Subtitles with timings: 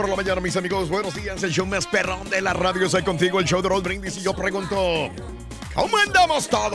[0.00, 0.88] Por la mañana, mis amigos.
[0.88, 1.42] Buenos días.
[1.42, 2.88] El show más perrón de la radio.
[2.88, 4.16] Soy contigo, el show de Roll Brindis.
[4.16, 5.10] Y yo pregunto:
[5.74, 6.70] ¿Cómo andamos todos?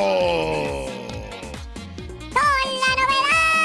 [2.31, 2.43] ¡Con
[2.81, 3.55] la novedad!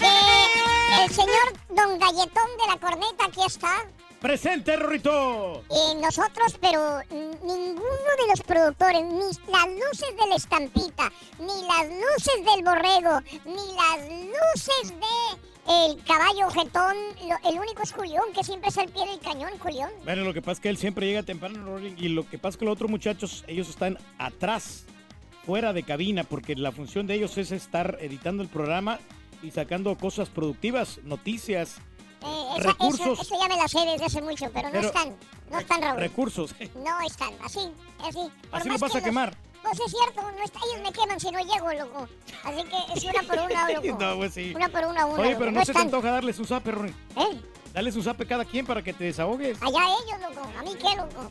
[0.00, 3.84] Eh, el señor Don Galletón de la Corneta aquí está.
[4.20, 5.62] ¡Presente, Rorrito!
[5.70, 7.80] Y nosotros, pero ninguno
[8.18, 13.74] de los productores, ni las luces de la estampita, ni las luces del borrego, ni
[13.76, 16.96] las luces de el caballo jetón,
[17.28, 19.90] lo- el único es Julián, que siempre es al pie del cañón, Julián.
[20.04, 22.56] Bueno, lo que pasa es que él siempre llega temprano, y lo que pasa es
[22.56, 24.84] que los otros muchachos, ellos están atrás,
[25.44, 28.98] fuera de cabina, porque la función de ellos es estar editando el programa
[29.42, 31.76] y sacando cosas productivas, noticias,
[32.22, 33.00] Eh, esa- Recursos.
[33.18, 35.16] Eso, eso ya me la sé desde hace mucho, pero no están,
[35.50, 36.00] no están, Raúl.
[36.00, 36.54] recursos.
[36.76, 37.70] No están, así,
[38.02, 38.18] así.
[38.50, 39.36] Por Así más los vas que a quemar.
[39.62, 42.08] Pues es cierto, no está, ellos me queman si no llego, loco.
[42.44, 43.98] Así que es una por una, loco.
[44.00, 44.52] no, pues sí.
[44.54, 45.20] Una por una, una.
[45.20, 45.38] Oye, loco.
[45.40, 46.70] pero no, se te antoja darles un zape.
[46.70, 47.40] ¿Eh?
[47.76, 49.58] Darles un zape cada quien para que te desahogues.
[49.60, 50.50] Allá ellos, loco.
[50.58, 51.30] A mí qué, loco.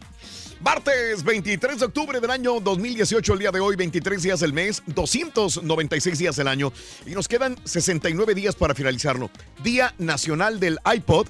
[0.61, 4.83] Martes 23 de octubre del año 2018, el día de hoy, 23 días del mes,
[4.85, 6.71] 296 días del año.
[7.07, 9.31] Y nos quedan 69 días para finalizarlo.
[9.63, 11.25] Día Nacional del iPod,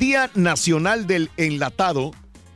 [0.00, 2.10] Día Nacional del Enlatado,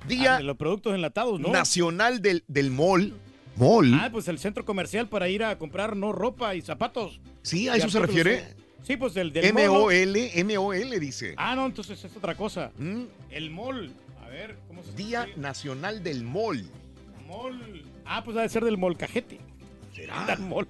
[0.09, 1.51] Día Ah, de los productos enlatados, ¿no?
[1.53, 3.15] Nacional del, del Mall.
[3.55, 3.95] Mall.
[3.95, 7.21] Ah, pues el centro comercial para ir a comprar no ropa y zapatos.
[7.43, 8.58] Sí, a eso se refiere.
[8.83, 9.45] Sí, pues del, del.
[9.47, 11.35] M-O-L, M-O-L dice.
[11.37, 12.71] Ah, no, entonces es otra cosa.
[12.79, 13.93] Mm, El mall.
[14.25, 15.27] A ver, ¿cómo se Día?
[15.37, 16.69] Nacional del Mall.
[17.27, 17.85] Mall.
[18.05, 19.39] Ah, pues ha de ser del molcajete.
[19.95, 20.25] ¿Será?
[20.27, 20.67] Del mall.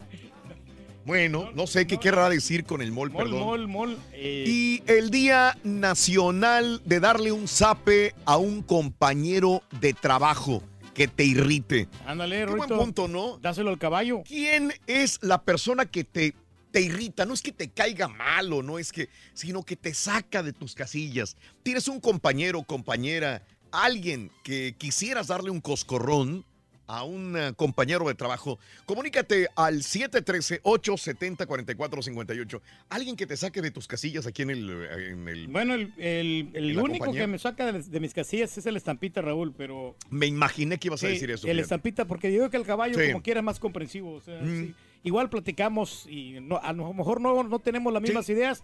[1.05, 3.47] Bueno, no sé qué querrá decir con el mall, Mall, perdón.
[3.47, 3.99] mall, mall.
[4.13, 10.63] eh, Y el Día Nacional de darle un zape a un compañero de trabajo
[10.95, 11.89] que te irrite.
[12.07, 13.39] ándale, Qué buen punto, ¿no?
[13.39, 14.23] Dáselo al caballo.
[14.27, 16.35] ¿Quién es la persona que te,
[16.71, 17.25] te irrita?
[17.25, 20.75] No es que te caiga malo, no es que, sino que te saca de tus
[20.75, 21.37] casillas.
[21.63, 26.45] Tienes un compañero, compañera, alguien que quisieras darle un coscorrón
[26.91, 32.61] a un eh, compañero de trabajo, comunícate al 713-870-4458.
[32.89, 34.71] Alguien que te saque de tus casillas aquí en el...
[34.71, 37.23] eh, en el- Bueno, el, el- el ¿Y la único compañía?
[37.23, 39.97] que me saca de, de mis casillas es el estampita, Raúl, pero...
[40.11, 41.47] Me imaginé que ibas a decir eso.
[41.47, 41.63] el fíjate.
[41.63, 43.07] estampita, porque yo creo que el caballo, Sí.
[43.09, 44.15] como quiera, es más comprensivo.
[44.15, 44.67] o sea, Mm.
[44.69, 44.75] sí.
[45.05, 48.33] Igual platicamos y no- a lo mejor no, no tenemos las mismas Sí.
[48.33, 48.63] ideas,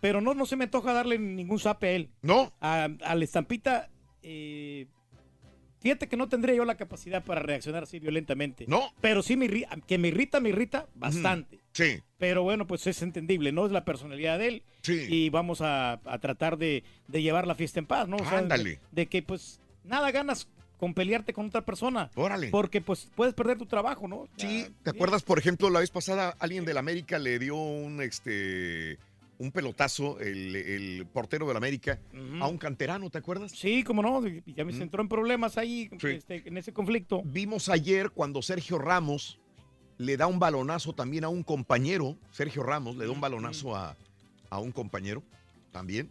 [0.00, 2.10] pero no, no se me antoja darle ningún zape a él.
[2.22, 2.52] ¿No?
[2.60, 3.88] A- al estampita,
[4.22, 4.86] eh,
[5.80, 8.64] fíjate que no tendría yo la capacidad para reaccionar así violentamente.
[8.66, 8.92] ¿No?
[9.00, 9.48] Pero sí me
[9.86, 11.60] que me irrita, me irrita bastante.
[11.72, 12.02] Sí.
[12.18, 13.64] Pero bueno, pues es entendible, ¿no?
[13.66, 14.62] Es la personalidad de él.
[14.82, 15.06] Sí.
[15.08, 18.16] Y vamos a, a tratar de, de llevar la fiesta en paz, ¿no?
[18.16, 18.70] O sea, Ándale.
[18.70, 20.48] De, de que pues nada ganas
[20.78, 22.10] con pelearte con otra persona.
[22.14, 22.48] Órale.
[22.48, 24.28] Porque pues puedes perder tu trabajo, ¿no?
[24.36, 28.98] Sí, ¿te acuerdas, por ejemplo, la vez pasada alguien del América le dio un, este,
[29.38, 31.98] un pelotazo, el, el portero del América,
[32.40, 33.52] a un canterano, ¿te acuerdas?
[33.52, 34.82] Sí, como no, ya me Mm.
[34.82, 36.08] entró en problemas ahí Sí.
[36.08, 37.22] este, en ese conflicto.
[37.24, 39.38] Vimos ayer cuando Sergio Ramos
[39.98, 43.96] le da un balonazo también a un compañero, Sergio Ramos le da un balonazo a,
[44.48, 45.24] a un compañero
[45.72, 46.08] también,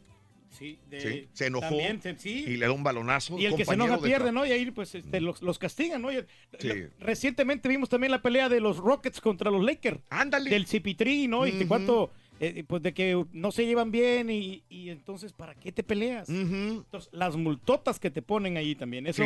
[0.49, 2.45] Sí, de- Sí, se enojó también, sí.
[2.47, 3.37] y le da un balonazo.
[3.37, 4.45] Y el que se enoja de pierde, ¿no?
[4.45, 6.11] Y ahí pues este, los, los castigan, ¿no?
[6.11, 6.27] Y el-
[6.59, 6.67] Sí.
[6.69, 9.99] lo- recientemente vimos también la pelea de los Rockets contra los Lakers.
[10.09, 10.49] Ándale.
[10.49, 11.45] Del CP3, ¿no?
[11.45, 11.67] Y de Ujú.
[11.67, 15.83] cuánto, eh, pues de que no se llevan bien y, y entonces, ¿para qué te
[15.83, 16.29] peleas?
[16.29, 19.23] Entonces, las multotas que te ponen ahí también, eso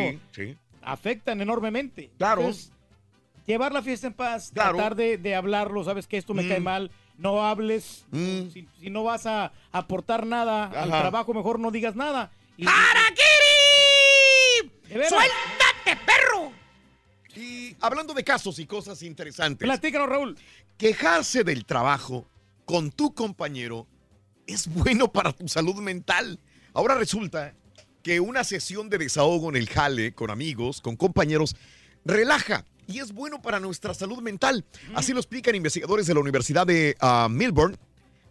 [0.81, 2.09] afectan enormemente.
[2.17, 2.41] Claro.
[2.41, 2.71] Entonces,
[3.45, 4.75] llevar la fiesta en paz, Claro.
[4.77, 6.47] tratar de, de hablarlo, sabes que esto me Mm.
[6.49, 6.91] cae mal,
[7.21, 8.49] no hables, Mm.
[8.51, 12.31] si, si no vas a aportar nada al trabajo, mejor no digas nada.
[12.57, 14.71] Y- ¡Harakiri!
[15.09, 16.51] ¡Suéltate, perro!
[17.35, 20.37] Y hablando de casos y cosas interesantes, Platícanos, Raúl.
[20.77, 22.27] quejarse del trabajo
[22.65, 23.87] con tu compañero
[24.47, 26.39] es bueno para tu salud mental.
[26.73, 27.53] Ahora resulta
[28.03, 31.55] que una sesión de desahogo en el jale con amigos, con compañeros,
[32.03, 34.65] relaja y es bueno para nuestra salud mental.
[34.93, 37.77] Así lo explican investigadores de la Universidad de ah, Melbourne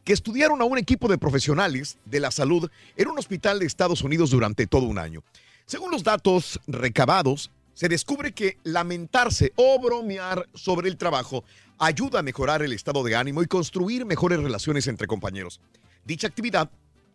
[0.05, 4.03] que estudiaron a un equipo de profesionales de la salud en un hospital de Estados
[4.03, 5.23] Unidos durante todo un año.
[5.67, 11.45] Según los datos recabados, se descubre que lamentarse o bromear sobre el trabajo
[11.79, 15.61] ayuda a mejorar el estado de ánimo y construir mejores relaciones entre compañeros.
[16.05, 16.71] Dicha actividad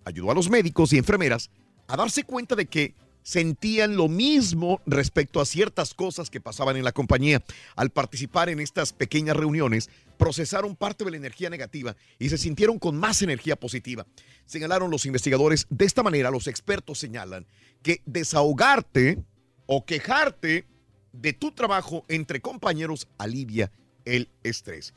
[0.05, 1.49] ayudó a los médicos y enfermeras
[1.87, 2.95] a darse cuenta de que
[3.25, 7.43] sentían lo mismo respecto a ciertas cosas que pasaban en la compañía.
[7.75, 9.89] Al participar en estas pequeñas reuniones,
[10.19, 14.05] procesaron parte de la energía negativa y se sintieron con más energía positiva.
[14.45, 17.47] Señalaron los investigadores, de esta manera los expertos señalan
[17.81, 19.17] que desahogarte
[19.65, 20.67] o quejarte
[21.11, 23.71] de tu trabajo entre compañeros alivia
[24.05, 24.93] el estrés.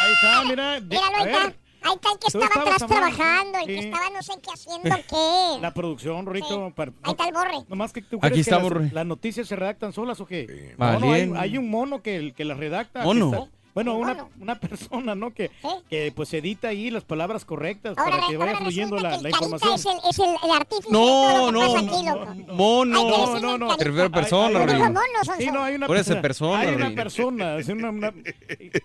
[0.00, 0.80] Ahí está, mira.
[0.80, 1.44] de- Míralo, a ahí está.
[1.46, 4.96] ver, Ahí está el que estaba atrás trabajando, el que estaba no sé qué haciendo
[5.08, 5.58] qué.
[5.60, 6.66] la producción, Rorito.
[6.68, 6.72] Sí.
[6.74, 7.64] para- Ahí está el borre.
[7.68, 8.90] Nomás que tú Aquí crees que estamos, las, Rey.
[8.92, 10.46] las noticias se redactan solas o qué?
[10.48, 10.74] Sí.
[10.78, 13.00] No, no, hay, hay un mono que, que las redacta.
[13.00, 13.48] que ¿Mono?
[13.76, 14.30] Bueno, Un una, mono.
[14.40, 15.32] una persona, ¿no?
[15.32, 15.68] Que, Sí.
[15.88, 19.28] que pues edita ahí las palabras correctas Ahora, para que vaya fluyendo la, que la
[19.30, 19.74] información.
[19.74, 22.06] es el, es el, el artífice No, de todo lo que no, pasa no, aquí,
[22.06, 22.24] loco.
[22.48, 22.98] no, Mono.
[22.98, 23.70] Hay No, no, no.
[23.70, 24.20] al Te refiero a Carita.
[24.20, 26.22] persona, los monos son Sí, no, hay una Por persona.
[26.22, 28.14] persona, Hay una persona, es una- una-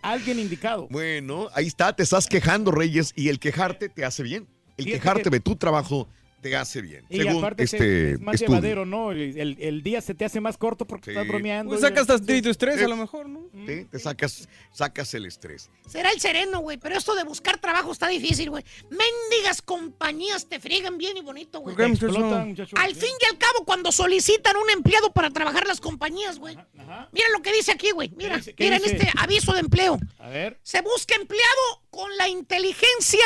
[0.01, 0.87] alguien indicado.
[0.91, 4.45] Bueno, ahí está, te estás quejando, Reyes, y el quejarte te hace bien.
[4.77, 6.07] El Fíjate quejarte que- de tu trabajo
[6.41, 7.05] te hace bien.
[7.09, 8.49] Y según aparte se- este es más estudio.
[8.49, 9.11] llevadero, ¿no?
[9.11, 11.11] El, día se te hace más corto porque Sí.
[11.11, 11.69] estás bromeando.
[11.69, 13.45] Pues sacas hasta tu estrés a lo mejor, ¿no?
[13.67, 15.69] Sí, te sacas, sacas el estrés.
[15.87, 18.63] Será el sereno, güey, pero esto de buscar trabajo está difícil, güey.
[18.89, 21.75] Mendigas compañías te friegan bien y bonito, güey.
[21.79, 21.95] Al
[22.95, 26.57] fin y al cabo, cuando solicitan un empleado para trabajar las compañías, güey.
[26.77, 27.09] Ajá.
[27.11, 28.11] Mira lo que dice aquí, güey.
[28.15, 28.53] Mira, dice?
[28.53, 28.95] ¿Qué mira en dice?
[28.95, 29.99] este aviso de empleo.
[30.19, 30.59] A ver.
[30.63, 33.19] Se busca empleado con la inteligencia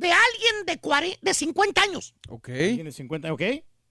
[0.00, 2.14] de alguien de, cuare- de 50 años.
[2.28, 2.46] Ok.
[2.48, 3.42] Tiene 50, ¿ok?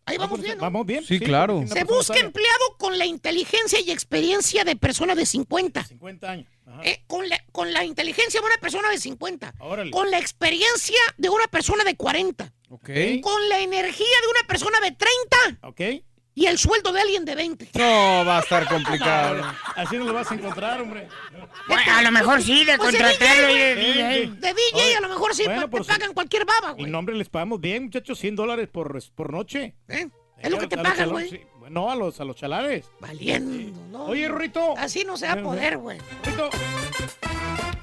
[0.06, 0.62] Ahí vamos bien, ¿no?
[0.64, 1.04] Vamos bien.
[1.06, 1.58] Sí, claro.
[1.58, 5.84] porque una Se busca empleado con la inteligencia y experiencia de persona de 50.
[5.86, 6.48] 50 años.
[6.66, 6.82] Ajá.
[6.84, 9.54] Eh, con, la, con la inteligencia de una persona de 50.
[9.60, 9.92] Órale.
[9.92, 12.52] Con la experiencia de una persona de 40.
[12.70, 12.90] Ok.
[13.22, 15.68] Con la energía de una persona de 30.
[15.68, 16.04] ¿Ok?
[16.40, 17.70] Y el sueldo de alguien de 20.
[17.74, 19.44] No, va a estar complicado.
[19.76, 21.10] Así no lo vas a encontrar, hombre.
[21.68, 23.76] Bueno, a lo mejor sí, de Pues de contratarlo DJ, y de.
[23.76, 24.28] DJ.
[24.40, 26.92] De DJ Oye, a lo mejor sí bueno, te su- pagan cualquier baba, Y güey.
[26.92, 29.76] nombre les pagamos bien, muchachos, 100 dólares por, por noche.
[29.90, 30.08] ¿Eh?
[30.38, 31.30] Es lo que te pagan, güey.
[31.30, 31.42] sí.
[31.70, 32.90] No, a los, a los chalares.
[33.02, 34.06] Valiendo, ¿no?
[34.06, 34.76] Oye, Rorito.
[34.78, 35.98] Así no se va a poder, güey.
[36.24, 36.50] Rorito.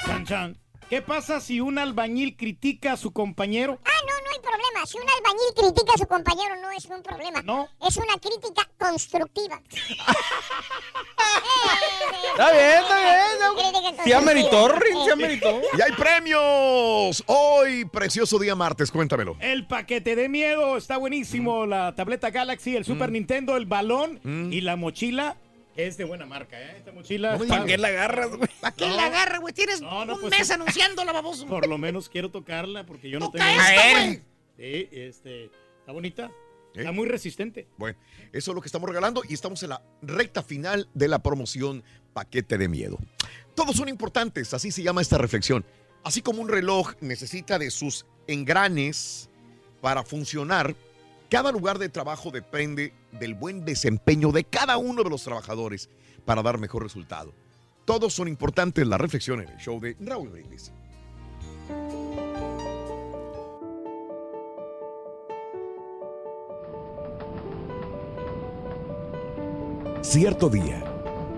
[0.06, 0.58] Chan, chan.
[0.88, 3.80] ¿Qué pasa si un albañil critica a su compañero?
[3.84, 4.86] Ah, no, no hay problema.
[4.86, 7.42] Si un albañil critica a su compañero, no es un problema.
[7.42, 7.68] No.
[7.84, 9.60] Es una crítica constructiva.
[12.32, 13.96] Está bien, está bien.
[14.04, 14.68] Sí, ameritó.
[14.68, 15.60] Rin, sí, ameritó.
[15.78, 17.24] Y hay premios.
[17.26, 19.36] Hoy, precioso día martes, cuéntamelo.
[19.40, 21.66] El paquete de miedo está buenísimo.
[21.66, 24.20] La tableta Galaxy, el Super Nintendo, el balón
[24.52, 25.36] y la mochila
[25.76, 26.74] es de buena marca, ¿eh?
[26.78, 27.38] Esta mochila.
[27.38, 28.48] ¿Para qué la agarras, güey?
[28.60, 28.96] ¿Para qué No.
[28.96, 29.52] la agarra, güey?
[29.54, 31.46] Tienes No, no, un pues, mes anunciándola, baboso.
[31.46, 33.60] por lo menos quiero tocarla porque yo no Toca tengo.
[33.60, 34.06] esto, A ver.
[34.06, 34.22] güey.
[34.58, 35.44] Sí, este,
[35.80, 36.30] está bonita.
[36.74, 36.80] ¿Eh?
[36.80, 37.66] Está muy resistente.
[37.76, 37.98] Bueno,
[38.32, 41.82] eso es lo que estamos regalando y estamos en la recta final de la promoción
[42.12, 42.98] Paquete de Miedo.
[43.54, 45.64] Todos son importantes, así se llama esta reflexión.
[46.04, 49.28] Así como un reloj necesita de sus engranes
[49.80, 50.74] para funcionar,
[51.30, 55.88] cada lugar de trabajo depende del buen desempeño de cada uno de los trabajadores
[56.24, 57.32] para dar mejor resultado.
[57.84, 60.72] Todos son importantes, la reflexión en el show de Raúl Brindis.
[70.02, 70.84] Cierto día,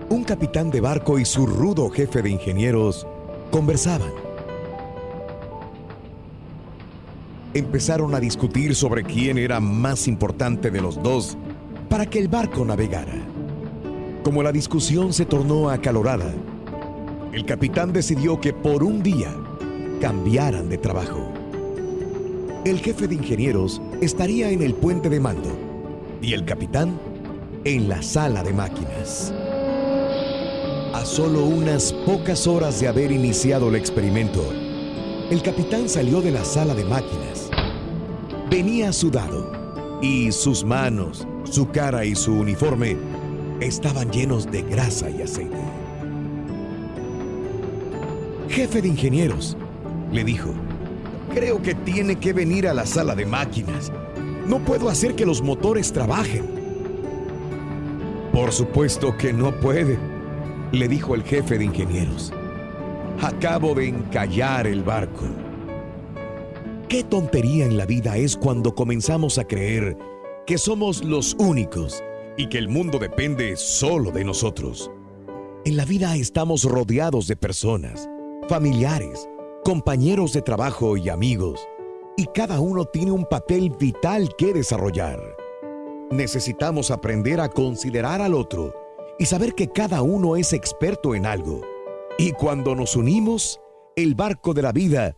[0.09, 3.05] un capitán de barco y su rudo jefe de ingenieros
[3.51, 4.29] conversaban.
[7.53, 11.37] empezaron a discutir sobre quién era más importante de los dos
[11.89, 13.15] para que el barco navegara.
[14.23, 16.31] Como la discusión se tornó acalorada,
[17.33, 19.35] el capitán decidió que por un día
[19.99, 21.33] cambiaran de trabajo.
[22.65, 25.49] El jefe de ingenieros estaría en el puente de mando
[26.21, 26.99] y el capitán
[27.63, 29.33] en la sala de máquinas.
[30.93, 34.43] A solo unas pocas horas de haber iniciado el experimento,
[35.29, 37.49] el capitán salió de la sala de máquinas.
[38.49, 39.51] Venía sudado
[40.01, 42.95] y sus manos, su cara y su uniforme
[43.59, 45.57] estaban llenos de grasa y aceite.
[48.49, 49.57] Jefe de ingenieros,
[50.11, 50.51] le dijo,
[51.33, 53.91] creo que tiene que venir a la sala de máquinas.
[54.47, 56.45] No puedo hacer que los motores trabajen.
[58.31, 59.97] Por supuesto que no puede,
[60.71, 62.31] le dijo el jefe de ingenieros.
[63.21, 65.25] Acabo de encallar el barco.
[66.87, 69.97] Qué tontería en la vida es cuando comenzamos a creer
[70.49, 72.03] que somos los únicos
[72.35, 74.89] y que el mundo depende solo de nosotros.
[75.63, 78.09] En la vida estamos rodeados de personas,
[78.47, 79.29] familiares,
[79.63, 81.67] compañeros de trabajo y amigos,
[82.17, 85.21] y cada uno tiene un papel vital que desarrollar.
[86.09, 88.73] Necesitamos aprender a considerar al otro
[89.19, 91.61] y saber que cada uno es experto en algo.
[92.17, 93.61] Y cuando nos unimos,
[93.95, 95.15] el barco de la vida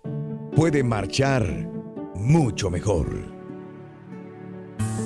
[0.58, 1.72] puede marchar
[2.16, 3.31] mucho mejor.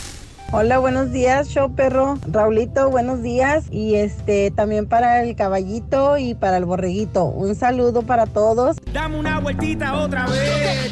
[0.53, 2.17] Hola, buenos días, show perro.
[2.29, 3.63] Raulito, buenos días.
[3.71, 7.23] Y este también para el caballito y para el borreguito.
[7.23, 8.75] Un saludo para todos.
[8.91, 10.91] Dame una vueltita otra vez.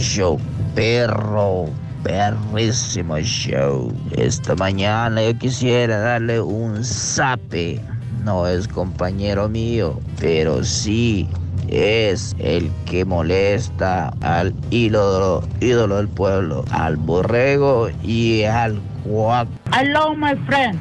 [0.00, 0.40] Show
[0.74, 1.66] perro.
[2.02, 3.92] Perrísimo show.
[4.16, 7.80] Esta mañana yo quisiera darle un zape.
[8.24, 11.28] No es compañero mío, pero sí
[11.68, 19.48] es el que molesta al ídolo, ídolo del pueblo, al borrego y al cuac.
[19.72, 20.78] Hello, my friend.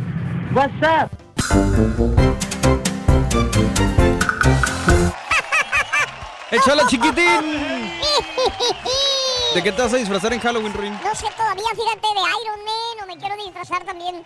[0.54, 1.10] What's up?
[6.52, 7.16] ¡Échala, chiquitín!
[9.54, 10.94] ¿De qué te vas a disfrazar en Halloween, Ruin?
[11.04, 14.24] No sé todavía, fíjate, de Iron Man o me quiero disfrazar también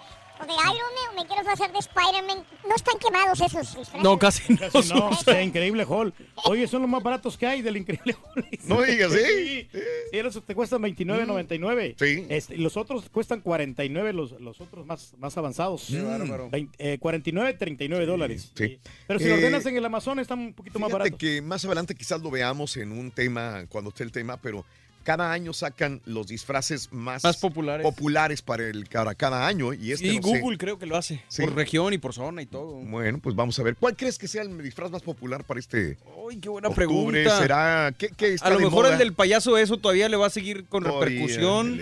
[0.48, 2.46] de Iron Man o me quiero disfrazar de Spider-Man.
[2.68, 4.02] No están quemados esos disfraces.
[4.04, 4.60] No, casi no.
[4.72, 6.14] Casi no, sea increíble Hall.
[6.46, 8.46] Oye, son los más baratos que hay del increíble Hall.
[8.66, 9.20] No digas, ¿sí?
[9.20, 9.70] Sí,
[10.12, 11.96] Sí, esos te cuestan 29.99.
[11.98, 12.26] Sí.
[12.30, 15.86] Este, los otros cuestan 49, los, los otros más, más avanzados.
[15.90, 16.50] Qué bárbaro.
[16.50, 18.52] 20, eh, 49, 39 dólares.
[18.56, 18.80] Sí.
[19.08, 21.18] Pero si lo Eh, ordenas en el Amazon están un poquito más baratos.
[21.18, 24.66] que más adelante quizás lo veamos en un tema, cuando esté el tema, pero
[25.04, 27.84] cada año sacan los disfraces más, Más populares.
[27.84, 29.74] populares para, el, para cada año.
[29.74, 30.40] Y este Sí, no sé.
[30.40, 31.24] Google creo que lo hace.
[31.28, 31.42] Sí.
[31.44, 32.74] Por región y por zona y todo.
[32.76, 33.76] Bueno, pues vamos a ver.
[33.76, 36.86] ¿Cuál crees que sea el disfraz más popular para este Uy, qué buena octubre?
[36.88, 37.38] pregunta.
[37.40, 37.94] ¿Será?
[37.98, 38.94] ¿Qué, qué está A lo de mejor moda?
[38.94, 41.80] el del payaso eso todavía le va a seguir con Todavía, repercusión.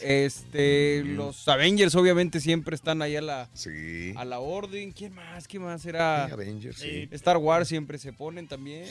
[0.00, 4.12] Este, los Avengers obviamente siempre están ahí a la, Sí.
[4.16, 4.92] a la orden.
[4.92, 5.46] ¿Quién más?
[5.48, 6.24] ¿Quién más era?
[6.24, 7.08] Avengers, sí.
[7.10, 8.84] Star Wars siempre se ponen también.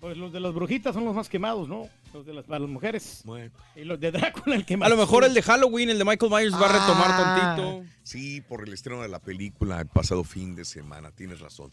[0.00, 1.88] Pues los de las brujitas son los más quemados, ¿no?
[2.12, 3.22] Los de las, para las mujeres.
[3.24, 3.50] Bueno.
[3.74, 4.86] Y los de Drácula, el que más.
[4.86, 7.84] A lo mejor el de Halloween, el de Michael Myers va a retomar Ah, tantito.
[8.02, 11.70] Sí, por el estreno de la película el pasado fin de semana, tienes razón.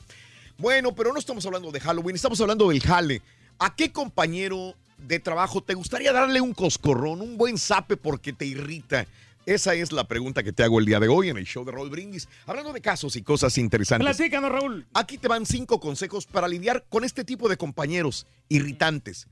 [0.58, 3.22] Bueno, pero no estamos hablando de Halloween, estamos hablando del jale.
[3.60, 8.46] ¿A qué compañero de trabajo te gustaría darle un coscorrón, un buen zape porque te
[8.46, 9.05] irrita?
[9.46, 11.72] Esa es la pregunta que te hago el día de hoy en el show de
[11.72, 12.29] Roll Brindis.
[12.46, 14.05] Hablando de casos y cosas interesantes.
[14.15, 14.86] Platícanos, Raúl.
[14.93, 19.27] Aquí te van cinco consejos para lidiar con este tipo de compañeros irritantes.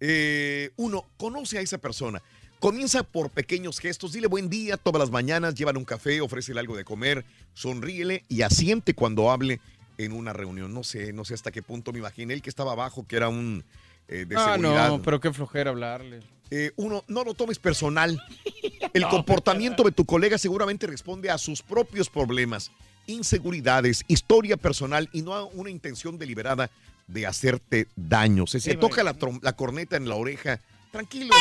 [0.00, 2.22] Eh, uno, conoce a esa persona.
[2.58, 4.12] Comienza por pequeños gestos.
[4.12, 8.42] Dile buen día todas las mañanas, llévale un café, ofrécele algo de comer, sonríele y
[8.42, 9.60] asiente cuando hable
[9.98, 10.72] en una reunión.
[10.74, 13.28] No sé, no sé hasta qué punto me imaginé el que estaba abajo, que era
[13.28, 13.64] un
[14.08, 14.88] eh, de Ah, seguridad.
[14.88, 16.20] no, pero qué flojera hablarle.
[16.50, 18.20] Eh, uno, no lo tomes personal.
[18.92, 22.72] El comportamiento de tu colega seguramente responde a sus propios problemas,
[23.06, 26.68] inseguridades, historia personal y no a una intención deliberada
[27.12, 28.46] de hacerte daño.
[28.46, 30.60] Si se Sí, toca la, la corneta en la oreja,
[30.92, 31.34] tranquilo.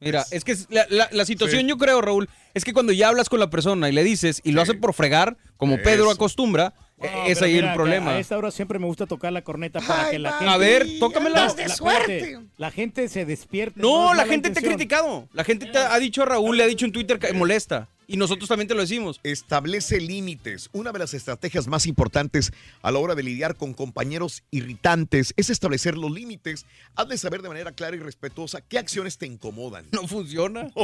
[0.00, 1.66] Mira, es que es la, la- la situación, Sí.
[1.68, 4.52] yo creo, Raúl, es que cuando ya hablas con la persona y le dices y
[4.52, 6.12] lo hace por fregar, como Pedro Eso.
[6.12, 8.10] acostumbra, eh, es ahí mira, el problema.
[8.12, 10.52] A esta hora siempre me gusta tocar la corneta para que la gente.
[10.52, 11.52] A ver, tócamela.
[11.54, 12.18] De la- suerte.
[12.18, 13.80] espérate, La gente se despierte.
[13.80, 15.28] No, la gente te ha criticado.
[15.32, 17.88] La gente te ha dicho a Raúl, le ha dicho en Twitter que molesta.
[18.08, 19.18] Y nosotros también te lo decimos.
[19.24, 20.70] Establece límites.
[20.72, 25.50] Una de las estrategias más importantes a la hora de lidiar con compañeros irritantes es
[25.50, 26.66] establecer los límites.
[26.94, 29.86] Haz de saber de manera clara y respetuosa qué acciones te incomodan.
[29.92, 30.70] No funciona.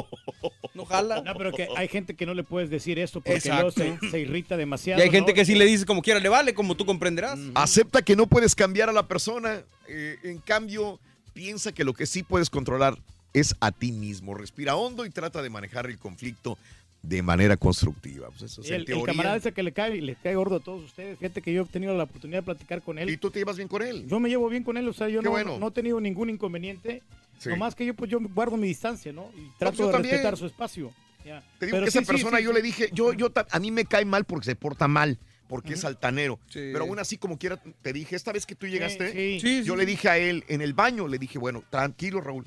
[0.74, 1.20] No jala.
[1.20, 3.98] No, pero que hay gente que no le puedes decir esto porque luego Exacto.
[4.06, 5.02] se, se irrita Y demasiado.
[5.02, 5.34] hay gente ¿no?
[5.34, 7.38] que sí le dice como quiera, le vale, como tú comprenderás.
[7.54, 9.62] Acepta que no puedes cambiar a la persona.
[9.86, 10.98] eh, en cambio,
[11.34, 12.98] piensa que lo que sí puedes controlar
[13.34, 14.34] es a ti mismo.
[14.34, 16.56] Respira hondo y trata de manejar el conflicto
[17.02, 18.28] de manera constructiva.
[18.28, 20.56] Pues eso es Y en el, el camarada ese que le cae, le cae gordo
[20.56, 21.18] a todos ustedes.
[21.18, 23.10] Fíjate que yo he tenido la oportunidad de platicar con él.
[23.10, 24.06] ¿Y tú te llevas bien con él?
[24.06, 25.58] Yo me llevo bien con él, o sea, yo no, bueno.
[25.58, 27.02] no he tenido ningún inconveniente.
[27.38, 27.48] Sí.
[27.48, 29.30] Nomás que yo, pues, yo guardo mi distancia, ¿no?
[29.36, 30.12] Y trato de también.
[30.12, 30.92] respetar su espacio.
[31.24, 31.42] Ya.
[31.58, 32.54] Te digo Pero que esa sí, persona sí, yo sí.
[32.54, 35.18] le dije, yo, yo, a mí me cae mal porque se porta mal,
[35.48, 36.38] porque es altanero.
[36.48, 36.70] Sí.
[36.72, 39.40] Pero aún así, como quiera, te dije, esta vez que tú llegaste, sí.
[39.40, 39.78] Sí, yo sí.
[39.78, 42.46] le dije a él en el baño, le dije, bueno, tranquilo, Raúl.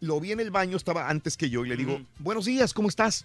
[0.00, 2.88] Lo vi en el baño, estaba antes que yo, y le digo, buenos días, ¿cómo
[2.88, 3.24] estás?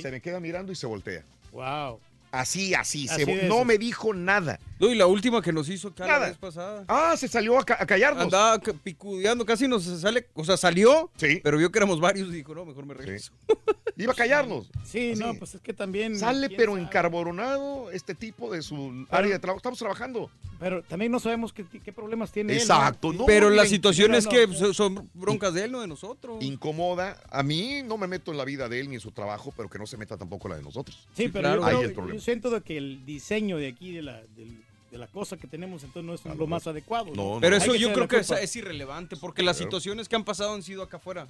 [0.00, 1.24] Se me queda mirando y se voltea.
[1.52, 2.00] Wow.
[2.32, 3.06] Así, así,
[3.46, 4.58] no me dijo nada.
[4.80, 6.26] No, y la última que nos hizo acá la Nada.
[6.28, 6.84] vez pasada.
[6.88, 8.24] Ah, se salió a, ca- a callarnos.
[8.24, 11.40] Andaba picudeando, casi nos sale, o sea, salió, Sí.
[11.44, 13.32] pero vio que éramos varios y dijo, no, mejor me regreso.
[13.96, 14.70] Iba a callarnos.
[14.84, 16.18] Sí, no, pues es que también.
[16.18, 16.82] Sale pero sabe.
[16.84, 19.58] encarboronado este tipo de su área de trabajo.
[19.58, 20.30] Estamos trabajando.
[20.58, 23.18] Pero también no sabemos qué, qué problemas tiene Exacto, él.
[23.18, 24.54] no, pero la situación no, es no, que no.
[24.54, 26.42] so- son broncas de él, no de nosotros.
[26.42, 27.20] Incomoda.
[27.30, 29.68] A mí no me meto en la vida de él ni en su trabajo, pero
[29.68, 30.96] que no se meta tampoco en la de nosotros.
[31.14, 31.60] Sí, Sí, pero claro.
[31.62, 32.18] yo, Ahí el problema.
[32.18, 35.46] yo siento de que el diseño de aquí, de la, del- de la cosa que
[35.46, 37.06] tenemos, entonces no es lo más adecuado.
[37.14, 39.70] No, Pero Hay eso yo creo que es, irrelevante, porque las Claro.
[39.70, 41.26] situaciones que han pasado han sido acá afuera.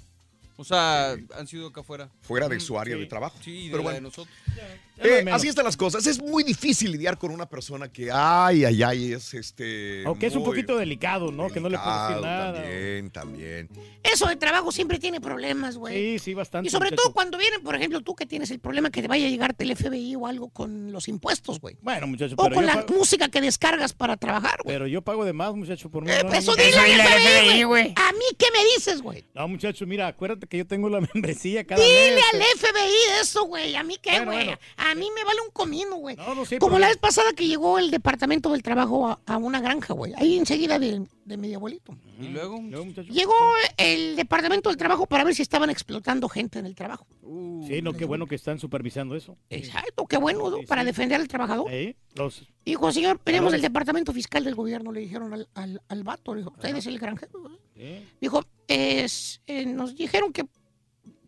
[0.56, 2.08] O sea, han sido acá afuera.
[2.20, 3.00] Fuera de su área sí.
[3.00, 3.38] de trabajo.
[3.42, 3.94] Sí, de pero la bueno.
[3.96, 4.34] de nosotros.
[4.56, 4.68] Ya
[5.04, 6.06] Eh, así están las cosas.
[6.06, 10.04] Es muy difícil lidiar con una persona que, ay, ay, ay, es este.
[10.06, 11.48] Aunque es un poquito delicado, ¿no?
[11.48, 12.62] que no le puedes decir delicado nada.
[12.62, 13.68] También, también.
[14.02, 16.18] Eso de trabajo siempre tiene problemas, güey.
[16.18, 16.68] Sí, sí, bastante.
[16.68, 17.02] Y sobre muchacho.
[17.04, 19.64] todo cuando vienen, por ejemplo, tú que tienes el problema que te vaya a llegarte
[19.64, 21.76] el FBI o algo con los impuestos, güey.
[21.80, 24.74] Bueno, muchachos, O pero con yo, la pago, música que descargas para trabajar, güey.
[24.74, 26.10] pero yo pago de más, muchacho, por mí.
[26.10, 27.92] Eh, no, pues no, eso no, dile al FBI, güey.
[27.96, 29.24] A mí, ¿qué me dices, güey?
[29.34, 32.24] No, muchacho, mira, acuérdate que yo tengo la membresía cada Dile mes.
[32.32, 33.74] al FBI eso, güey.
[33.76, 34.44] ¿A mí qué, Bueno, güey?
[34.46, 34.58] bueno.
[34.76, 36.16] A mí me vale un comino, güey.
[36.16, 36.58] No, no sé.
[36.58, 39.94] Como pero- la vez pasada que llegó el departamento del trabajo a, a una granja,
[39.94, 40.12] güey.
[40.16, 41.96] Ahí enseguida de, de mi abuelito.
[42.20, 43.12] Y luego, Luego, muchacho.
[43.12, 43.34] Llegó
[43.76, 47.06] el departamento del trabajo para ver si estaban explotando gente en el trabajo.
[47.22, 49.36] uh, Sí, no, qué bueno que están supervisando eso.
[49.50, 50.58] Exacto, qué bueno, ¿no?
[50.58, 50.86] Sí, Para sí.
[50.86, 51.70] defender al trabajador.
[52.14, 52.42] Los...
[52.64, 53.52] Dijo, señor, Valores.
[53.52, 56.34] del departamento fiscal del gobierno, le dijeron al, al, al vato.
[56.34, 57.42] Le dijo, usted es el granjero.
[57.42, 57.58] ¿verdad?".
[57.74, 58.04] sí.
[58.20, 60.44] Dijo, es, eh, nos dijeron que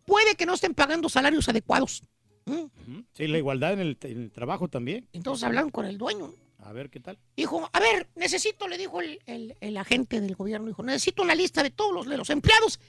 [0.05, 2.03] puede que no estén pagando salarios adecuados.
[2.45, 2.99] ¿Mm?
[3.13, 5.07] Sí, la igualdad en el, en el trabajo también.
[5.13, 6.33] Entonces hablaron con el dueño.
[6.59, 7.17] A ver, ¿qué tal?
[7.37, 11.35] Dijo, a ver, necesito, le dijo el, el- el agente del gobierno, dijo, necesito una
[11.35, 12.79] lista de todos los, de los empleados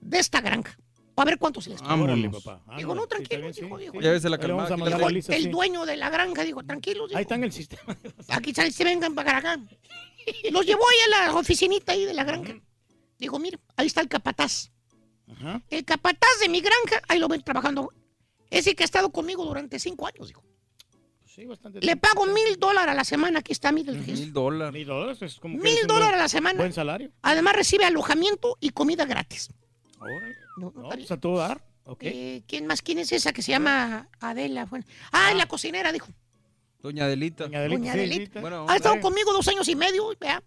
[0.00, 0.76] de esta granja.
[1.14, 1.94] A ver cuántos se les paga.
[2.42, 2.62] Papá.
[2.76, 3.02] Digo, no.
[3.02, 3.92] Sí, tranquilo, bien, dijo, sí, dijo.
[3.98, 4.02] sí.
[4.02, 5.48] Ya ves la Ahí le vamos a calmada, mandar Dijo lista, el sí.
[5.50, 7.08] dueño de la granja, dijo, tranquilos.
[7.08, 7.18] dijo.
[7.18, 7.96] Ahí está en el sistema.
[8.28, 9.58] Aquí sal- se vengan para acá.
[10.50, 12.54] Los llevó ahí a la oficinita ahí de la granja.
[13.22, 14.72] Dijo, mire, ahí está el capataz.
[15.30, 15.62] Ajá.
[15.70, 17.88] El capataz de mi granja, ahí lo ven trabajando.
[18.50, 20.42] Ese que ha estado conmigo durante cinco años, dijo.
[21.24, 21.80] Sí, bastante.
[21.80, 24.72] Le pago mil dólares a la semana, aquí está, mire el mil dólares.
[24.74, 26.58] Mil dólares es como que Mil dólares a la semana.
[26.58, 27.12] Buen salario.
[27.22, 29.50] Además recibe alojamiento y comida gratis.
[30.00, 30.34] Órale.
[30.56, 31.64] No, no No, estaría- pues a todo dar.
[31.84, 32.02] Ok.
[32.02, 32.82] Eh, ¿Quién más?
[32.82, 34.64] ¿Quién es esa que se llama Adela?
[34.66, 36.08] Bueno, ah, la cocinera, dijo.
[36.80, 37.44] Doña Adelita.
[37.44, 38.16] Doña Adelita, Doña sí, Adelita.
[38.16, 40.42] sí, está- Bueno, Ha estado conmigo dos años y medio, vea.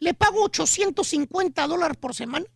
[0.00, 2.46] Le pago 850 dólares por semana.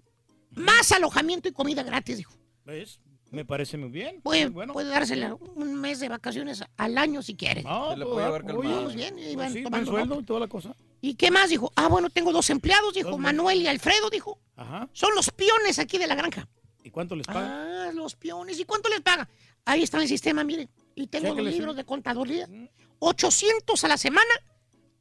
[0.50, 2.32] Más alojamiento y comida gratis, dijo.
[2.64, 3.00] ¿Ves?
[3.30, 4.20] Me parece muy bien.
[4.20, 4.72] Puede, Muy bueno.
[4.74, 7.62] puede dársela un mes de vacaciones al año si quiere.
[7.62, 8.76] No, Se la todo puede Oye, calmada.
[8.76, 10.76] Vamos bien, y pues sí, tomando sueldo y toda la cosa.
[11.00, 11.48] ¿Y qué más?
[11.48, 14.38] Dijo, ah, bueno, tengo dos empleados, dijo Manuel y Alfredo, dijo.
[14.54, 14.86] Ajá.
[14.92, 16.46] Son los peones aquí de la granja.
[16.84, 17.50] ¿Y cuánto les pagan?
[17.50, 18.60] Ah, los peones.
[18.60, 19.26] ¿Y cuánto les paga?
[19.64, 20.68] Ahí está en el sistema, miren.
[20.94, 22.46] Y tengo los libros de contaduría.
[22.46, 22.68] Mm.
[22.98, 24.30] 800 a la semana,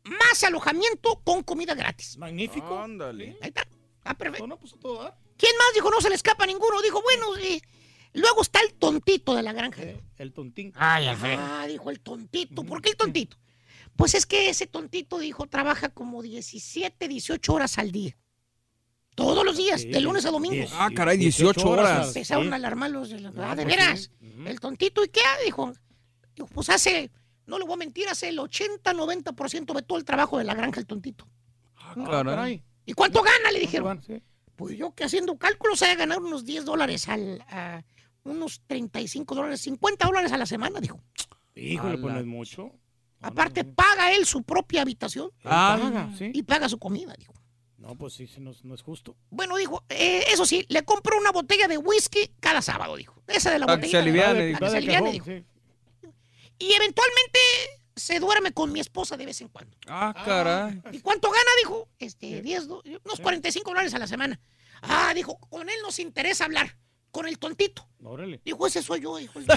[0.04, 2.18] más alojamiento con comida gratis.
[2.18, 2.78] Magnífico.
[2.80, 3.38] Ándale.
[3.42, 3.68] Ahí está.
[4.04, 4.48] Ah, perfecto.
[4.48, 5.14] No, no, pues todo.
[5.38, 6.82] ¿Quién más dijo no se le escapa ninguno?
[6.82, 7.62] Dijo, bueno, eh,
[8.14, 9.82] luego está el tontito de la granja.
[9.84, 10.72] Eh, el tontín.
[10.76, 11.42] Ay, Alfredo.
[11.42, 12.64] Ah, dijo el tontito.
[12.64, 13.38] ¿Por qué el tontito?
[13.96, 18.18] Pues es que ese tontito, dijo, trabaja como 17, 18 horas al día.
[19.16, 20.66] Todos los días, Sí, de lunes a domingo.
[20.74, 22.08] Ah, caray, 18 horas.
[22.08, 22.52] Empezaron sí.
[22.52, 23.30] a alarmar los de la...
[23.38, 24.00] Ah, de pues veras.
[24.20, 24.28] sí.
[24.46, 25.20] El tontito, ¿y qué?
[25.46, 25.74] Dijo,
[26.34, 27.12] dijo, pues hace,
[27.52, 30.80] no le voy a mentir, hace el 80-90% de todo el trabajo de la granja
[30.80, 31.28] el tontito.
[31.76, 32.64] Ah, caray.
[32.86, 33.36] ¿Y cuánto gana?
[33.52, 33.86] Le ¿Cuánto dijeron.
[33.88, 34.02] van?
[34.04, 34.24] Sí.
[34.56, 37.84] pues yo que haciendo cálculos se a ganar unos 10 dólares al, a
[38.24, 41.00] unos 35 dólares, 50 dólares a la semana, dijo.
[41.56, 42.72] Híjole, pues no es mucho.
[43.22, 45.30] Aparte, paga él su propia habitación.
[45.44, 46.32] Ah, paga, sí.
[46.34, 47.34] Y paga su comida, dijo.
[47.78, 49.16] No, pues sí, sí, no, es- no es justo.
[49.32, 53.22] Bueno, dijo, eh, eso sí, le compro una botella de whisky cada sábado, dijo.
[53.28, 53.90] Esa de la botella.
[53.92, 54.60] se aliviane, dijo.
[54.60, 55.26] que se aliviane, dijo.
[56.62, 57.40] Y eventualmente
[57.96, 59.76] se duerme con mi esposa de vez en cuando.
[59.88, 60.82] Ah, caray.
[60.92, 61.50] ¿Y cuánto gana?
[61.62, 64.40] Dijo, este, 10, do- unos 45 dólares a la semana.
[64.82, 66.78] Ah, dijo, con él nos interesa hablar,
[67.12, 67.88] con el tontito.
[68.04, 68.40] Órale.
[68.46, 69.40] Dijo, ese soy yo, dijo.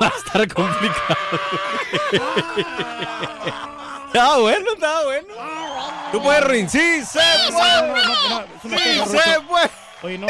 [0.00, 1.16] Va a estar complicado.
[4.06, 5.34] Estaba bueno, estaba bueno.
[6.12, 6.70] Tú puedes, Rin.
[6.70, 7.18] Sí, se
[7.52, 8.46] puede.
[8.62, 9.70] Sí, se puede.
[10.02, 10.28] Oye, no,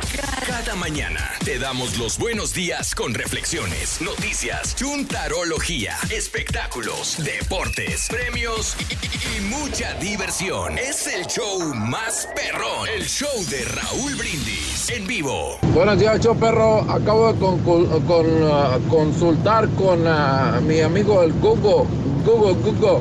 [0.46, 9.35] cada mañana te damos los buenos días con reflexiones, noticias, chuntarología, espectáculos, deportes, premios y,
[9.35, 10.78] y- y mucha diversión.
[10.78, 15.59] Es el show más perrón, el show de Raúl Brindis en vivo.
[15.62, 16.81] Buenos días, show perro.
[16.88, 21.85] Acabo de concu- con, ah, consultar con ah, mi amigo el Google,
[22.25, 23.01] Google, Google.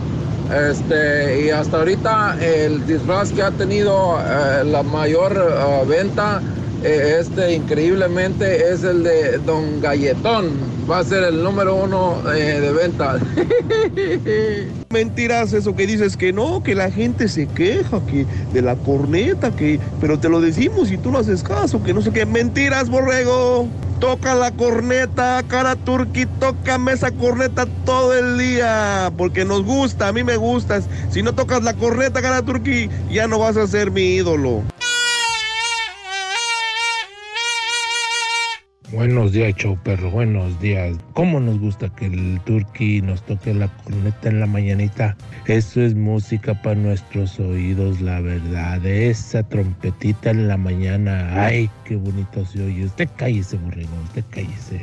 [0.69, 6.41] Este, y hasta ahorita el disfraz que ha tenido eh, la mayor ah, venta,
[6.83, 10.51] eh, este increíblemente es el de Don Galletón.
[10.89, 13.19] Va a ser el número uno eh, de venta.
[14.89, 19.53] Mentiras, eso que dices que no, que la gente se queja, que de la corneta,
[19.53, 22.25] que, pero te lo decimos y tú no haces caso, que no sé qué.
[22.25, 23.67] Mentiras, borrego.
[23.99, 30.13] Toca la corneta, cara turqui, tócame esa corneta todo el día, porque nos gusta, a
[30.13, 30.85] mí me gustas.
[31.09, 34.61] Si no tocas la corneta, cara turqui, ya no vas a ser mi ídolo.
[38.97, 40.97] Buenos días, show perro, buenos días.
[41.13, 45.15] ¿Cómo nos gusta que el turqui nos toque la corneta en la mañanita?
[45.45, 48.83] Eso es música para nuestros oídos, la verdad.
[48.83, 52.85] Esa trompetita en la mañana, ay, qué bonito se oye.
[52.85, 54.81] Usted cállese, borrego, usted cállese.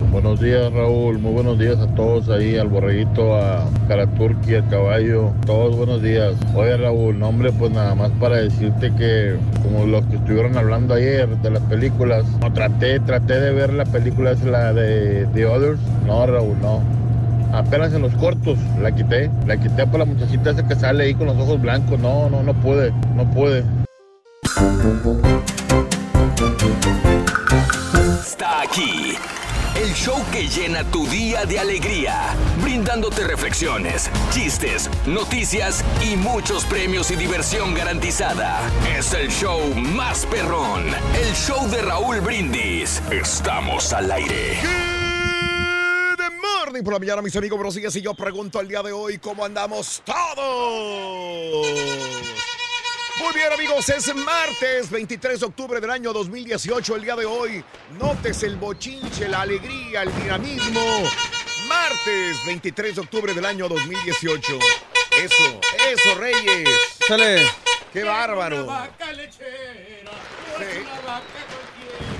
[0.00, 5.32] Buenos días Raúl, muy buenos días a todos ahí, al borreguito, a Caraturqui, al caballo,
[5.44, 6.34] todos buenos días.
[6.54, 10.94] Oye Raúl, no hombre, pues nada más para decirte que como los que estuvieron hablando
[10.94, 15.46] ayer de las películas, no, traté, traté de ver la película, es la de The
[15.46, 16.80] Others, no Raúl, no.
[17.52, 21.14] Apenas en los cortos la quité, la quité por la muchachita esa que sale ahí
[21.14, 23.64] con los ojos blancos, no, no, no pude, no pude.
[28.22, 29.16] Está aquí.
[29.78, 37.12] El show que llena tu día de alegría, brindándote reflexiones, chistes, noticias y muchos premios
[37.12, 38.60] y diversión garantizada.
[38.98, 43.00] Es el show más perrón, el show de Raúl Brindis.
[43.12, 44.58] Estamos al aire.
[46.16, 47.94] Good morning por la mañana, mis amigos brosillas.
[47.94, 51.68] Y yo pregunto el día de hoy, ¿cómo andamos todos?
[53.20, 56.96] Muy bien, amigos, es martes 23 de octubre del año 2018.
[56.96, 57.64] El día de hoy,
[57.98, 60.80] notes el bochinche, la alegría, el dinamismo.
[61.68, 64.58] Martes 23 de octubre del año 2018.
[65.20, 66.68] Eso, eso, Reyes.
[67.06, 67.44] Sale.
[67.92, 68.66] Qué bárbaro.
[68.66, 70.12] vaca lechera,
[70.56, 72.18] no es una vaca cualquiera.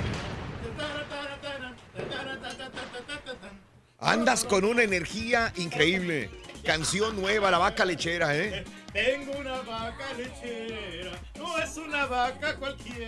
[4.01, 6.31] Andas con una energía increíble.
[6.65, 8.65] Canción nueva, la vaca lechera, ¿eh?
[8.93, 13.07] Tengo una vaca lechera, no es una vaca cualquiera.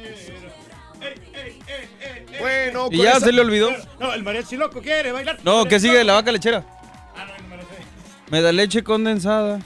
[1.00, 2.38] Ey, ey, ey, ey, ey.
[2.38, 3.70] Bueno, ¿Y ya se le olvidó?
[3.98, 5.38] No, el mariachi loco quiere bailar.
[5.42, 6.04] No, ¿qué sigue?
[6.04, 6.64] La vaca lechera.
[7.16, 7.68] Ah, no, no me lo sé.
[8.30, 9.60] Me da leche condensada.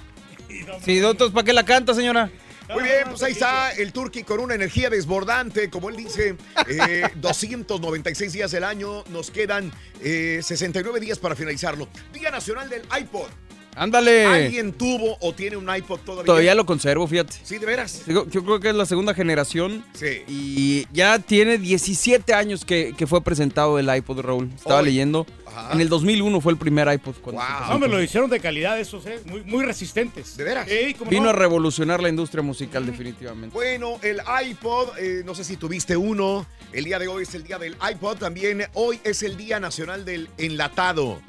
[0.85, 2.31] Sí, doctor, ¿para qué la canta, señora?
[2.72, 6.37] Muy bien, pues ahí está el Turqui con una energía desbordante, como él dice,
[6.68, 11.88] eh, 296 días del año, nos quedan eh, 69 días para finalizarlo.
[12.12, 13.29] Día Nacional del iPod.
[13.77, 14.27] Ándale.
[14.27, 16.25] ¿Alguien tuvo o tiene un iPod todavía?
[16.25, 17.35] Todavía lo conservo, fíjate.
[17.43, 18.03] Sí, de veras.
[18.07, 19.85] Yo, yo creo que es la segunda generación.
[19.95, 20.23] Sí.
[20.29, 24.51] Y ya tiene 17 años que, que fue presentado el iPod, Raúl.
[24.55, 24.87] Estaba Hoy.
[24.87, 25.27] leyendo.
[25.73, 27.15] En el 2001 fue el primer iPod.
[27.23, 29.21] cuando se No, me lo hicieron de calidad esos, ¿eh?
[29.27, 30.37] Muy, muy resistentes.
[30.37, 30.69] ¿De veras?
[31.09, 31.31] Vino no.
[31.31, 33.55] a revolucionar la industria musical, definitivamente.
[33.55, 36.47] Bueno, el iPod, eh, no sé si tuviste uno.
[36.73, 38.17] El día de hoy es el día del iPod.
[38.19, 41.21] También hoy es el Día Nacional del Enlatado.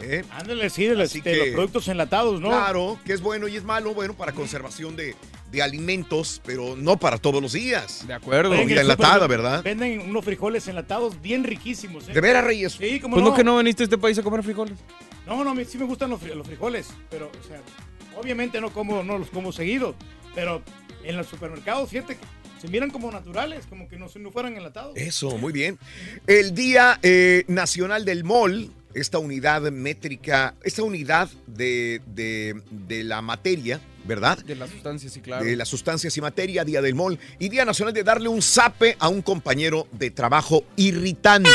[0.00, 0.24] ¿Eh?
[0.32, 2.48] Ándale, sí, de, los- de productos enlatados, ¿no?
[2.48, 5.14] Claro, que es bueno y es malo, bueno, para conservación de,
[5.50, 8.06] de alimentos, pero no para todos los días.
[8.06, 8.50] De acuerdo.
[8.52, 9.62] Oye, en enlatada, ¿verdad?
[9.62, 12.08] Venden unos frijoles enlatados bien riquísimos.
[12.08, 12.12] ¿eh?
[12.12, 12.72] ¿De veras, Reyes?
[12.74, 13.30] Sí, como Pues no.
[13.30, 14.78] no que no viniste a este país a comer frijoles.
[15.26, 17.60] No, no, me- sí me gustan los, fri- los frijoles, pero, o sea,
[18.20, 19.94] obviamente no como, no los como seguido,
[20.34, 20.62] pero
[21.04, 22.24] en los supermercados, fíjate que
[22.60, 24.96] se miran como naturales, como que no, no fueran enlatados.
[24.96, 25.78] Eso, muy bien.
[26.28, 33.22] El Día eh, Nacional del MOL, esta unidad métrica, esta unidad de, de- de la
[33.22, 34.38] materia, ¿verdad?
[34.44, 35.44] De las sustancias, sí, claro.
[35.44, 37.18] De las sustancias y materia, Día del MOL.
[37.38, 41.50] Y Día Nacional de darle un zape a un compañero de trabajo irritante.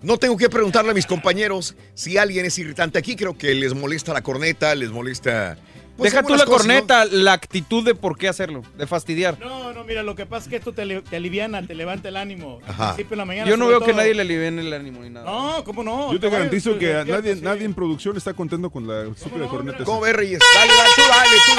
[0.00, 3.16] No tengo que preguntarle a mis compañeros si alguien es irritante aquí.
[3.16, 5.58] Creo que les molesta la corneta, les molesta.
[5.98, 6.56] Pues, Deja tú la cosas, ¿no?
[6.74, 9.36] corneta, la actitud de por qué hacerlo, de fastidiar.
[9.40, 12.16] No, no, mira, lo que pasa es que esto te, te aliviana, te levanta el
[12.16, 12.60] ánimo.
[12.64, 12.86] Al Ajá.
[12.94, 15.26] principio de la mañana, Yo no veo que nadie le aliviene el ánimo ni nada.
[15.28, 16.12] No, ¿cómo no?
[16.12, 17.40] Yo te garantizo que nadie, sí.
[17.42, 19.82] nadie en producción está contento con la estúpida corneta.
[19.82, 20.38] ¿Cómo ves, Reyes?
[20.54, 21.52] Dale, dale, tú dale, tú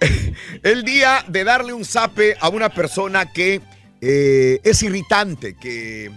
[0.00, 0.34] dale.
[0.62, 3.60] El día de darle un zape a una persona que
[4.00, 6.10] eh, es irritante, que,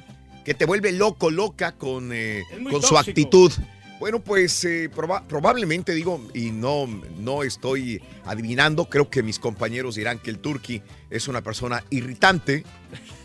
[0.46, 3.52] que te vuelve loco, loca con, eh, con su actitud.
[4.04, 6.88] Bueno, pues eh, proba- probablemente digo, y no,
[7.20, 12.66] no estoy adivinando, creo que mis compañeros dirán que el turqui es una persona irritante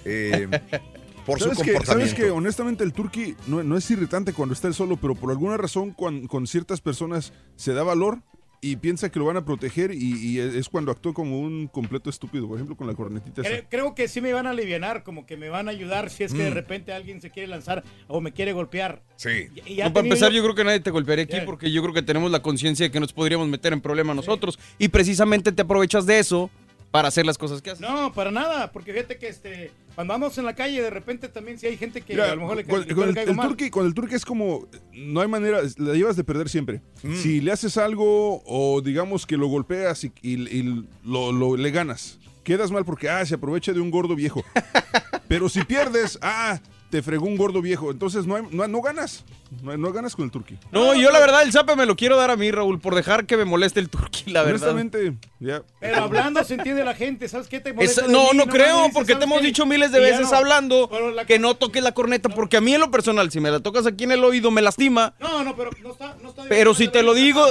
[0.05, 0.47] eh,
[1.27, 2.11] por su ¿Sabes que, comportamiento.
[2.11, 5.33] sabes que honestamente el turqui no, no es irritante cuando está él solo, pero por
[5.33, 8.23] alguna razón con, ciertas personas se da valor
[8.61, 12.11] y piensa que lo van a proteger y, y es cuando actúa como un completo
[12.11, 13.43] estúpido, por ejemplo con la cornetita.
[13.43, 13.51] esa.
[13.51, 16.25] Creo, creo que sí me van a aliviar, como que me van a ayudar si
[16.25, 16.55] es que de Mm.
[16.55, 19.03] repente alguien se quiere lanzar o me quiere golpear.
[19.17, 19.49] Sí.
[19.67, 21.45] Y No, para empezar, yo creo que nadie te golpearía aquí Yeah.
[21.45, 24.59] porque yo creo que tenemos la conciencia de que nos podríamos meter en problemas nosotros
[24.79, 26.51] y precisamente te aprovechas de eso
[26.91, 27.81] para hacer las cosas que haces.
[27.87, 31.59] No, para nada, porque fíjate que este, cuando vamos en la calle, de repente también
[31.59, 33.31] si hay gente que Mira, a lo mejor le, con, le- con le el, caigo
[33.31, 36.81] el con el es como, no hay manera, la llevas de perder siempre.
[37.03, 37.15] Mm.
[37.17, 41.71] Si le haces algo o digamos que lo golpeas y, y- y lo, lo- le
[41.71, 44.43] ganas, quedas mal porque, ah, se aprovecha de un gordo viejo.
[45.29, 46.59] Pero si pierdes, ah,
[46.91, 47.91] te fregó un gordo viejo.
[47.91, 49.25] Entonces no, hay- no, no ganas,
[49.63, 50.57] no, no ganas con el turqui.
[50.73, 53.27] No, yo la verdad el zape me lo quiero dar a mí, Raúl, por dejar
[53.27, 54.71] que me moleste el turqui, la verdad.
[54.71, 55.63] Honestamente, ya.
[55.81, 58.37] Pero hablando se entiende la gente, ¿sabes qué te Es- molesta de no, mí?
[58.39, 59.47] no creo, dices, porque te ¿sabes hemos qué?
[59.47, 60.37] dicho miles de veces no.
[60.37, 63.51] hablando la- que no toques la corneta, porque a mí en lo personal, si me
[63.51, 65.15] la tocas aquí en el oído, me lastima.
[65.21, 67.45] No, no, pero no está, no está Pero si te lo digo,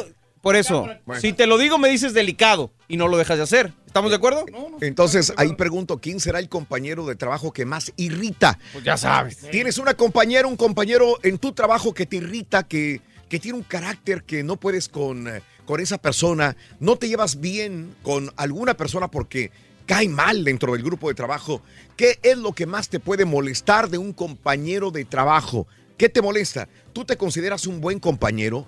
[0.47, 1.19] por eso, Bueno.
[1.19, 3.73] si te lo digo, me dices delicado y no lo dejas de hacer.
[3.85, 4.45] ¿Estamos de acuerdo?
[4.79, 8.57] Entonces, ahí pregunto, ¿quién será el compañero de trabajo que más irrita?
[8.71, 9.39] Pues ya sabes.
[9.51, 13.63] ¿Tienes una compañera, un compañero en tu trabajo que te irrita, que, que tiene un
[13.65, 16.55] carácter que no puedes con, eh, con esa persona?
[16.79, 19.51] ¿No te llevas bien con alguna persona porque
[19.85, 21.61] cae mal dentro del grupo de trabajo?
[21.97, 25.67] ¿Qué es lo que más te puede molestar de un compañero de trabajo?
[25.97, 26.69] ¿Qué te molesta?
[26.93, 28.65] ¿Tú te consideras un buen compañero?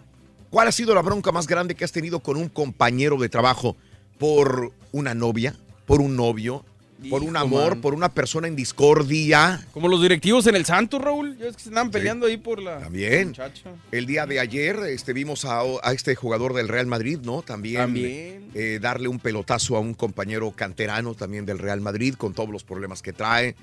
[0.50, 3.76] ¿Cuál ha sido la bronca más grande que has tenido con un compañero de trabajo?
[4.18, 5.56] ¿Por una novia?
[5.86, 6.66] ¿Por un novio?
[7.10, 7.70] ¿Por un amor?
[7.76, 7.82] man.
[7.82, 9.66] ¿Por una persona en discordia?
[9.72, 11.38] Como los directivos en el Santos, Raúl.
[11.38, 13.30] Ya es que se andan peleando ahí por la También.
[13.30, 13.72] muchacha.
[13.92, 17.42] El día de ayer este, vimos a, a este jugador del Real Madrid, ¿no?
[17.42, 18.52] También, También.
[18.54, 22.66] eh, darle un pelotazo a un compañero canterano también del Real Madrid con todos los
[22.66, 23.56] problemas que trae.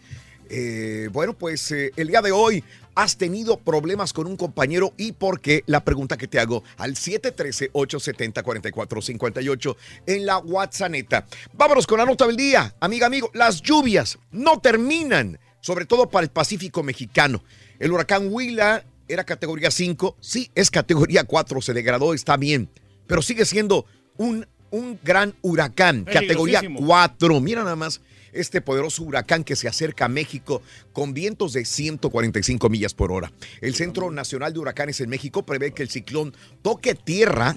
[0.50, 5.12] Eh, bueno, pues eh, el día de hoy has tenido problemas con un compañero y
[5.12, 11.28] por qué la pregunta que te hago al 713-870-4458 en la WhatsApp.
[11.52, 12.74] Vámonos con la nota del día.
[12.80, 17.44] Amiga, amigo, las lluvias no terminan, sobre todo para el Pacífico mexicano.
[17.78, 22.70] El huracán Huila era categoría 5, sí, es categoría 4, se degradó, está bien,
[23.06, 23.84] pero sigue siendo
[24.16, 26.86] un, un gran huracán, categoría Peligrosísimo.
[26.86, 27.40] 4.
[27.40, 28.00] Mira nada más
[28.36, 33.32] este poderoso huracán que se acerca a México con vientos de 145 millas por hora.
[33.60, 37.56] El Centro Nacional de Huracanes en México prevé que el ciclón toque tierra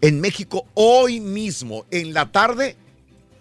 [0.00, 2.76] en México hoy mismo, en la tarde,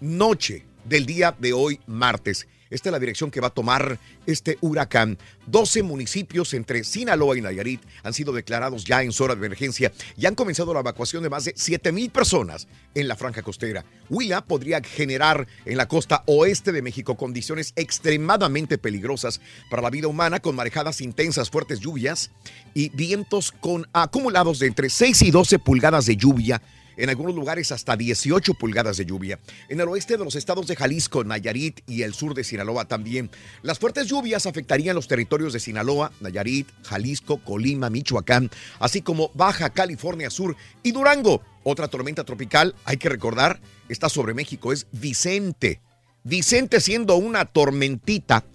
[0.01, 2.47] noche del día de hoy, martes.
[2.69, 5.17] Esta es la dirección que va a tomar este huracán.
[5.47, 10.25] 12 municipios entre Sinaloa y Nayarit han sido declarados ya en zona de emergencia y
[10.25, 13.85] han comenzado la evacuación de más de 7 mil personas en la franja costera.
[14.09, 20.07] Huila podría generar en la costa oeste de México condiciones extremadamente peligrosas para la vida
[20.07, 22.31] humana con marejadas intensas, fuertes lluvias
[22.73, 26.61] y vientos con acumulados de entre 6 y 12 pulgadas de lluvia
[26.99, 29.39] en algunos lugares hasta 18 pulgadas de lluvia.
[29.69, 33.31] En el oeste de los estados de Jalisco, Nayarit y el sur de Sinaloa también.
[33.63, 39.71] Las fuertes lluvias afectarían los territorios de Sinaloa, Nayarit, Jalisco, Colima, Michoacán, así como Baja
[39.71, 41.41] California Sur y Durango.
[41.63, 45.81] Otra tormenta tropical, hay que recordar, está sobre México, es Vicente.
[46.23, 48.45] Vicente siendo una tormentita,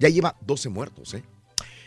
[0.00, 1.22] ya lleva 12 muertos, ¿eh?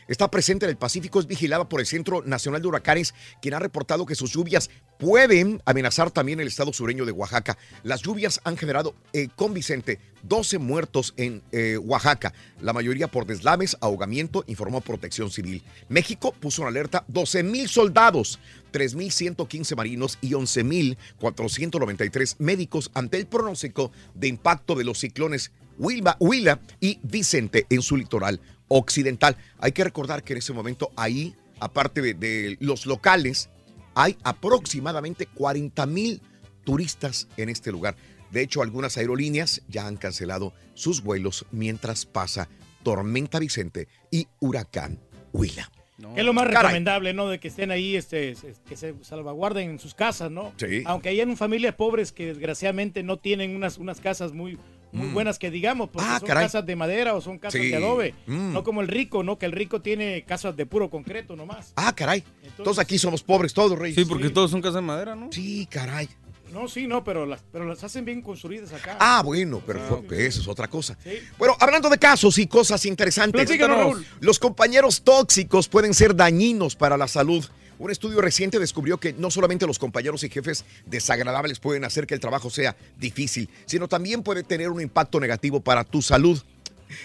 [0.08, 3.60] Está presente en el Pacífico, es vigilada por el Centro Nacional de Huracanes, quien ha
[3.60, 7.58] reportado que sus lluvias pueden amenazar también el estado sureño de Oaxaca.
[7.84, 13.26] Las lluvias han generado eh, con Vicente 12 muertos en eh, Oaxaca, la mayoría por
[13.26, 15.64] deslaves, ahogamiento, informó Protección Civil.
[15.90, 18.40] México puso en alerta 12 mil soldados,
[18.74, 26.60] 3.115 marinos y 11.493 médicos ante el pronóstico de impacto de los ciclones Huila, Huila
[26.80, 29.38] y Vicente en su litoral occidental.
[29.60, 33.50] Hay que recordar que en ese momento ahí, aparte de, de los locales,
[33.96, 36.22] hay aproximadamente 40 mil
[36.64, 37.96] turistas en este lugar.
[38.32, 42.50] De hecho, algunas aerolíneas ya han cancelado sus vuelos mientras pasa
[42.84, 45.00] Tormenta Vicente y Huracán
[45.32, 45.72] Huila.
[46.14, 46.62] Que es lo más Caray.
[46.64, 47.28] recomendable, ¿no?
[47.28, 50.54] De que estén ahí, este, se- que se salvaguarden en sus casas, ¿no?
[50.58, 50.84] Sí.
[50.86, 54.60] Aunque hayan familias pobres que desgraciadamente no tienen unas, unas casas muy,
[54.92, 55.14] muy Mm.
[55.14, 56.46] buenas que digamos, porque Ah, son caray.
[56.46, 57.68] casas de madera o son casas Sí.
[57.70, 58.14] de adobe.
[58.26, 58.54] Mm.
[58.54, 59.38] No como el rico, ¿no?
[59.38, 61.74] Que el rico tiene casas de puro concreto nomás.
[61.76, 62.24] Ah, caray.
[62.58, 63.96] Todos aquí somos pobres, todos, Reyes.
[63.96, 65.30] Sí, porque todos son casas de madera, ¿no?
[65.32, 66.08] Sí, caray.
[66.54, 68.96] No, sí, no, pero las, pero las hacen bien construidas acá.
[69.02, 70.98] Ah, bueno, pero fue- eso es otra cosa.
[71.38, 74.06] Bueno, hablando de casos y cosas interesantes, Raúl.
[74.22, 77.46] los compañeros tóxicos pueden ser dañinos para la salud.
[77.80, 82.16] Un estudio reciente descubrió que no solamente los compañeros y jefes desagradables pueden hacer que
[82.16, 86.42] el trabajo sea difícil, sino también puede tener un impacto negativo para tu salud.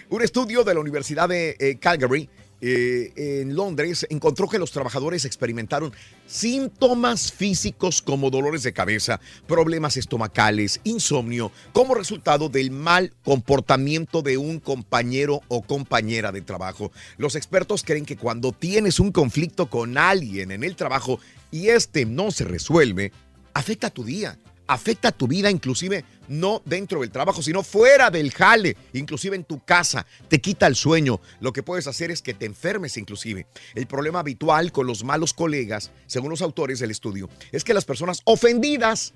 [0.08, 2.30] Un estudio de la Universidad de eh, Calgary
[2.64, 5.92] eh, en Londres encontró que los trabajadores experimentaron
[6.26, 14.38] síntomas físicos como dolores de cabeza, problemas estomacales, insomnio, como resultado del mal comportamiento de
[14.38, 16.92] un compañero o compañera de trabajo.
[17.18, 21.18] Los expertos creen que cuando tienes un conflicto con alguien en el trabajo
[21.50, 23.10] y este no se resuelve,
[23.54, 24.38] afecta tu día
[24.72, 29.60] afecta tu vida, inclusive no dentro del trabajo, sino fuera del jale, inclusive en tu
[29.60, 31.20] casa, te quita el sueño.
[31.40, 33.46] Lo que puedes hacer es que te enfermes inclusive.
[33.74, 37.84] El problema habitual con los malos colegas, según los autores del estudio, es que las
[37.84, 39.14] personas ofendidas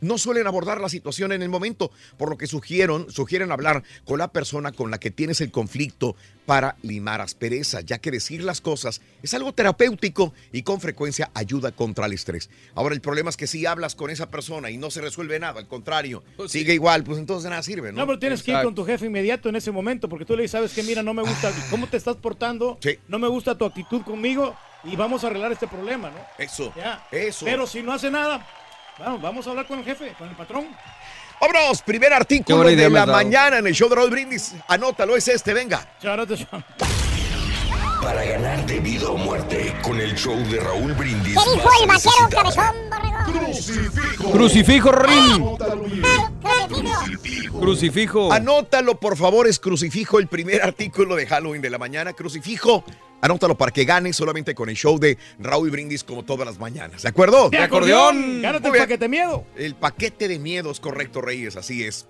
[0.00, 4.18] no suelen abordar la situación en el momento, por lo que sugieren, sugieren hablar con
[4.18, 8.60] la persona con la que tienes el conflicto para limar aspereza, ya que decir las
[8.60, 12.50] cosas es algo terapéutico y con frecuencia ayuda contra el estrés.
[12.74, 15.60] Ahora el problema es que si hablas con esa persona y no se resuelve nada,
[15.60, 18.00] al contrario, sigue igual, pues entonces nada sirve, ¿no?
[18.00, 20.42] No, pero tienes que ir con tu jefe inmediato en ese momento, porque tú le
[20.42, 22.78] dices, sabes que mira, no me gusta cómo te estás portando,
[23.08, 24.54] no me gusta tu actitud conmigo
[24.84, 26.18] y vamos a arreglar este problema, ¿no?
[26.38, 27.06] Eso, Ya.
[27.10, 27.46] eso.
[27.46, 28.46] Pero si no hace nada,
[28.98, 30.66] vamos, vamos a hablar con el jefe, con el patrón.
[31.40, 34.54] Vámonos, primer artículo de la mañana en el show de Raúl Brindis.
[34.68, 35.86] Anótalo, es este, venga.
[38.04, 41.38] Para ganar de vida o muerte con el show de Raúl Brindis.
[41.42, 44.30] ¿Qué dijo el vaquero cabezón, borregón?
[44.30, 45.56] Crucifijo, Rin.
[47.58, 48.30] Crucifijo.
[48.30, 52.12] Anótalo, por favor, es crucifijo, el primer artículo de Halloween de la mañana.
[52.12, 52.84] Crucifijo,
[53.22, 57.02] anótalo para que ganes solamente con el show de Raúl Brindis como todas las mañanas.
[57.04, 57.48] ¿De acuerdo?
[57.48, 58.42] De acordeón.
[58.42, 59.44] Gánate el paquete miedo.
[59.56, 62.06] El paquete de miedos, correcto, Reyes, así es.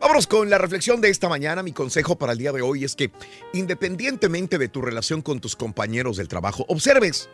[0.00, 1.62] Vámonos con la reflexión de esta mañana.
[1.62, 3.10] Mi consejo para el día de hoy es que,
[3.52, 7.28] independientemente de tu relación con tus compañeros del trabajo, observes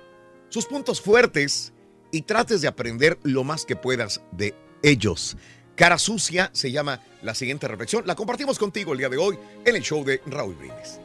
[0.49, 1.73] sus puntos fuertes
[2.12, 5.37] y trates de aprender lo más que puedas de ellos.
[5.75, 8.05] Cara sucia se llama la siguiente reflexión.
[8.07, 11.01] La compartimos contigo el día de hoy en el show de Raúl Brindis.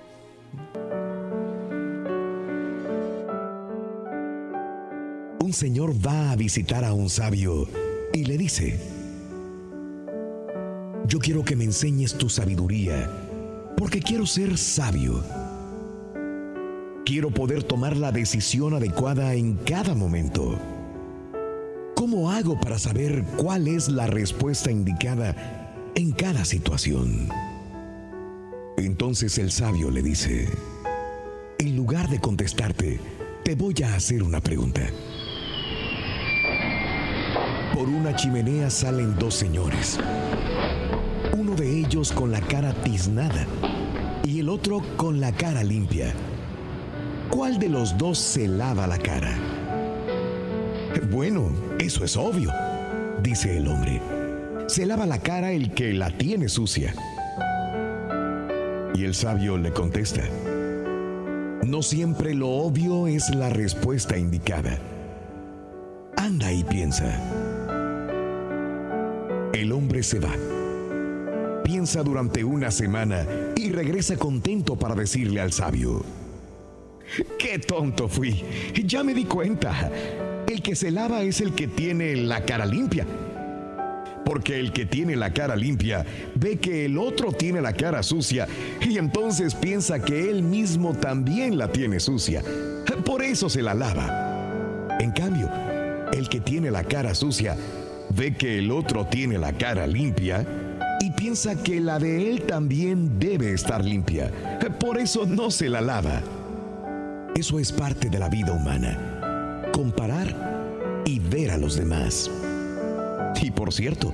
[5.39, 7.68] Un señor va a visitar a un sabio
[8.13, 8.80] y le dice,
[11.08, 13.10] yo quiero que me enseñes tu sabiduría,
[13.78, 15.24] porque quiero ser sabio.
[17.06, 20.58] Quiero poder tomar la decisión adecuada en cada momento.
[21.96, 27.30] ¿Cómo hago para saber cuál es la respuesta indicada en cada situación?
[28.78, 30.50] Entonces el sabio le dice,
[31.60, 33.00] en lugar de contestarte,
[33.44, 34.82] te voy a hacer una pregunta.
[37.74, 40.00] Por una chimenea salen dos señores.
[41.38, 43.45] Uno de ellos con la cara tiznada
[44.24, 46.14] y el otro con la cara limpia.
[47.30, 49.38] ¿Cuál de los dos se lava la cara?
[51.12, 52.49] Bueno, eso es obvio,
[53.22, 54.01] dice el hombre.
[54.68, 56.95] Se lava la cara el que la tiene sucia.
[58.93, 60.24] Y el sabio le contesta,
[61.66, 64.80] no siempre lo obvio es la respuesta indicada.
[66.16, 67.20] Anda y piensa.
[69.51, 70.32] El hombre se va.
[71.66, 76.05] Piensa durante una semana y regresa contento para decirle al sabio,
[77.39, 78.43] ¡Qué tonto fui!
[78.86, 79.91] Ya me di cuenta.
[80.47, 83.07] El que se lava es el que tiene la cara limpia.
[84.24, 86.05] Porque el que tiene la cara limpia
[86.36, 88.47] ve que el otro tiene la cara sucia
[88.88, 92.43] y entonces piensa que él mismo también la tiene sucia.
[93.03, 94.97] Por eso se la lava.
[94.99, 95.49] En cambio,
[96.13, 97.57] el que tiene la cara sucia
[98.11, 100.45] ve que el otro tiene la cara limpia
[101.06, 104.32] y piensa que la de él también debe estar limpia.
[104.80, 106.24] Por eso no se la lava.
[107.36, 109.70] Eso es parte de la vida humana.
[109.72, 110.34] Comparar
[111.06, 112.32] y ver a los demás.
[113.39, 114.12] Y por cierto,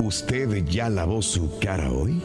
[0.00, 2.22] ¿usted ya lavó su cara hoy?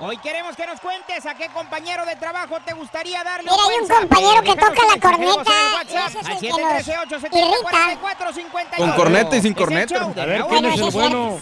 [0.00, 3.78] Hoy queremos que nos cuentes a qué compañero de trabajo te gustaría darle Mira, hay
[3.82, 6.60] un compañero que toca la corneta, WhatsApp ese es al el que nos
[8.72, 8.76] 713-870-4458.
[8.78, 10.02] Con corneta y sin corneta.
[10.02, 11.38] A ver, ¿quién es el bueno?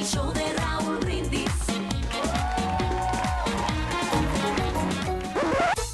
[0.00, 1.50] El show de Raúl Brindis.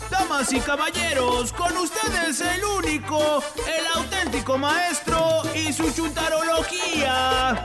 [0.08, 7.60] Damas y caballeros, con ustedes el único, el auténtico maestro y su chuntarología.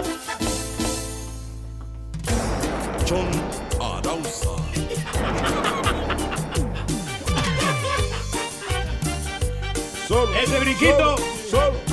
[3.07, 3.29] John
[3.79, 4.49] Arauza.
[10.07, 10.35] Sol.
[10.35, 11.51] Ese.
[11.51, 11.71] Sol.
[11.75, 11.90] Ya,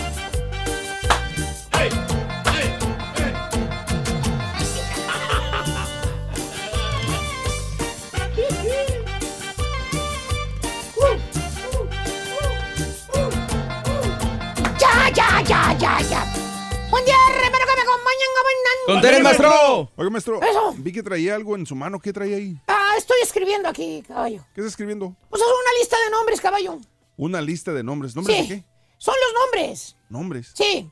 [18.89, 19.93] ¡Con Tere, maestro!
[19.97, 20.43] Oiga, maestro.
[20.43, 20.74] Eso.
[20.78, 22.01] Vi que traía algo en su mano.
[22.01, 22.59] ¿Qué traía ahí?
[22.68, 24.43] Ah, estoy escribiendo aquí, caballo.
[24.55, 25.14] ¿Qué está escribiendo?
[25.28, 26.78] Pues es una lista de nombres, caballo.
[27.18, 28.16] Una lista de nombres.
[28.16, 28.43] ¿Nombres Sí.
[28.43, 28.64] de qué?
[28.97, 29.95] Son los nombres.
[30.09, 30.53] Nombres.
[30.55, 30.91] Sí.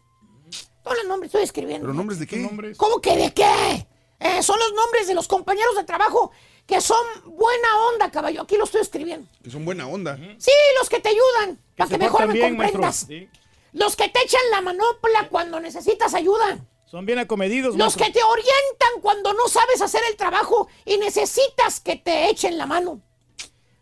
[0.84, 1.86] Son los nombres, estoy escribiendo.
[1.86, 2.74] ¿Pero nombres de qué?
[2.76, 3.86] ¿Cómo que de qué?
[4.20, 6.30] Eh, son los nombres de los compañeros de trabajo
[6.66, 8.42] que son buena onda, caballo.
[8.42, 9.26] Aquí lo estoy escribiendo.
[9.42, 10.16] Que son buena onda.
[10.38, 13.06] Sí, los que te ayudan, para que mejor me comprendas.
[13.08, 13.28] Sí.
[13.72, 16.58] Los que te echan la manopla cuando necesitas ayuda.
[16.86, 21.80] Son bien acomedidos, Los que te orientan cuando no sabes hacer el trabajo y necesitas
[21.80, 23.00] que te echen la mano.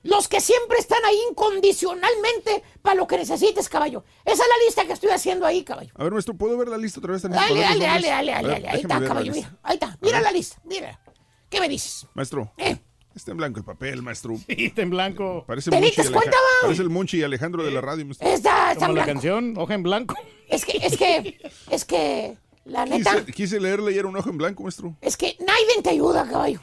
[0.03, 4.05] Los que siempre están ahí incondicionalmente para lo que necesites, caballo.
[4.25, 5.93] Esa es la lista que estoy haciendo ahí, caballo.
[5.95, 7.23] A ver, maestro, ¿puedo ver la lista otra vez?
[7.23, 7.43] también?
[7.43, 8.69] Dale, dale, dale, dale, dale, ver, dale.
[8.69, 9.59] Ahí está, la caballo, mira.
[9.63, 9.99] Ahí está.
[10.01, 11.01] Mira la lista, mira.
[11.49, 12.07] ¿Qué me dices?
[12.15, 12.53] Maestro.
[12.59, 12.77] Eh.
[13.15, 14.35] Está en blanco el papel, maestro.
[14.47, 15.45] Sí, está en blanco.
[15.47, 16.63] Parece ¿Te Monchi diste cuenta, va?
[16.67, 18.29] Parece el Monchi y Alejandro de la radio, maestro.
[18.29, 19.13] Está, está Como en la blanco.
[19.13, 20.17] canción, hoja en blanco.
[20.49, 21.39] Es que, es que,
[21.71, 24.97] es que, la neta, Quise, quise leerle y era un ojo en blanco, maestro.
[25.01, 26.61] es que nadie te ayuda, caballo.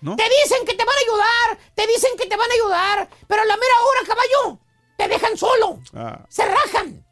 [0.00, 0.16] ¿No?
[0.16, 3.42] Te dicen que te van a ayudar, te dicen que te van a ayudar, pero
[3.42, 4.58] a la mera hora, caballo,
[4.98, 6.24] te dejan solo, Ah.
[6.28, 7.04] se rajan.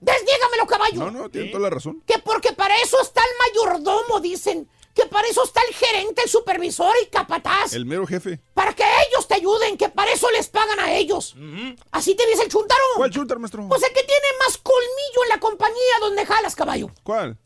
[0.00, 0.98] Desniégamelo, caballo.
[0.98, 2.02] No, no, tiene toda la razón.
[2.06, 4.68] Que porque para eso está el mayordomo, dicen.
[4.94, 7.72] Que para eso está el gerente, el supervisor y capataz.
[7.74, 8.40] El mero jefe.
[8.54, 11.34] Para que ellos te ayuden, que para eso les pagan a ellos.
[11.90, 12.80] Así te dice el chuntaro.
[12.96, 13.66] ¿Cuál chúntar, maestro?
[13.68, 16.90] Pues el que tiene más colmillo en la compañía donde jalas, caballo.
[17.02, 17.36] ¿Cuál?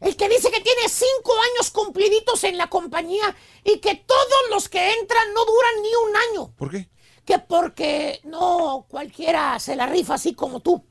[0.00, 3.34] El que dice que tiene cinco años cumpliditos en la compañía
[3.64, 6.54] y que todos los que entran no duran ni un año.
[6.56, 6.88] ¿Por qué?
[7.24, 10.84] Que porque no cualquiera se la rifa así como tú.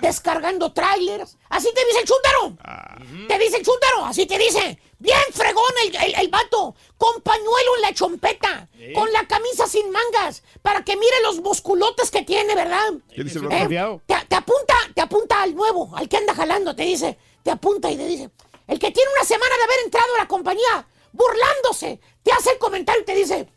[0.00, 1.36] Descargando trailers.
[1.48, 3.26] Así te dice el chúntaro.
[3.26, 4.04] Te dice el chúntaro.
[4.04, 4.78] Así te dice.
[5.00, 6.76] Bien fregón el, el, el vato.
[6.96, 8.68] Con pañuelo en la chompeta.
[8.94, 10.44] Con la camisa sin mangas.
[10.62, 12.92] Para que mire los musculotes que tiene, ¿verdad?
[13.12, 13.58] ¿Qué dice el Eh?
[13.58, 14.00] Confiado.
[14.06, 17.90] te, te apunta, te apunta al nuevo, al que anda jalando, te dice, te apunta
[17.90, 18.30] y te dice,
[18.66, 22.58] el que tiene una semana de haber entrado a la compañía, burlándose, te hace el
[22.58, 23.48] comentario y te dice,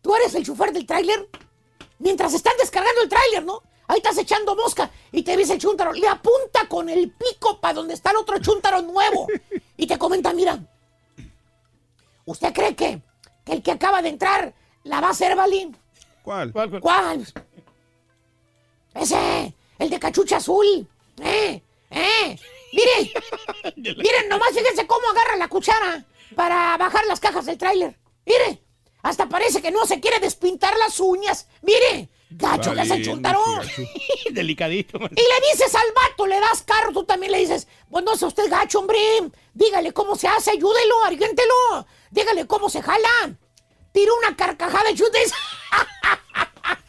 [0.00, 1.28] tú eres el chofer del tráiler,
[1.98, 3.62] mientras están descargando el tráiler, ¿no?
[3.88, 7.74] Ahí estás echando mosca y te dice el chúntaro, le apunta con el pico para
[7.74, 9.26] donde está el otro chúntaro nuevo
[9.76, 10.58] y te comenta, mira,
[12.24, 13.02] ¿usted cree que,
[13.44, 14.54] que el que acaba de entrar
[14.84, 15.76] la va a hacer, Balín?
[16.22, 16.52] ¿Cuál?
[16.52, 16.80] ¿Cuál, cuál?
[16.80, 17.26] ¿Cuál?
[18.94, 20.86] Ese, el de cachucha azul.
[21.20, 22.38] Eh, eh.
[22.72, 23.12] Mire,
[23.76, 26.04] miren, nomás fíjense cómo agarra la cuchara
[26.34, 27.98] para bajar las cajas del tráiler.
[28.24, 28.62] Mire,
[29.02, 31.48] hasta parece que no se quiere despintar las uñas.
[31.62, 33.22] Mire, Gacho que es el.
[34.30, 34.98] Delicadito.
[34.98, 38.28] Y le dices al vato, le das carro, tú también le dices, pues no sea
[38.28, 38.98] usted gacho, hombre.
[39.52, 41.86] Dígale cómo se hace, ayúdelo, argüéntelo.
[42.10, 43.36] Dígale cómo se jala.
[43.92, 45.34] Tira una carcajada y dice,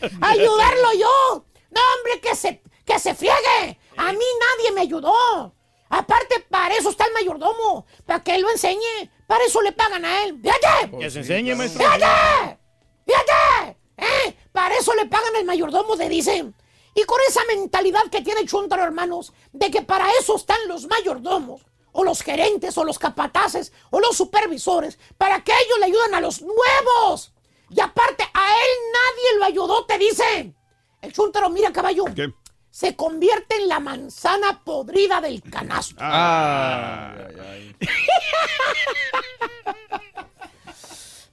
[0.21, 1.45] ayudarlo yo.
[1.71, 3.79] No, hombre, que se, que se friegue.
[3.97, 5.53] A mí nadie me ayudó.
[5.95, 9.11] Aparte, para eso está el mayordomo, para que él lo enseñe.
[9.27, 10.39] Para eso le pagan a él.
[10.41, 10.97] ¡Fíjate!
[10.97, 11.83] Que se enseñe, maestro.
[11.83, 12.57] ¡Fíjate!
[13.05, 13.77] ¡Fíjate!
[13.97, 14.35] ¿Eh?
[14.51, 16.55] Para eso le pagan al mayordomo, te dicen.
[16.95, 21.61] Y con esa mentalidad que tiene Chuntaro, hermanos, de que para eso están los mayordomos,
[21.91, 26.21] o los gerentes, o los capataces, o los supervisores, para que ellos le ayuden a
[26.21, 27.33] los nuevos.
[27.69, 30.55] Y aparte, a él nadie lo ayudó, te dicen.
[31.01, 32.05] El Chuntaro, mira, caballo.
[32.15, 32.33] ¿Qué?
[32.73, 35.93] Se convierte en la manzana podrida del canasto.
[35.99, 37.13] Ah.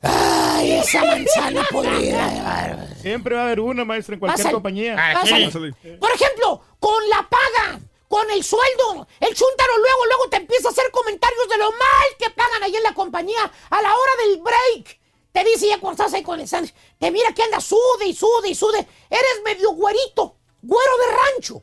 [0.03, 2.95] Ay, esa manzana podrida.
[3.01, 4.53] Siempre va a haber una, maestro, en cualquier Pásale.
[4.53, 4.97] compañía.
[5.15, 5.51] Pásale.
[5.99, 10.73] Por ejemplo, con la paga, con el sueldo, el chúntaro luego, luego te empieza a
[10.73, 14.43] hacer comentarios de lo mal que pagan ahí en la compañía a la hora del
[14.43, 15.01] break.
[15.33, 18.15] Te dice ya cuando estás ahí con el sándwich, te mira que anda sude y
[18.15, 18.87] sude y sude.
[19.09, 21.63] Eres medio güerito, güero de rancho.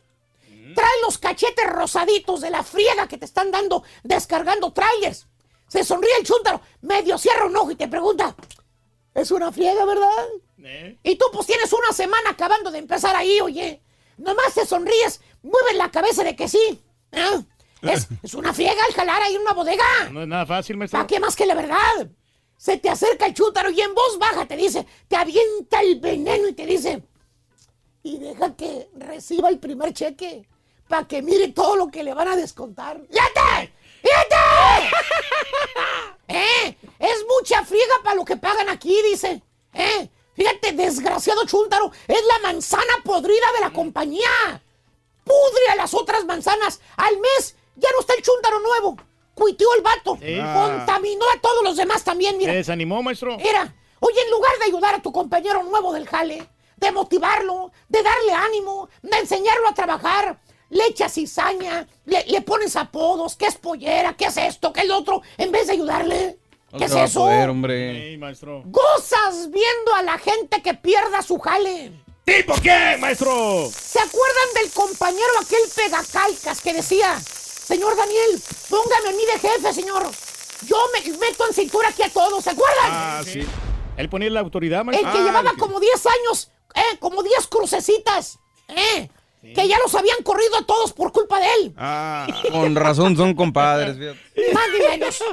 [0.76, 5.28] Trae los cachetes rosaditos de la friega que te están dando descargando trailers.
[5.68, 8.36] Se sonríe el chúntaro, medio cierra un ojo y te pregunta,
[9.14, 10.28] ¿es una friega, verdad?
[11.04, 13.82] Y tú pues tienes una semana acabando de empezar ahí, oye.
[14.18, 16.82] Nomás te sonríes, mueves la cabeza de que sí.
[17.12, 17.44] ¿eh?
[17.84, 20.10] Es, es una friega el jalar ahí en una bodega.
[20.12, 20.98] No es nada fácil, maestro.
[20.98, 22.10] ¿Para qué más que la verdad?
[22.58, 26.48] Se te acerca el chúntaro y en voz baja te dice, te avienta el veneno
[26.48, 27.04] y te dice,
[28.08, 30.48] y deja que reciba el primer cheque
[30.88, 33.02] para que mire todo lo que le van a descontar.
[33.12, 33.74] ¡Fíjate!
[34.02, 34.96] ¡Fíjate!
[36.30, 36.78] ¿Eh?
[37.00, 39.42] Es mucha friega para lo que pagan aquí, dice.
[39.74, 40.10] ¿Eh?
[40.34, 44.64] Fíjate, desgraciado chúntaro, es la manzana podrida de la compañía.
[45.26, 46.80] Pudre a las otras manzanas.
[46.96, 48.98] Al mes ya no está el chúntaro nuevo.
[49.34, 50.18] Cuitió el vato.
[50.22, 50.38] Sí.
[50.38, 52.54] Contaminó a todos los demás también, mira.
[52.54, 53.36] Se desanimó, maestro.
[53.38, 56.48] Mira, oye, en lugar de ayudar a tu compañero nuevo del jale,
[56.78, 62.76] de motivarlo, de darle ánimo, de enseñarlo a trabajar, le echas cizaña, le, le pones
[62.76, 66.40] apodos, qué es pollera, qué es esto, qué es lo otro, en vez de ayudarle.
[66.78, 67.22] ¿Qué es eso?
[67.22, 68.12] poder, hombre.
[68.12, 68.62] Sí, maestro.
[68.66, 71.92] Gozas viendo a la gente que pierda su jale.
[72.26, 73.70] ¿Tipo qué, maestro?
[73.72, 79.74] ¿Se acuerdan del compañero aquel pegacalcas que decía, señor Daniel, póngame a mí de jefe,
[79.74, 80.12] señor?
[80.66, 82.90] Yo me meto en cintura aquí a todos, ¿se acuerdan?
[82.92, 83.48] Ah, sí.
[83.98, 89.10] Él ponía la autoridad, El que llevaba como 10 años, eh, como 10 crucecitas, eh,
[89.42, 91.74] que ya los habían corrido a todos por culpa de él.
[91.78, 93.98] Ah, Con razón son compadres.
[93.98, 94.54] fíjate.
[94.54, 95.24] Más ni menos.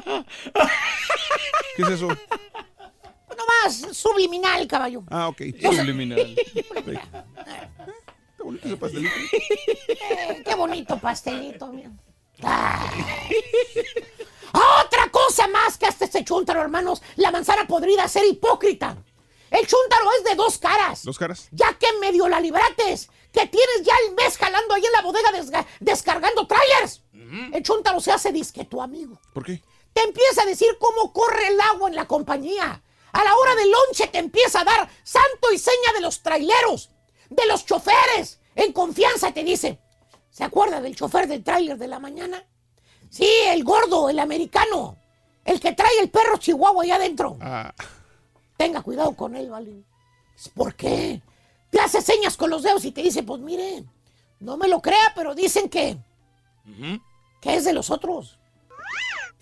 [1.77, 2.09] ¿qué es eso?
[2.09, 5.03] No más, subliminal, caballo.
[5.11, 5.43] Ah, ok.
[5.61, 6.35] Subliminal.
[8.37, 9.15] Qué bonito ese pastelito.
[9.89, 11.91] Eh, qué bonito pastelito, mira.
[12.43, 12.91] Ay.
[14.55, 17.02] Otra cosa más que hasta este chúntaro, hermanos.
[17.16, 18.96] La manzana podrida ser hipócrita.
[19.50, 21.05] El chúntaro es de dos caras.
[21.05, 21.48] ¿Dos caras?
[21.52, 25.30] Ya que medio la librates, que tienes ya el mes jalando ahí en la bodega
[25.32, 27.02] desga- descargando trailers.
[27.52, 29.18] El chúntaro se hace disque tu amigo.
[29.32, 29.61] ¿Por qué?
[29.92, 32.82] Te empieza a decir cómo corre el agua en la compañía.
[33.12, 36.90] A la hora del lonche te empieza a dar santo y seña de los traileros,
[37.30, 38.40] de los choferes.
[38.57, 39.80] En confianza te dice.
[40.30, 42.44] ¿Se acuerda del chofer del tráiler de la mañana?
[43.15, 44.97] Sí, el gordo, el americano.
[45.45, 47.37] El que trae el perro chihuahua allá adentro.
[47.41, 47.73] Ah,
[48.57, 49.85] Tenga cuidado con él, ¿vale?
[50.53, 51.23] ¿Por qué?
[51.71, 53.85] Te hace señas con los dedos y te dice, pues mire,
[54.41, 55.97] no me lo crea, pero dicen que,
[57.41, 58.37] que es de los otros.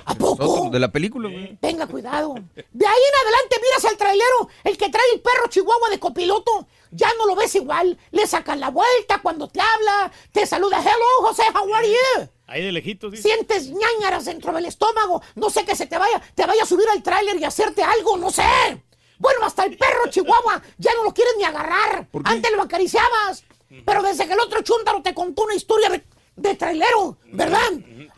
[0.04, 0.68] ¿A poco?
[0.68, 1.56] De la película, güey.
[1.56, 2.34] Tenga cuidado.
[2.34, 6.66] De ahí en adelante miras al trailero, el que trae el perro chihuahua de copiloto.
[6.90, 7.96] Ya no lo ves igual.
[8.10, 10.12] Le sacan la vuelta cuando te habla.
[10.30, 10.78] Te saluda.
[10.82, 12.28] Hello, José, how are you?
[12.52, 13.22] Ahí de lejitos, dice.
[13.28, 15.22] Sientes ñañaras dentro del estómago.
[15.36, 18.16] No sé que se te vaya, te vaya a subir al tráiler y hacerte algo,
[18.18, 18.42] no sé.
[19.18, 22.08] Bueno, hasta el perro chihuahua ya no lo quieres ni agarrar.
[22.24, 23.44] Antes lo acariciabas.
[23.86, 26.04] Pero desde que el otro chúntaro te contó una historia de,
[26.36, 27.70] de trailero, ¿verdad?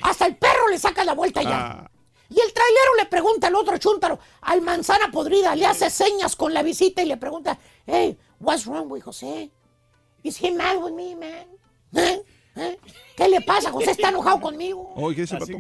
[0.03, 1.71] Hasta el perro le saca la vuelta ya.
[1.85, 1.91] ah,
[2.29, 6.53] Y el trailero le pregunta al otro chúntaro, al manzana podrida, le hace señas con
[6.53, 7.57] la visita y le pregunta,
[7.87, 9.49] hey, what's wrong with José?
[10.25, 11.47] Is he mad with me, man?
[11.95, 12.23] ¿Eh?
[12.57, 12.79] ¿Eh?
[13.17, 13.71] ¿Qué le pasa?
[13.71, 14.93] José está enojado conmigo.
[14.97, 15.53] Oye, ¿qué dice el pato?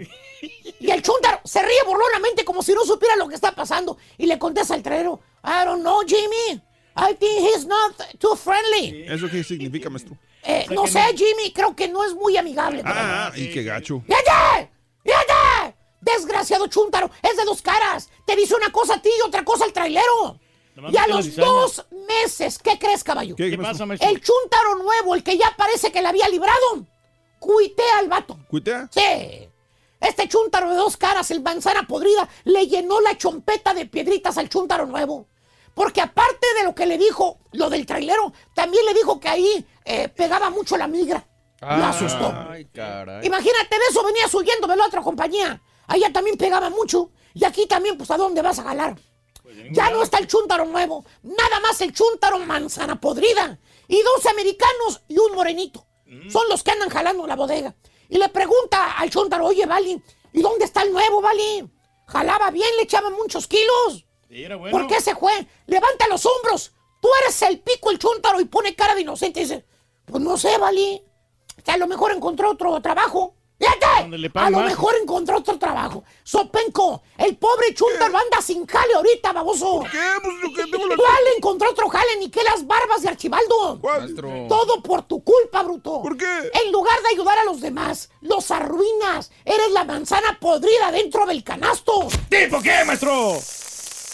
[0.81, 4.27] Y el chúntaro se ríe burlonamente como si no supiera lo que está pasando y
[4.27, 6.61] le contesta al trailero, I don't know, Jimmy.
[6.97, 9.05] I think he's not too friendly.
[9.09, 10.17] ¿Eso qué significa, maestro?
[10.43, 12.83] Eh, no sé, Jimmy, creo que no es muy amigable.
[12.83, 12.91] mí".
[12.93, 14.03] Ah, y qué gacho.
[14.07, 14.71] ¡Fíjate!
[15.03, 15.77] ¡Fíjate!
[16.01, 18.11] Desgraciado chúntaro, es de dos caras.
[18.27, 20.39] Te dice una cosa a ti y otra cosa al trailero.
[20.91, 23.37] Y a los dos meses, ¿qué crees, caballo?
[23.37, 24.09] ¿Qué, qué pasa, maestro?
[24.11, 26.85] El chúntaro nuevo, el que ya parece que la había librado,
[27.45, 28.39] cuitea al vato.
[28.49, 28.89] ¿Cuitea?
[28.91, 29.49] Sí.
[30.01, 34.49] Este chúntaro de dos caras, el manzana podrida, le llenó la chompeta de piedritas al
[34.49, 35.27] chúntaro nuevo.
[35.75, 39.67] Porque aparte de lo que le dijo, lo del trailero, también le dijo que ahí
[39.85, 41.27] eh, pegaba mucho la migra.
[41.61, 42.33] Lo asustó.
[42.49, 43.27] Ay, caray.
[43.27, 45.61] Imagínate, de eso venías huyendo de la otra compañía.
[45.87, 47.11] Allá también pegaba mucho.
[47.33, 48.97] Y aquí también, pues, ¿a dónde vas a jalar?
[49.71, 51.05] Ya no está el chúntaro nuevo.
[51.23, 53.59] Nada más el chúntaro manzana podrida.
[53.89, 55.87] Y dos americanos y un morenito.
[56.31, 57.75] Son los que andan jalando la bodega.
[58.09, 60.03] Y le pregunta al chúntaro, oye, Vali,
[60.33, 61.69] ¿y dónde está el nuevo, Vali?
[62.07, 64.05] Jalaba bien, le echaban muchos kilos.
[64.29, 64.77] Sí, era bueno.
[64.77, 65.47] ¿Por qué se fue?
[65.67, 66.73] Levanta los hombros.
[67.01, 69.65] Tú eres el pico, el chúntaro, y pone cara de inocente y dice,
[70.05, 71.03] pues no sé, Vali.
[71.65, 73.37] Que a lo mejor encontró otro trabajo.
[73.59, 74.31] ¡Fíjate!
[74.35, 76.05] A lo mejor encontró otro trabajo.
[76.23, 79.85] Sopenco, el pobre chúntaro anda sin jale ahorita, baboso.
[79.91, 79.99] ¿Qué?
[80.23, 80.97] Pues que tengo la...
[80.97, 82.17] ¿Cuál encontró otro jale?
[82.19, 83.81] Ni que las barbas de Archibaldo.
[83.83, 84.29] Maestro.
[84.49, 86.03] Todo por tu culpa, bruto.
[86.03, 86.51] ¿Por qué?
[86.65, 89.31] En lugar de ayudar a los demás, los arruinas.
[89.45, 92.09] Eres la manzana podrida dentro del canasto.
[92.29, 93.39] ¿Tipo qué, maestro?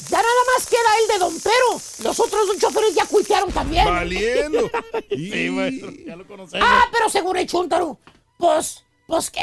[0.09, 1.81] Ya nada más queda el de Don Pero.
[2.03, 3.87] Los otros dos choferes ya cuitearon también.
[3.87, 4.71] Valiendo.
[5.11, 6.67] Sí, maestro, ya lo conocemos.
[6.69, 7.99] Ah, pero seguro el chúntaro.
[8.39, 9.41] Pues, pues que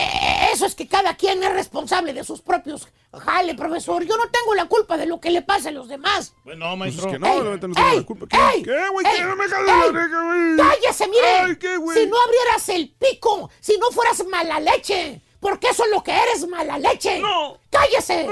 [0.53, 4.03] eso es que cada quien es responsable de sus propios jale, profesor.
[4.05, 6.33] Yo no tengo la culpa de lo que le pasa a los demás.
[6.43, 7.11] Pues no, Pues es maestro.
[7.11, 8.25] que no, neta no tengo la culpa.
[8.27, 8.37] ¿Qué?
[8.55, 8.63] ¡Ey!
[8.63, 9.05] ¿Qué, güey?
[9.05, 9.17] ¡Ey!
[9.17, 9.23] ¿Qué?
[9.23, 9.51] No me ¡Ey!
[9.65, 10.57] la oreja, güey.
[10.57, 11.27] ¡Cállese, mire!
[11.27, 11.97] Ay, ¿qué, güey?
[11.99, 16.11] Si no abrieras el pico, si no fueras mala leche, porque eso es lo que
[16.11, 17.19] eres, mala leche.
[17.19, 17.57] No.
[17.69, 18.27] ¡Cállese!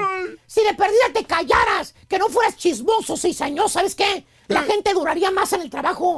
[0.47, 4.25] Si de perdida te callaras, que no fueras chismoso, cizañoso, ¿sabes qué?
[4.47, 6.17] La gente duraría más en el trabajo.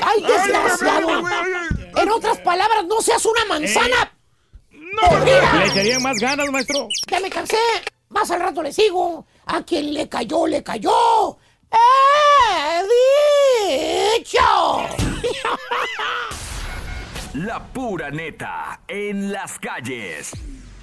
[0.00, 1.08] ¡Ay, desgraciado!
[1.08, 1.85] ay, ay, ay, ay.
[1.96, 4.12] En otras palabras, no seas una manzana.
[4.70, 5.24] No.
[5.24, 6.88] Le echarían más ganas, maestro.
[7.08, 7.56] Ya me cansé.
[8.08, 9.26] Más al rato le sigo.
[9.46, 11.36] A quien le cayó, le cayó.
[11.70, 12.82] ¡Eh,
[14.18, 14.40] dicho!
[17.34, 20.32] La pura neta en las calles.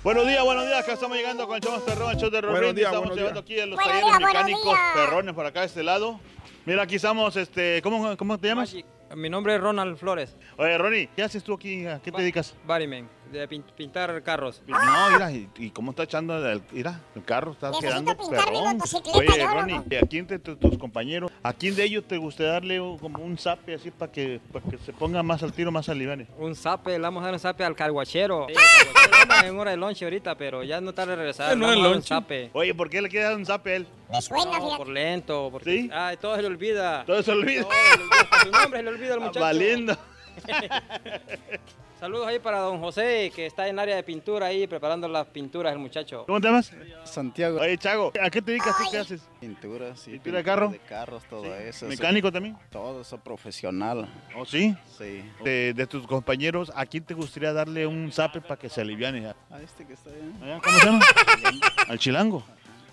[0.03, 0.79] Buenos días, buenos días.
[0.83, 2.57] Acá estamos llegando con el show más perrón, el show de Rorín.
[2.57, 4.79] Buenos días, Estamos buenos llevando aquí a los Buenos talleres días, buenos mecánicos días.
[4.93, 6.19] perrones por acá de este lado.
[6.65, 8.75] Mira, aquí estamos, este, ¿cómo, cómo te llamas?
[9.15, 11.85] Mi nombre es Ronald Flores, Oye, Ronnie, ¿qué haces tú aquí?
[11.85, 12.55] ¿A qué te dedicas?
[12.65, 13.07] Bodyman,
[13.39, 14.61] de pin- pintar carros.
[14.67, 14.77] No,
[15.11, 18.45] mira, y, y cómo está echando el, mira, el carro, está Necesito quedando pintar mi
[18.57, 18.77] perrón.
[18.77, 19.87] motocicleta, Oye, Ronnie, loco.
[19.91, 22.97] ¿y ¿a quién de tu- tus compañeros, a quién de ellos te gustaría darle un-
[22.99, 25.97] como un zape así para que, para que se ponga más al tiro, más al
[25.99, 26.27] liviane?
[26.37, 28.47] Un zape, le vamos a dar un zape al carguachero.
[28.49, 31.57] Sí, carguachero anda en hora de lunch ahorita, pero ya no tarda en regresar.
[31.57, 32.05] Lunch.
[32.07, 32.49] zape.
[32.53, 33.87] Oye, ¿por qué le quieres dar un zape a él?
[34.11, 34.77] Me suena, No, fíjate.
[34.77, 35.89] por lento, porque ¿Sí?
[35.91, 37.03] ay, todo se le olvida.
[37.05, 37.63] Todo se olvida.
[37.63, 39.39] Todo se le olvida, su nombre se le olvida al muchacho.
[39.39, 39.97] Valiendo.
[42.03, 45.71] Saludos ahí para don José, que está en área de pintura ahí, preparando las pinturas
[45.71, 46.25] el muchacho.
[46.27, 46.69] ¿Cómo te llamas?
[47.05, 47.61] Santiago.
[47.61, 48.83] Oye, Chago, ¿a qué te dedicas tú?
[48.91, 49.21] ¿Qué haces?
[49.39, 50.11] Pintura, sí.
[50.11, 50.67] ¿Pintura de carro?
[50.67, 51.85] De carros, todo eso.
[51.85, 52.57] ¿Mecánico también?
[52.69, 54.09] Todo eso profesional.
[54.35, 54.75] ¿Oh, sí?
[54.97, 55.23] Sí.
[55.45, 59.25] De, de tus compañeros, ¿a quién te gustaría darle un zape para que se aliviane?
[59.49, 60.35] A este que está ahí.
[60.43, 61.05] ¿Ah, ¿Cómo se llama?
[61.87, 62.43] Al chilango.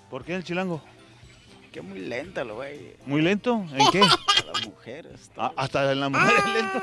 [0.08, 0.80] ¿Por qué el chilango?
[1.72, 2.94] Que muy lenta lo güey.
[3.06, 3.54] ¿Muy lento?
[3.72, 4.02] ¿En qué?
[4.02, 5.32] A las mujeres.
[5.36, 6.82] Ah, hasta en la mujer es lento.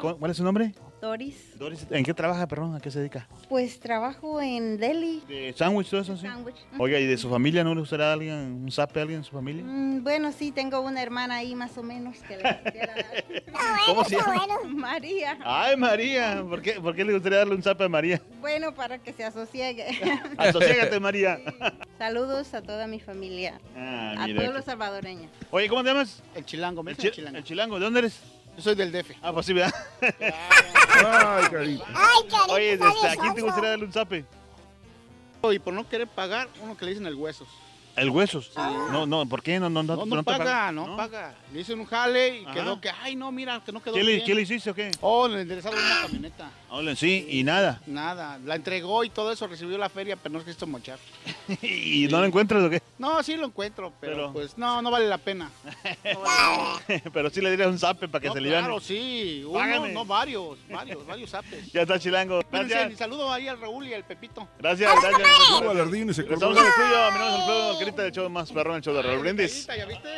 [0.00, 0.72] ¿Cuál cuál es su nombre?
[1.00, 1.86] Doris, Doris.
[1.90, 2.74] ¿En qué trabaja, perdón?
[2.74, 3.26] ¿A qué se dedica?
[3.48, 5.22] pues trabajo en Delhi.
[5.26, 6.22] ¿De sándwich, todo eso, sí?
[6.26, 6.56] Sándwich.
[6.78, 8.34] Oiga, ¿y de su familia no le gustaría a alguien,
[8.64, 9.64] un zape a alguien en su familia?
[9.64, 13.24] Mm, bueno, sí, tengo una hermana ahí más o menos que le quisiera dar.
[13.86, 14.46] ¿Cómo se llama?
[14.68, 15.38] María.
[15.42, 16.44] Ay, María.
[16.48, 18.20] ¿Por qué, ¿Por qué le gustaría darle un zape a María?
[18.40, 19.86] Bueno, para que se asosiegue.
[20.38, 21.40] Asociégate, María.
[21.98, 23.60] Saludos a toda mi familia.
[23.76, 24.42] Ah, a mira.
[24.42, 25.28] pueblo salvadoreño.
[25.50, 26.22] Oye, ¿cómo te llamas?
[26.34, 27.38] El chilango, me El, dicen chi- el chilango.
[27.38, 27.78] el chilango.
[27.78, 28.20] ¿De dónde eres?
[28.60, 29.12] Yo soy del DF.
[29.22, 29.72] Ah, pues sí, ¿verdad?
[30.02, 31.84] Ay, carita.
[31.94, 34.26] Ay, carita, Oye, sale este, ¿a quién te gustaría darle un zape?
[35.50, 37.48] Y por no querer pagar, uno que le dicen el huesos.
[37.96, 38.52] El huesos.
[38.92, 39.58] No, no, ¿por qué?
[39.58, 41.34] No, no, no, No, no, te paga, no, paga.
[41.54, 42.52] Le hice un jale y Ajá.
[42.52, 44.26] quedó que, ay, no, mira, que no quedó ¿Qué le, bien.
[44.26, 44.90] ¿Qué le hiciste o qué?
[45.00, 46.50] Oh, le enderezaron una camioneta.
[46.72, 47.80] Hola, sí, y nada.
[47.86, 51.00] Nada, la entregó y todo eso, recibió la feria, pero no quiso mochar.
[51.62, 52.80] ¿Y no lo encuentras o qué?
[52.96, 55.50] No, sí lo encuentro, pero, Pero- pues no, no vale la pena.
[57.12, 58.66] Pero sí le dirías un zape para que No, se liviane.
[58.66, 59.92] claro, sí, uno, Págame.
[59.92, 61.70] no varios, varios, varios zapes.
[61.72, 62.40] Ya está chilango.
[62.50, 62.92] Gracias.
[62.92, 64.46] y saludo ahí al Raúl y al Pepito.
[64.58, 65.28] Gracias, gracias.
[65.58, 66.60] Tuvo alardín y se Estamos cortó.
[66.60, 66.88] en el estudio.
[67.12, 69.66] Mi nombre es Alfredo Alcarita, el show más perrón, el show de Raúl Brindis.
[69.66, 70.08] ¿Ya viste?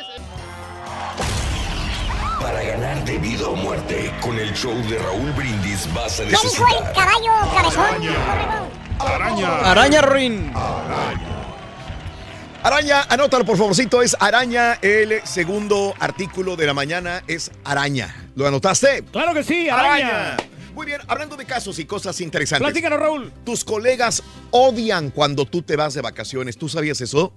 [2.43, 6.31] Para ganar de vida o muerte, con el show de Raúl Brindis vas a ¿Qué
[6.31, 7.85] dijo el necesitar caballo cabezón?
[8.01, 8.69] borrego?
[8.99, 9.71] Araña.
[9.71, 10.53] Araña Ruin.
[12.61, 14.73] Araña, anótalo por favorcito, es araña.
[14.81, 18.13] El segundo artículo de la mañana es araña.
[18.35, 19.03] ¿Lo anotaste?
[19.11, 20.35] Claro que sí, araña.
[20.75, 22.65] Muy bien, hablando de casos y cosas interesantes.
[22.65, 23.31] Platícanos, Raúl.
[23.45, 24.21] Tus colegas
[24.51, 26.57] odian cuando tú te vas de vacaciones.
[26.57, 27.31] ¿Tú sabías eso?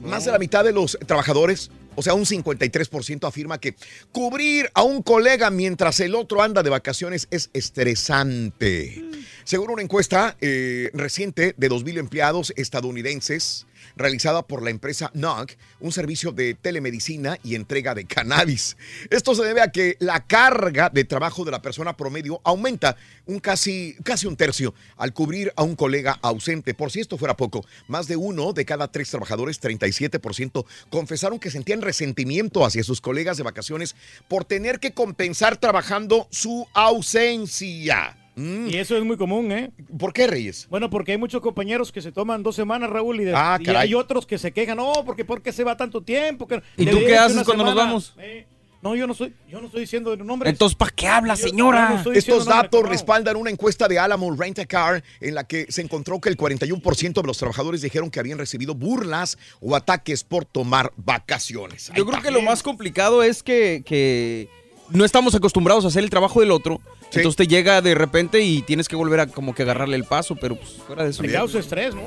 [0.00, 3.74] Más de la mitad de los trabajadores, o sea, un 53% afirma que
[4.12, 9.02] cubrir a un colega mientras el otro anda de vacaciones es estresante.
[9.42, 13.66] Según una encuesta eh, reciente de 2.000 empleados estadounidenses,
[13.98, 15.48] realizada por la empresa NOG,
[15.80, 18.76] un servicio de telemedicina y entrega de cannabis.
[19.10, 22.96] Esto se debe a que la carga de trabajo de la persona promedio aumenta
[23.26, 26.74] un casi, casi un tercio al cubrir a un colega ausente.
[26.74, 31.50] Por si esto fuera poco, más de uno de cada tres trabajadores, 37%, confesaron que
[31.50, 33.96] sentían resentimiento hacia sus colegas de vacaciones
[34.28, 38.16] por tener que compensar trabajando su ausencia.
[38.38, 38.68] Mm.
[38.70, 39.70] Y eso es muy común, ¿eh?
[39.98, 40.66] ¿Por qué, Reyes?
[40.70, 43.68] Bueno, porque hay muchos compañeros que se toman dos semanas, Raúl, y, de- Ah, y
[43.70, 46.46] hay otros que se quejan, no, porque ¿por qué se va tanto tiempo?
[46.46, 47.88] Que ¿Y tú qué haces cuando nos semana".
[47.88, 48.14] vamos?
[48.18, 48.46] Eh,
[48.80, 50.52] no, yo no soy, yo no estoy diciendo nombres.
[50.52, 52.02] Entonces, ¿para qué habla, Yo- yo no señora?
[52.14, 52.88] Estos datos no.
[52.88, 56.36] respaldan una encuesta de Alamo Rent a Car en la que se encontró que el
[56.36, 61.90] 41% de los trabajadores dijeron que habían recibido burlas o ataques por tomar vacaciones.
[61.96, 64.48] Yo creo que lo más complicado es que, que
[64.90, 66.80] no estamos acostumbrados a hacer el trabajo del otro.
[67.12, 70.36] Entonces te llega de repente y tienes que volver a como que agarrarle el paso,
[70.36, 71.22] pero pues fuera de eso.
[71.22, 72.02] Te causa estrés, ¿no?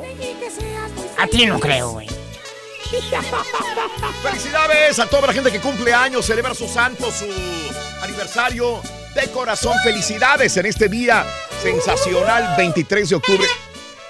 [1.18, 2.08] A ti no creo, güey.
[4.24, 7.26] Felicidades a toda la gente que cumple años, celebra su santo, su
[8.04, 8.82] aniversario.
[9.16, 11.26] De corazón, felicidades en este día
[11.62, 13.46] sensacional 23 de octubre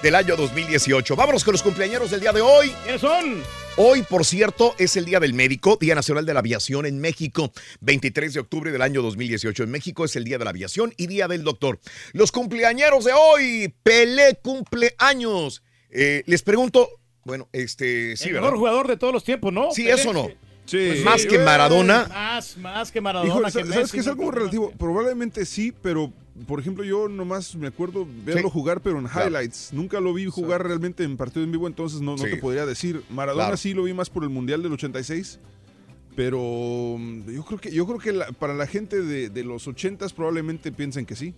[0.00, 1.16] del año 2018.
[1.16, 2.72] Vámonos con los cumpleaños del día de hoy.
[2.84, 3.42] ¿Quiénes son?
[3.76, 7.52] Hoy, por cierto, es el Día del Médico, Día Nacional de la Aviación en México,
[7.80, 9.62] 23 de octubre del año 2018.
[9.62, 11.80] En México es el Día de la Aviación y Día del Doctor.
[12.12, 15.62] Los cumpleañeros de hoy, Pelé cumpleaños.
[15.88, 16.90] Eh, les pregunto,
[17.24, 18.48] bueno, este, sí, el ¿verdad?
[18.48, 19.70] mejor jugador de todos los tiempos, ¿no?
[19.70, 19.94] Sí, Pelé.
[19.94, 20.28] eso no.
[20.66, 20.86] Sí.
[20.88, 22.06] Pues más que Maradona.
[22.08, 23.46] Más, más que Maradona.
[23.46, 24.70] Que ¿sabes Messi, que es algo relativo?
[24.78, 26.12] Probablemente sí, pero
[26.46, 28.50] por ejemplo yo nomás me acuerdo verlo Sí.
[28.52, 29.28] jugar, pero en Claro.
[29.28, 29.72] highlights.
[29.72, 32.30] Nunca lo vi jugar realmente en partido en vivo, entonces no, no Sí.
[32.30, 33.02] te podría decir.
[33.10, 33.56] Maradona Claro.
[33.56, 35.38] sí lo vi más por el Mundial del 86.
[36.14, 39.66] Pero mm, yo creo que, yo creo que la- para la gente de, de los
[39.66, 41.34] 80s probablemente piensen que sí.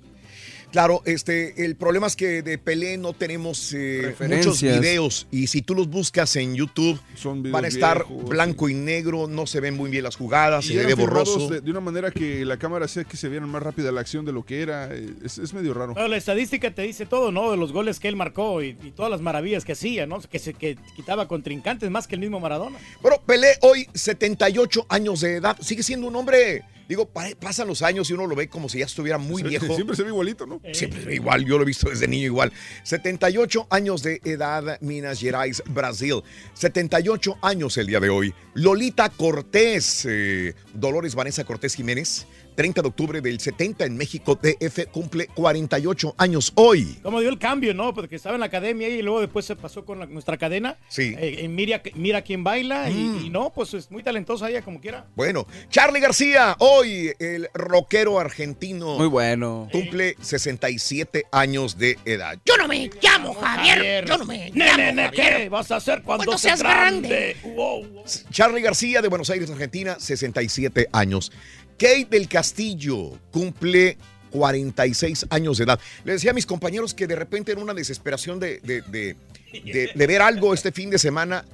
[0.75, 5.63] Claro, este, el problema es que de Pelé no tenemos eh, muchos videos y si
[5.63, 9.61] tú los buscas en YouTube Son van a estar viejos, blanco y negro, no se
[9.61, 11.49] ven muy bien las jugadas, Y se ve borroso.
[11.49, 14.25] De, de una manera que la cámara hacía que se vieran más rápida la acción
[14.25, 14.89] de lo que era.
[14.93, 15.93] eh, Es, es medio raro.
[15.95, 17.53] Bueno, la estadística te dice todo, ¿no?
[17.53, 20.19] De los goles que él marcó y, y todas las maravillas que hacía, ¿no?
[20.23, 22.79] Que se que quitaba contrincantes más que el mismo Maradona.
[23.01, 27.83] Bueno, Pelé hoy 78 años de edad, sigue siendo un hombre, digo, pa- pasan los
[27.83, 29.75] años y uno lo ve como si ya estuviera muy viejo.
[29.75, 30.61] Siempre se ve igualito, ¿no?
[30.73, 32.53] Siempre se ve igual, yo lo he visto desde niño igual.
[32.83, 36.23] 78 años de edad, Minas Gerais, Brasil.
[36.55, 38.35] 78 años el día de hoy.
[38.55, 44.87] Lolita Cortés, eh, Dolores Vanessa Cortés Jiménez, 30 de octubre del 70 en México, DF,
[44.93, 46.99] cumple 48 años hoy.
[47.03, 47.93] Cómo dio el cambio, ¿no?
[47.95, 50.77] Porque estaba en la academia y luego después se pasó con la- nuestra cadena.
[50.89, 51.15] Sí.
[51.19, 53.25] Eh, en mira, mira quién baila y- Mm.
[53.27, 55.07] y, no, pues es muy talentosa ella como quiera.
[55.17, 58.97] Bueno, Charlie García, hoy el rockero argentino.
[58.99, 59.69] Muy bueno.
[59.73, 62.39] Cumple 67 años de edad.
[62.45, 64.05] Yo no me llamo Javier.
[64.07, 65.37] Yo no me llamo Nene, nene, Javier.
[65.43, 67.37] ¿qué vas a hacer cuando, Cuando seas seas grande?
[67.43, 67.55] grande.
[67.57, 68.05] Wow.
[68.31, 71.33] Charlie García de Buenos Aires, Argentina, 67 años.
[71.79, 73.97] Kate del Castillo cumple
[74.31, 75.81] 46 años de edad.
[76.05, 79.17] Le decía a mis compañeros que de repente en una desesperación de, de- de-
[79.53, 81.45] de- de ver algo este fin de semana,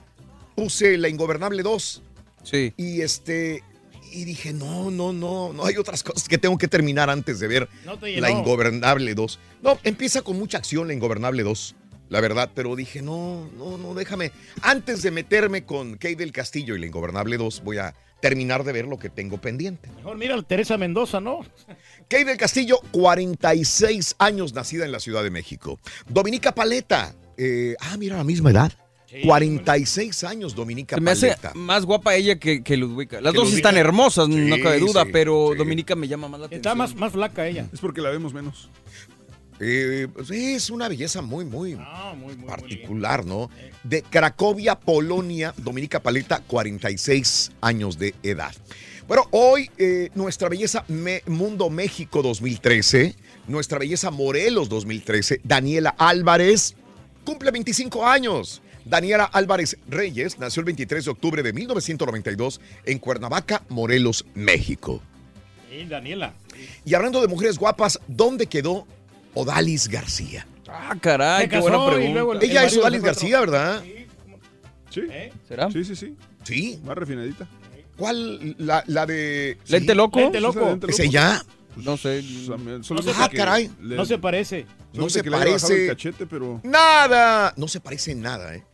[0.56, 2.02] puse La Ingobernable 2
[2.42, 2.72] Sí.
[2.76, 3.62] y este...
[4.12, 7.46] Y dije, no, no, no, no hay otras cosas que tengo que terminar antes de
[7.46, 7.96] ver No.
[8.02, 9.38] La Ingobernable 2.
[9.62, 11.76] No, empieza con mucha acción La Ingobernable 2,
[12.08, 14.32] la verdad, pero dije, no, no, no, déjame.
[14.62, 18.72] Antes de meterme con Kate del Castillo y La Ingobernable 2, voy a terminar de
[18.72, 19.88] ver lo que tengo pendiente.
[19.96, 21.40] Mejor mira a Teresa Mendoza, ¿no?
[22.08, 25.78] Kate del Castillo, 46 años, nacida en la Ciudad de México.
[26.08, 28.72] Dominica Paleta, eh, ah, mira, la misma edad.
[29.24, 31.52] 46 años, Dominica Se me hace Paleta.
[31.54, 33.20] más guapa ella que, que Ludwika.
[33.20, 33.68] Las Que dos Ludwika.
[33.70, 35.58] están hermosas, no Sí, cabe duda, sí, pero sí.
[35.58, 36.60] Dominica me llama más la atención.
[36.60, 37.66] Está más, más flaca ella.
[37.72, 38.70] Es porque la vemos menos.
[39.60, 43.50] Eh, pues, es una belleza muy, muy Ah, muy, muy, particular, ¿no?
[43.84, 48.52] De Cracovia, Polonia, Dominica Paleta, 46 años de edad.
[49.06, 53.14] Bueno, hoy eh, nuestra belleza Me- Mundo México 2013,
[53.48, 56.74] nuestra belleza Morelos 2013, Daniela Álvarez,
[57.24, 58.62] cumple 25 años.
[58.86, 65.02] Daniela Álvarez Reyes nació el 23 de octubre de 1992 en Cuernavaca, Morelos, México.
[65.70, 66.32] Sí, Daniela.
[66.84, 68.86] Y hablando de mujeres guapas, ¿dónde quedó
[69.34, 70.46] Odalis García?
[70.68, 72.12] Ah, caray, Se qué buena pregunta.
[72.12, 73.82] luego el- Ella el es Odalis García, ¿verdad?
[74.90, 75.00] Sí.
[75.08, 75.32] ¿Eh?
[75.48, 75.70] ¿Será?
[75.70, 76.16] Sí, sí, sí.
[76.44, 76.80] Sí.
[76.84, 77.46] Más refinadita.
[77.96, 78.54] ¿Cuál?
[78.58, 79.58] La, la de.
[79.68, 79.96] ¿Lente sí.
[79.96, 80.18] loco?
[80.20, 80.60] Lente loco.
[80.60, 81.08] Lente ¿Es loco.
[81.08, 81.44] ella?
[81.76, 82.22] No sé.
[82.82, 83.70] Solo Ah, caray.
[83.78, 84.66] No se parece.
[84.92, 85.82] No se parece.
[85.84, 87.52] el cachete, pero Nada.
[87.56, 88.64] No se parece en nada, ¿eh?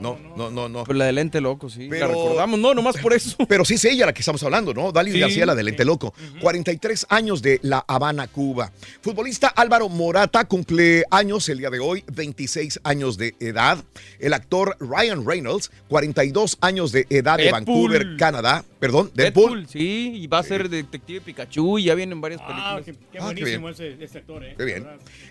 [0.00, 0.84] No, no, no, no.
[0.84, 1.88] Pero la de lente loco, sí.
[1.90, 3.36] Pero- La recordamos, no, nomás por eso.
[3.48, 4.92] Pero sí es ella la que estamos hablando, ¿no?
[4.92, 5.20] Dalis Sí.
[5.20, 6.14] García, la de Lente Loco.
[6.40, 8.70] 43 años de La Habana, Cuba.
[9.00, 13.78] Futbolista Álvaro Morata cumple años el día de hoy, 26 años de edad.
[14.18, 17.52] El actor Ryan Reynolds, 42 años de edad de Deadpool.
[17.92, 18.64] Vancouver, Canadá.
[18.78, 19.62] Perdón, Deadpool.
[19.62, 22.84] Deadpool, sí, y va a ser Detective Pikachu y ya vienen varias Ah, películas.
[22.84, 24.54] qué, qué Ah, qué buenísimo ese, ese actor, ¿eh?
[24.56, 24.86] Qué bien.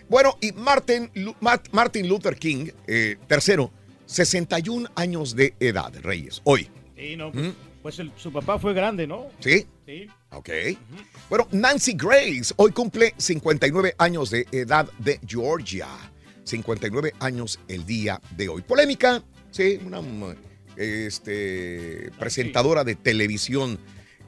[0.10, 3.72] Bueno, y Martin, Lu- Ma- Martin Luther King, eh, tercero,
[4.08, 6.68] 61 años de edad, Reyes, hoy.
[6.98, 7.52] Sí, no, pues, ¿Mm?
[7.84, 9.28] pues el- su papá fue grande, ¿no?
[9.40, 9.68] ¿Sí?
[9.86, 10.08] Sí.
[10.32, 10.50] Ok.
[11.30, 15.88] Bueno, Nancy Grace hoy cumple 59 años de edad de Georgia.
[16.44, 18.62] 59 años el día de hoy.
[18.62, 20.36] Polémica, sí, una mm,
[20.78, 23.78] este, presentadora de televisión.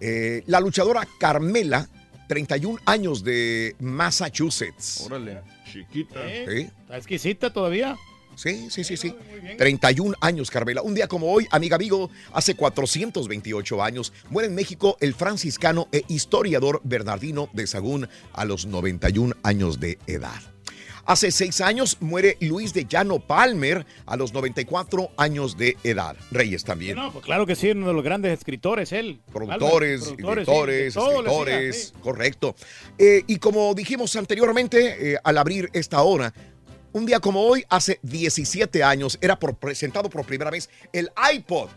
[0.02, 1.88] Eh, la luchadora Carmela,
[2.28, 5.02] 31 años de Massachusetts.
[5.06, 5.40] Órale.
[5.72, 6.20] Chiquita.
[6.26, 6.46] ¿Eh?
[6.48, 6.62] Sí.
[6.82, 7.96] Está exquisita todavía.
[8.40, 9.14] Sí, sí, sí, sí.
[9.58, 10.82] 31 años, Carmela.
[10.82, 16.06] Un día como hoy, amiga, amigo, hace 428 años, muere en México el franciscano e
[16.08, 20.40] historiador Bernardino de Sagún a los 91 años de edad.
[21.06, 26.16] Hace seis años muere Luis de Llano Palmer a los 94 años de edad.
[26.32, 26.96] Reyes también.
[26.96, 29.20] No, pues claro que sí, uno de los grandes escritores, él.
[29.34, 31.94] Productores, Álvarez, directores, sí, escritores, sí.
[32.02, 32.56] correcto.
[32.98, 36.32] Eh, y como dijimos anteriormente, eh, al abrir esta hora,
[36.94, 41.70] un día como hoy, hace 17 años, era por- presentado por primera vez el iPod.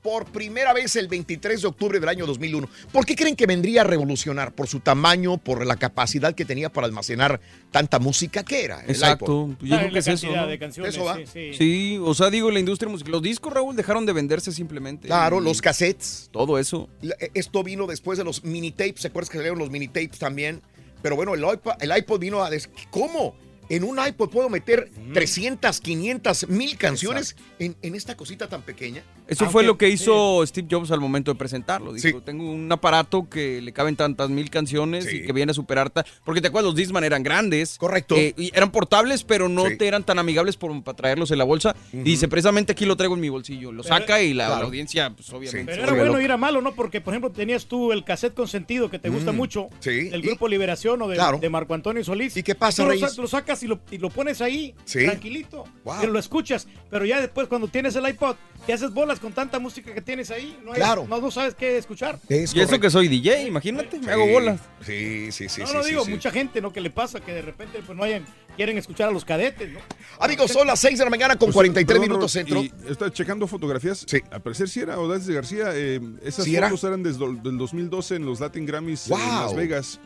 [0.00, 2.68] Por primera vez el 23 de octubre del año 2001.
[2.92, 4.52] ¿Por qué creen que vendría a revolucionar?
[4.54, 5.38] ¿Por su tamaño?
[5.38, 7.40] ¿Por la capacidad que tenía para almacenar
[7.72, 8.44] tanta música?
[8.44, 8.80] ¿Qué era?
[8.84, 9.24] el Exacto.
[9.50, 9.66] iPod?
[9.66, 10.28] Yo Ah, creo que es eso.
[10.30, 10.46] ¿no?
[10.46, 11.16] de canciones, Eso va.
[11.16, 11.52] sí, sí.
[11.52, 13.10] Sí, o sea, digo, la industria musical.
[13.10, 15.08] Los discos, Raúl, dejaron de venderse simplemente.
[15.08, 16.28] Claro, Y los cassettes.
[16.32, 16.88] Todo eso.
[17.02, 19.00] Eh, Esto vino después de los mini tapes.
[19.02, 20.62] ¿Se acuerdan que salieron los mini tapes también?
[21.02, 23.34] Pero bueno, el iPod, el iPod vino a decir, ¿cómo?
[23.68, 29.02] En un iPod puedo meter 300, 500, mil canciones en, en esta cosita tan pequeña.
[29.26, 31.92] Eso Aunque- fue lo que hizo Steve Jobs al momento de presentarlo.
[31.92, 32.24] Dijo, Sí.
[32.24, 35.16] tengo un aparato que le caben tantas mil canciones Sí.
[35.18, 35.92] y que viene a superar...
[36.24, 37.76] Porque te acuerdas, los Discman eran grandes.
[37.78, 38.16] Correcto.
[38.16, 39.76] eh, y eran portables, pero no Sí.
[39.76, 41.76] te eran tan amigables por, para traerlos en la bolsa.
[41.92, 43.70] Y dice, precisamente aquí lo traigo en mi bolsillo.
[43.72, 44.60] Lo Pero- saca y la, Claro.
[44.62, 45.72] la audiencia, pues obviamente...
[45.72, 46.22] Pero era bueno loca.
[46.22, 46.74] y era malo, ¿no?
[46.74, 50.08] Porque, por ejemplo, tenías tú el cassette consentido que te gusta Mm, mucho, sí.
[50.08, 51.38] del Y- grupo Liberación o de, Claro.
[51.38, 52.36] de Marco Antonio Solís.
[52.36, 53.14] ¿Y qué pasa, Tú lo, Reyes?
[53.14, 55.04] sa- lo sacas y lo, y lo pones ahí, Sí.
[55.04, 55.96] tranquilito, Wow.
[56.00, 56.66] pero lo escuchas.
[56.90, 58.36] Pero ya después, cuando tienes el iPod,
[58.66, 60.58] te haces bolas con tanta música que tienes ahí.
[60.64, 61.06] No, hay- Claro.
[61.08, 62.18] no, no sabes qué escuchar.
[62.28, 64.60] Es Y eso que soy DJ, imagínate, me hago bolas.
[64.84, 65.60] Sí, sí, sí.
[65.62, 66.10] no, sí, no digo, sí.
[66.10, 66.72] mucha gente, ¿no?
[66.72, 68.24] Que le pasa que de repente pues no hayan,
[68.56, 69.80] quieren escuchar a los cadetes, ¿no?
[70.20, 72.90] Amigos, son las 6 de la mañana con Pues, 43 perdón, minutos Raúl, centro.
[72.90, 74.04] Está checando fotografías.
[74.06, 74.18] Sí.
[74.30, 75.70] Al parecer sí era Odalis de García.
[75.74, 76.68] eh, esas ¿Sí era?
[76.68, 79.18] fotos eran desde el del 2012 en los Latin Grammys Wow.
[79.18, 80.00] en Las Vegas.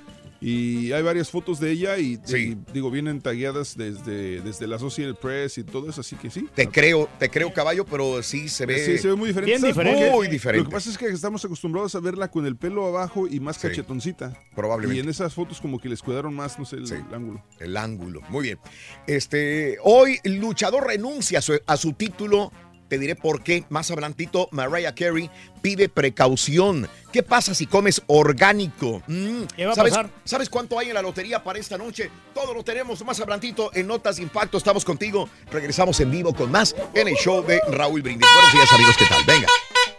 [0.44, 2.56] Y hay varias fotos de ella y, Sí.
[2.68, 6.48] y, digo, vienen tagueadas desde, desde la Associated Press y todo eso, así que sí.
[6.54, 8.84] Te creo, te creo, caballo, pero sí se ve.
[8.84, 9.72] Sí, se ve muy diferente.
[10.10, 10.64] Muy diferente.
[10.64, 13.56] Lo que pasa es que estamos acostumbrados a verla con el pelo abajo y más
[13.56, 13.68] Sí.
[13.68, 14.36] cachetoncita.
[14.56, 14.96] Probablemente.
[14.96, 16.94] Y en esas fotos como que les cuidaron más, no sé, el, Sí.
[16.94, 17.44] el ángulo.
[17.60, 18.20] El ángulo.
[18.28, 18.58] Muy bien.
[19.06, 22.50] Este, hoy el luchador renuncia a su, a su título.
[22.92, 23.64] Te diré por qué.
[23.70, 25.30] Más adelantito, Mariah Carey
[25.62, 26.90] pide precaución.
[27.10, 29.02] ¿Qué pasa si comes orgánico?
[29.06, 30.10] Mm, ¿Qué va a ¿sabes, pasar?
[30.26, 32.10] ¿Sabes cuánto hay en la lotería para esta noche?
[32.34, 34.58] Todo lo tenemos más adelantito en Notas de Impacto.
[34.58, 35.26] Estamos contigo.
[35.50, 38.28] Regresamos en vivo con más en el show de Raúl Brindis.
[38.30, 38.94] Buenos días, amigos.
[38.98, 39.24] ¿Qué tal?
[39.24, 39.48] Venga.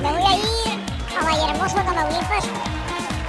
[0.03, 0.81] Me voy a ir
[1.18, 2.45] a Vallehermoso, Tamaulipas.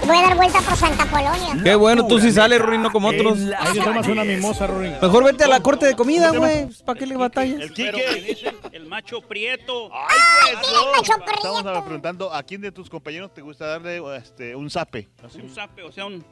[0.06, 1.64] Voy a dar vuelta por Santa Polonia.
[1.64, 3.40] Qué bueno, tú sí sales, Rory, no como otros.
[3.58, 4.90] Ahí te tomas una mimosa, Rory.
[5.02, 6.68] Mejor vete a la corte de comida, güey.
[6.86, 7.62] ¿Para qué le batallas?
[7.62, 8.54] El Quique.
[8.72, 9.90] el macho prieto.
[9.94, 10.18] Ay,
[10.52, 11.26] pues, mira el macho no.
[11.34, 11.84] Estamos prieto.
[11.86, 15.08] preguntando a quién de tus compañeros te gusta darle este, un zape.
[15.24, 16.24] Así, Un zape, o sea, un.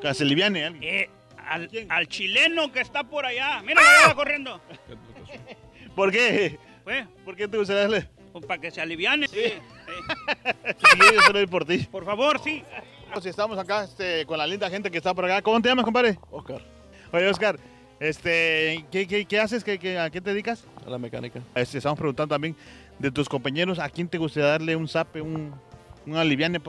[0.00, 0.82] que se liviane alguien.
[0.94, 1.10] eh,
[1.48, 3.60] al, al chileno que está por allá.
[3.62, 4.60] Mira, allá va corriendo.
[5.96, 6.58] ¿Por qué?
[6.84, 8.08] Pues, ¿Por qué te gusta darle?
[8.32, 9.26] pues, para que se aliviane.
[9.28, 9.52] Sí, sí.
[10.78, 11.78] Sí, yo solo doy por ti.
[11.90, 12.62] Por favor, sí.
[13.20, 15.42] Si estamos acá este, con la linda gente que está por acá.
[15.42, 16.18] ¿Cómo te llamas, compadre?
[16.30, 16.62] Oscar,
[17.12, 17.58] Oye, Oscar,
[17.98, 19.62] este, ¿qué, qué, qué haces?
[19.64, 20.64] ¿Qué, qué- ¿A qué te dedicas?
[20.86, 21.40] a la mecánica.
[21.54, 22.56] Este, estamos preguntando también
[22.98, 25.52] de tus compañeros, ¿a quién te gustaría darle un zape, un,
[26.06, 26.60] un aliviane,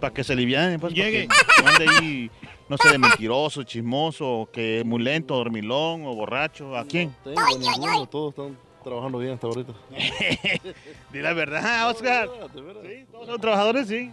[0.00, 0.78] para que se aliviane?
[0.78, 1.28] Pues, Llegue.
[1.28, 2.30] que no ande ahí,
[2.68, 6.76] no sé, de mentiroso, chismoso, que muy lento, dormilón o borracho.
[6.76, 7.14] ¿A quién?
[7.22, 9.72] Tengo ninguno, todos están trabajando bien hasta ahorita.
[11.12, 12.28] Di la verdad, Oscar.
[12.54, 14.10] Sí, todos son trabajadores, sí.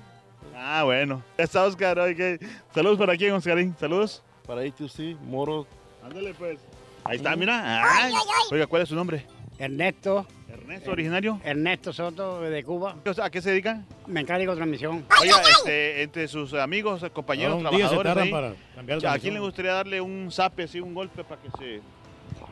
[0.55, 1.23] Ah, bueno.
[1.37, 1.99] Ya está, Oscar.
[1.99, 2.39] oye,
[2.73, 3.75] Saludos para quién, Oscarín.
[3.79, 4.23] Saludos.
[4.45, 5.67] Para ATC, Moro,
[6.03, 6.59] Ándale, pues.
[7.03, 7.83] Ahí está, mira.
[7.83, 8.13] Ay.
[8.51, 9.25] Oiga, ¿cuál es su nombre?
[9.57, 10.25] Ernesto.
[10.47, 11.39] ¿Ernesto originario?
[11.43, 12.95] Ernesto Soto de Cuba.
[13.21, 13.85] ¿A qué se dedican?
[14.07, 15.05] Mecánico de transmisión.
[15.21, 19.33] Oiga, este, entre sus amigos, compañeros, Ah, día se trabajadores ahí, para cambiar ¿A quién
[19.33, 21.75] le gustaría darle un zape, así, un golpe para que se...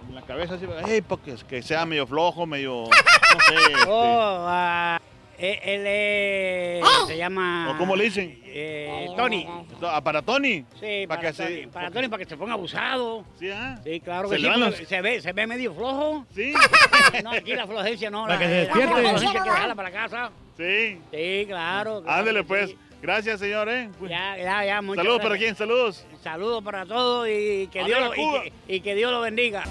[0.09, 2.83] En la cabeza, así, hey, porque es que sea medio flojo, medio...
[2.83, 5.01] No sé, este, Oh, ah,
[5.39, 7.07] eh, él es.
[7.07, 7.71] Se llama.
[7.71, 8.41] ¿O cómo le dicen?
[8.45, 9.47] Eh, Tony.
[9.83, 10.65] ¿Ah, ¿Para Tony?
[10.79, 13.23] Sí, Para para, que se- para Tony, para que se ponga abusado.
[13.39, 13.79] ¿Sí, ah?
[13.83, 14.49] Sí, claro ¿Se que le sí.
[14.49, 16.25] van porque los- Se ve, se ve medio flojo.
[16.33, 16.53] Sí.
[17.23, 18.23] No, aquí la flojencia no.
[18.23, 18.93] Para la, que se la despierte.
[18.93, 20.31] flojencia hay que dejarla para casa.
[20.57, 20.99] Sí.
[21.11, 22.03] Sí, claro.
[22.03, 22.69] claro pues.
[22.71, 22.77] sí.
[23.01, 23.89] Gracias, señor, ¿eh?
[24.09, 24.81] Ya, ya, ya.
[24.81, 26.03] muchas Saludos para quién, saludos.
[26.23, 29.63] Saludos para todos y que, Dios, y, que, y que Dios lo bendiga.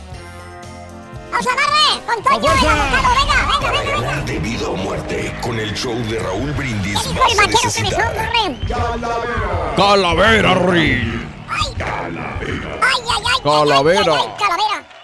[1.31, 2.07] ¡Vamos a darle!
[2.07, 2.39] ¡Con Toño!
[2.41, 4.01] ¡Venga, Gonzalo, venga, venga, venga!
[4.01, 7.73] ganar de vida o muerte con el show de Raúl Brindis Hijo vas el vaquero
[7.73, 8.57] que me sonre.
[9.77, 11.29] Calavera, Rey.
[11.49, 13.41] ¡Ay, ay, ay!
[13.43, 14.15] Calavera.
[14.15, 14.96] ay, ay, calavera!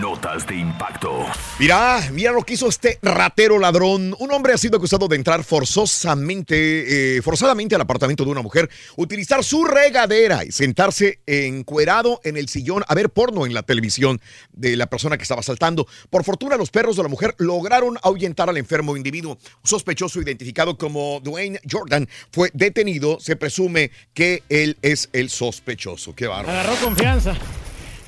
[0.00, 1.24] Notas de impacto.
[1.60, 4.14] Mira, mira lo que hizo este ratero ladrón.
[4.18, 8.68] Un hombre ha sido acusado de entrar forzosamente, eh, forzadamente al apartamento de una mujer,
[8.96, 14.20] utilizar su regadera y sentarse encuerado en el sillón a ver porno en la televisión
[14.52, 15.86] de la persona que estaba asaltando.
[16.10, 19.34] Por fortuna, los perros de la mujer lograron ahuyentar al enfermo individuo.
[19.34, 23.20] Un sospechoso identificado como Dwayne Jordan fue detenido.
[23.20, 26.16] Se presume que él es el sospechoso.
[26.16, 26.58] Qué bárbaro.
[26.58, 27.36] Agarró confianza.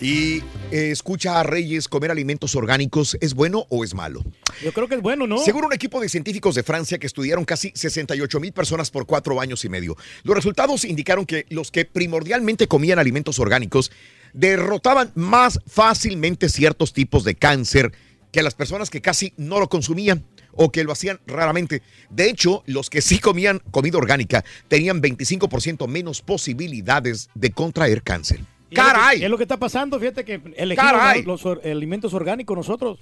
[0.00, 4.22] Y eh, escucha a Reyes, ¿comer alimentos orgánicos es bueno o es malo?
[4.62, 5.38] Yo creo que es bueno, ¿no?
[5.38, 9.40] Según un equipo de científicos de Francia que estudiaron casi 68 mil personas por cuatro
[9.40, 13.90] años y medio, los resultados indicaron que los que primordialmente comían alimentos orgánicos
[14.34, 17.92] derrotaban más fácilmente ciertos tipos de cáncer
[18.32, 21.82] que las personas que casi no lo consumían o que lo hacían raramente.
[22.10, 28.40] De hecho, los que sí comían comida orgánica tenían 25% menos posibilidades de contraer cáncer.
[28.70, 29.24] Y es lo que- ¡Caray!
[29.24, 31.22] Es lo que está pasando, fíjate que elegimos ¡Caray!
[31.22, 32.98] los, alimentos orgánicos nosotros.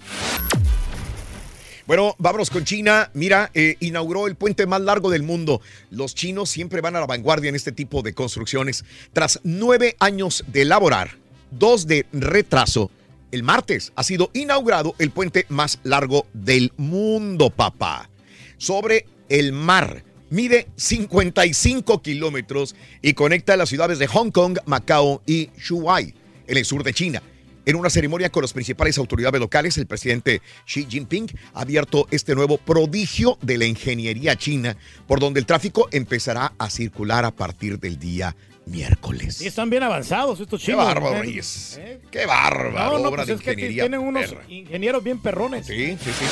[1.87, 3.11] Bueno, vámonos con China.
[3.13, 5.61] Mira, eh, inauguró el puente más largo del mundo.
[5.91, 8.85] Los chinos siempre van a la vanguardia en este tipo de construcciones.
[9.13, 11.11] Tras nueve años de elaborar,
[11.51, 12.91] dos de retraso,
[13.33, 18.09] el martes ha sido inaugurado el puente más largo del mundo, papá.
[18.57, 20.05] Sobre el mar.
[20.35, 26.13] Mide 55 kilómetros y conecta las ciudades de Hong Kong, Macao y Shuai,
[26.49, 27.23] en el sur de China.
[27.67, 32.35] En una ceremonia con las principales autoridades locales, el presidente Xi Jinping ha abierto este
[32.35, 34.77] nuevo prodigio de la ingeniería china,
[35.07, 38.35] por donde el tráfico empezará a circular a partir del día
[38.67, 39.41] miércoles.
[39.41, 40.85] Y están bien avanzados estos Qué chinos.
[40.85, 41.23] bárbaro, ¿eh?
[41.23, 41.77] Reyes.
[41.81, 42.01] ¿Eh?
[42.11, 43.85] Qué bárbaro, No, no, obra pues de es que ingeniería.
[43.85, 44.45] tienen unos perra.
[44.49, 45.65] ingenieros bien perrones.
[45.65, 46.25] Sí, sí, sí.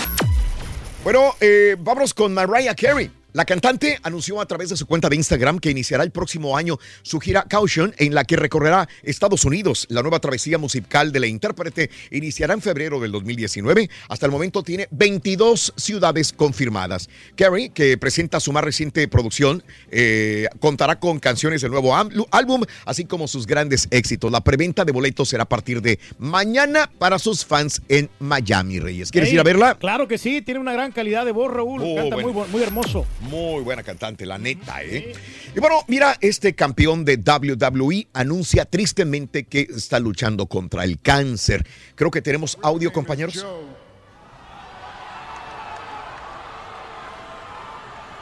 [1.05, 3.09] Bueno, eh, vámonos con Mariah Carey.
[3.35, 6.78] La cantante anunció a través de su cuenta de Instagram que iniciará el próximo año
[7.03, 9.87] su gira Caution, en la que recorrerá Estados Unidos.
[9.89, 13.89] La nueva travesía musical de la intérprete iniciará en febrero del 2019.
[14.09, 17.09] Hasta el momento tiene 22 ciudades confirmadas.
[17.35, 23.07] Carey, que presenta su más reciente producción, eh, contará con canciones del nuevo álbum, así
[23.07, 24.30] como sus grandes éxitos.
[24.30, 29.11] La preventa de boletos será a partir de mañana para sus fans en Miami, Reyes.
[29.11, 29.76] ¿Quieres ir a verla?
[29.78, 31.80] Claro que sí, tiene una gran calidad de voz, Raúl.
[31.83, 32.33] Oh, Canta bueno.
[32.33, 33.07] muy, muy hermoso.
[33.22, 35.12] Muy buena cantante, la neta, ¿eh?
[35.54, 41.66] Y bueno, mira, este campeón de WWE anuncia tristemente que está luchando contra el cáncer.
[41.94, 43.44] Creo que tenemos audio, compañeros.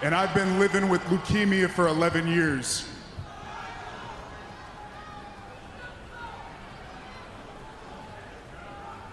[0.02, 2.86] and I've been living with leukemia for 11 years.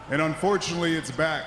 [0.10, 1.44] And unfortunately, it's back.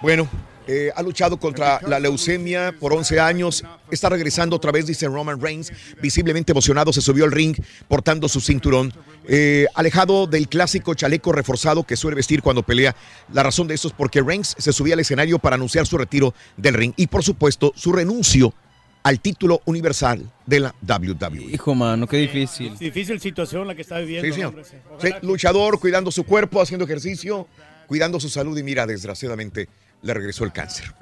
[0.00, 0.28] Bueno,
[0.66, 3.64] eh, ha luchado contra la leucemia por 11 años.
[3.90, 5.72] Está regresando otra vez, dice Roman Reigns.
[6.00, 7.56] Visiblemente emocionado, se subió al ring
[7.88, 8.92] portando su cinturón.
[9.26, 12.94] Eh, alejado del clásico chaleco reforzado que suele vestir cuando pelea.
[13.32, 16.34] La razón de esto es porque Reigns se subía al escenario para anunciar su retiro
[16.56, 18.54] del ring y, por supuesto, su renuncio
[19.02, 21.52] al título universal de la WWE.
[21.52, 22.76] Hijo, mano, qué difícil.
[22.76, 24.26] Difícil situación la que está viviendo.
[24.28, 24.64] Sí, señor.
[25.00, 25.08] sí.
[25.22, 27.48] Luchador, cuidando su cuerpo, haciendo ejercicio,
[27.86, 29.68] cuidando su salud y mira, desgraciadamente
[30.02, 30.92] le regresó el cáncer.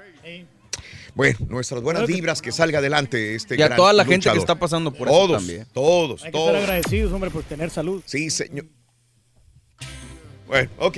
[1.15, 4.29] Bueno, nuestras buenas vibras, que salga adelante este Y a gran toda la gente que
[4.29, 4.39] luchador.
[4.39, 5.67] está pasando por eso todos, también.
[5.73, 6.55] Todos, Hay que todos.
[6.57, 8.03] agradecidos, hombre, por tener salud.
[8.07, 8.67] Sí, señor.
[10.47, 10.97] Bueno, ok.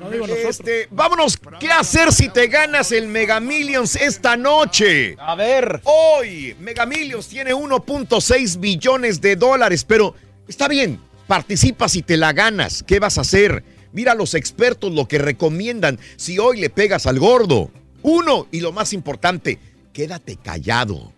[0.00, 0.50] No digo nosotros.
[0.60, 5.14] Este, vámonos, ¿qué hacer si te ganas el Mega Millions esta noche?
[5.18, 5.80] A ver.
[5.84, 10.14] Hoy, Mega Millions tiene 1.6 billones de dólares, pero
[10.48, 12.82] está bien, participa si te la ganas.
[12.82, 13.62] ¿Qué vas a hacer?
[13.92, 17.70] Mira a los expertos lo que recomiendan si hoy le pegas al gordo.
[18.02, 19.58] Uno, y lo más importante,
[19.92, 21.12] quédate callado.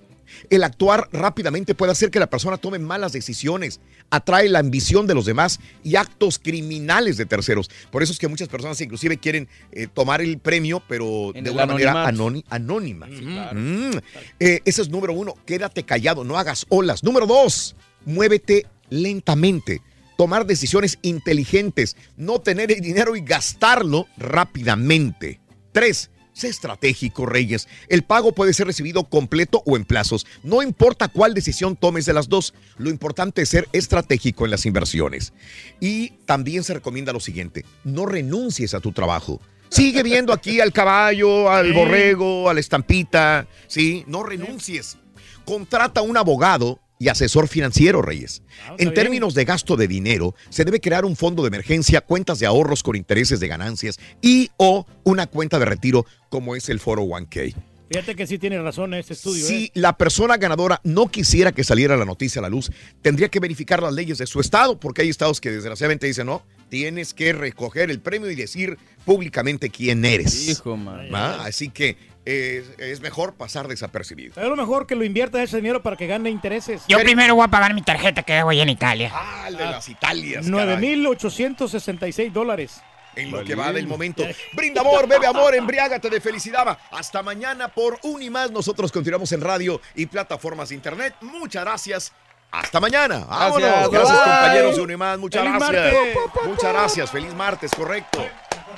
[0.51, 5.15] El actuar rápidamente puede hacer que la persona tome malas decisiones, atrae la ambición de
[5.15, 7.71] los demás y actos criminales de terceros.
[7.91, 11.51] Por eso es que muchas personas inclusive quieren eh, tomar el premio, pero En de
[11.51, 13.07] una manera anónima.
[13.07, 13.99] Mm.
[14.41, 17.03] Eh, ese es número uno, quédate callado, no hagas olas.
[17.03, 19.81] Número dos, muévete lentamente.
[20.17, 25.41] Tomar decisiones inteligentes, no tener el dinero y gastarlo rápidamente.
[25.73, 27.69] Tres, sé estratégico, Reyes.
[27.89, 30.27] El pago puede ser recibido completo o en plazos.
[30.43, 34.67] No importa cuál decisión tomes de las dos, lo importante es ser estratégico en las
[34.67, 35.33] inversiones.
[35.81, 39.41] Y también se recomienda lo siguiente, no renuncies a tu trabajo.
[39.69, 44.05] Sigue viendo aquí al caballo, al borrego, a la estampita, ¿sí?
[44.07, 44.99] No renuncies.
[45.47, 48.43] Contrata un abogado y asesor financiero, Reyes.
[48.79, 52.47] En términos de gasto de dinero, se debe crear un fondo de emergencia, cuentas de
[52.47, 57.57] ahorros con intereses de ganancias y o una cuenta de retiro como es el 401k.
[57.89, 59.45] Fíjate que sí tiene razón este estudio.
[59.45, 59.71] Si ¿eh?
[59.75, 62.71] la persona ganadora no quisiera que saliera la noticia a la luz,
[63.03, 66.45] tendría que verificar las leyes de su estado, porque hay estados que desgraciadamente dicen, no,
[66.69, 70.49] tienes que recoger el premio y decir públicamente quién eres.
[70.49, 71.09] Hijo, man.
[71.13, 71.45] ¿Va?
[71.45, 74.41] Así que es mejor pasar desapercibido.
[74.41, 76.83] Es lo mejor que lo inviertas ese dinero para que gane intereses.
[76.89, 79.11] Yo primero voy a pagar mi tarjeta que debo ahí en Italia.
[79.13, 80.47] Ah, el de las Italias.
[80.47, 80.67] caray.
[80.67, 82.81] 9,866 dólares.
[83.15, 84.25] En lo que va del momento.
[84.53, 86.79] Brinda amor, bebe amor, embriágate de felicidad.
[86.93, 88.51] Hasta mañana por un y más.
[88.51, 91.15] Nosotros continuamos en radio y plataformas de internet.
[91.21, 92.13] Muchas gracias.
[92.51, 93.25] Hasta mañana.
[93.25, 93.91] Vámonos.
[93.91, 95.19] Gracias, compañeros de Unimás.
[95.19, 95.85] Muchas Feliz gracias.
[95.85, 96.47] martes.
[96.47, 97.11] Muchas gracias.
[97.11, 98.27] Feliz martes, correcto.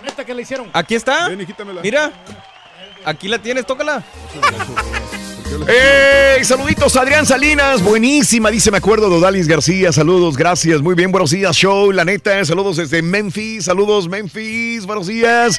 [0.03, 0.71] Neta, ¿qué le hicieron?
[0.73, 1.29] Aquí está.
[1.29, 1.81] Ven y quítamela.
[1.83, 2.13] Mira.
[3.05, 4.03] Aquí la tienes, tócala.
[5.69, 6.45] ¡Ey!
[6.45, 7.83] Saluditos, Adrián Salinas.
[7.83, 9.93] Buenísima, dice, me acuerdo de Odalis García.
[9.93, 10.81] Saludos, gracias.
[10.83, 11.93] Muy bien, buenos días, show.
[11.93, 13.65] La neta, saludos desde Memphis.
[13.67, 14.85] Saludos, Memphis.
[14.87, 15.59] Buenos días.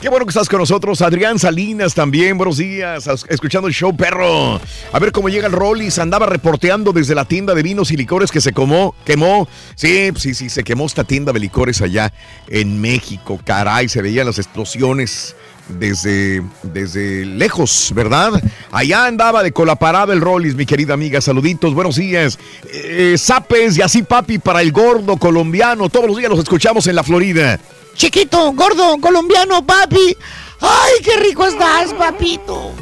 [0.00, 1.02] Qué bueno que estás con nosotros.
[1.02, 3.06] Adrián Salinas también, buenos días.
[3.06, 4.58] as- Escuchando el show, perro.
[4.92, 5.98] A ver cómo llega el Rollis.
[5.98, 9.46] Andaba reporteando desde la tienda de vinos y licores que se comó, quemó.
[9.74, 12.12] Sí, sí, sí, se quemó esta tienda de licores allá
[12.48, 13.38] en México.
[13.44, 15.36] Caray, se veían las explosiones
[15.78, 18.42] desde, desde lejos, ¿verdad?
[18.72, 21.20] Allá andaba de cola parada el Rollis, mi querida amiga.
[21.20, 22.38] Saluditos, buenos días.
[22.72, 25.88] Eh, zapes y así, papi, para el gordo colombiano.
[25.88, 27.58] Todos los días los escuchamos en la Florida.
[27.94, 30.16] Chiquito, gordo, colombiano, papi.
[30.60, 32.74] ¡Ay, qué rico estás, papito!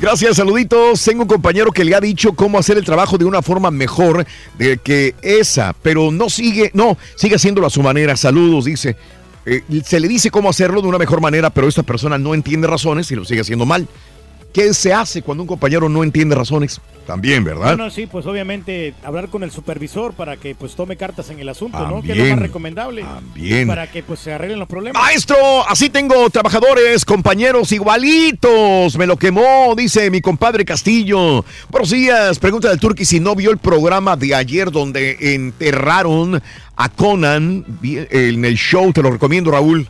[0.00, 1.02] Gracias, saluditos.
[1.02, 4.26] Tengo un compañero que le ha dicho cómo hacer el trabajo de una forma mejor
[4.58, 8.16] de que esa, pero no sigue, no, sigue haciéndolo a su manera.
[8.16, 8.96] Saludos, dice.
[9.46, 12.66] Eh, se le dice cómo hacerlo de una mejor manera, pero esta persona no entiende
[12.66, 13.86] razones y lo sigue haciendo mal.
[14.54, 16.80] ¿Qué se hace cuando un compañero no entiende razones?
[17.08, 17.76] También, ¿verdad?
[17.76, 21.48] Bueno, sí, pues obviamente hablar con el supervisor para que pues tome cartas en el
[21.48, 22.00] asunto, ¿no?
[22.00, 22.30] Que es lo También.
[22.30, 23.04] más recomendable.
[23.34, 23.66] Bien.
[23.66, 25.02] Para que pues se arreglen los problemas.
[25.02, 25.36] Maestro,
[25.68, 28.96] así tengo trabajadores, compañeros igualitos.
[28.96, 31.44] Me lo quemó, dice mi compadre Castillo.
[31.68, 32.38] Buenos días.
[32.38, 36.40] Pregunta del Turqui si no vio el programa de ayer donde enterraron
[36.76, 38.92] a Conan Vi- en el show.
[38.92, 39.88] Te lo recomiendo, Raúl.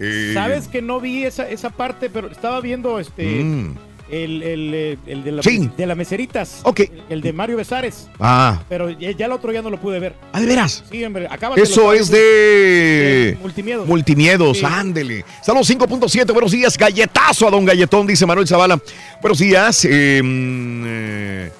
[0.00, 3.74] Eh, Sabes que no vi esa, esa parte, pero estaba viendo este Mm.
[4.10, 5.70] el, el, eh, el de, la, Sí.
[5.76, 6.60] de las meseritas.
[6.64, 6.80] Ok.
[7.08, 8.08] El de Mario Besares.
[8.18, 8.62] Ah.
[8.68, 10.14] Pero ya, ya el otro ya no lo pude ver.
[10.32, 10.82] Ah, ¿de veras?
[10.90, 11.28] Sí, hombre.
[11.30, 13.38] Acaba Eso es de...
[13.40, 13.86] Multimiedos.
[13.86, 14.64] Multimiedos, Sí.
[14.66, 15.24] ándele.
[15.42, 16.76] Saludos 5.7, buenos días.
[16.76, 18.80] Galletazo a don Galletón, dice Manuel Zavala.
[19.20, 19.84] Buenos días.
[19.84, 21.50] eh, eh,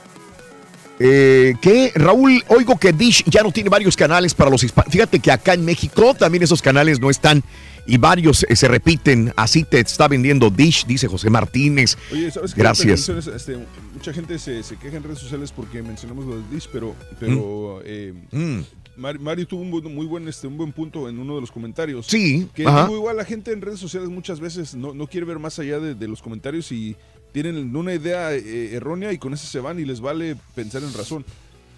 [1.04, 1.92] eh, ¿Qué?
[1.94, 4.92] Raúl, oigo que Dish ya no tiene varios canales para los hispanos.
[4.92, 7.42] Fíjate que acá en México también esos canales no están
[7.86, 9.32] y varios eh, se repiten.
[9.36, 11.96] Así te está vendiendo Dish, dice José Martínez.
[12.12, 12.60] Oye, ¿sabes qué?
[12.60, 13.06] Gracias.
[13.06, 13.58] Que este,
[13.92, 17.80] mucha gente se, se queja en redes sociales porque mencionamos lo de Dish, pero, pero
[17.84, 18.60] eh, Mm.
[18.94, 21.50] Mar- Mario tuvo un buen, muy buen, este, un buen punto en uno de los
[21.50, 22.06] comentarios.
[22.06, 25.38] Sí, Que digo, igual la gente en redes sociales muchas veces no, no quiere ver
[25.38, 26.94] más allá de, de los comentarios y
[27.32, 30.92] tienen una idea eh, errónea y con eso se van y les vale pensar en
[30.94, 31.24] razón.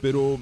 [0.00, 0.38] Pero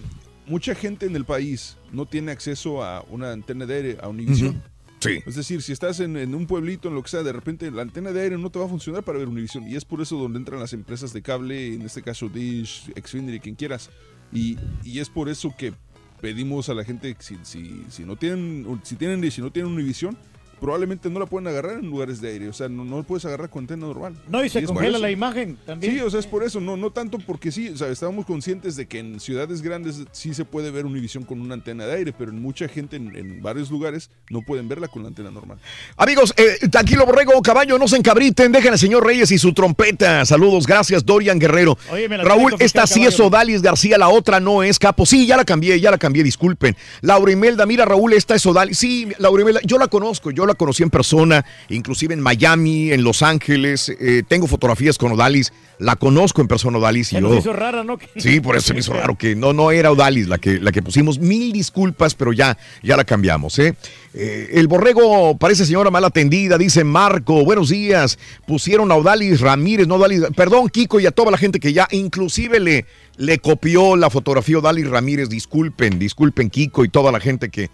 [0.46, 4.56] mucha gente en el país no tiene acceso a una antena de aire, a Univision.
[4.56, 4.62] Ujú.
[5.00, 5.18] Sí.
[5.26, 7.82] Es decir, si estás en, en un pueblito, en lo que sea, de repente la
[7.82, 9.68] antena de aire no te va a funcionar para ver Univision.
[9.68, 13.40] Y es por eso donde entran las empresas de cable, en este caso Dish, Xfinity,
[13.40, 13.90] quien quieras.
[14.32, 15.74] Y, y es por eso que
[16.20, 19.72] pedimos a la gente si, si, si no tienen si tienen Dish, si no tienen
[19.72, 20.16] Univision,
[20.62, 22.48] probablemente no la pueden agarrar en lugares de aire.
[22.48, 24.14] O sea, no, no la puedes agarrar con antena normal.
[24.28, 25.94] No, y se congela la imagen también.
[25.94, 28.76] Sí, o sea, es por eso, no, no tanto porque sí, o sea, estábamos conscientes
[28.76, 32.14] de que en ciudades grandes sí se puede ver Univision con una antena de aire,
[32.16, 35.58] pero en mucha gente en, en varios lugares no pueden verla con la antena normal.
[35.96, 40.24] Amigos, eh, tranquilo, borrego, caballo, no se encabriten, dejen al señor Reyes y su trompeta.
[40.24, 41.76] Saludos, gracias, Dorian Guerrero.
[41.90, 43.18] Oye, me la Raúl, esta sí es.
[43.18, 45.06] Odalis García, la otra no es Capo.
[45.06, 46.76] Sí, ya la cambié, ya la cambié, disculpen.
[47.00, 48.78] Laura Imelda, mira, Raúl, esta es Odalis.
[48.78, 52.92] Sí, Laura Imelda, yo la conozco, yo la la conocí en persona, inclusive en Miami,
[52.92, 53.88] en Los Ángeles.
[53.88, 55.52] eh, tengo fotografías con Odalis.
[55.78, 57.12] La conozco en persona, Odalis.
[57.12, 57.98] Y yo, hizo rara, ¿no?
[58.16, 60.70] Sí, por eso se me hizo raro que no, no era Odalis la que, la
[60.70, 61.18] que pusimos.
[61.18, 63.74] Mil disculpas, pero ya, ya la cambiamos, ¿eh?
[64.14, 67.44] Eh, el borrego parece señora mal atendida, dice Marco.
[67.44, 68.18] Buenos días.
[68.46, 70.22] Pusieron a Odalis Ramírez, no Odalis.
[70.36, 72.84] Perdón, Kiko, y a toda la gente que ya inclusive le,
[73.16, 75.28] le copió la fotografía Odalis Ramírez.
[75.30, 77.70] Disculpen, disculpen, Kiko, y toda la gente que,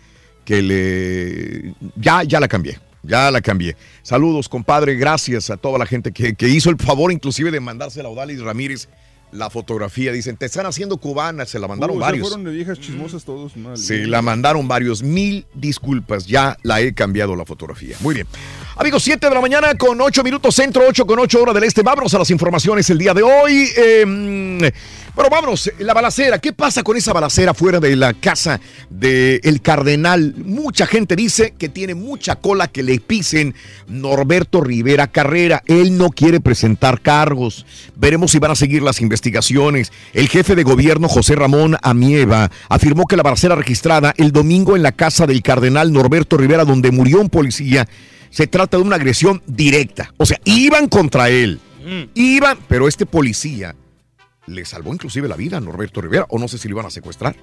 [0.48, 1.74] que le.
[1.96, 2.78] Ya, ya la cambié.
[3.02, 3.76] Ya la cambié.
[4.02, 4.94] Saludos, compadre.
[4.94, 8.40] Gracias a toda la gente que, que hizo el favor, inclusive, de mandársela a Odalis
[8.40, 8.88] Ramírez
[9.32, 10.12] la fotografía.
[10.12, 11.44] Dicen, te están haciendo cubana.
[11.46, 12.28] Se la mandaron Uh, se varios.
[12.28, 13.56] fueron de viejas chismosas todos.
[13.56, 13.76] mal.
[13.76, 15.02] Se la mandaron varios.
[15.02, 16.26] Mil disculpas.
[16.26, 17.96] Ya la he cambiado la fotografía.
[18.00, 18.26] Muy bien.
[18.76, 21.82] Amigos, 7 de la mañana con 8 minutos centro, 8 con 8 horas del este.
[21.82, 23.68] Vámonos a las informaciones el día de hoy.
[23.76, 24.04] Eh,
[25.14, 25.70] bueno, vámonos.
[25.80, 26.38] La balacera.
[26.38, 30.34] ¿Qué pasa con esa balacera fuera de la casa del cardenal?
[30.44, 33.54] Mucha gente dice que tiene mucha cola que le pisen
[33.88, 35.62] Norberto Rivera Carrera.
[35.66, 37.66] Él no quiere presentar cargos.
[37.96, 39.17] Veremos si van a seguir las investigaciones.
[40.12, 44.82] El jefe de gobierno, José Ramón Amieva, afirmó que la balacera registrada el domingo en
[44.82, 47.88] la casa del cardenal Norberto Rivera, donde murió un policía,
[48.30, 50.12] se trata de una agresión directa.
[50.16, 51.60] O sea, iban contra él.
[52.14, 53.74] Iban, pero este policía
[54.46, 56.90] le salvó inclusive la vida a Norberto Rivera, o no sé si lo iban a
[56.90, 57.36] secuestrar.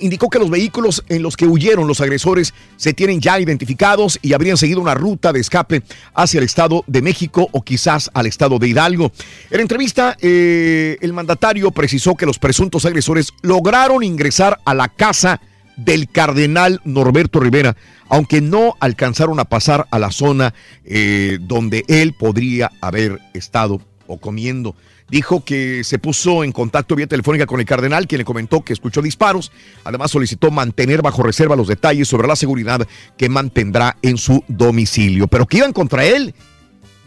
[0.00, 4.34] Indicó que los vehículos en los que huyeron los agresores se tienen ya identificados y
[4.34, 5.82] habrían seguido una ruta de escape
[6.14, 9.12] hacia el Estado de México o quizás al Estado de Hidalgo.
[9.50, 15.40] En entrevista, eh, el mandatario precisó que los presuntos agresores lograron ingresar a la casa
[15.78, 17.76] del cardenal Norberto Rivera,
[18.08, 20.52] aunque no alcanzaron a pasar a la zona
[20.84, 24.74] eh, donde él podría haber estado o comiendo.
[25.08, 28.74] Dijo que se puso en contacto vía telefónica con el cardenal, quien le comentó que
[28.74, 29.50] escuchó disparos.
[29.84, 32.86] Además, solicitó mantener bajo reserva los detalles sobre la seguridad
[33.16, 35.26] que mantendrá en su domicilio.
[35.26, 36.34] Pero que iban contra él,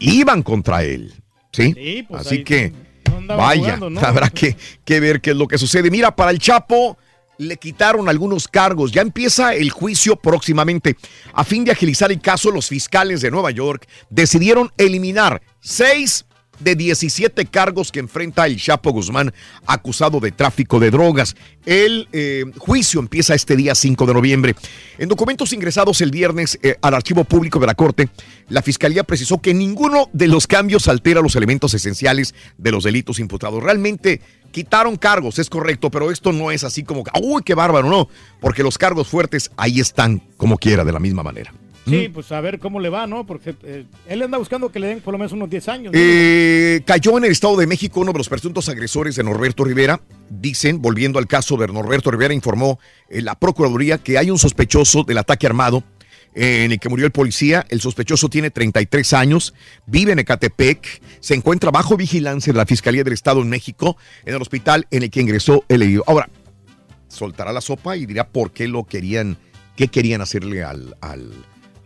[0.00, 1.14] iban contra él.
[1.52, 1.74] ¿Sí?
[1.74, 2.72] Sí, pues Así que,
[3.26, 4.00] vaya, jugando, ¿no?
[4.00, 5.90] habrá que, que ver qué es lo que sucede.
[5.90, 6.96] Mira, para el Chapo
[7.38, 8.92] le quitaron algunos cargos.
[8.92, 10.96] Ya empieza el juicio próximamente.
[11.34, 16.24] A fin de agilizar el caso, los fiscales de Nueva York decidieron eliminar seis
[16.62, 19.32] de 17 cargos que enfrenta el Chapo Guzmán
[19.66, 21.36] acusado de tráfico de drogas.
[21.66, 24.56] El eh, juicio empieza este día 5 de noviembre.
[24.98, 28.08] En documentos ingresados el viernes eh, al archivo público de la Corte,
[28.48, 33.18] la Fiscalía precisó que ninguno de los cambios altera los elementos esenciales de los delitos
[33.18, 33.62] imputados.
[33.62, 34.20] Realmente
[34.50, 38.08] quitaron cargos, es correcto, pero esto no es así como, uy, qué bárbaro, no,
[38.40, 41.52] porque los cargos fuertes ahí están como quiera, de la misma manera.
[41.86, 43.26] Sí, pues a ver cómo le va, ¿no?
[43.26, 45.92] Porque eh, él anda buscando que le den por lo menos unos 10 años.
[45.92, 45.98] ¿no?
[46.00, 50.00] Eh, cayó en el Estado de México uno de los presuntos agresores de Norberto Rivera.
[50.30, 52.78] Dicen, volviendo al caso de Norberto Rivera, informó
[53.08, 55.82] eh, la Procuraduría que hay un sospechoso del ataque armado
[56.34, 57.66] eh, en el que murió el policía.
[57.68, 59.54] El sospechoso tiene 33 años,
[59.86, 64.34] vive en Ecatepec, se encuentra bajo vigilancia de la Fiscalía del Estado en México, en
[64.34, 66.04] el hospital en el que ingresó el herido.
[66.06, 66.30] Ahora,
[67.08, 69.36] soltará la sopa y dirá por qué lo querían,
[69.76, 71.32] qué querían hacerle al, al,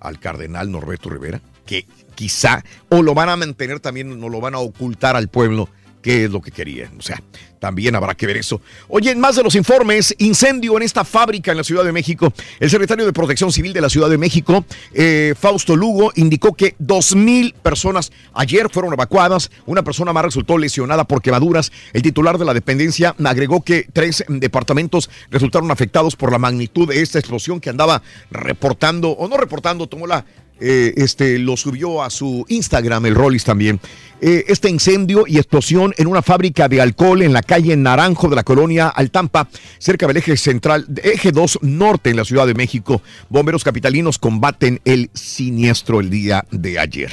[0.00, 4.54] al cardenal Norberto Rivera, que quizá, o lo van a mantener también, no lo van
[4.54, 5.68] a ocultar al pueblo
[6.02, 6.98] qué es lo que querían.
[6.98, 7.22] O sea,
[7.66, 8.60] también habrá que ver eso.
[8.86, 12.32] Oye, en más de los informes, incendio en esta fábrica en la Ciudad de México.
[12.60, 14.64] El secretario de Protección Civil de la Ciudad de México,
[14.94, 19.50] eh, Fausto Lugo, indicó que 2.000 personas ayer fueron evacuadas.
[19.66, 21.72] Una persona más resultó lesionada por quemaduras.
[21.92, 27.02] El titular de la dependencia agregó que tres departamentos resultaron afectados por la magnitud de
[27.02, 30.24] esta explosión que andaba reportando, o no reportando, tomó la
[30.60, 33.80] eh, este, lo subió a su Instagram, el Rollis también.
[34.20, 38.36] Eh, este incendio y explosión en una fábrica de alcohol en la calle Naranjo de
[38.36, 43.02] la colonia Altampa, cerca del eje central, eje 2 norte en la Ciudad de México.
[43.28, 47.10] Bomberos capitalinos combaten el siniestro el día de ayer.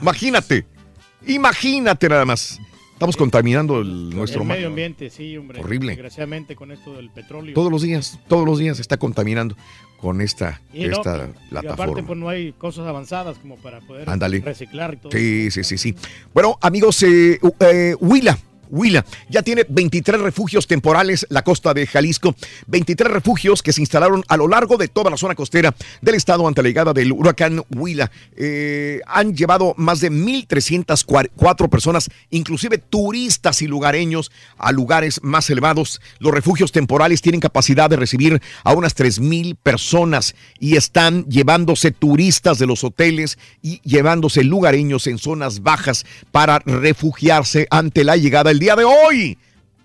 [0.02, 0.66] Imagínate,
[1.26, 2.60] imagínate nada más.
[2.98, 5.60] Estamos contaminando el- nuestro el medio ambiente, sí, hombre.
[5.60, 5.92] Horrible.
[5.92, 7.54] Desgraciadamente con esto del petróleo.
[7.54, 9.56] Todos los días, todos los días se está contaminando
[10.02, 12.08] con esta, Y no, esta y aparte, plataforma.
[12.08, 14.08] pues no hay cosas avanzadas como para poder
[14.44, 15.12] reciclar y todo.
[15.12, 15.96] Sí, sí, sí, sí.
[16.34, 18.36] Bueno, amigos, eh, eh, Huila.
[18.70, 22.36] Huila ya tiene 23 refugios temporales la costa de Jalisco,
[22.68, 26.48] 23 refugios que se instalaron a lo largo de toda la zona costera del estado
[26.48, 28.12] ante la llegada del huracán Huila.
[28.36, 36.02] Eh, han llevado más de 1.304 personas, inclusive turistas y lugareños, a lugares más elevados.
[36.20, 42.60] Los refugios temporales tienen capacidad de recibir a unas 3.000 personas y están llevándose turistas
[42.60, 48.62] de los hoteles y llevándose lugareños en zonas bajas para refugiarse ante la llegada el
[48.62, 49.38] día de hoy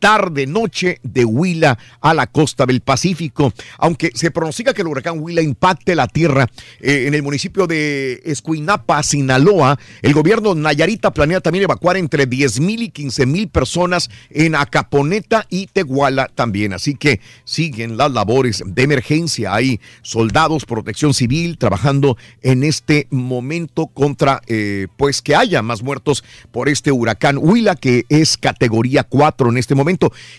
[0.03, 3.53] tarde noche de Huila a la costa del Pacífico.
[3.79, 6.49] Aunque se pronostica que el huracán Huila impacte la tierra
[6.81, 12.59] eh, en el municipio de Escuinapa, Sinaloa, el gobierno Nayarita planea también evacuar entre 10
[12.59, 16.73] mil y 15 mil personas en Acaponeta y Tehuala también.
[16.73, 19.55] Así que siguen las labores de emergencia.
[19.55, 26.25] Hay soldados, protección civil trabajando en este momento contra, eh, pues que haya más muertos
[26.51, 29.92] por este huracán Huila, que es categoría 4 en este momento.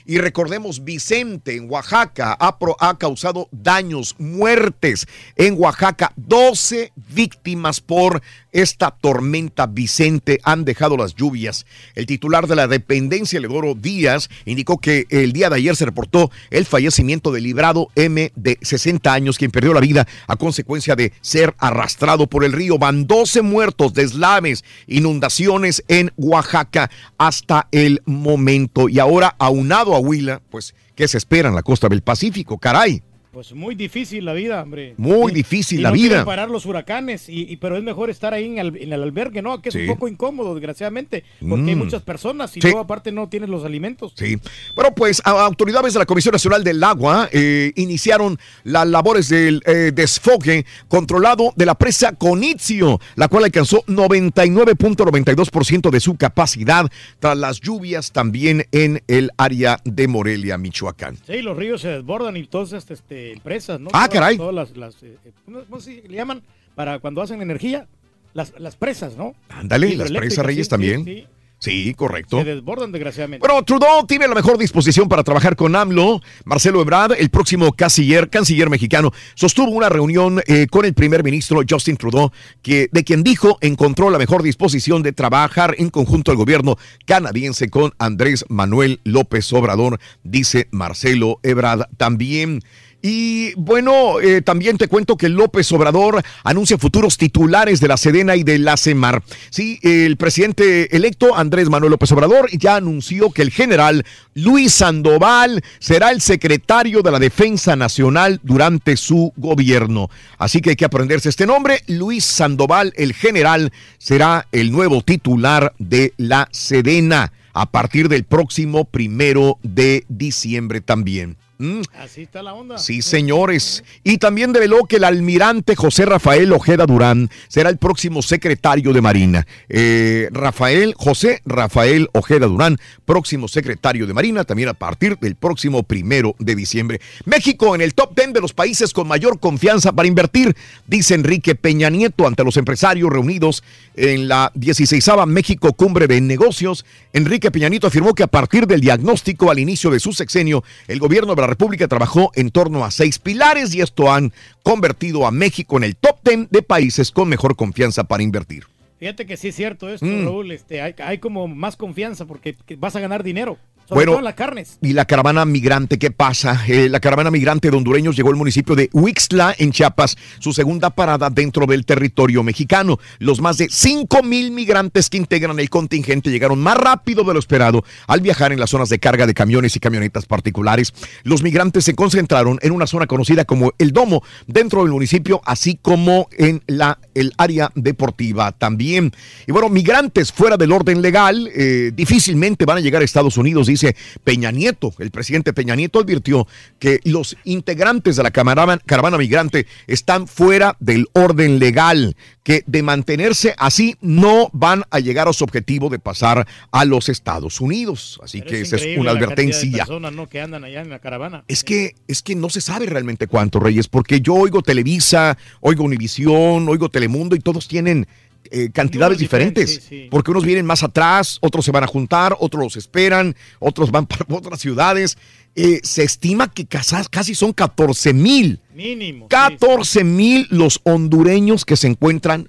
[0.05, 6.13] Y recordemos, Vicente en Oaxaca ha, ha causado daños, muertes en Oaxaca.
[6.15, 8.21] 12 víctimas por
[8.53, 11.65] esta tormenta Vicente han dejado las lluvias.
[11.95, 16.31] El titular de la dependencia, Legoro Díaz, indicó que el día de ayer se reportó
[16.51, 21.11] el fallecimiento del librado M de 60 años, quien perdió la vida a consecuencia de
[21.21, 22.77] ser arrastrado por el río.
[22.77, 28.87] Van 12 muertos, deslaves, inundaciones en Oaxaca hasta el momento.
[28.87, 32.57] Y ahora, aunado a Huila, pues, ¿qué se espera en la costa del Pacífico?
[32.57, 33.01] Caray.
[33.33, 34.93] Pues muy difícil la vida, hombre.
[34.95, 36.23] Muy Y- difícil y la no vida.
[36.23, 39.41] parar los huracanes, y, y- pero es mejor estar ahí en el, en el albergue,
[39.41, 39.59] ¿no?
[39.59, 39.79] Que es Sí.
[39.81, 41.79] un poco incómodo, desgraciadamente, porque hay Mm.
[41.79, 42.67] muchas personas y Sí.
[42.67, 44.13] luego aparte no tienes los alimentos.
[44.15, 44.37] Sí.
[44.75, 49.63] Bueno, pues a- autoridades de la Comisión Nacional del Agua eh, iniciaron las labores del
[49.65, 56.85] eh, desfogue controlado de la presa Conitzio, la cual alcanzó 99.92% de su capacidad
[57.19, 61.17] tras las lluvias también en el área de Morelia, Michoacán.
[61.25, 63.89] Sí, los ríos se desbordan y todas estas este, empresas, ¿no?
[63.93, 64.37] Ah, Todas- caray.
[64.37, 66.41] Todas las, las, eh, eh, ¿cómo, se le llaman?
[66.75, 67.87] Para cuando hacen energía,
[68.33, 69.35] las, las presas, ¿no?
[69.49, 71.05] Ándale, las presas Reyes sí, también.
[71.05, 71.27] sí, sí.
[71.63, 72.39] Sí, correcto.
[72.39, 73.47] Se desbordan, desgraciadamente.
[73.47, 76.19] Bueno, Trudeau tiene la mejor disposición para trabajar con AMLO.
[76.43, 81.61] Marcelo Ebrard, el próximo canciller, canciller mexicano, sostuvo una reunión eh, con el primer ministro
[81.67, 82.31] Justin Trudeau,
[82.61, 86.75] que, de quien dijo encontró la mejor disposición de trabajar en conjunto al gobierno
[87.05, 92.59] canadiense con Andrés Manuel López Obrador, dice Marcelo Ebrard también.
[93.05, 98.37] Y bueno, eh, también te cuento que López Obrador anuncia futuros titulares de la Sedena
[98.37, 99.21] y de la CEMAR.
[99.49, 104.05] Sí, el presidente electo Andrés Manuel López Obrador ya anunció que el general
[104.35, 110.09] Luis Sandoval será el secretario de la Defensa Nacional durante su gobierno.
[110.37, 111.83] Así que hay que aprenderse este nombre.
[111.87, 118.85] Luis Sandoval, el general, será el nuevo titular de la Sedena a partir del próximo
[118.85, 121.35] primero de diciembre también.
[121.63, 121.81] Mm.
[121.97, 122.77] Así está la onda.
[122.77, 123.85] Sí, señores.
[124.03, 128.99] Y también develó que el almirante José Rafael Ojeda Durán será el próximo secretario de
[128.99, 129.47] Marina.
[129.69, 135.83] Eh, Rafael, José Rafael Ojeda Durán, próximo secretario de Marina, también a partir del próximo
[135.83, 136.99] primero de diciembre.
[137.23, 141.55] México en el top 10 de los países con mayor confianza para invertir, dice Enrique
[141.55, 143.63] Peña Nieto ante los empresarios reunidos
[143.95, 146.83] en la 16 México Cumbre de Negocios.
[147.13, 150.99] Enrique Peña Nieto afirmó que a partir del diagnóstico al inicio de su sexenio, el
[150.99, 155.31] gobierno de la República trabajó en torno a seis pilares y esto han convertido a
[155.31, 158.65] México en el top 10 de países con mejor confianza para invertir.
[158.99, 160.25] Fíjate que sí es cierto esto, Mm.
[160.25, 160.51] Raúl.
[160.51, 163.57] Este, hay, hay como más confianza porque que vas a ganar dinero.
[163.87, 164.77] Sobre Bueno, todo las carnes.
[164.81, 166.63] ¿Y la caravana migrante qué pasa?
[166.67, 170.89] Eh, la caravana migrante de hondureños llegó al municipio de Huixla, en Chiapas, su segunda
[170.89, 172.99] parada dentro del territorio mexicano.
[173.19, 177.39] Los más de 5 mil migrantes que integran el contingente llegaron más rápido de lo
[177.39, 180.93] esperado al viajar en las zonas de carga de camiones y camionetas particulares.
[181.23, 185.77] Los migrantes se concentraron en una zona conocida como El Domo, dentro del municipio, así
[185.81, 189.11] como en la, el área deportiva también.
[189.47, 193.67] Y bueno, migrantes fuera del orden legal eh, difícilmente van a llegar a Estados Unidos,
[193.73, 194.93] dice Peña Nieto.
[194.99, 196.47] El presidente Peña Nieto advirtió
[196.79, 202.83] que los integrantes de la caravana, caravana migrante están fuera del orden legal, que de
[202.83, 208.19] mantenerse así no van a llegar a su objetivo de pasar a los Estados Unidos.
[208.23, 209.85] Así Pero que esa es una advertencia.
[209.85, 210.27] personas, ¿no?
[210.27, 211.43] que andan allá en la caravana.
[211.47, 215.83] Es que, es que no se sabe realmente cuánto, Reyes, porque yo oigo Televisa, oigo
[215.83, 218.07] Univisión, oigo Telemundo y todos tienen
[218.55, 222.75] eh, cantidades diferentes, porque unos vienen más atrás, otros se van a juntar, otros los
[222.75, 225.17] esperan, otros van para otras ciudades.
[225.55, 228.59] Eh, se estima que casi, son 14 mil.
[228.75, 229.27] Mínimo.
[229.27, 232.47] 14 mil los hondureños que se encuentran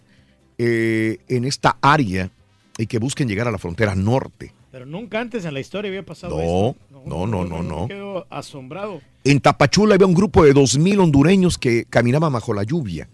[0.59, 2.31] eh, en esta área
[2.77, 4.53] y que busquen llegar a la frontera norte.
[4.71, 6.77] Pero nunca antes en la historia había pasado No, esto.
[7.07, 7.83] no, no, no, no.
[7.83, 9.01] Me quedo asombrado.
[9.25, 13.09] En Tapachula había un grupo de 2.000 hondureños que caminaban bajo la lluvia.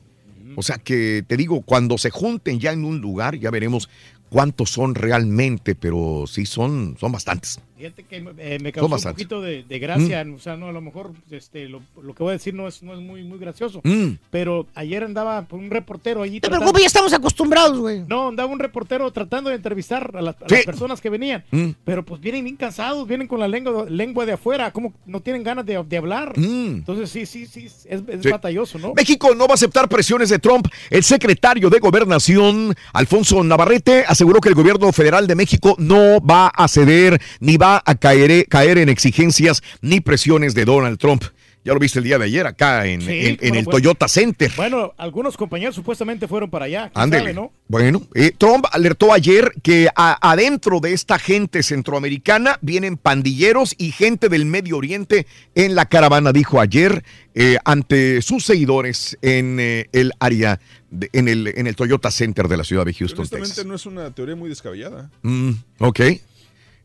[0.60, 3.88] O sea que te digo, cuando se junten ya en un lugar, ya veremos
[4.28, 7.60] cuántos son realmente, pero sí son, son bastantes.
[7.80, 10.72] Fíjate que eh, me Son causó un poquito de, de gracia, o sea, no, a
[10.72, 13.38] lo mejor este, lo, lo que voy a decir no es, no es muy, muy
[13.38, 14.18] gracioso, Mm.
[14.30, 16.34] pero ayer andaba por un reportero allí.
[16.36, 18.04] No te preocupes, ya estamos acostumbrados, güey.
[18.06, 20.56] No, andaba un reportero tratando de entrevistar a, las- a Sí.
[20.56, 21.70] las personas que venían, Mm.
[21.84, 25.42] pero pues vienen bien cansados, vienen con la lengua, lengua de afuera, como no tienen
[25.42, 26.38] ganas de, de hablar.
[26.38, 26.66] Mm.
[26.84, 28.28] Entonces sí, sí, sí, es, es Sí.
[28.30, 28.92] batalloso, ¿no?
[28.94, 30.66] México no va a aceptar presiones de Trump.
[30.90, 36.48] El secretario de Gobernación, Alfonso Navarrete, aseguró que el gobierno federal de México no va
[36.48, 41.24] a ceder ni va a caer, caer en exigencias ni presiones de Donald Trump.
[41.62, 43.70] Ya lo viste el día de ayer acá en, Sí, en- en bueno, el bueno.
[43.72, 44.50] Toyota Center.
[44.56, 46.90] Bueno, algunos compañeros supuestamente fueron para allá.
[46.90, 47.22] ¿quién Ándele.
[47.22, 47.52] sabe, no?
[47.68, 53.92] Bueno, eh, Trump alertó ayer que a- adentro de esta gente centroamericana vienen pandilleros y
[53.92, 59.86] gente del Medio Oriente en la caravana, dijo ayer eh, ante sus seguidores en eh,
[59.92, 60.60] el área,
[60.90, 63.66] de- en, el, en el Toyota Center de la ciudad de Houston, Honestamente Texas.
[63.66, 65.10] no es una teoría muy descabellada.
[65.22, 66.00] Mm, ok.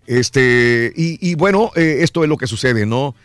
[0.08, 3.16] Este, y, y bueno, eh, esto es lo que sucede, ¿no?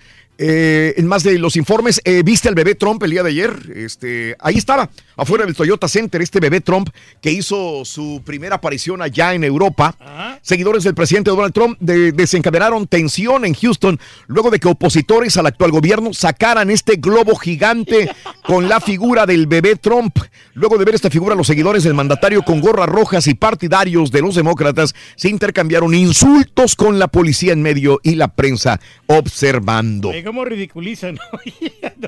[0.43, 3.53] Eh, en más de los informes, eh, ¿viste al bebé Trump el día de ayer?
[3.77, 6.89] Este, ahí estaba, afuera del Toyota Center, este bebé Trump
[7.21, 9.95] que hizo su primera aparición allá en Europa.
[10.41, 15.45] Seguidores del presidente Donald Trump de- desencadenaron tensión en Houston luego de que opositores al
[15.45, 18.11] actual gobierno sacaran este globo gigante
[18.47, 20.17] con la figura del bebé Trump.
[20.55, 24.23] Luego de ver esta figura, los seguidores del mandatario con gorras rojas y partidarios de
[24.23, 30.11] los demócratas se intercambiaron insultos con la policía en medio y la prensa observando.
[30.31, 31.19] ¿Cómo ridiculizan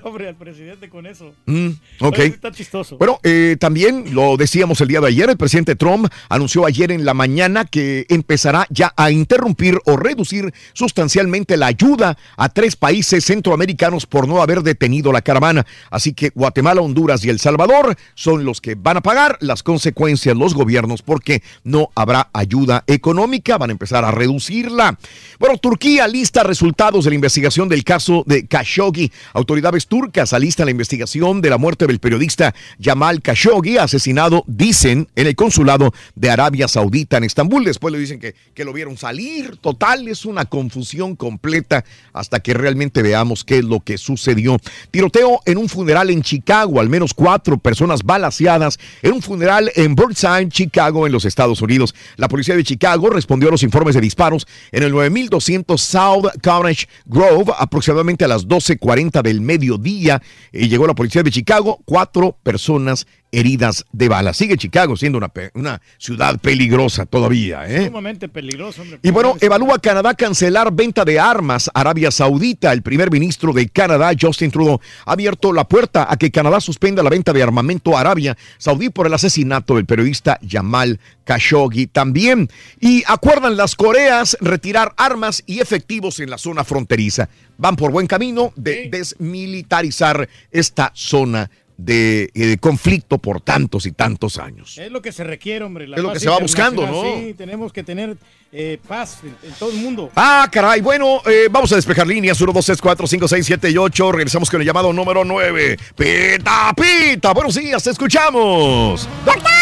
[0.05, 1.35] hombre, al presidente con eso?
[1.47, 2.19] Mm, ok.
[2.21, 2.97] Está chistoso.
[2.97, 7.05] Bueno, eh, también lo decíamos el día de ayer, el presidente Trump anunció ayer en
[7.05, 13.25] la mañana que empezará ya a interrumpir o reducir sustancialmente la ayuda a tres países
[13.25, 15.67] centroamericanos por no haber detenido la caravana.
[15.91, 20.37] Así que Guatemala, Honduras y El Salvador son los que van a pagar las consecuencias
[20.37, 24.97] los gobiernos porque no habrá ayuda económica, van a empezar a reducirla.
[25.41, 29.11] Bueno, Turquía lista resultados de la investigación del caso de Khashoggi.
[29.33, 35.27] Autoridades turcas alistan la investigación de la muerte del periodista Jamal Khashoggi, asesinado, dicen, en
[35.27, 37.65] el consulado de Arabia Saudita en Estambul.
[37.65, 39.57] Después le dicen que, que lo vieron salir.
[39.57, 44.59] Total, es una confusión completa hasta que realmente veamos qué es lo que sucedió.
[44.91, 49.95] Tiroteo en un funeral en Chicago, al menos cuatro personas balaseadas en un funeral en
[49.95, 51.95] Burnside, Chicago, en los Estados Unidos.
[52.17, 56.87] La policía de Chicago respondió a los informes de disparos en el 9200 South Carnage
[57.07, 60.21] Grove, aproximadamente a las 12.40 del mediodía.
[60.53, 64.35] Y llegó la policía de Chicago, cuatro personas heridas de bala.
[64.35, 65.19] Sigue Chicago siendo
[65.55, 67.87] una, ciudad peligrosa todavía, ¿eh?
[67.87, 69.01] Sumamente peligroso, hombre.
[69.03, 72.73] Y bueno, evalúa Canadá cancelar venta de armas a Arabia Saudita.
[72.73, 77.03] El primer ministro de Canadá, Justin Trudeau, ha abierto la puerta a que Canadá suspenda
[77.03, 82.51] la venta de armamento a Arabia Saudí por el asesinato del periodista Jamal Khashoggi también.
[82.81, 87.29] Y acuerdan las Coreas retirar armas y efectivos en la zona fronteriza.
[87.57, 94.39] Van por buen camino de desmilitarizar esta zona de eh, conflicto por tantos y tantos
[94.39, 94.79] años.
[94.79, 95.89] Es lo que se requiere, hombre.
[95.89, 96.87] la Es lo que se va buscando.
[96.87, 97.03] ¿no?
[97.03, 98.17] Sí, tenemos que tener
[98.53, 100.11] eh, paz en, en todo el mundo.
[100.15, 100.81] Ah, caray.
[100.81, 102.41] Bueno, eh, vamos a despejar líneas.
[102.41, 104.13] 1, 2, 3, 4, 5, 6, 7 y 8.
[104.13, 105.77] Regresamos con el llamado número 9.
[105.97, 107.33] Pita, pita.
[107.33, 109.09] Buenos días, te escuchamos.
[109.25, 109.53] ¡Doctor!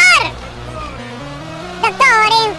[1.82, 2.54] Doctor,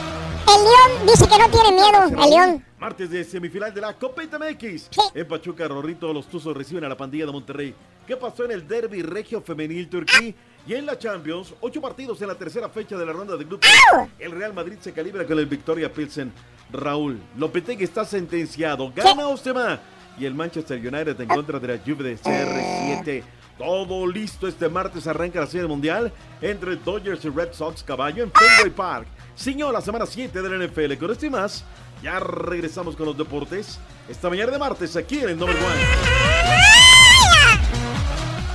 [0.48, 2.71] el león dice que no tiene miedo, el león.
[2.82, 4.90] Martes de semifinal de la Copa MX.
[5.14, 7.76] En Pachuca, Rorrito, los Tuzos reciben a la pandilla de Monterrey.
[8.08, 10.34] ¿Qué pasó en el derby regio femenil turquí?
[10.66, 13.70] Y en la Champions, ocho partidos en la tercera fecha de la ronda de grupos.
[14.18, 16.34] El Real Madrid se calibra con el Victoria Pilsen.
[16.74, 18.92] Raúl, Lopetegui está sentenciado.
[18.96, 19.80] Gana Ostema.
[20.18, 23.24] Y el Manchester United en contra de la Juve de CR7.
[23.60, 28.32] Todo listo este martes arranca la serie mundial entre Dodgers y Red Sox caballo en
[28.32, 29.08] Fenway Park.
[29.38, 30.98] Ciñó la semana 7 de la NFL.
[30.98, 31.64] Con esto y más,
[32.02, 33.80] ya regresamos con los deportes.
[34.10, 36.91] Esta mañana de martes aquí en el Number One.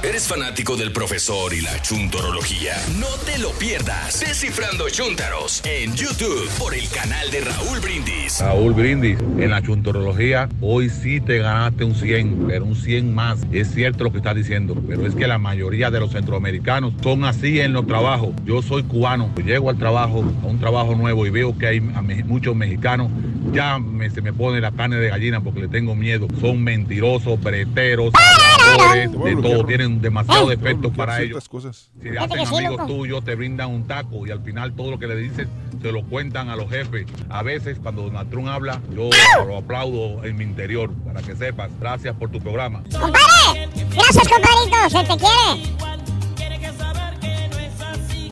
[0.02, 2.74] ¿Eres fanático del profesor y la chuntorología?
[3.00, 4.20] No te lo pierdas.
[4.20, 8.40] Descifrando Chuntaros en YouTube por el canal de Raúl Brindis.
[8.40, 13.40] Raúl Brindis, en la chuntorología, hoy sí te ganaste un 100, pero un 100 más.
[13.52, 17.24] Es cierto lo que estás diciendo, pero es que la mayoría de los centroamericanos son
[17.24, 18.28] así en los trabajos.
[18.44, 22.54] Yo soy cubano, llego al trabajo, a un trabajo nuevo y veo que hay muchos
[22.54, 23.10] mexicanos,
[23.52, 26.28] ya me- se me pone la carne de gallina porque le tengo miedo.
[26.40, 28.12] Son mentirosos, breteros,
[29.24, 31.48] de todo, tienen demasiados defectos para ellos.
[31.48, 31.90] cosas.
[32.02, 32.86] Si Fíjate hacen amigos loco.
[32.86, 35.48] tuyos, te brindan un taco y al final todo lo que le dices
[35.80, 37.06] se lo cuentan a los jefes.
[37.28, 39.10] A veces cuando Donald Trump habla, yo
[39.46, 41.70] lo aplaudo en mi interior para que sepas.
[41.80, 42.82] Gracias por tu programa.
[42.98, 43.68] ¡Compadre!
[43.92, 44.90] Gracias, compadrito.
[44.90, 45.76] Se te quiere.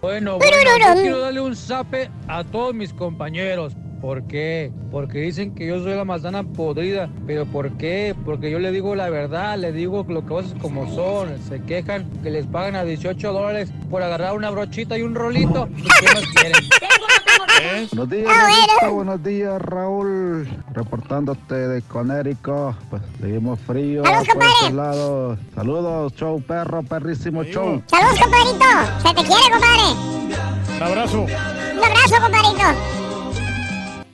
[0.00, 3.72] Bueno, bueno, no, yo quiero darle un zape a todos mis compañeros.
[4.04, 4.70] ¿Por qué?
[4.90, 7.08] Porque dicen que yo soy la manzana podrida.
[7.26, 8.14] ¿Pero por qué?
[8.26, 11.40] Porque yo le digo la verdad, le digo lo que cosas como son.
[11.48, 15.70] Se quejan que les pagan a 18 dólares por agarrar una brochita y un rolito.
[15.74, 16.52] ¿Y ¿Qué más quieren?
[17.92, 20.48] Buenos días, buenos días, Raúl.
[20.74, 22.76] Reportándote de Conérico.
[22.90, 24.52] Pues seguimos frío Saludos, por compadre.
[24.60, 25.38] estos lados.
[25.54, 27.82] Saludos, show perro, perrísimo show.
[27.86, 28.66] Saludos, compadrito.
[28.98, 30.76] Se te quiere, compadre.
[30.76, 31.22] Un abrazo.
[31.22, 33.13] Un abrazo, compadrito.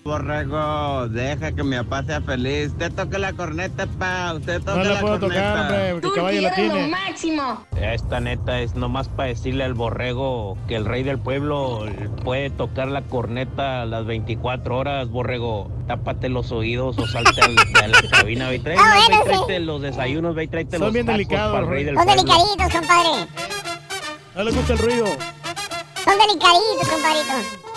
[0.02, 2.68] Borrego, deja que mi papá sea feliz.
[2.72, 4.32] Usted toca la corneta, pa.
[4.34, 5.42] Usted toca No la la puedo corneta.
[5.52, 6.88] tocar, hombre, porque el caballo la tiene.
[6.88, 7.66] máximo.
[7.76, 11.84] Esta neta es nomás para decirle al borrego que el rey del pueblo
[12.24, 15.70] puede tocar la corneta las 24 horas, borrego.
[15.86, 19.22] Tápate los oídos o salte al- a la cabina, ve y tráete, Ah, ve bueno,
[19.24, 19.30] sí.
[19.44, 21.94] tráete los desayunos, ve y tráete Son los bien tacos delicados, para el rey del
[21.96, 22.22] Son pueblo.
[22.22, 23.26] delicaditos, compadre.
[24.34, 25.06] No le gusta el ruido.
[26.04, 27.69] Son delicaditos, compadrito.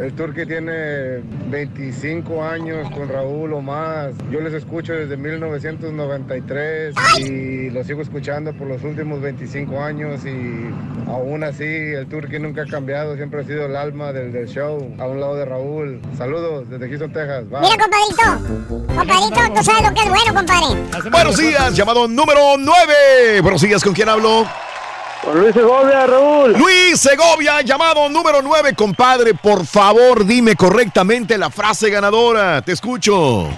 [0.00, 1.20] El Turqui tiene
[1.50, 4.14] 25 años con Raúl o más.
[4.30, 10.70] Yo les escucho desde 1993 y los sigo escuchando por los últimos 25 años y
[11.06, 14.90] aún así el Turqui nunca ha cambiado, siempre ha sido el alma del, del show,
[14.98, 16.00] a un lado de Raúl.
[16.16, 17.50] Saludos desde Houston, Texas.
[17.50, 17.60] Bye.
[17.60, 18.86] Mira, compadrito.
[18.96, 21.10] Compadrito, tú sabes lo que es bueno, compadre.
[21.10, 23.42] Buenos días, llamado número 9.
[23.42, 24.46] Buenos días, ¿con quién hablo?
[25.22, 26.52] Con Luis Segovia, Raúl.
[26.54, 29.34] Luis Segovia, llamado número 9, compadre.
[29.34, 32.62] Por favor, dime correctamente la frase ganadora.
[32.62, 33.48] Te escucho.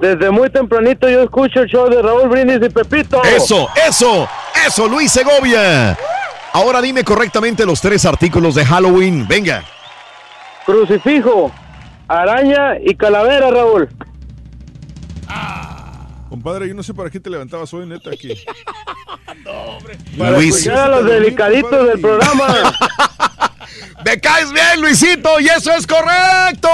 [0.00, 3.22] Desde muy tempranito yo escucho el show de Raúl Brindis y Pepito.
[3.24, 4.28] Eso, eso,
[4.66, 5.96] eso, Luis Segovia.
[6.52, 9.26] Ahora dime correctamente los tres artículos de Halloween.
[9.28, 9.62] Venga.
[10.64, 11.52] Crucifijo,
[12.08, 13.88] araña y calavera, Raúl.
[16.46, 18.28] Compadre, yo no sé para qué te levantabas hoy, neta, aquí.
[20.16, 20.58] Luis.
[20.58, 22.46] escuchar a los delicaditos del programa.
[24.04, 26.68] Me caes bien, Luisito, y eso es correcto.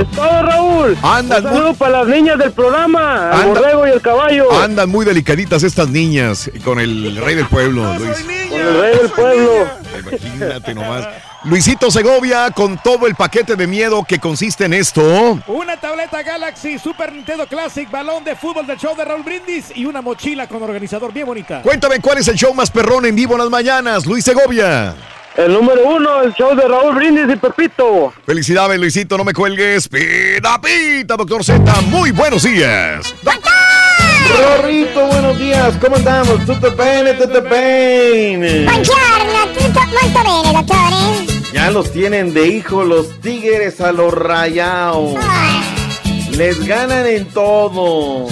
[0.00, 0.96] Es todo, Raúl.
[1.02, 4.52] Andan Un saludo para las niñas del programa, el Anda- borrego y el caballo.
[4.62, 8.24] Andan muy delicaditas estas niñas con el rey del pueblo, Luis.
[8.48, 9.50] Con el rey del pueblo.
[9.98, 11.08] Imagínate nomás.
[11.44, 15.02] Luisito Segovia con todo el paquete de miedo que consiste en esto.
[15.48, 19.84] Una tableta Galaxy Super Nintendo Classic, balón de fútbol del show de Raúl Brindis y
[19.84, 21.62] una mochila con organizador bien bonita.
[21.62, 24.94] Cuéntame cuál es el show más perrón en vivo en las mañanas, Luis Segovia.
[25.36, 28.12] El número uno, el show de Raúl Brindis y Pepito.
[28.24, 29.88] Felicidades, Luisito, no me cuelgues.
[29.88, 33.12] Pita, pita, doctor Z, muy buenos días.
[34.38, 36.46] Rorrito, buenos días, ¿cómo andamos?
[36.46, 38.64] Tutto bene, tutto bene.
[38.64, 41.31] Buongiorno, tutto molto bene, dottore.
[41.52, 45.14] Ya los tienen de hijo los tigres a los rayados.
[46.36, 48.26] Les ganan en todo.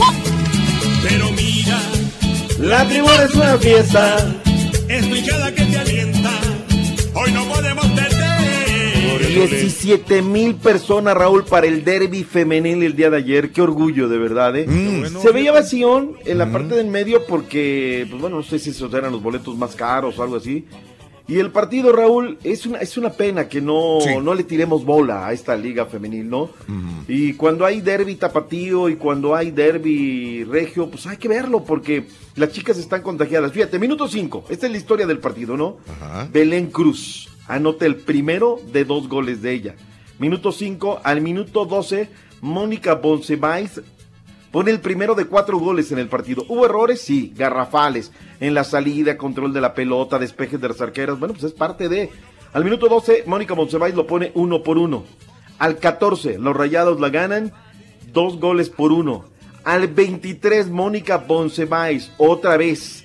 [1.03, 1.79] Pero mira,
[2.59, 4.35] La tribuna es una fiesta.
[4.89, 6.31] es mi que te alienta.
[7.15, 8.21] Hoy no podemos perder.
[9.35, 13.53] 17 mil personas, Raúl, para el derby femenil el día de ayer.
[13.53, 14.67] Qué orgullo, de verdad, ¿eh?
[15.21, 18.93] Se veía vacío en la parte del medio porque, pues bueno, no sé si esos
[18.95, 20.65] eran los boletos más caros o algo así.
[21.31, 25.29] Y el partido, Raúl, es una, es una pena que no, no le tiremos bola
[25.29, 26.51] a esta liga femenil, ¿no?
[27.07, 32.07] Y cuando hay derby tapatío y cuando hay derby regio, pues hay que verlo porque
[32.35, 33.53] las chicas están contagiadas.
[33.53, 35.77] Fíjate, minuto 5, esta es la historia del partido, ¿no?
[36.33, 39.77] Belén Cruz anota el primero de dos goles de ella.
[40.19, 42.09] Minuto 5, al minuto 12,
[42.41, 43.81] Mónica Bonsebais
[44.51, 46.45] pone el primero de cuatro goles en el partido.
[46.49, 47.01] ¿Hubo errores?
[47.01, 48.13] Sí, garrafales.
[48.41, 51.19] En la salida, control de la pelota, despejes de las arqueras.
[51.19, 52.11] Bueno, pues es parte de.
[52.53, 55.05] Al minuto 12, Mónica Monsiváis lo pone uno por uno.
[55.59, 57.53] Al 14, los rayados la ganan,
[58.13, 59.27] dos goles por uno.
[59.63, 63.05] Al 23, Mónica Monsiváis, otra vez.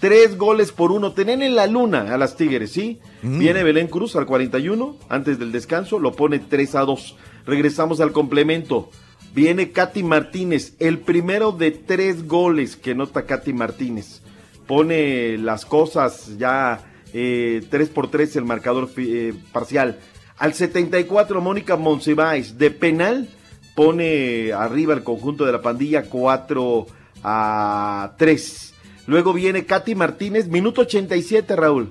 [0.00, 1.12] Tres goles por uno.
[1.12, 3.00] Tenían en la luna a las Tigres, ¿sí?
[3.22, 7.16] Viene Belén Cruz al 41, antes del descanso, lo pone 3 a 2.
[7.46, 8.90] Regresamos al complemento.
[9.34, 14.22] Viene Katy Martínez, el primero de tres goles que nota Katy Martínez.
[14.68, 19.98] Pone las cosas ya eh, 3 por 3 el marcador eh, parcial.
[20.38, 23.28] Al 74, Mónica Monsiváis, de penal,
[23.74, 26.86] pone arriba el conjunto de la pandilla 4
[27.24, 28.74] a 3.
[29.08, 31.90] Luego viene Katy Martínez, minuto 87, Raúl.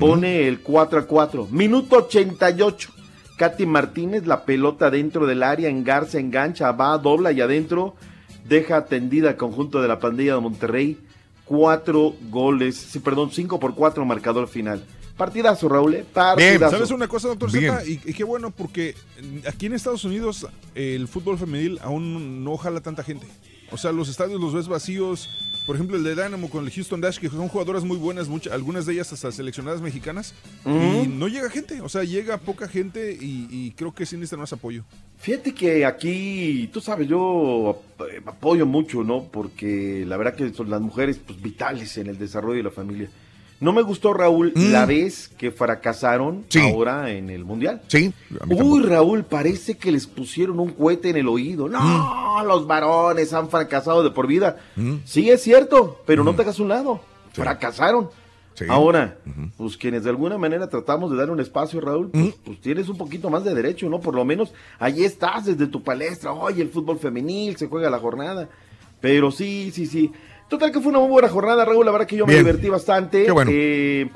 [0.00, 1.48] Pone el 4 a 4.
[1.50, 2.93] Minuto 88.
[3.36, 7.94] Katy Martínez, la pelota dentro del área, engarza, engancha, va, dobla y adentro
[8.48, 10.98] deja tendida al conjunto de la pandilla de Monterrey.
[11.44, 14.84] Cuatro goles, sí, perdón, cinco por cuatro marcador final.
[15.16, 16.04] Partidazo, Raúl, ¿eh?
[16.12, 16.76] Partidazo.
[16.76, 17.72] ¿Sabes una cosa, doctor Bien.
[17.72, 17.86] Z?
[17.86, 18.94] Y, y qué bueno, porque
[19.46, 23.26] aquí en Estados Unidos el fútbol femenil aún no jala tanta gente.
[23.70, 25.28] O sea, los estadios los ves vacíos.
[25.66, 28.52] Por ejemplo, el de Dynamo con el Houston Dash, que son jugadoras muy buenas, muchas,
[28.52, 30.34] algunas de ellas hasta seleccionadas mexicanas.
[30.66, 31.80] Y no llega gente.
[31.80, 34.84] O sea, llega poca gente y, y creo que sí necesitan más apoyo.
[35.18, 37.82] Fíjate que aquí, tú sabes, yo
[38.26, 39.24] apoyo mucho, ¿no?
[39.24, 43.08] Porque la verdad que son las mujeres pues, vitales en el desarrollo de la familia.
[43.60, 47.82] No me gustó, Raúl, la vez que fracasaron ahora en el Mundial.
[47.88, 48.12] Sí.
[48.48, 51.68] Uy, Raúl, parece que les pusieron un cohete en el oído.
[51.68, 54.58] No, los varones han fracasado de por vida.
[55.04, 57.00] Sí, es cierto, pero no te hagas un lado.
[57.32, 58.10] Fracasaron.
[58.68, 59.18] Ahora,
[59.56, 62.96] pues quienes de alguna manera tratamos de dar un espacio, Raúl, pues, pues tienes un
[62.96, 64.00] poquito más de derecho, ¿no?
[64.00, 66.32] Por lo menos ahí estás desde tu palestra.
[66.32, 68.48] Oye, el fútbol femenil, se juega la jornada.
[69.00, 70.12] Pero sí, sí, sí.
[70.54, 71.84] Total que fue una muy buena jornada, Raúl.
[71.84, 73.24] La verdad que yo me divertí bastante.
[73.24, 73.50] Qué bueno.
[73.52, 74.08] Eh,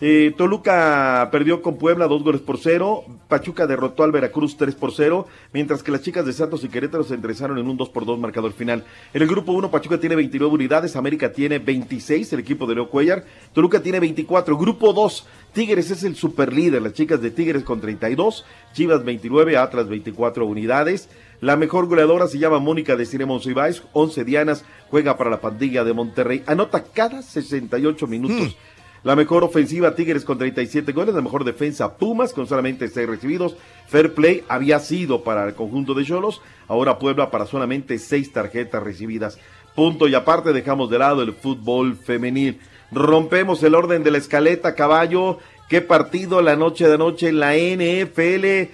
[0.00, 3.04] eh, Toluca perdió con Puebla dos goles por cero.
[3.28, 5.28] Pachuca derrotó al Veracruz 3 por 0.
[5.52, 8.18] Mientras que las chicas de Santos y Querétaro se entrezaron en un 2 por 2
[8.18, 8.82] marcador final.
[9.12, 10.96] En el grupo 1, Pachuca tiene 29 unidades.
[10.96, 12.32] América tiene 26.
[12.32, 13.24] El equipo de Leo Cuellar.
[13.52, 14.58] Toluca tiene 24.
[14.58, 16.82] Grupo 2, Tigres es el superlíder.
[16.82, 18.44] Las chicas de Tigres con 32.
[18.72, 19.56] Chivas 29.
[19.56, 21.08] Atlas 24 unidades.
[21.44, 25.84] La mejor goleadora se llama Mónica de Cine Monsiváis, 11 dianas, juega para la pandilla
[25.84, 28.56] de Monterrey, anota cada 68 minutos.
[29.02, 33.56] La mejor ofensiva Tigres con 37 goles, la mejor defensa Pumas con solamente 6 recibidos.
[33.88, 38.82] Fair play había sido para el conjunto de Cholos, ahora Puebla para solamente 6 tarjetas
[38.82, 39.38] recibidas.
[39.74, 42.58] Punto y aparte dejamos de lado el fútbol femenil.
[42.90, 45.40] Rompemos el orden de la escaleta, caballo.
[45.68, 48.70] Qué partido la noche de anoche en la NFL.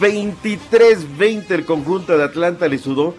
[0.00, 3.14] 23-20 el conjunto de Atlanta le sudó.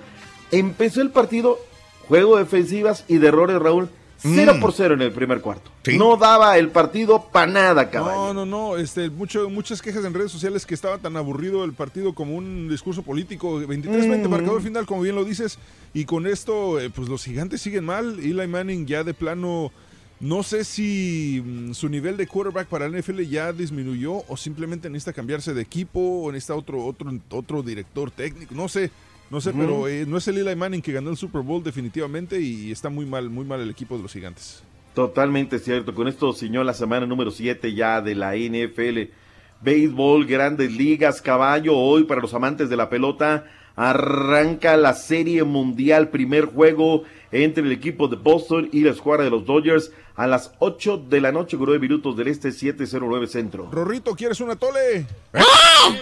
[0.52, 1.60] Empezó el partido,
[2.08, 3.90] juego de defensivas y de errores, Raúl.
[4.24, 5.72] 0 por 0 en el primer cuarto.
[5.98, 8.34] No daba el partido para nada, caballo.
[8.36, 8.78] No, no, no.
[8.78, 12.70] Este, mucho, muchas quejas en redes sociales que estaba tan aburrido el partido como un
[12.70, 13.60] discurso político.
[13.62, 14.30] 23-20 Mm.
[14.30, 15.58] marcador final, como bien lo dices.
[15.96, 18.20] Y con esto, eh, pues los gigantes siguen mal.
[18.20, 19.72] Eli Manning ya de plano.
[20.22, 24.88] No sé si mm, su nivel de quarterback para la NFL ya disminuyó o simplemente
[24.88, 28.54] necesita cambiarse de equipo o necesita otro, otro, otro director técnico.
[28.54, 28.92] No sé,
[29.32, 32.40] no sé, pero eh, no es el Eli Manning que ganó el Super Bowl definitivamente
[32.40, 34.62] y está muy mal, muy mal el equipo de los gigantes.
[34.94, 35.96] Totalmente cierto.
[35.96, 39.12] Con esto ciñó la semana número 7 ya de la NFL.
[39.62, 41.76] Béisbol, grandes ligas, caballo.
[41.76, 43.46] Hoy para los amantes de la pelota
[43.76, 46.10] arranca la serie mundial.
[46.10, 50.52] Primer juego entre el equipo de Boston y la escuadra de los Dodgers a las
[50.60, 53.70] 8 de la noche, con 9 minutos del este, 709 centro.
[53.72, 55.08] Rorrito, ¿quieres una tole?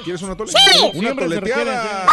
[0.04, 0.52] ¿Quieres una tole?
[0.52, 0.80] Sí.
[0.94, 2.08] Una Siempre toleteada.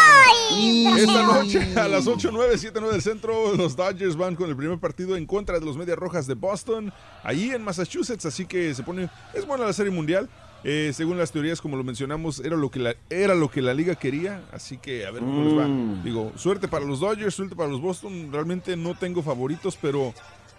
[0.51, 4.48] ¡Ay, Esta noche a las 8, 9, 7, 9 del centro, los Dodgers van con
[4.51, 8.47] el primer partido en contra de los Medias Rojas de Boston, allí en Massachusetts, así
[8.47, 10.28] que se pone, es buena la serie mundial.
[10.68, 13.72] Eh, según las teorías, como lo mencionamos, era lo que la, era lo que la
[13.72, 15.68] liga quería, así que a ver cómo les va.
[15.68, 16.02] Mm.
[16.02, 18.30] Digo, suerte para los Dodgers, suerte para los Boston.
[18.32, 20.12] Realmente no tengo favoritos, pero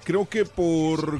[0.06, 1.20] creo que por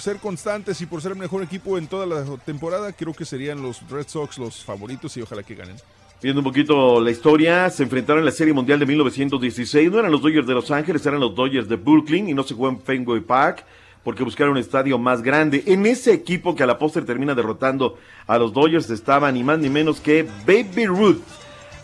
[0.00, 3.62] ser constantes y por ser el mejor equipo en toda la temporada, creo que serían
[3.62, 5.76] los Red Sox los favoritos y ojalá que ganen.
[6.20, 9.92] Viendo un poquito la historia, se enfrentaron en la Serie Mundial de 1916.
[9.92, 12.54] No eran los Dodgers de Los Ángeles, eran los Dodgers de Brooklyn y no se
[12.54, 13.64] jugó en Fenway Park
[14.04, 15.62] porque buscaron un estadio más grande.
[15.66, 19.58] En ese equipo que a la póster termina derrotando a los Dodgers estaba ni más
[19.58, 21.20] ni menos que Baby Ruth.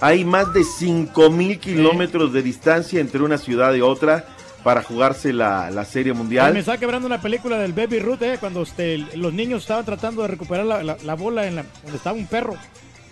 [0.03, 4.27] Hay más de 5 mil kilómetros de distancia entre una ciudad y otra
[4.65, 6.53] para jugarse la, la Serie Ay, Mundial.
[6.55, 10.23] Me está quebrando una película del Baby Ruth, eh, cuando este, los niños estaban tratando
[10.23, 12.55] de recuperar la, la- la bola en la, donde estaba un perro.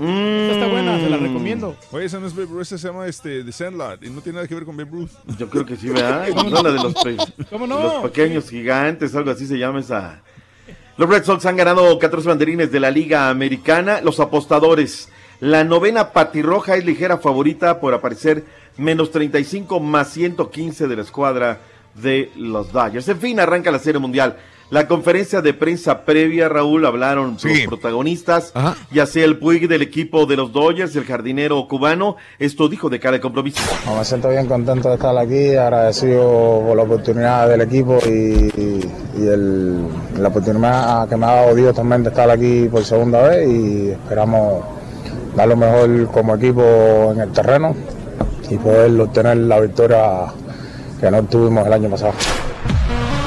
[0.00, 1.74] Esta está buena, se la recomiendo.
[1.90, 4.36] Oye, esa no es Babe Ruth, esa se llama este, The Sandlot y no tiene
[4.36, 5.10] nada que ver con Babe Ruth.
[5.38, 6.28] Yo creo que sí, ¿verdad?
[6.48, 7.16] No, la de los, pe-
[7.50, 7.82] ¿Cómo no?
[7.82, 10.22] los pequeños gigantes, algo así se llama esa.
[10.96, 14.00] Los Red Sox han ganado 14 banderines de la Liga Americana.
[14.00, 15.08] Los apostadores,
[15.40, 18.44] la novena patirroja es ligera favorita por aparecer
[18.76, 21.60] menos 35 más 115 de la escuadra
[21.94, 23.08] de los Dodgers.
[23.08, 24.36] En fin, arranca la Serie Mundial.
[24.70, 28.52] La conferencia de prensa previa, Raúl, hablaron los protagonistas,
[28.92, 32.16] ya sea el Puig del equipo de los Dodgers, el jardinero cubano.
[32.38, 33.62] Esto dijo de cara al compromiso.
[33.86, 38.50] No, me siento bien contento de estar aquí, agradecido por la oportunidad del equipo y,
[39.18, 39.86] y el-
[40.20, 43.88] la oportunidad que me ha dado Dios también de estar aquí por segunda vez y
[43.90, 44.64] esperamos
[45.34, 46.62] dar lo mejor como equipo
[47.14, 47.74] en el terreno
[48.50, 50.26] y poder obtener la victoria
[51.00, 52.12] que no tuvimos el año pasado.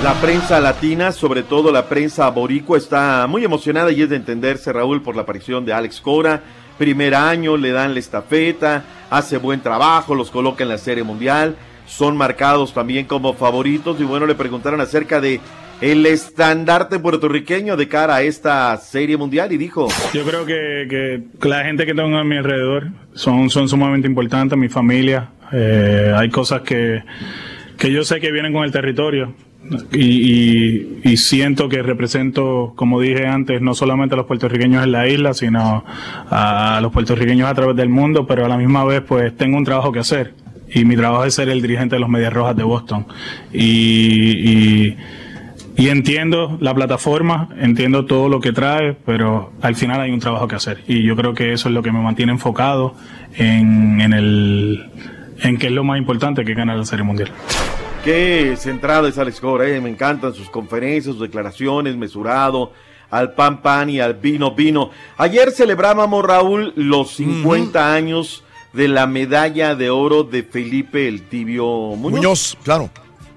[0.04, 4.74] La prensa latina, sobre todo la prensa boricua, está muy emocionada y es de entenderse,
[4.74, 6.42] Raúl, por la aparición de Alex Cora.
[6.80, 11.56] Primer año, le dan la estafeta, hace buen trabajo, los coloca en la Serie Mundial,
[11.86, 15.40] son marcados también como favoritos y bueno, le preguntaron acerca de
[15.82, 19.88] el estandarte puertorriqueño de cara a esta Serie Mundial y dijo...
[20.16, 25.30] Yo creo que, la gente que tengo a mi alrededor son, sumamente importantes, mi familia.
[25.54, 27.04] Eh, hay cosas que
[27.78, 29.36] yo sé que vienen con el territorio
[29.94, 34.92] y, y- y siento que represento, como dije antes, no solamente a los puertorriqueños en
[34.92, 35.84] la isla, sino
[36.30, 39.64] a los puertorriqueños a través del mundo, pero a la misma vez pues tengo un
[39.64, 40.34] trabajo que hacer.
[40.74, 43.06] Y mi trabajo es ser el dirigente de los Medias Rojas de Boston.
[43.52, 44.96] Y,
[45.76, 50.48] y, entiendo la plataforma, entiendo todo lo que trae, pero al final hay un trabajo
[50.48, 50.80] que hacer.
[50.88, 52.94] Y yo creo que eso es lo que me mantiene enfocado
[53.36, 54.86] en, en, el,
[55.42, 57.32] en qué es lo más importante que ganar la Serie Mundial.
[58.04, 62.72] Qué centrado es Alex Cora, eh, me encantan sus conferencias, sus declaraciones, mesurado,
[63.12, 64.90] al pan pan y al vino vino.
[65.18, 71.66] Ayer celebrábamos, Raúl, los 50 años de la medalla de oro de Felipe el Tibio
[71.96, 72.12] Muñoz.
[72.18, 72.90] Muñoz, claro.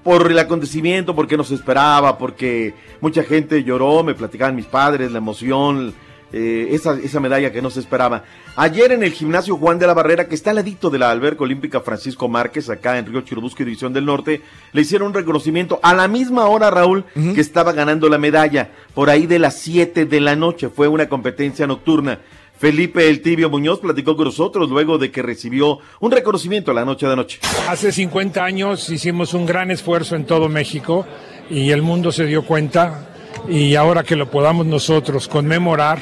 [0.03, 5.11] Por el acontecimiento, porque no se esperaba, porque mucha gente lloró, me platicaban mis padres,
[5.11, 5.93] la emoción,
[6.33, 8.23] eh, esa, esa medalla que no se esperaba.
[8.55, 11.43] Ayer en el gimnasio Juan de la Barrera, que está al ladito de la alberca
[11.43, 14.41] olímpica Francisco Márquez, acá en Río Churubusco, División del Norte,
[14.73, 19.09] le hicieron un reconocimiento a la misma hora, Raúl, que estaba ganando la medalla, por
[19.09, 22.19] ahí de las 7 de la noche, fue una competencia nocturna.
[22.57, 27.05] Felipe El Tibio Muñoz platicó con nosotros luego de que recibió un reconocimiento la noche
[27.05, 27.39] de anoche.
[27.67, 31.05] Hace 50 años hicimos un gran esfuerzo en todo México
[31.49, 33.14] y el mundo se dio cuenta
[33.47, 35.99] y ahora que lo podamos nosotros conmemorar,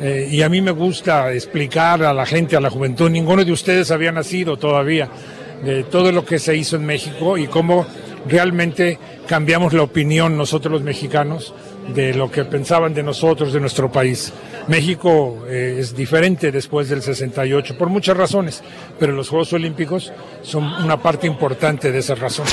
[0.00, 3.52] eh, y a mí me gusta explicar a la gente, a la juventud, ninguno de
[3.52, 5.08] ustedes había nacido todavía,
[5.64, 7.86] de todo lo que se hizo en México y cómo
[8.28, 11.54] realmente cambiamos la opinión nosotros los mexicanos
[11.94, 14.32] de lo que pensaban de nosotros, de nuestro país.
[14.68, 18.62] México eh, es diferente después del 68 por muchas razones,
[18.98, 22.46] pero los Juegos Olímpicos son una parte importante de esa razón.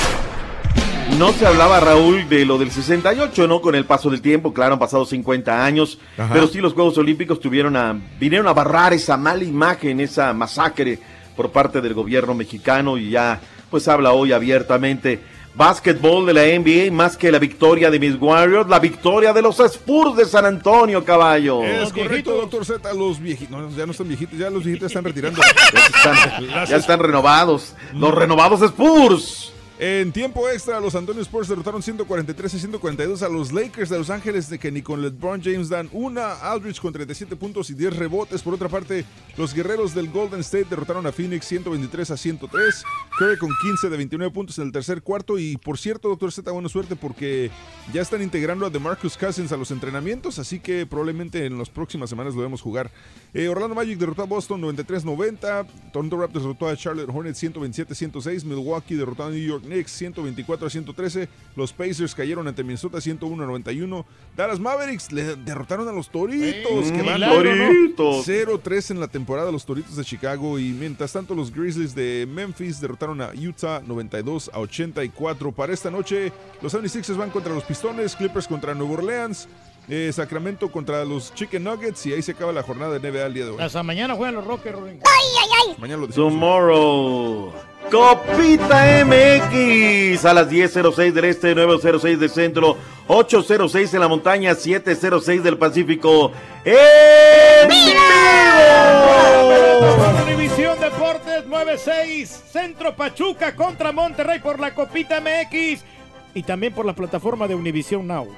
[1.18, 3.60] No se hablaba, Raúl, de lo del 68, ¿no?
[3.60, 6.32] Con el paso del tiempo, claro, han pasado 50 años, Ajá.
[6.32, 10.98] pero sí los Juegos Olímpicos tuvieron a, vinieron a barrar esa mala imagen, esa masacre
[11.36, 15.20] por parte del gobierno mexicano y ya, pues habla hoy abiertamente.
[15.54, 19.60] Básquetbol de la NBA, más que la victoria de mis Warriors, la victoria de los
[19.60, 21.62] Spurs de San Antonio, caballo.
[21.62, 22.92] Es correcto, doctor Z.
[22.92, 25.40] Los viejitos, no, ya no están viejitos, ya los viejitos están retirando.
[25.40, 27.74] están, ya están renovados.
[27.92, 29.53] Los renovados Spurs.
[29.76, 34.08] En tiempo extra, los Antonio Spurs derrotaron 143 y 142 a los Lakers de Los
[34.08, 36.34] Ángeles, de que ni con LeBron James dan una.
[36.34, 38.42] Aldridge con 37 puntos y 10 rebotes.
[38.42, 39.04] Por otra parte,
[39.36, 42.84] los guerreros del Golden State derrotaron a Phoenix 123 a 103.
[43.18, 45.40] Curry con 15 de 29 puntos en el tercer cuarto.
[45.40, 47.50] Y por cierto, doctor Z, buena suerte porque
[47.92, 50.38] ya están integrando a DeMarcus Cousins a los entrenamientos.
[50.38, 52.92] Así que probablemente en las próximas semanas lo vemos jugar.
[53.32, 55.66] Eh, Orlando Magic derrotó a Boston 93-90.
[55.92, 58.44] Toronto Raptors derrotó a Charlotte Hornets 127-106.
[58.44, 61.28] Milwaukee derrotó a New York Knicks 124 a 113.
[61.56, 64.06] Los Pacers cayeron ante Minnesota 101 a 91.
[64.36, 66.92] Dallas Mavericks le derrotaron a los Toritos.
[66.92, 68.26] que van Toritos.
[68.28, 70.58] 0-3 en la temporada los Toritos de Chicago.
[70.58, 75.52] Y mientras tanto, los Grizzlies de Memphis derrotaron a Utah 92 a 84.
[75.52, 76.32] Para esta noche,
[76.62, 79.48] los 76ers van contra los Pistones, Clippers contra Nueva Orleans.
[79.88, 83.34] eh, Sacramento contra los Chicken Nuggets y ahí se acaba la jornada de NBA el
[83.34, 83.56] día de hoy.
[83.60, 84.98] Hasta mañana juegan los Rockers, Rolling.
[85.78, 86.32] Mañana lo decimos.
[86.32, 87.52] Tomorrow.
[87.90, 92.76] Copita MX a las 10.06 del este, 9.06 del centro,
[93.08, 96.32] 8.06 en la montaña, 7.06 del Pacífico.
[96.64, 98.00] ¡En vivo!
[100.24, 105.84] Univisión Deportes 96, Centro Pachuca contra Monterrey por la Copita MX
[106.34, 108.28] y también por la plataforma de Univisión Now.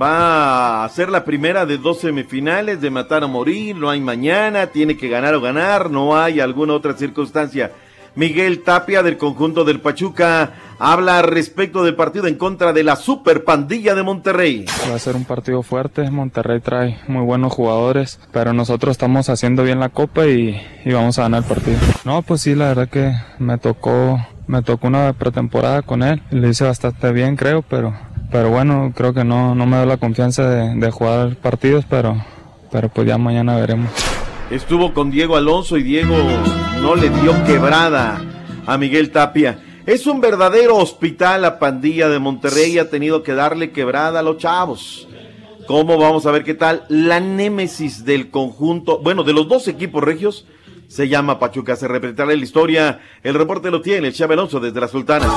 [0.00, 4.66] Va a ser la primera de dos semifinales de matar o morir, no hay mañana,
[4.66, 7.72] tiene que ganar o ganar, no hay alguna otra circunstancia.
[8.16, 13.44] Miguel Tapia del conjunto del Pachuca habla respecto del partido en contra de la super
[13.44, 14.64] pandilla de Monterrey.
[14.90, 19.62] Va a ser un partido fuerte, Monterrey trae muy buenos jugadores, pero nosotros estamos haciendo
[19.62, 21.78] bien la copa y, y vamos a ganar el partido.
[22.04, 26.48] No, pues sí, la verdad que me tocó, me tocó una pretemporada con él, le
[26.48, 27.94] hice bastante bien creo, pero
[28.30, 32.16] pero bueno, creo que no, no me da la confianza de, de jugar partidos, pero,
[32.72, 33.90] pero pues ya mañana veremos.
[34.50, 36.16] Estuvo con Diego Alonso y Diego
[36.80, 38.22] no le dio quebrada
[38.64, 39.58] a Miguel Tapia.
[39.86, 44.38] Es un verdadero hospital la pandilla de Monterrey, ha tenido que darle quebrada a los
[44.38, 45.08] chavos.
[45.66, 46.84] ¿Cómo vamos a ver qué tal?
[46.88, 50.46] La némesis del conjunto, bueno, de los dos equipos regios,
[50.86, 51.74] se llama Pachuca.
[51.74, 53.00] Se repetirá la historia.
[53.24, 55.28] El reporte lo tiene el Chave Alonso desde la Sultana.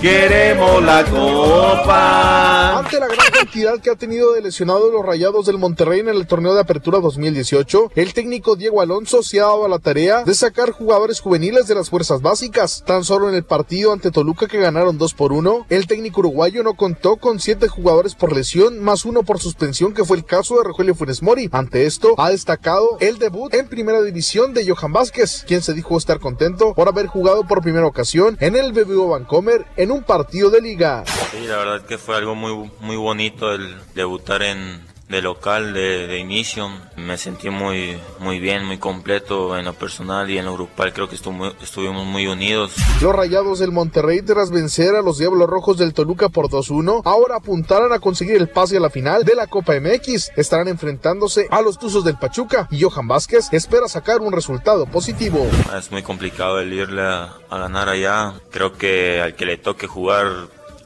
[0.00, 2.78] Queremos la copa.
[2.78, 6.24] Ante la gran cantidad que ha tenido de lesionados los rayados del Monterrey en el
[6.28, 10.34] torneo de apertura 2018, el técnico Diego Alonso se ha dado a la tarea de
[10.34, 12.84] sacar jugadores juveniles de las fuerzas básicas.
[12.86, 16.62] Tan solo en el partido ante Toluca que ganaron 2 por 1, el técnico uruguayo
[16.62, 20.58] no contó con 7 jugadores por lesión, más uno por suspensión, que fue el caso
[20.58, 21.48] de Rogelio Funes Mori.
[21.50, 25.98] Ante esto, ha destacado el debut en primera división de Johan Vázquez, quien se dijo
[25.98, 30.50] estar contento por haber jugado por primera ocasión en el BBO Vancomer en un partido
[30.50, 31.04] de liga.
[31.30, 36.06] Sí, la verdad que fue algo muy, muy bonito el debutar en de local, de,
[36.06, 36.70] de inicio.
[36.96, 40.92] Me sentí muy, muy bien, muy completo en lo personal y en lo grupal.
[40.92, 42.72] Creo que estuvimos muy unidos.
[43.00, 47.36] Los rayados del Monterrey, tras vencer a los Diablos Rojos del Toluca por 2-1, ahora
[47.36, 50.32] apuntarán a conseguir el pase a la final de la Copa MX.
[50.36, 55.46] Estarán enfrentándose a los Tuzos del Pachuca y Johan Vázquez espera sacar un resultado positivo.
[55.76, 58.34] Es muy complicado el irle a, a ganar allá.
[58.50, 60.26] Creo que al que le toque jugar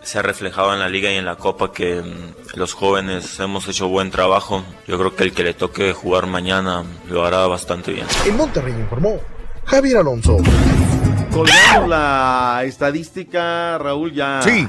[0.03, 3.67] se ha reflejado en la liga y en la copa que mm, los jóvenes hemos
[3.69, 4.65] hecho buen trabajo.
[4.87, 8.07] Yo creo que el que le toque jugar mañana lo hará bastante bien.
[8.27, 9.21] En Monterrey informó
[9.65, 10.39] Javier Alonso.
[11.33, 14.43] Colgamos la estadística, Raúl, ya.
[14.43, 14.69] Sí.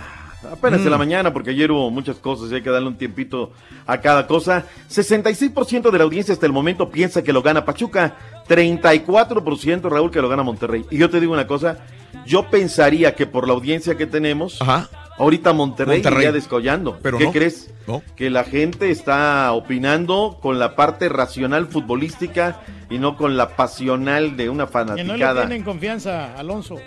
[0.51, 0.84] Apenas Mm.
[0.84, 3.51] de la mañana, porque ayer hubo muchas cosas y hay que darle un tiempito
[3.88, 4.65] a cada cosa.
[4.89, 8.15] 66% de la audiencia hasta el momento piensa que lo gana Pachuca.
[8.47, 10.85] 34% Raúl que lo gana Monterrey.
[10.91, 11.77] Y yo te digo una cosa,
[12.26, 14.60] yo pensaría que por la audiencia que tenemos,
[15.18, 16.19] ahorita Monterrey, Monterrey.
[16.19, 16.99] iría descollando.
[17.02, 17.31] Pero ¿Qué no.
[17.31, 17.69] crees?
[17.88, 18.02] No.
[18.15, 24.38] Que la gente está opinando con la parte racional futbolística y no con la pasional
[24.38, 25.41] de una Que no le fanaticada.
[25.48, 26.77] tienen confianza, Alonso.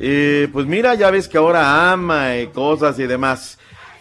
[0.00, 3.57] Eh, pues mira, ya ves que ahora ama eh, cosas y demás.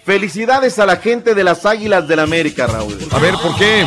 [0.08, 2.98] Felicidades a la gente de las Águilas del América, Raúl.
[3.12, 3.86] A ver, ¿por qué?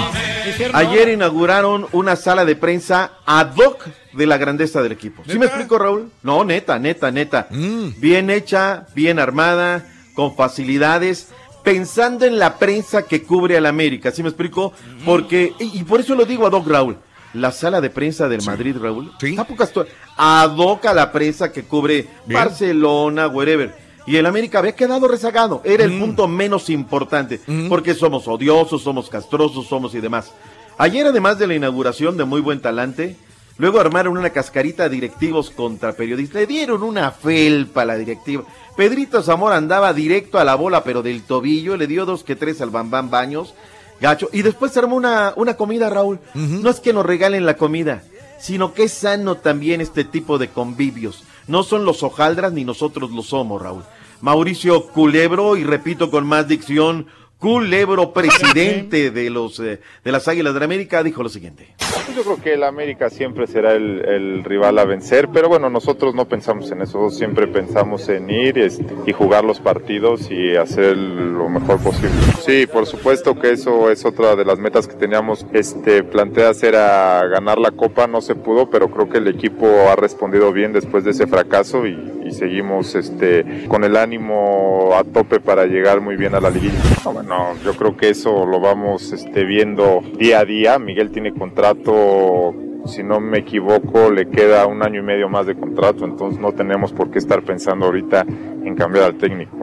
[0.75, 5.23] Ayer inauguraron una sala de prensa ad hoc de la grandeza del equipo.
[5.27, 6.11] ¿Sí me explico, Raúl?
[6.23, 7.49] No, neta, neta, neta.
[7.97, 11.29] Bien hecha, bien armada, con facilidades,
[11.65, 14.11] pensando en la prensa que cubre al América.
[14.11, 14.75] ¿Sí me explico?
[15.07, 16.99] Porque, y, y por eso lo digo ad hoc, Raúl.
[17.33, 19.87] La sala de prensa del Madrid, Raúl, está pocas to-
[20.19, 22.39] ad hoc a la prensa que cubre Bien.
[22.43, 23.75] Barcelona, wherever.
[24.11, 25.63] Y el América había quedado rezagado.
[25.63, 27.41] Era el punto menos importante.
[27.69, 30.33] Porque somos odiosos, somos castrosos, somos y demás.
[30.79, 33.15] Ayer, además de la inauguración de muy buen talante,
[33.57, 36.41] luego armaron una cascarita de directivos contra periodistas.
[36.41, 38.43] Le dieron una felpa a la directiva.
[38.77, 41.77] Pedrito Zamora andaba directo a la bola, pero del tobillo.
[41.77, 43.55] Le dio dos que tres al Bambán Baños.
[44.01, 44.29] Gacho.
[44.33, 46.19] Y después se armó una, una comida, Raúl.
[46.35, 48.03] No es que nos regalen la comida,
[48.41, 51.23] sino que es sano también este tipo de convivios.
[51.47, 53.85] No son los hojaldras ni nosotros lo somos, Raúl.
[54.23, 57.07] Mauricio Culebro, y repito con más dicción,
[57.41, 61.69] Culebro, presidente de los eh, de las Águilas de la América, dijo lo siguiente.
[61.79, 65.71] Pues Yo creo que el América siempre será el, el rival a vencer, pero bueno,
[65.71, 70.55] nosotros no pensamos en eso, siempre pensamos en ir este, y jugar los partidos y
[70.55, 72.11] hacer lo mejor posible.
[72.45, 77.27] Sí, por supuesto que eso es otra de las metas que teníamos este, planteadas, era
[77.27, 81.05] ganar la Copa, no se pudo, pero creo que el equipo ha respondido bien después
[81.05, 81.95] de ese fracaso y,
[82.31, 86.79] y seguimos este, con el ánimo a tope para llegar muy bien a la liguilla.
[87.05, 90.79] No, bueno, yo creo que eso lo vamos este, viendo día a día.
[90.79, 92.55] Miguel tiene contrato,
[92.87, 96.53] si no me equivoco, le queda un año y medio más de contrato, entonces no
[96.53, 98.25] tenemos por qué estar pensando ahorita
[98.65, 99.57] en cambiar al técnico.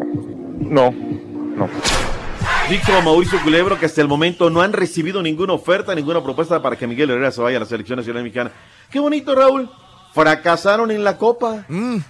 [0.60, 1.70] No, no.
[2.70, 6.76] Dijo Mauricio Culebro que hasta el momento no han recibido ninguna oferta, ninguna propuesta para
[6.76, 8.52] que Miguel Herrera se vaya a la selección nacional mexicana.
[8.92, 9.70] Qué bonito, Raúl.
[10.18, 11.64] Fracasaron en la Copa.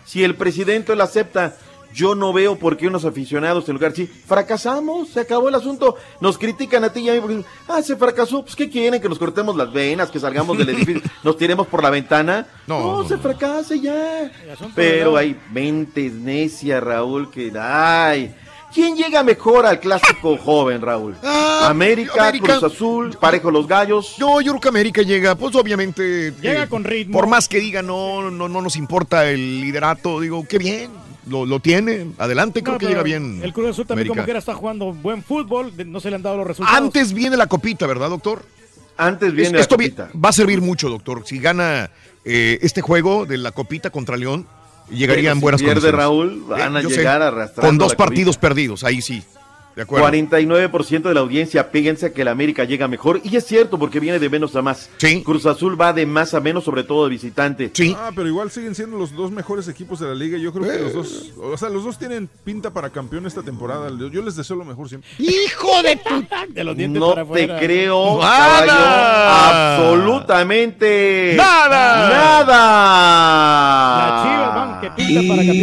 [0.05, 1.57] Si el presidente lo acepta,
[1.93, 5.97] yo no veo por qué unos aficionados en lugar sí, fracasamos, se acabó el asunto.
[6.21, 8.43] Nos critican a ti y a mí porque ah, se fracasó.
[8.43, 11.83] Pues qué quieren que nos cortemos las venas, que salgamos del edificio, nos tiremos por
[11.83, 12.47] la ventana.
[12.65, 14.31] No, se fracase ya.
[14.73, 18.33] Pero hay mentes necias, Raúl, que ay.
[18.77, 21.15] ¿Quién llega mejor al clásico joven, Raúl?
[21.23, 22.59] América, América.
[22.59, 24.17] Cruz Azul, Parejo los Gallos.
[24.19, 26.31] No, yo creo que América llega, pues obviamente.
[26.39, 27.13] Llega eh, con ritmo.
[27.17, 30.91] Por más que diga, no, no, no nos importa el liderato, digo, qué bien,
[31.25, 33.41] lo, lo tiene, adelante, creo que llega bien.
[33.43, 34.13] El Cruz Azul también América.
[34.13, 36.79] como quiera está jugando buen fútbol, no se le han dado los resultados.
[36.79, 38.45] Antes viene la copita, ¿verdad, doctor?
[38.95, 40.11] Antes viene la esto copita.
[40.23, 41.23] va a servir mucho, doctor.
[41.25, 41.89] Si gana
[42.25, 44.45] eh, este juego de la copita contra León,
[44.89, 45.99] llegaría Pero en si buenas pierde condiciones.
[45.99, 49.23] Raúl, van a yo llegar arrastrando Con dos partidos perdidos, ahí sí.
[49.77, 50.07] De acuerdo.
[50.07, 53.21] 49% de la audiencia piensa que el América llega mejor.
[53.23, 54.89] Y es cierto, porque viene de menos a más.
[55.23, 57.71] Cruz Azul va de más a menos, sobre todo de visitante.
[57.95, 60.39] Ah, pero igual siguen siendo los dos mejores equipos de la liga.
[60.39, 63.91] Yo creo que los dos, o sea, los dos tienen pinta para campeón esta temporada.
[63.95, 65.07] Yo, yo les deseo lo mejor siempre.
[65.19, 66.25] ¡Hijo de tu...
[66.55, 68.65] De los dientes No para te creo, ¡Nada!
[68.65, 72.09] caballo, absolutamente ¡Nada!
[72.09, 72.49] nada.
[74.09, 75.53] Las Chivas van que pinta para Ya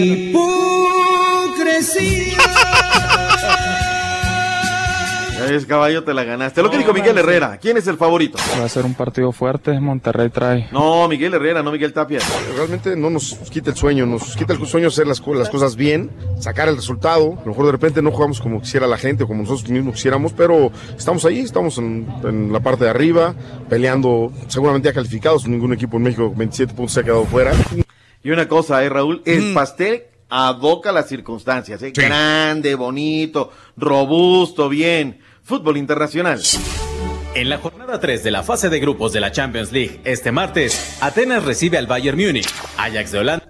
[5.55, 6.63] ves, caballo, te la ganaste.
[6.63, 8.39] Lo que dijo Miguel Herrera, ¿quién es el favorito?
[8.61, 9.79] Va a ser un partido fuerte.
[9.81, 10.69] Monterrey trae.
[10.73, 12.21] No, Miguel Herrera, no Miguel Tapia.
[12.57, 16.11] Realmente no nos quita el sueño, nos quita el sueño hacer las, las cosas bien,
[16.41, 17.39] sacar el resultado.
[17.39, 19.95] A lo mejor de repente no jugamos como quisiera la gente o como nosotros mismos
[19.95, 23.35] quisiéramos, pero estamos ahí, estamos en, en la parte de arriba,
[23.69, 25.47] peleando, seguramente ya calificados.
[25.47, 27.53] Ningún equipo en México con 27 puntos se ha quedado fuera.
[28.23, 29.55] Y una cosa, eh, Raúl, el Mm.
[29.55, 31.93] pastel aboca las circunstancias, eh.
[31.95, 35.21] Grande, bonito, robusto, bien.
[35.45, 36.41] Fútbol internacional.
[37.35, 40.97] En la jornada 3 de la fase de grupos de la Champions League, este martes,
[41.03, 42.49] Atenas recibe al Bayern Múnich,
[42.79, 43.47] Ajax de Holanda,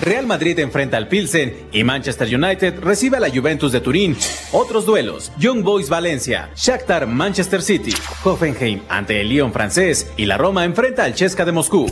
[0.00, 4.16] Real Madrid enfrenta al Pilsen y Manchester United recibe a la Juventus de Turín.
[4.52, 7.92] Otros duelos, Young Boys Valencia, Shakhtar Manchester City,
[8.24, 11.88] Hoffenheim ante el Lyon francés y la Roma enfrenta al Chesca de Moscú.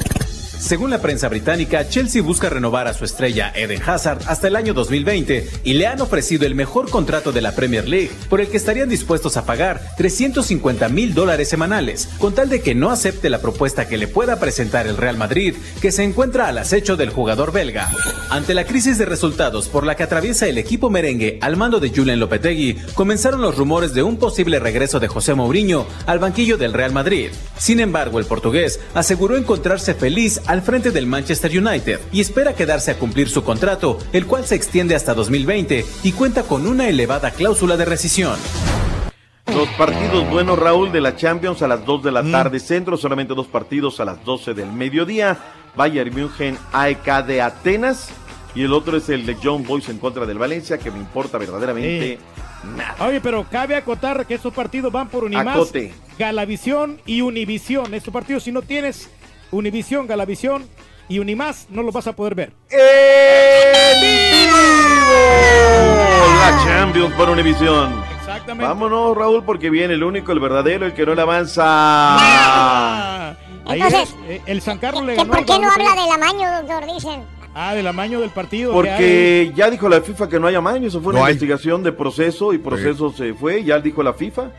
[0.61, 4.75] Según la prensa británica, Chelsea busca renovar a su estrella Eden Hazard hasta el año
[4.75, 8.59] 2020 y le han ofrecido el mejor contrato de la Premier League, por el que
[8.59, 13.41] estarían dispuestos a pagar 350 mil dólares semanales, con tal de que no acepte la
[13.41, 17.53] propuesta que le pueda presentar el Real Madrid, que se encuentra al acecho del jugador
[17.53, 17.91] belga.
[18.29, 21.89] Ante la crisis de resultados por la que atraviesa el equipo merengue al mando de
[21.89, 26.75] Julen Lopetegui, comenzaron los rumores de un posible regreso de José Mourinho al banquillo del
[26.75, 27.31] Real Madrid.
[27.59, 32.91] Sin embargo, el portugués aseguró encontrarse feliz al frente del Manchester United y espera quedarse
[32.91, 37.31] a cumplir su contrato, el cual se extiende hasta 2020 y cuenta con una elevada
[37.31, 38.37] cláusula de rescisión.
[39.47, 43.33] Los partidos buenos, Raúl, de la Champions a las 2 de la tarde centro, solamente
[43.33, 45.39] dos partidos a las 12 del mediodía.
[45.77, 48.09] Bayern München, AEK de Atenas.
[48.53, 51.39] Y el otro es el de John Boys en contra del Valencia, que me importa
[51.39, 52.19] verdaderamente
[52.77, 53.07] nada.
[53.07, 55.93] Oye, pero cabe acotar que estos partidos van por Unimás, Acote.
[56.19, 57.95] Galavisión y Univisión.
[57.95, 59.09] Estos partidos, si no tienes
[59.53, 60.65] Univisión, Galavisión
[61.09, 62.53] y Unimás, no los vas a poder ver.
[66.39, 67.93] La Champions por Univisión.
[68.21, 68.65] Exactamente.
[68.67, 71.67] Vámonos, Raúl, porque viene el único, el verdadero, el que no le avanza.
[73.67, 75.33] Ahí Entonces, es, eh, el San Carlos le ¿Que ganó.
[75.33, 76.87] ¿Por qué no habla del amaño, doctor?
[76.93, 77.23] Dicen.
[77.55, 78.71] Ah, del amaño del partido.
[78.71, 81.33] que Porque ya dijo la FIFA que no hay amaño, eso fue No una hay.
[81.35, 84.51] investigación de proceso y proceso se fue, ya dijo la FIFA.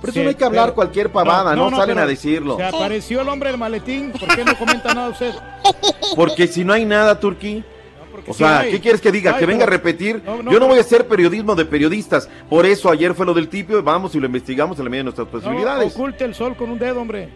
[0.00, 2.56] Por eso Sí, no hay que hablar pero- cualquier pavada, no, salen a decirlo.
[2.56, 4.12] Se apareció el hombre del maletín.
[4.12, 5.32] ¿Por qué no comenta nada usted?
[6.16, 7.64] Porque si no hay nada, Turquí.
[8.28, 8.70] O sí sea, hay.
[8.72, 9.32] ¿qué quieres que diga?
[9.34, 10.22] Ay, que venga a repetir.
[10.24, 12.28] No, no, Yo no voy a hacer periodismo de periodistas.
[12.48, 13.82] Por eso ayer fue lo del tipio.
[13.82, 15.92] Vamos y lo investigamos en la medida de nuestras No, posibilidades.
[15.94, 17.28] oculte el sol con un dedo, hombre.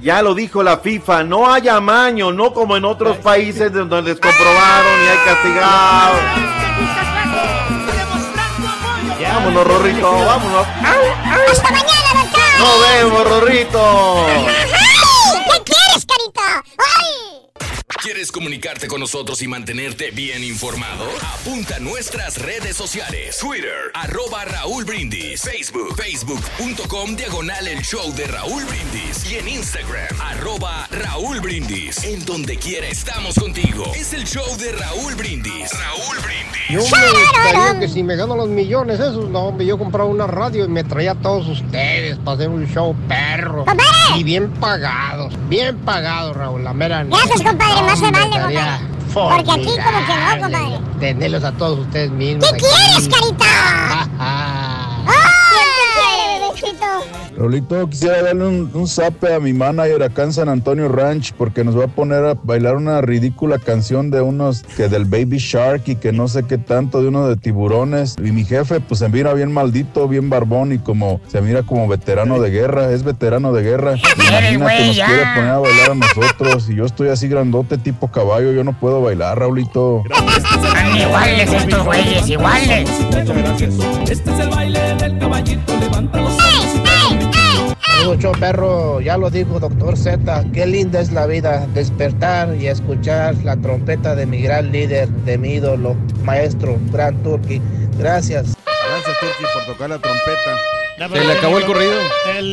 [0.00, 4.18] Ya lo dijo la FIFA, no hay amaño, no como en otros países donde les
[4.18, 6.20] comprobaron y hay castigados.
[9.40, 10.66] Vámonos, Rorrito, vámonos.
[11.50, 12.42] ¡Hasta mañana, doctor!
[12.58, 14.26] Nos vemos, Rorrito.
[14.28, 14.44] ¡Ay!
[15.46, 16.62] ¿Qué quieres, carita?
[16.76, 17.48] ¡Ay!
[17.98, 21.04] ¿Quieres comunicarte con nosotros y mantenerte bien informado?
[21.34, 23.36] Apunta a nuestras redes sociales.
[23.38, 25.42] Twitter, arroba Raúl Brindis.
[25.42, 29.30] Facebook, facebook.com, diagonal el show de Raúl Brindis.
[29.30, 32.02] Y en Instagram, arroba Raúl Brindis.
[32.04, 33.92] En donde quiera estamos contigo.
[33.94, 35.70] Es el show de Raúl Brindis.
[35.72, 36.50] Raúl Brindis.
[36.70, 40.26] Yo me gustaría que si me gano los millones esos, no, hombre, yo compraba una
[40.28, 43.64] radio y me traía a todos ustedes para hacer un show perro.
[44.16, 47.04] Y bien pagados, bien pagados, Raúl, la mera.
[47.04, 48.90] Gracias, compadre, más se vale, compadre.
[49.12, 50.80] Porque aquí como que no, compadre.
[51.00, 52.50] Tenerlos a todos ustedes mismos.
[52.52, 53.46] ¿Qué quieres, carita?
[57.40, 61.64] Rolito, quisiera darle un, un zape a mi manager acá en San Antonio Ranch porque
[61.64, 65.84] nos va a poner a bailar una ridícula canción de unos que del Baby Shark
[65.86, 68.16] y que no sé qué tanto de uno de tiburones.
[68.22, 71.88] Y mi jefe pues se mira bien maldito, bien barbón y como se mira como
[71.88, 73.94] veterano de guerra, es veterano de guerra.
[73.96, 78.52] Imagínate, nos quiere poner a bailar a nosotros y yo estoy así grandote tipo caballo,
[78.52, 80.02] yo no puedo bailar, Raulito.
[80.36, 82.90] Están iguales estos güeyes, iguales.
[84.10, 86.36] Este es el baile del caballito, levanta los
[88.18, 93.36] show perro, ya lo dijo doctor Z, qué linda es la vida, despertar y escuchar
[93.44, 97.62] la trompeta de mi gran líder, de mi ídolo, maestro, Gran Turkey.
[97.98, 98.56] Gracias.
[98.66, 100.79] Gracias, Turki, por tocar la trompeta.
[101.00, 101.94] Se le acabó el corrido.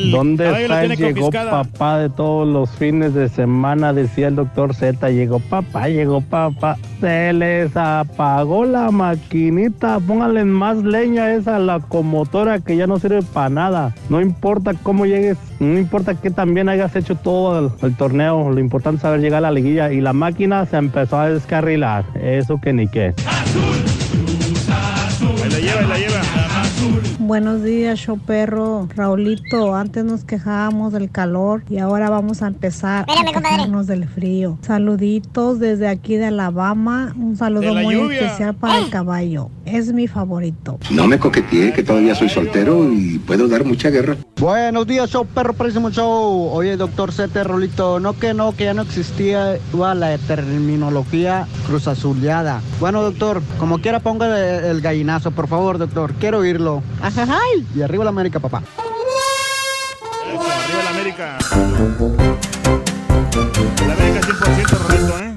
[0.10, 1.64] ¿Dónde está el tiene llegó confiscada.
[1.64, 3.92] papá de todos los fines de semana?
[3.92, 6.78] Decía el doctor Z, llegó papá, llegó papá.
[7.02, 13.22] Se les apagó la maquinita, pónganle más leña a esa locomotora que ya no sirve
[13.22, 13.94] para nada.
[14.08, 18.62] No importa cómo llegues, no importa que también hayas hecho todo el, el torneo, lo
[18.62, 22.06] importante es saber llegar a la liguilla y la máquina se empezó a descarrilar.
[22.16, 23.14] Eso que ni qué.
[25.44, 26.17] Ahí la lleva, ahí la lleva.
[27.28, 28.88] Buenos días, show perro.
[28.96, 33.56] Raulito, antes nos quejábamos del calor y ahora vamos a empezar Espérame, a compadre.
[33.58, 34.58] quejarnos del frío.
[34.62, 37.14] Saluditos desde aquí de Alabama.
[37.18, 38.22] Un saludo muy lluvia.
[38.22, 39.50] especial para el caballo.
[39.66, 40.80] Es mi favorito.
[40.90, 44.16] No me coqueteé, que todavía soy soltero y puedo dar mucha guerra.
[44.40, 46.50] Buenos días, show perro, próximo show.
[46.54, 52.62] Oye, doctor Sete Rolito, no que no, que ya no existía toda la terminología cruzazuleada.
[52.80, 54.28] Bueno, doctor, como quiera ponga
[54.60, 56.14] el, el gallinazo, por favor, doctor.
[56.14, 56.84] Quiero oírlo.
[57.76, 58.62] Y arriba la América, papá.
[60.32, 61.38] Eso, arriba la América.
[63.88, 65.37] La América 100% Rolito, ¿eh?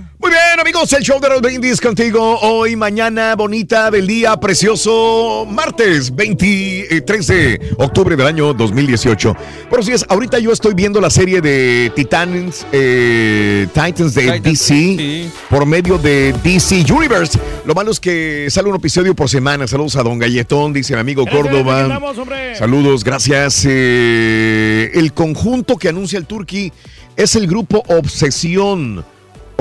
[0.62, 6.15] Bien, amigos, el show de los brindis contigo hoy, mañana bonita del día precioso, martes
[6.15, 9.37] 23 de octubre del año 2018.
[9.70, 15.31] Bueno, sí, es, ahorita yo estoy viendo la serie de Titans, eh, Titans de DC
[15.49, 17.39] por medio de DC Universe.
[17.65, 19.66] Lo malo es que sale un episodio por semana.
[19.66, 21.85] Saludos a Don Galletón, dice mi amigo Córdoba.
[21.85, 22.19] andamos.
[22.59, 23.65] Saludos, gracias.
[23.66, 26.70] Eh, el conjunto que anuncia el Turqui
[27.16, 29.07] es el grupo Obsesión.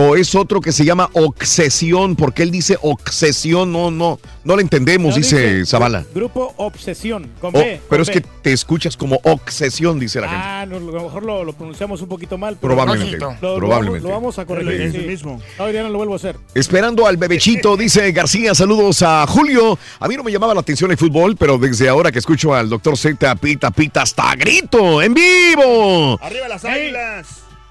[0.01, 4.61] O es otro que se llama Obsesión, porque él dice Obsesión, no, no, no lo
[4.61, 6.05] entendemos, No, dice Zavala.
[6.15, 7.81] Grupo Obsesión, con Oh, B.
[7.89, 10.45] pero es que te escuchas como Obsesión, dice la gente.
[10.45, 12.55] Ah, no, a lo mejor lo, lo pronunciamos un poquito mal.
[12.61, 14.07] pero- Probablemente, Lo- lo- probablemente.
[14.07, 14.71] Lo, vamos a corregir.
[14.79, 14.99] Es sí.
[14.99, 15.41] el mismo.
[15.57, 16.37] No, ya no lo vuelvo a hacer.
[16.55, 18.55] Esperando al bebechito, dice García.
[18.55, 19.77] Saludos a Julio.
[19.99, 22.69] A mí no me llamaba la atención el fútbol, pero desde ahora que escucho al
[22.69, 26.17] doctor Z, pita, pita, hasta grito, en vivo.
[26.21, 27.27] Arriba las águilas.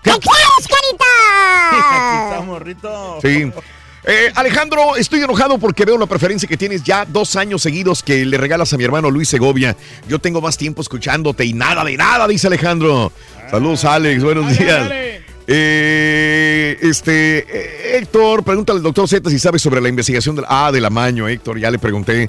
[0.08, 1.04] ¿Qué quieres, carita?
[1.70, 3.18] Aquí estamos, Rito.
[3.22, 3.50] Sí.
[4.04, 8.24] Eh, Alejandro, estoy enojado porque veo la preferencia que tienes ya dos años seguidos que
[8.24, 9.76] le regalas a mi hermano Luis Segovia.
[10.08, 13.12] Yo tengo más tiempo escuchándote y nada de nada, dice Alejandro.
[13.50, 14.22] Saludos, Alex.
[14.22, 14.90] Buenos días.
[15.50, 20.70] Eh, este, eh, Héctor, pregúntale al doctor Z si sabe sobre la investigación del A
[20.70, 22.28] del amaño, Héctor, ya le pregunté.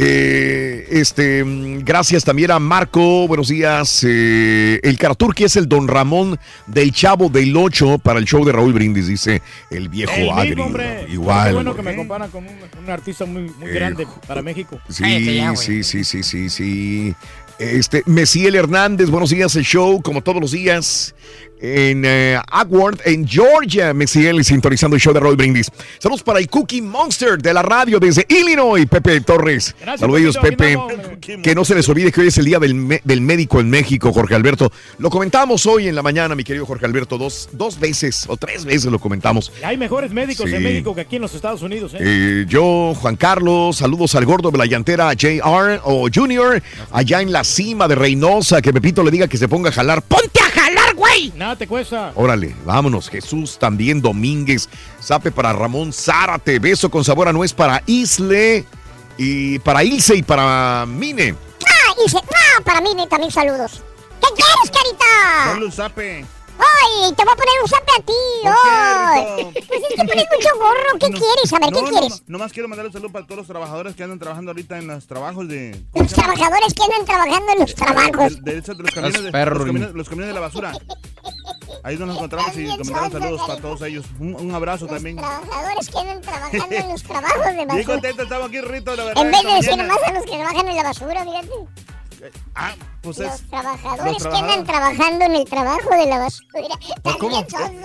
[0.00, 4.04] Eh, este, mm, gracias también a Marco, buenos días.
[4.06, 6.38] Eh, el Karaturki es el Don Ramón
[6.68, 9.42] del Chavo del 8 para el show de Raúl Brindis, dice
[9.72, 10.64] el viejo El mismo, agrio.
[10.66, 11.04] hombre.
[11.04, 11.54] Qué Igual.
[11.54, 12.54] bueno que me comparan con un,
[12.84, 14.78] un artista muy, muy Eh, grande para México.
[14.88, 15.02] Sí,
[15.56, 17.14] sí, sí, sí, sí, sí.
[17.58, 21.12] Este, Mesiel Hernández, buenos días, el show, como todos los días,
[21.60, 23.92] en eh, Agworth, en Georgia.
[23.94, 25.70] Mesiel sintonizando el show de Roy Brindis.
[25.98, 29.74] Saludos para el Cookie Monster de la radio desde Illinois, Pepe Torres.
[29.80, 30.72] Gracias, Saludos, Pepe.
[30.74, 31.18] andamos.
[31.42, 33.68] Que no se les olvide que hoy es el día del, me- del médico en
[33.70, 34.70] México, Jorge Alberto.
[34.98, 38.64] Lo comentamos hoy en la mañana, mi querido Jorge Alberto, dos, dos veces o tres
[38.64, 39.52] veces lo comentamos.
[39.64, 40.56] Hay mejores médicos Sí.
[40.56, 41.92] en México que aquí en los Estados Unidos.
[41.94, 41.98] ¿eh?
[42.00, 46.62] Eh, yo, Juan Carlos, saludos al gordo de la llantera JR o Junior,
[46.92, 50.02] allá en la cima de Reynosa, que Pepito le diga que se ponga a jalar.
[50.02, 50.47] ¡Ponte a
[51.36, 52.12] Nada te cuesta.
[52.14, 53.08] Órale, vámonos.
[53.08, 54.68] Jesús también Domínguez.
[55.00, 56.58] Sape para Ramón Zárate.
[56.58, 58.64] Beso con sabor a nuez para Isle.
[59.16, 61.34] Y para Ilse y para Mine.
[61.66, 63.82] Ah, y se- ah, para mí también saludos.
[64.20, 65.64] ¿Qué quieres, carita?
[65.64, 66.24] Un zape.
[66.58, 68.12] Ay, te voy a poner un zape a ti.
[68.42, 69.44] ¿Por Ay.
[69.52, 70.98] Pues es que tienes mucho gorro.
[70.98, 71.52] ¿Qué quieres?
[71.52, 72.10] A ver, ¿qué No, quieres?
[72.10, 74.88] No, nomás quiero mandar un saludo para todos los trabajadores que andan trabajando ahorita en
[74.88, 75.80] los trabajos de.
[75.94, 78.44] Los trabajadores que andan trabajando en los trabajos.
[78.44, 79.58] De, de los, camiones de, perros.
[79.58, 80.72] los, camiones, los camiones de la basura.
[81.84, 84.04] Ahí nos encontramos y comentaron saludos para todos ellos.
[84.18, 85.16] Un, un abrazo también.
[85.16, 87.84] Trabajadores que andan trabajando en los trabajos de Bien basura.
[87.86, 89.24] contento estamos aquí, Rito, la verdad.
[89.24, 91.48] En vez de decir nomás a los que trabajan en la basura, fíjate.
[92.54, 93.48] Ah, pues Los es.
[93.48, 96.68] trabajadores los que andan trabajando en el trabajo de la basura.
[97.02, 97.40] Pues, ¿Cómo?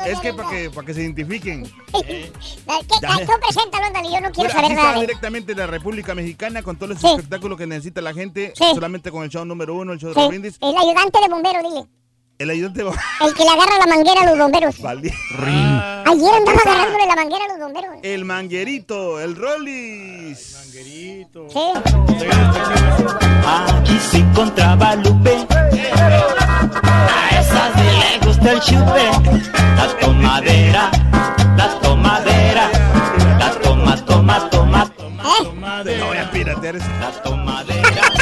[0.06, 1.64] Es que para que, para que se identifiquen.
[2.08, 2.32] ¿Qué?
[2.32, 4.94] Tú preséntalo, ándale, yo no quiero Bueno, saber aquí nada.
[4.94, 7.08] de- directamente de la República Mexicana con todos los Sí.
[7.08, 8.54] espectáculos que necesita la gente.
[8.56, 8.66] Sí.
[8.74, 10.58] Solamente con el show número uno, el show de Sí, los brindis.
[10.62, 11.86] el ayudante de bombero, dile.
[12.44, 12.82] El ayudante.
[12.82, 14.78] El que le agarra la manguera a los bomberos.
[14.82, 15.14] Vale.
[16.06, 17.96] Ayer andaba agarrándole la manguera a los bomberos.
[18.04, 20.58] El manguerito, el Rollis.
[20.58, 21.48] Manguerito.
[23.48, 25.48] Aquí se encontraba Lupe.
[26.84, 29.06] A esas de le gusta el chupe.
[29.78, 30.92] La tomadera,
[31.56, 32.70] la tomadera.
[33.40, 35.84] La toma, toma, toma, toma.
[35.86, 36.76] No voy a piratear.
[36.76, 38.13] La tomadera.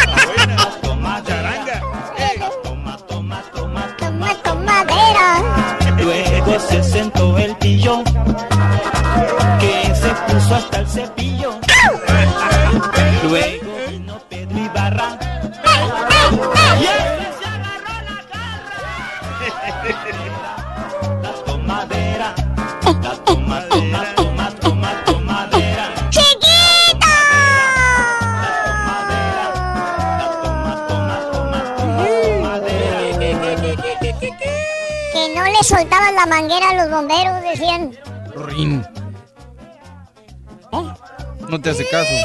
[6.59, 8.03] Se sentó el pillo.
[9.59, 11.51] Que se puso hasta el cepillo.
[13.29, 15.20] Luego vino Pedro Ibarra.
[35.61, 37.95] Le soltaban la manguera a los bomberos, decían.
[38.35, 38.83] Rin.
[41.47, 42.09] No te hace caso.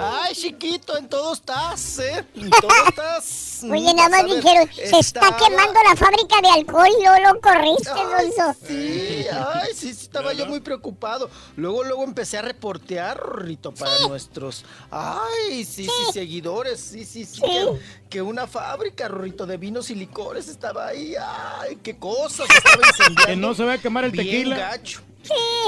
[0.00, 2.24] Ay, chiquito, en todo estás, ¿eh?
[2.36, 3.51] En todo estás.
[3.70, 7.90] Oye, nada más dijeron, se está quemando la fábrica de alcohol y luego lo corriste,
[7.90, 8.56] Alonso.
[8.66, 11.30] Sí, ay, sí, sí, estaba yo muy preocupado.
[11.56, 17.40] Luego, luego empecé a reportear, Rito, para nuestros, ay, sí, sí, seguidores, sí, sí, sí,
[17.40, 17.66] Que,
[18.10, 23.26] que una fábrica, Rito, de vinos y licores estaba ahí, ay, qué cosas, estaba incendiando.
[23.26, 24.56] Que no se va a quemar el bien tequila.
[24.56, 25.00] gacho.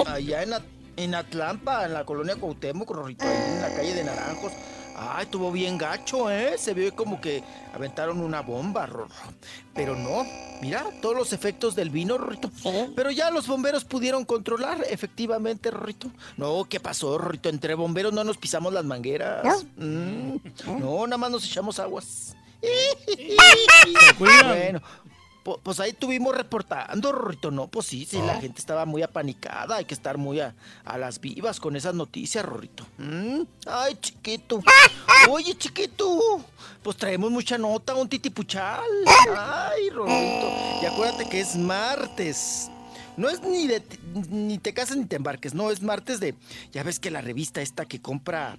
[0.07, 0.63] Allá en, At-
[0.97, 4.53] en Atlampa, en la colonia Cuauhtémoc, Rorrito, ahí en la calle de Naranjos.
[4.97, 6.57] Ay, estuvo bien gacho, ¿eh?
[6.57, 7.43] Se vio como que
[7.75, 9.11] aventaron una bomba, Rorro.
[9.75, 10.25] Pero no,
[10.63, 12.51] mira, todos los efectos del vino, Rorrito.
[12.95, 16.11] Pero ya los bomberos pudieron controlar, efectivamente, Rorrito.
[16.37, 17.49] No, ¿qué pasó, Rorrito?
[17.49, 19.67] Entre bomberos no nos pisamos las mangueras.
[19.77, 20.37] Mm,
[20.79, 22.37] no, nada más nos echamos aguas.
[24.19, 24.81] Bueno,
[25.45, 27.69] pues ahí estuvimos reportando, Rorrito, ¿no?
[27.69, 30.55] Pues sí, sí, la gente estaba muy apanicada, hay que estar muy a,
[30.85, 32.87] a las vivas con esas noticias, Rorrito.
[32.99, 34.63] Mm, Ay, chiquito.
[35.31, 36.41] Oye, chiquito,
[36.83, 38.83] pues traemos mucha nota, un titipuchal.
[39.37, 40.53] Ay, Rorrito.
[40.83, 42.71] Y acuérdate que es martes.
[43.17, 43.83] No es ni de
[44.31, 46.35] ni te casas ni te embarques, no, es martes de.
[46.73, 48.57] Ya ves que la revista esta que compra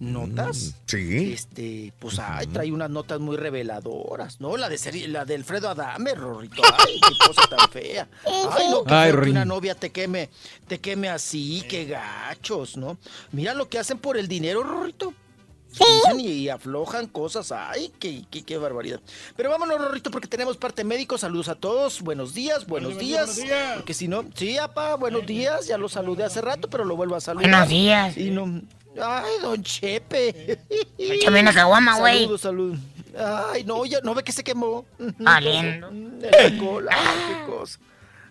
[0.00, 0.74] notas.
[0.86, 1.32] Sí.
[1.32, 4.56] Este, pues ay, trae unas notas muy reveladoras, ¿no?
[4.56, 6.62] La de Seri- la de Alfredo Adame, Rorrito.
[6.78, 8.08] Ay, qué cosa tan fea.
[8.26, 10.30] Ay, no, que, Ay, una novia te queme,
[10.66, 12.98] te queme así, qué gachos, ¿no?
[13.32, 15.14] Mira lo que hacen por el dinero, Rorrito.
[15.70, 17.52] Dicen y, y aflojan cosas.
[17.52, 19.00] Ay, qué, qué, qué barbaridad.
[19.36, 21.16] Pero vámonos, Rorrito, porque tenemos parte médico.
[21.16, 22.00] Saludos a todos.
[22.00, 23.36] Buenos días, buenos días.
[23.36, 23.76] días, buenos días.
[23.76, 25.68] Porque si no, sí, apá, buenos días.
[25.68, 27.48] Ya lo saludé hace rato, pero lo vuelvo a saludar.
[27.48, 28.16] Buenos días.
[28.16, 28.62] Y no.
[29.00, 30.58] Ay, don Chepe.
[30.98, 32.22] Échame una caguama, güey.
[32.22, 32.78] Saludos, saludos.
[33.18, 34.84] Ay, no, ya no ve que se quemó.
[35.18, 35.88] Valiendo.
[35.88, 36.96] En la cola,
[37.28, 37.78] qué cosa.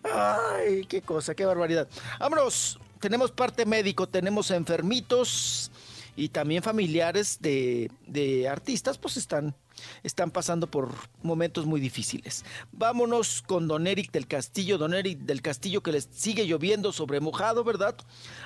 [0.04, 1.88] Ay, qué cosa, qué barbaridad.
[2.20, 5.72] Vámonos, tenemos parte médico, tenemos enfermitos
[6.16, 9.56] y también familiares de, de artistas, pues están,
[10.04, 12.44] están pasando por momentos muy difíciles.
[12.72, 17.20] Vámonos con don Eric del Castillo, don Eric del Castillo que les sigue lloviendo sobre
[17.20, 17.96] mojado, ¿verdad?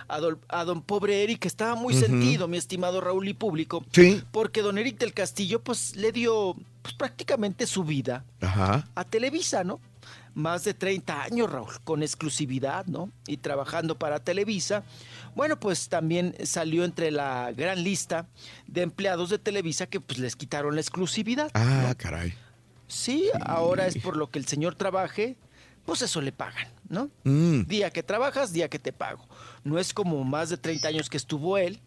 [0.07, 3.83] A don, a don pobre Eric que estaba muy sentido, mi estimado Raúl y público.
[3.91, 4.23] Sí.
[4.31, 8.87] Porque don Eric del Castillo pues le dio pues, prácticamente su vida Ajá.
[8.95, 9.79] a Televisa, ¿no?
[10.35, 13.11] Más de 30 años, Raúl, con exclusividad, ¿no?
[13.27, 14.83] Y trabajando para Televisa.
[15.35, 18.27] Bueno, pues también salió entre la gran lista
[18.67, 21.49] de empleados de Televisa que pues les quitaron la exclusividad.
[21.53, 22.33] Ah, caray.
[22.87, 25.35] Sí, ahora es por lo que el señor trabaje,
[25.85, 27.09] pues eso le pagan, ¿no?
[27.23, 27.63] Mm.
[27.63, 29.25] Día que trabajas, día que te pago.
[29.63, 31.81] No es como más de 30 años que estuvo él,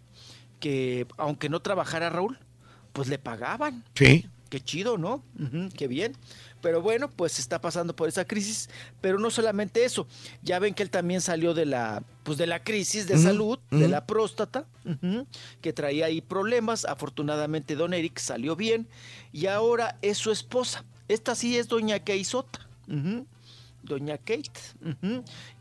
[0.59, 2.39] que aunque no trabajara Raúl,
[2.93, 3.85] pues le pagaban.
[3.95, 4.29] Sí.
[4.49, 5.23] Qué chido, ¿no?
[5.77, 6.17] Qué bien.
[6.67, 8.69] Pero bueno, pues está pasando por esa crisis.
[9.01, 10.09] Pero no solamente eso.
[10.43, 13.87] Ya ven que él también salió de la, pues de la crisis de salud, de
[13.87, 14.67] la próstata,
[15.61, 16.85] que traía ahí problemas.
[16.85, 18.89] Afortunadamente, don Eric salió bien.
[19.33, 20.85] Y ahora es su esposa.
[21.07, 22.67] Esta sí es doña Keisota.
[22.89, 23.25] ujú,
[23.85, 24.51] Doña Kate.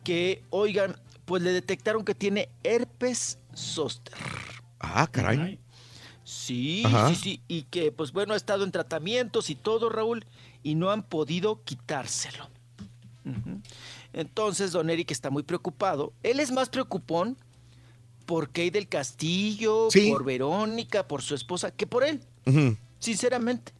[0.03, 0.95] que, oigan,
[1.25, 4.15] pues le detectaron que tiene herpes zóster.
[4.79, 5.59] Ah, caray.
[6.23, 7.09] Sí, Ajá.
[7.09, 7.41] sí, sí.
[7.47, 10.25] Y que, pues bueno, ha estado en tratamientos y todo, Raúl,
[10.65, 12.49] y no han podido quitárselo.
[14.13, 16.11] Entonces, don Eric está muy preocupado.
[16.23, 17.37] Él es más preocupón
[18.25, 20.09] por Kay del Castillo, Sí.
[20.11, 22.19] por Verónica, por su esposa, que por él,
[22.99, 23.73] sinceramente.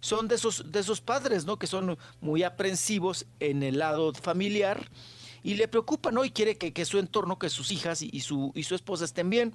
[0.00, 1.58] Son de esos, de esos padres, ¿no?
[1.58, 4.90] Que son muy aprensivos en el lado familiar
[5.44, 6.24] y le preocupa, ¿no?
[6.24, 9.04] Y quiere que, que su entorno, que sus hijas y, y su, y su esposa
[9.04, 9.54] estén bien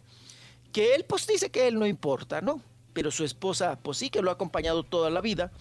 [0.72, 2.62] que él pues dice que él no importa, ¿no?
[2.94, 5.52] Pero su esposa pues sí que lo ha acompañado toda la vida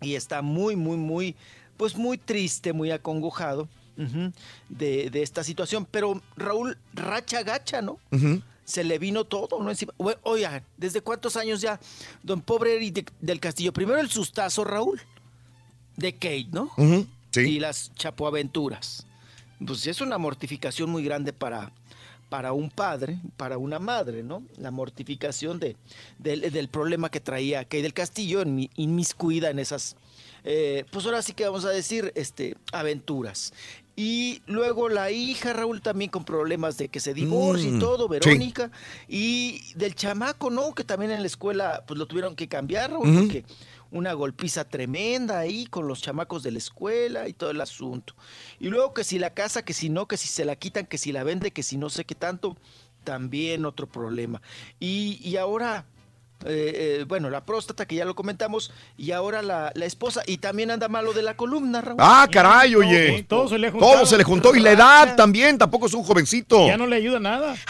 [0.00, 1.34] y está muy, muy, muy,
[1.76, 3.68] pues muy triste, muy acongojado
[4.68, 5.86] de, de esta situación.
[5.90, 7.98] Pero Raúl, racha gacha, ¿no?
[8.64, 9.70] Se le vino todo, ¿no?
[10.24, 11.78] Oigan, ¿desde cuántos años ya,
[12.22, 13.72] don pobre Eric de- del Castillo?
[13.72, 15.00] Primero el sustazo, Raúl,
[15.96, 16.70] de Kate, ¿no?
[17.30, 17.40] Sí.
[17.42, 19.06] y las chapoaventuras.
[19.64, 21.70] Pues es una mortificación muy grande para,
[22.36, 24.42] para un padre, para una madre, ¿no?
[24.58, 25.74] La mortificación de,
[26.18, 29.96] del, del problema que traía Kay del Castillo en mi- inmiscuida en esas,
[30.44, 33.54] eh, pues ahora sí que vamos a decir, este, aventuras.
[33.98, 38.04] Y luego la hija, Raúl, también con problemas de que se divorcia Mm, y todo,
[38.04, 38.10] sí.
[38.10, 38.70] Verónica.
[39.08, 40.74] Y del chamaco, ¿no?
[40.74, 43.44] Que también en la escuela, pues lo tuvieron que cambiar, Raúl, porque
[43.96, 48.14] una golpiza tremenda ahí con los chamacos de la escuela y todo el asunto.
[48.60, 50.98] Y luego que si la casa, que si no, que si se la quitan, que
[50.98, 52.56] si la vende, que si no sé qué tanto,
[53.04, 54.42] también otro problema.
[54.78, 55.86] Y, y ahora,
[56.44, 60.38] eh, eh, bueno, la próstata, que ya lo comentamos, y ahora la, la esposa, y
[60.38, 61.98] también anda malo de la columna, Raúl.
[62.00, 63.22] Ah, caray, oye.
[63.22, 64.54] todo se le ha Todo se le juntó.
[64.54, 66.66] Y la edad también, tampoco es un jovencito.
[66.66, 67.54] Ya no le ayuda nada.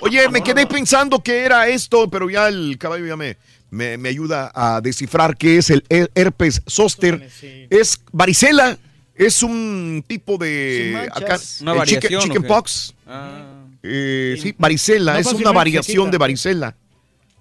[0.00, 3.38] Oye, me quedé pensando que era esto, pero ya el caballo ya me,
[3.72, 7.26] me, me ayuda a descifrar qué es el her- herpes zóster.
[7.70, 8.78] Es varicela,
[9.14, 11.08] es un tipo de...
[11.10, 12.94] Acá, ¿Una chicken- variación chicken pox.
[13.06, 13.64] Ah.
[13.82, 16.76] Eh, sí, varicela, No es una variación de varicela.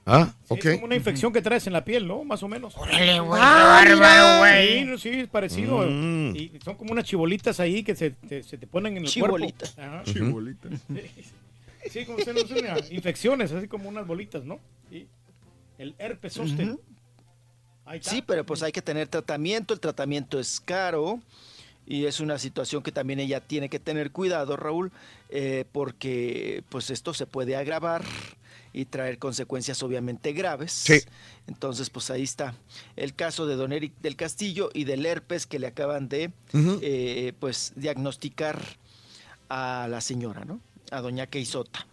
[0.05, 0.65] Ah, ok.
[0.65, 2.23] Es como una infección que traes en la piel, ¿no?
[2.23, 2.73] Más o menos.
[2.75, 4.97] güey, Ah, bárbaro, güey.
[4.97, 5.85] Sí, sí, es parecido.
[5.87, 6.35] Mm.
[6.35, 9.71] Y son como unas chibolitas ahí que se te, se te ponen en el Chibolitas.
[9.71, 9.93] cuerpo.
[9.95, 10.03] Ajá.
[10.05, 10.71] Chibolitas.
[11.91, 14.59] Sí, como se nos una infecciones, así como unas bolitas, ¿no?
[14.89, 15.07] Sí.
[15.81, 16.77] El herpes zóster.
[18.01, 21.19] Sí, pero pues hay que tener tratamiento, el tratamiento es caro
[21.87, 24.91] y es una situación que también ella tiene que tener cuidado, Raúl,
[25.29, 28.03] eh, porque pues esto se puede agravar
[28.73, 30.71] y traer consecuencias obviamente graves.
[30.71, 30.99] Sí.
[31.47, 32.53] Entonces, pues ahí está
[32.95, 37.33] el caso de Don Eric del Castillo y del herpes que le acaban de eh,
[37.39, 38.61] pues diagnosticar
[39.49, 40.61] a la señora, ¿no?
[40.91, 41.87] A doña Keisota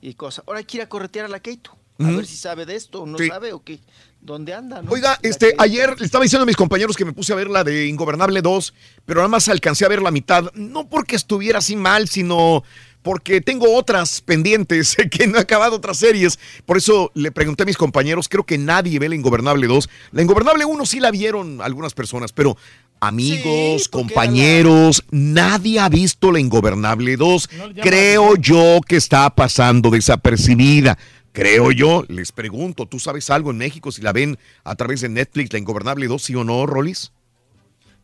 [0.00, 0.42] y cosa.
[0.46, 1.76] Ahora hay que ir a corretear a la Keito.
[1.98, 3.28] A ver si sabe de esto no Sí.
[3.28, 3.78] sabe o qué.
[4.20, 4.80] ¿Dónde anda?
[4.82, 4.90] no?
[4.90, 7.62] Oiga, este, ayer le estaba diciendo a mis compañeros que me puse a ver la
[7.62, 10.50] de Ingobernable 2, pero nada más alcancé a ver la mitad.
[10.54, 12.64] No porque estuviera así mal, sino
[13.02, 16.38] porque tengo otras pendientes, que no he acabado otras series.
[16.64, 19.88] Por eso le pregunté a mis compañeros, creo que nadie ve la Ingobernable 2.
[20.12, 22.56] La Ingobernable 1 sí la vieron algunas personas, pero
[23.00, 27.48] amigos, compañeros, nadie ha visto la Ingobernable 2.
[27.58, 30.96] No le llama Creo yo que está pasando desapercibida.
[31.34, 35.08] Creo yo, les pregunto, ¿tú sabes algo en México si la ven a través de
[35.08, 37.10] Netflix, La Ingobernable 2, sí o no, Rolis?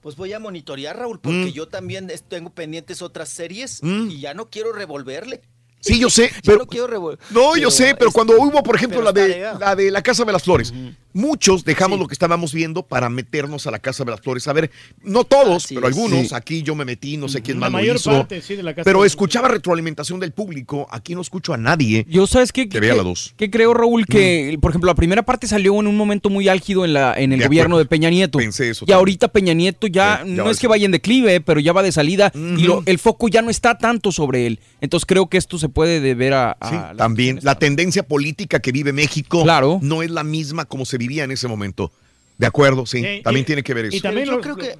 [0.00, 1.52] Pues voy a monitorear, Raúl, porque Mm.
[1.52, 4.10] yo también tengo pendientes otras series Mm.
[4.10, 5.42] y ya no quiero revolverle.
[5.80, 6.58] Sí, yo sé, pero...
[6.58, 9.90] no quiero revol- No, yo sé, pero cuando hubo, por ejemplo, la de, la de
[9.90, 10.72] la Casa de las Flores,
[11.12, 14.46] muchos dejamos lo que estábamos viendo para meternos a la Casa de las Flores.
[14.46, 14.70] A ver,
[15.02, 15.94] no todos, Así pero es.
[15.96, 16.34] algunos, Sí.
[16.34, 18.10] aquí yo me metí, no sé quién La más lo mayor hizo.
[18.10, 21.52] parte, sí, de la Casa pero de las escuchaba retroalimentación del público, aquí no escucho
[21.52, 22.68] a nadie Yo, ¿sabes qué?
[22.68, 23.34] que ¿Qué- la 2.
[23.36, 24.06] qué creo, Raúl?
[24.06, 27.32] Que, por ejemplo, la primera parte salió en un momento muy álgido en, la, en
[27.32, 27.84] el De gobierno acuerdo.
[27.84, 28.38] de Peña Nieto.
[28.38, 28.98] Pensé eso y también.
[28.98, 32.30] ahorita Peña Nieto ya, no es que vaya en declive, pero ya va de salida
[32.34, 34.60] y lo- el foco ya no está tanto sobre él.
[34.80, 36.56] Entonces creo que esto se puede deber a...
[36.60, 39.78] a Sí, también la tendencia política que vive México Claro.
[39.82, 41.92] no es la misma como se vivía en ese momento.
[42.38, 43.96] De acuerdo, sí, Sí, también tiene que ver eso.
[43.96, 44.76] Y también yo los, creo que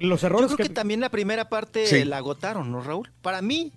[0.00, 2.04] los yo errores creo que, también la primera parte Sí.
[2.04, 3.10] la agotaron, ¿no, Raúl?
[3.22, 3.72] Para mí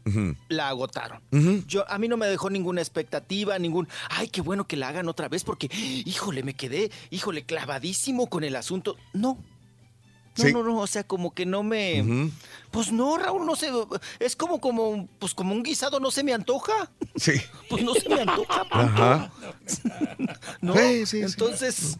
[0.49, 1.21] la agotaron.
[1.67, 5.07] Yo a mí no me dejó ninguna expectativa, ningún, ay, qué bueno que la hagan
[5.07, 5.69] otra vez porque
[6.05, 8.97] híjole, me quedé, híjole, clavadísimo con el asunto.
[9.13, 9.37] No.
[10.37, 10.53] No, Sí.
[10.53, 12.29] no, no, o sea, como que no me.
[12.71, 13.69] Pues no, Raúl, no sé,
[14.19, 16.91] es como como pues como un guisado no se me antoja.
[17.15, 17.33] Sí.
[17.69, 18.65] Pues no se me antoja.
[18.71, 19.31] Ajá.
[20.61, 20.73] ¿no?
[20.73, 21.21] Sí, sí, sí.
[21.21, 21.97] Entonces,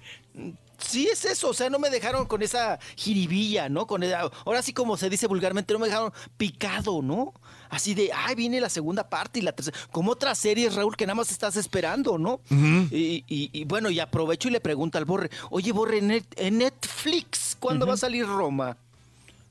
[0.78, 3.88] sí es eso, o sea, no me dejaron con esa jiribilla, ¿no?
[3.88, 7.34] Con esa- ahora sí como se dice vulgarmente, no me dejaron picado, ¿no?
[7.70, 11.06] Así de, ay, viene la segunda parte y la tercera, como otras series, Raúl, que
[11.06, 12.40] nada más estás esperando, ¿no?
[12.92, 16.26] Y, y- y bueno, y aprovecho y le pregunto al Borre, oye, Borre, en, Net-
[16.38, 18.78] en Netflix, ¿cuándo va a salir Roma?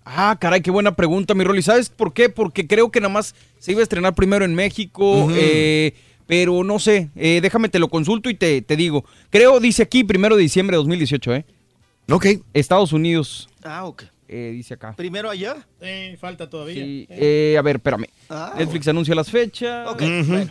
[0.05, 1.62] Ah, caray, qué buena pregunta, mi Rolly.
[1.62, 2.28] ¿Sabes por qué?
[2.28, 5.95] Porque creo que nada más se iba a estrenar primero en México, eh,
[6.27, 9.05] pero no sé, eh, déjame te lo consulto y te, te digo.
[9.31, 11.45] Creo, dice aquí, primero de diciembre de 2018, ¿eh?
[12.11, 12.27] Ok.
[12.53, 14.05] Estados Unidos, Ah, ok.
[14.29, 14.95] Eh, dice acá.
[14.97, 15.67] ¿Primero allá?
[15.83, 16.83] Sí, falta todavía.
[16.83, 18.07] Sí, eh, a ver, espérame.
[18.29, 19.89] Ah, Netflix anuncia las fechas.
[19.89, 20.51] Ok, bueno.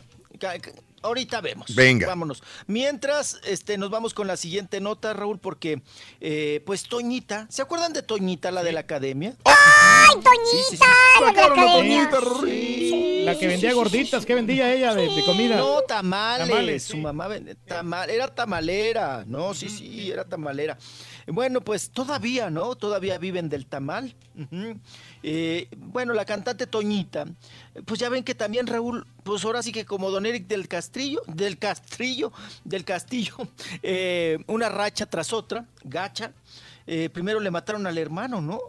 [1.04, 1.76] Ahorita vemos.
[1.76, 2.08] Venga.
[2.08, 2.41] Vámonos.
[2.66, 5.82] Mientras, este, nos vamos con la siguiente nota, Raúl, porque,
[6.22, 9.36] eh, pues, Toñita, ¿se acuerdan de Toñita, la de la academia?
[9.44, 10.16] ¡Ay,
[10.50, 10.80] Sí, sí, sí.
[10.80, 11.20] Toñita!
[11.20, 12.10] la de la Sacaron a academia.
[12.10, 15.58] Toñita, Sí, La que vendía gorditas, ¿qué vendía ella de, de comida?
[15.58, 16.48] No, tamales.
[16.48, 19.26] Tamales, Su mamá vende tamal, era tamalera.
[19.28, 20.78] No, sí, sí, era tamalera.
[21.28, 22.76] Bueno, pues todavía, ¿no?
[22.76, 24.16] Todavía viven del tamal.
[25.22, 27.26] Eh, bueno, la cantante Toñita,
[27.86, 31.22] pues ya ven que también Raúl, pues ahora sí que como Don Eric del Castrillo,
[31.28, 32.32] del Castrillo,
[32.64, 33.36] del Castillo,
[33.84, 36.34] eh, una racha tras otra, gacha.
[36.85, 38.60] Eh, primero le mataron al hermano, ¿no?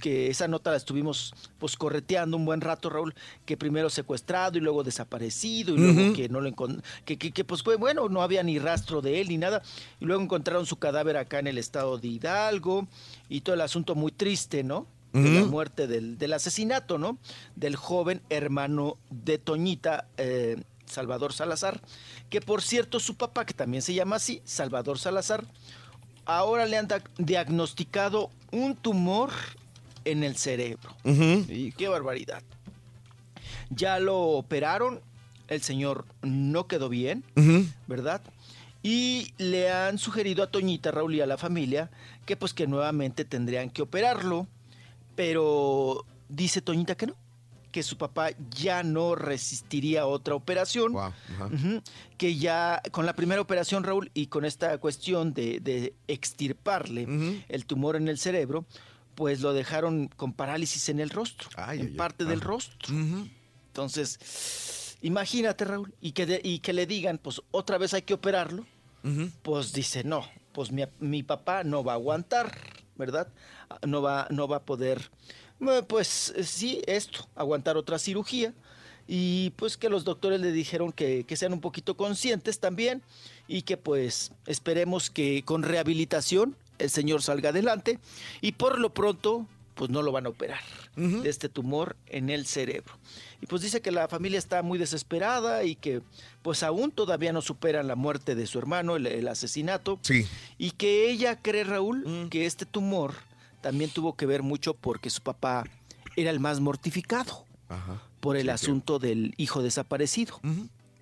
[0.00, 3.14] Que esa nota la estuvimos pues correteando un buen rato, Raúl,
[3.44, 6.52] que primero secuestrado y luego desaparecido y luego que no lo
[7.04, 9.62] que, que, que, pues fue bueno, no había ni rastro de él ni nada,
[10.00, 12.86] y luego encontraron su cadáver acá en el estado de Hidalgo
[13.28, 14.86] y todo el asunto muy triste, ¿no?
[15.12, 17.16] De la muerte del, del asesinato, ¿no?
[17.54, 21.80] Del joven hermano de Toñita, eh, Salvador Salazar,
[22.28, 25.46] que por cierto su papá, que también se llama así, Salvador Salazar,
[26.26, 26.88] ahora le han
[27.18, 29.30] diagnosticado un tumor
[30.04, 30.90] en el cerebro.
[31.04, 31.46] Ujú.
[31.76, 32.42] Qué barbaridad.
[33.70, 35.00] Ya lo operaron,
[35.48, 37.24] el señor no quedó bien.
[37.86, 38.20] ¿verdad?
[38.82, 41.90] Y le han sugerido a Toñita, Raúl y a la familia
[42.24, 44.46] que pues que nuevamente tendrían que operarlo,
[45.14, 47.16] pero dice Toñita que no,
[47.76, 50.94] que su papá ya no resistiría otra operación,
[52.16, 57.06] que ya con la primera operación, Raúl, y con esta cuestión de, de extirparle
[57.50, 58.64] el tumor en el cerebro,
[59.14, 61.50] pues lo dejaron con parálisis en el rostro,
[61.80, 62.94] en parte del rostro.
[63.68, 68.14] Entonces, imagínate, Raúl, y que, de- y que le digan, pues otra vez hay que
[68.14, 68.64] operarlo,
[69.42, 72.58] pues dice, no, pues mi, mi papá no va a aguantar,
[72.96, 73.28] ¿verdad?
[73.86, 75.10] No va, no va a poder,
[75.88, 78.54] pues eh, sí, esto, aguantar otra cirugía.
[79.08, 83.02] Y pues que los doctores le dijeron que, que sean un poquito conscientes también
[83.46, 88.00] y que pues esperemos que con rehabilitación el señor salga adelante
[88.40, 89.46] y por lo pronto
[89.76, 90.60] pues no lo van a operar
[90.96, 92.94] de este tumor en el cerebro.
[93.42, 96.00] Y pues dice que la familia está muy desesperada y que
[96.40, 99.98] pues aún todavía no superan la muerte de su hermano, el, el asesinato.
[100.00, 100.26] Sí.
[100.56, 103.14] Y que ella cree, Raúl, que este tumor
[103.66, 105.64] también tuvo que ver mucho porque su papá
[106.14, 107.44] era el más mortificado
[108.20, 110.40] por el asunto del hijo desaparecido.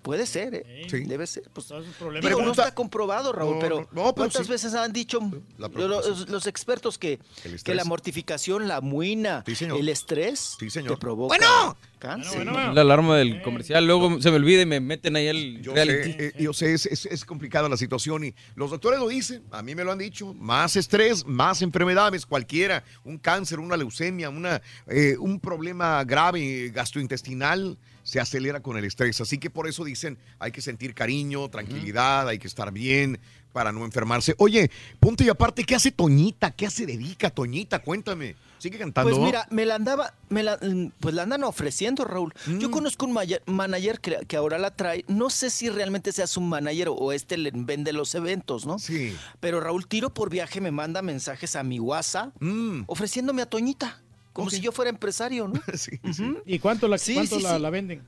[0.01, 0.87] Puede ser, ¿eh?
[1.05, 1.43] Debe ser.
[1.53, 4.51] Pues, digo, no Pregunta- está comprobado, Raúl, No, pero, no, no, pero ¿cuántas sí.
[4.51, 5.19] veces han dicho
[5.59, 7.19] los, expertos que,
[7.63, 10.93] que la mortificación, la muina, el estrés Sí, señor.
[10.93, 11.77] te provoca Bueno.
[12.07, 12.45] Cáncer?
[12.45, 16.11] La alarma del comercial, luego se me olvida y me meten ahí el Yo reality.
[16.13, 19.43] sé, eh, yo sé, es, es- es complicada la situación y los doctores lo dicen,
[19.51, 24.29] a mí me lo han dicho, más estrés, más enfermedades, cualquiera, un cáncer, una leucemia,
[24.29, 29.19] una, eh, un problema grave gastrointestinal se acelera con el estrés.
[29.21, 33.19] Así que por eso dicen, hay que sentir cariño, tranquilidad, hay que estar bien
[33.51, 34.35] para no enfermarse.
[34.37, 34.69] Oye,
[34.99, 36.51] ponte y aparte, ¿qué hace Toñita?
[36.51, 37.79] ¿Qué se dedica Toñita?
[37.79, 38.35] Cuéntame.
[38.65, 39.09] Sigue cantando.
[39.11, 42.33] Pues mira, me la andaba, me la, mm, pues la andan ofreciendo, Raúl.
[42.47, 42.57] Mm.
[42.57, 43.13] Yo conozco un
[43.45, 45.05] manager que, que ahora la trae.
[45.07, 48.79] No sé si realmente sea su manager o este le vende los eventos, ¿no?
[48.79, 49.15] Sí.
[49.39, 52.85] Pero Raúl Tiro por viaje me manda mensajes a mi WhatsApp Mm.
[52.87, 54.01] ofreciéndome a Toñita.
[54.33, 55.61] Como si yo fuera empresario, ¿no?
[55.75, 55.99] sí,
[56.45, 57.61] ¿Y cuánto la, Sí, cuánto sí, la, sí.
[57.61, 58.01] la venden?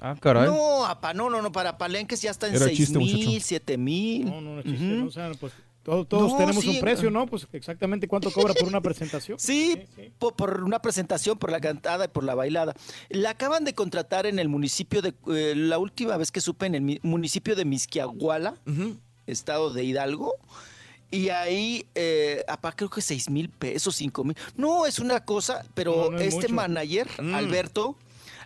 [0.00, 0.46] Ah, caray.
[0.48, 3.46] No, apa, no, no, no, para palenques ya está en Era 6 chiste, mil, muchacho.
[3.46, 4.24] 7 mil.
[4.26, 5.52] No, no, no, chiste, no, o sea, pues
[5.82, 6.70] todo- todos No, tenemos sí.
[6.70, 7.26] un precio, ¿no?
[7.26, 9.38] Pues exactamente cuánto cobra por una presentación.
[9.40, 9.80] Sí,
[10.18, 12.74] po- Por, una presentación, por la cantada y por la bailada.
[13.08, 16.74] La acaban de contratar en el municipio de, eh, la última vez que supe, en
[16.74, 18.54] el municipio de Misquiahuala,
[19.26, 20.34] estado de Hidalgo.
[21.10, 24.34] Y ahí, eh, apá, creo que 6 mil pesos, 5 mil.
[24.56, 26.54] No, es una cosa, pero No, no es este mucho.
[26.54, 27.34] manager, Mm.
[27.34, 27.96] Alberto,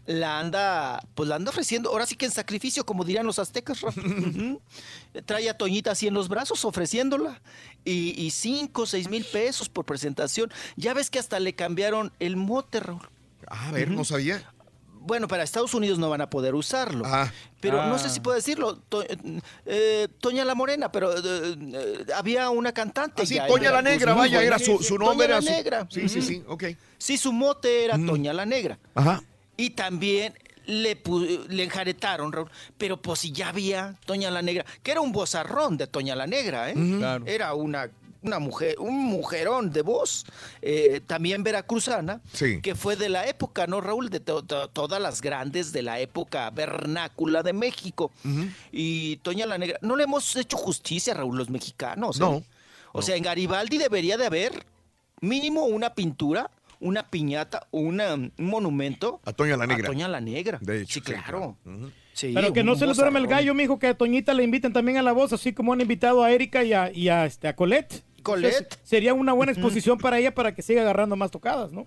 [0.06, 3.78] la anda, pues la anda ofreciendo, ahora sí que en sacrificio, como dirían los aztecas.
[5.24, 7.40] Trae a Toñita así en los brazos ofreciéndola.
[7.84, 10.52] Y, y cinco, seis mil pesos por presentación.
[10.76, 13.08] Ya ves que hasta le cambiaron el mote, Raúl.
[13.46, 14.52] A ver, no sabía.
[15.00, 17.04] Bueno, para Estados Unidos no van a poder usarlo.
[17.60, 18.10] Pero no sé Ah.
[18.10, 18.76] si puedo decirlo.
[18.88, 19.04] To-
[19.66, 23.22] eh, Toña la Morena, pero eh, eh, había una cantante.
[23.22, 25.50] Ah, sí, ya Toña la Negra, vaya, era su- su nombre, Toña era la su-
[25.50, 25.86] Negra.
[25.88, 26.64] Sí, sí, sí, ok.
[26.98, 28.80] Sí, su mote era Toña la Negra.
[28.96, 29.22] Ajá.
[29.56, 30.34] Y también
[30.66, 31.00] le,
[31.48, 32.50] le enjaretaron, Raúl.
[32.76, 36.26] Pero pues si ya había Toña la Negra, que era un vozarrón de Toña la
[36.26, 36.74] Negra, ¿eh?
[36.98, 37.24] Claro.
[37.26, 37.88] Era una,
[38.22, 40.26] una mujer, un mujerón de voz.
[40.62, 42.60] eh, también veracruzana, Sí.
[42.60, 44.10] que fue de la época, ¿no, Raúl?
[44.10, 48.10] De to- to- todas las grandes de la época vernácula de México.
[48.72, 52.16] Y Toña la Negra, no le hemos hecho justicia, Raúl, los mexicanos.
[52.16, 52.20] ¿eh?
[52.20, 52.42] No,
[52.92, 54.66] O sea, en Garibaldi debería de haber
[55.20, 56.50] mínimo una pintura,
[56.80, 59.84] una piñata, una, un monumento A Toña la Negra.
[59.88, 60.58] a Toña la Negra.
[60.60, 61.56] De hecho, sí, claro.
[62.12, 64.72] Sí, Pero que no se les duerme el gallo, mijo, que a Toñita le inviten
[64.72, 67.48] también a la voz, así como han invitado a Erika y a, y a, este,
[67.48, 68.04] a Colette.
[68.22, 68.54] Colette.
[68.56, 71.86] Entonces, sería una buena exposición para ella para que siga agarrando más tocadas, ¿no?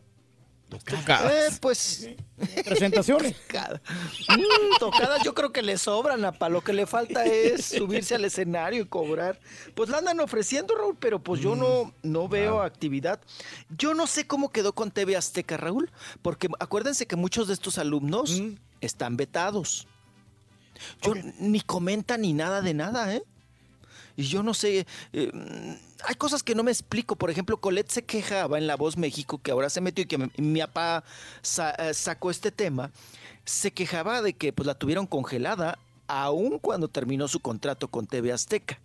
[0.71, 2.09] Eh, pues.
[2.63, 3.35] Presentaciones.
[3.47, 3.81] Tocada.
[4.29, 8.25] Mm, tocadas yo creo que le sobran, para lo que le falta es subirse al
[8.25, 9.39] escenario y cobrar.
[9.75, 13.19] Pues la andan ofreciendo, Raúl, pero pues yo no, no veo actividad.
[13.69, 15.91] Yo no sé cómo quedó con TV Azteca, Raúl,
[16.21, 18.41] porque acuérdense que muchos de estos alumnos
[18.81, 19.87] están vetados.
[21.01, 23.23] Yo ni comentan ni nada de nada, ¿eh?
[24.15, 27.15] Y yo no sé, eh, mm, hay cosas que no me explico.
[27.15, 30.17] Por ejemplo, Colette se quejaba en La Voz México, que ahora se metió y que
[30.17, 31.03] mi, mi papá
[31.41, 32.91] sa- eh, sacó este tema.
[33.45, 35.77] Se quejaba de que pues la tuvieron congelada
[36.07, 38.79] aún cuando terminó su contrato con TV Azteca.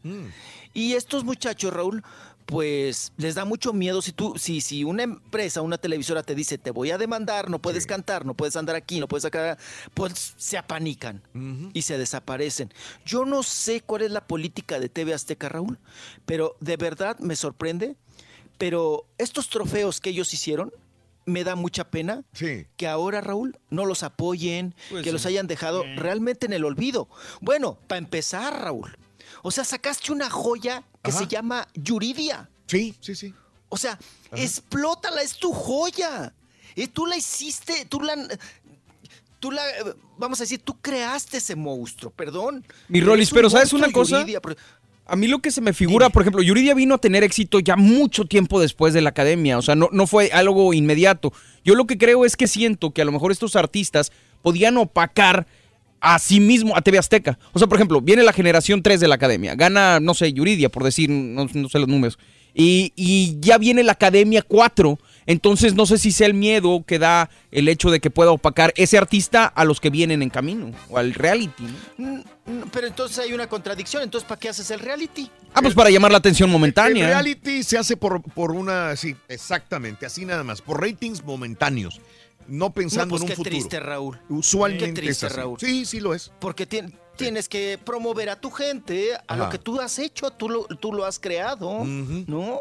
[0.75, 2.03] Y estos muchachos, Raúl,
[2.47, 6.59] pues les da mucho miedo si tú, si, si una empresa, una televisora te dice
[6.59, 9.59] te voy a demandar, no puedes cantar, no puedes andar aquí, no puedes sacar,
[9.95, 11.23] pues se apanican
[11.73, 12.73] y se desaparecen.
[13.05, 15.79] Yo no sé cuál es la política de TV Azteca, Raúl,
[16.27, 17.97] pero de verdad me sorprende.
[18.57, 20.73] Pero estos trofeos que ellos hicieron,
[21.27, 22.25] me da mucha pena
[22.77, 27.09] que ahora, Raúl, no los apoyen, Pues que los hayan dejado realmente en el olvido.
[27.41, 28.97] Bueno, para empezar, Raúl,
[29.43, 32.49] o sea, sacaste una joya que se llama Yuridia.
[32.67, 33.33] Sí, sí, sí.
[33.69, 33.99] O sea,
[34.33, 36.33] explótala, es tu joya.
[36.75, 38.15] Y tú la hiciste, tú la...
[39.39, 39.63] Tú la,
[40.17, 42.65] vamos a decir, tú creaste ese monstruo, perdón.
[42.89, 44.21] Mi un pero ¿sabes una cosa?
[44.21, 44.57] Yuridia, pero-
[45.05, 47.77] A mí lo que se me figura, por ejemplo, Yuridia vino a tener éxito ya
[47.77, 51.31] mucho tiempo después de la academia, o sea, no, no fue algo inmediato.
[51.63, 55.47] Yo lo que creo es que siento que a lo mejor estos artistas podían opacar
[56.05, 57.39] a sí mismo a TV Azteca.
[57.53, 60.69] O sea, por ejemplo, viene la generación 3 de la academia, gana, no sé, Yuridia,
[60.69, 62.19] por decir, no, no sé los números,
[62.53, 64.99] y, y ya viene la academia 4.
[65.27, 68.75] Entonces no sé si sea el miedo que da el hecho de que pueda opacar
[68.77, 71.65] ese artista a los que vienen en camino o al reality.
[71.97, 72.07] ¿no?
[72.07, 75.31] Mm, mm, Pero entonces hay una contradicción, entonces ¿para qué haces el reality?
[75.55, 77.07] Ah, pues para llamar la atención El momentánea.
[77.07, 82.03] reality se hace por, por una, sí, exactamente, así nada más, por ratings momentáneos,
[82.49, 83.51] no pensando No, pues en un qué futuro.
[83.51, 84.21] triste, Raúl.
[84.29, 85.41] Usualmente Qué triste, es así.
[85.41, 85.59] Raúl.
[85.61, 86.33] Sí, sí lo es.
[86.41, 89.37] Porque tien- tienes que promover a tu gente, a Ajá.
[89.45, 92.59] lo que tú has hecho, tú lo, tú lo has creado, ¿no?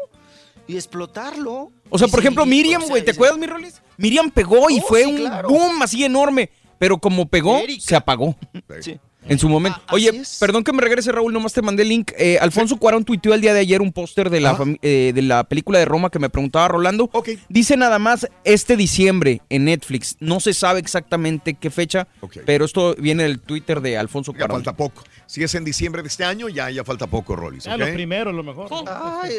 [0.66, 1.72] Y explotarlo.
[1.90, 3.82] O sea, por ejemplo, Miriam, o sea, güey, ¿te acuerdas, mi Rolis?
[3.98, 5.48] Miriam pegó y Oh, fue sí, un claro.
[5.48, 8.36] boom así enorme, pero como pegó, se apagó.
[8.80, 8.98] Sí.
[9.26, 9.80] En su momento.
[9.90, 12.12] Oye, perdón que me regrese, Raúl, nomás te mandé el link.
[12.18, 15.44] Eh, Alfonso Cuarón tuiteó el día de ayer un póster de, la eh, de la
[15.44, 17.10] película de Roma que me preguntaba Rolando.
[17.48, 20.16] Dice nada más este diciembre en Netflix.
[20.20, 22.06] No se sabe exactamente qué fecha,
[22.44, 24.56] pero esto viene del Twitter de Alfonso Ya Cuarón.
[24.58, 25.02] falta poco.
[25.26, 27.64] Si es en diciembre de este año, ya, ya falta poco, Rolis.
[27.64, 28.68] Ya lo primero, lo mejor.
[28.86, 29.36] Ay,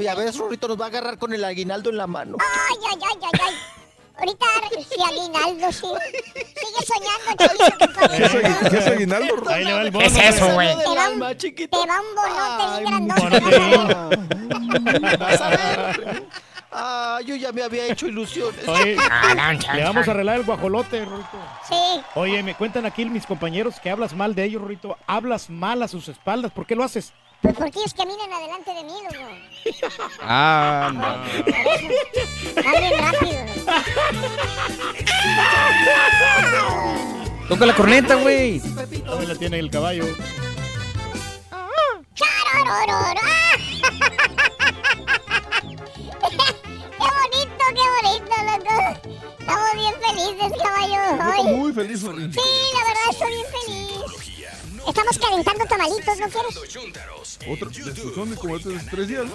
[0.00, 2.36] ya ves, Rorrito nos va a agarrar con el aguinaldo en la mano.
[2.40, 3.54] Ay, ay, ay, ay, ay.
[4.20, 4.46] Ahorita
[4.88, 5.86] si Aguinaldo sí.
[6.34, 7.30] Sigue soñando,
[7.78, 8.16] compadre.
[8.18, 9.34] ¿Qué es, agui- qué es aguinaldo?
[9.50, 10.06] Ahí le va el bono.
[10.06, 10.68] ¿Qué es eso, güey?
[10.76, 11.80] Te va un, alma, chiquito.
[11.80, 13.40] te va un bonote bien grandote.
[15.16, 16.24] Vas a ver.
[16.72, 18.68] Ah, yo ya me había hecho ilusiones.
[18.68, 18.96] Oye,
[19.74, 21.28] le vamos a arreglar el guajolote, Rorito.
[21.68, 22.00] Sí.
[22.14, 24.96] Oye, me cuentan aquí mis compañeros que hablas mal de ellos, Rorito.
[25.06, 26.52] Hablas mal a sus espaldas.
[26.52, 27.12] ¿Por qué lo haces?
[27.42, 29.24] Pues porque ellos caminan adelante de mí, loco.
[30.22, 31.00] Ah, no.
[32.62, 33.38] Van bien rápido.
[37.48, 38.60] Toca la corneta, güey.
[39.08, 40.04] Hoy la tiene el caballo.
[42.20, 42.26] ¡Qué
[46.98, 48.76] bonito, qué bonito, loco!
[49.38, 51.00] Estamos bien felices, caballo.
[51.12, 51.56] Estoy hoy.
[51.56, 52.00] muy feliz.
[52.00, 54.29] Sí, la verdad estoy bien feliz.
[54.88, 56.56] Estamos calentando tamalitos, ¿no quieres?
[57.48, 57.68] Otra,
[58.14, 59.34] son de como estos tres días, ¿no?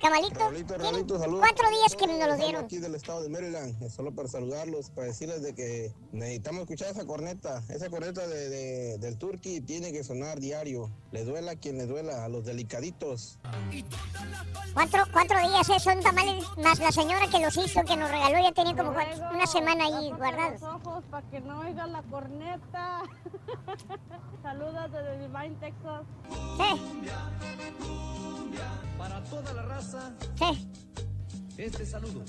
[0.00, 0.48] Tamalito.
[0.80, 2.64] Tienen cuatro días que nos los dieron.
[2.64, 6.90] Aquí del estado de Maryland, es solo para saludarlos, para decirles de que necesitamos escuchar
[6.90, 10.90] esa corneta, esa corneta de, de- del Turkey tiene que sonar diario.
[11.12, 13.36] Le duela a quien le duela, a los delicaditos.
[14.74, 15.80] Cuatro, cuatro días, ¿eh?
[15.80, 19.28] Son tamales más la señora que los hizo, que nos regaló, ya tenía como cuatro-
[19.34, 20.62] una semana ahí guardados.
[20.62, 23.02] ojos para que no oiga la corneta.
[24.42, 26.02] Saludos desde Divine, Texas.
[28.96, 30.68] Para toda la raza, Sí,
[31.56, 32.22] este saludo.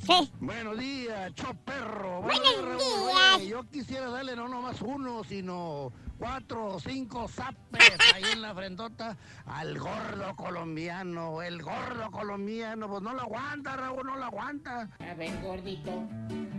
[0.00, 0.32] Sí.
[0.40, 2.22] Buenos días, cho perro.
[2.22, 3.48] Buenos Raúl, días.
[3.48, 9.16] yo quisiera darle no nomás uno, sino cuatro o cinco zapes ahí en la frentota
[9.46, 11.42] al gordo colombiano.
[11.42, 14.88] El gordo colombiano, pues no lo aguanta, Raúl, no lo aguanta.
[14.98, 16.02] A ver, gordito,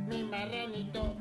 [0.07, 1.15] mi marranito,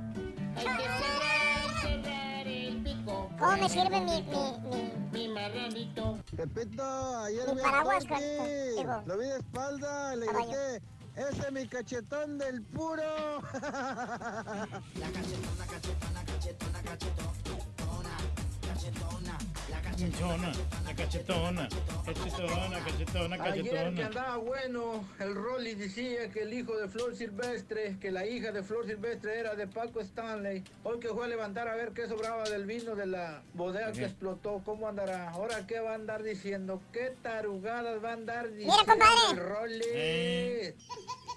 [0.57, 3.31] hay que cerrar, cerrar el pico.
[3.39, 4.33] ¿Cómo me sirve mi, mi,
[5.13, 6.19] mi, Mi marranito.
[6.37, 8.05] Pepito, ayer mi vi paraguas?
[8.11, 10.51] a lo vi de espalda, le Caballo.
[11.17, 13.03] Ese es mi cachetón del puro.
[18.63, 19.39] Cachetona,
[19.71, 20.53] la cachetona,
[20.97, 21.69] cachetona,
[22.85, 24.07] cachetona, Ayer que cachetona.
[24.07, 28.63] andaba bueno, el Rolly decía que el hijo de Flor Silvestre, que la hija de
[28.63, 30.65] Flor Silvestre era de Paco Stanley.
[30.83, 34.05] Hoy que fue a levantar a ver qué sobraba del vino de la bodega que
[34.05, 35.31] explotó, ¿cómo andará?
[35.31, 39.13] Ahora qué va a andar diciendo, qué tarugadas va a andar diciendo compadre.
[39.33, 39.85] el Rolly.
[39.93, 40.77] Eh,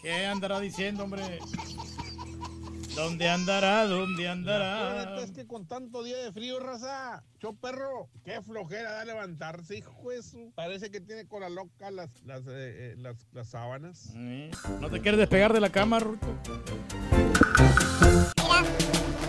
[0.02, 1.40] ¿Qué andará diciendo, hombre?
[2.96, 3.86] ¿Dónde andará?
[3.88, 4.92] ¿Dónde andará?
[5.02, 9.78] Acuérdate, es que con tanto día de frío, raza, cho perro, qué flojera da levantarse,
[9.78, 10.52] hijo de su.
[10.56, 14.12] Parece que tiene cola loca las, las, eh, eh, las, las sábanas.
[14.14, 16.28] ¿No te quieres despegar de la cama, Rorito?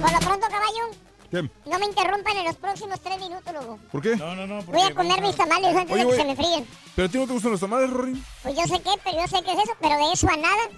[0.01, 0.91] por lo pronto, caballo,
[1.31, 1.43] ¿Qué?
[1.71, 3.79] no me interrumpan en los próximos tres minutos, loco.
[3.91, 4.17] ¿Por qué?
[4.17, 4.63] No, no, no.
[4.65, 6.67] Voy a comer mis tamales antes Oye, de que se me fríen.
[6.95, 8.23] ¿Pero a ti no te gustan los tamales, Rorín?
[8.43, 10.69] Pues yo sé qué, pero yo sé qué es eso, pero de eso a nada.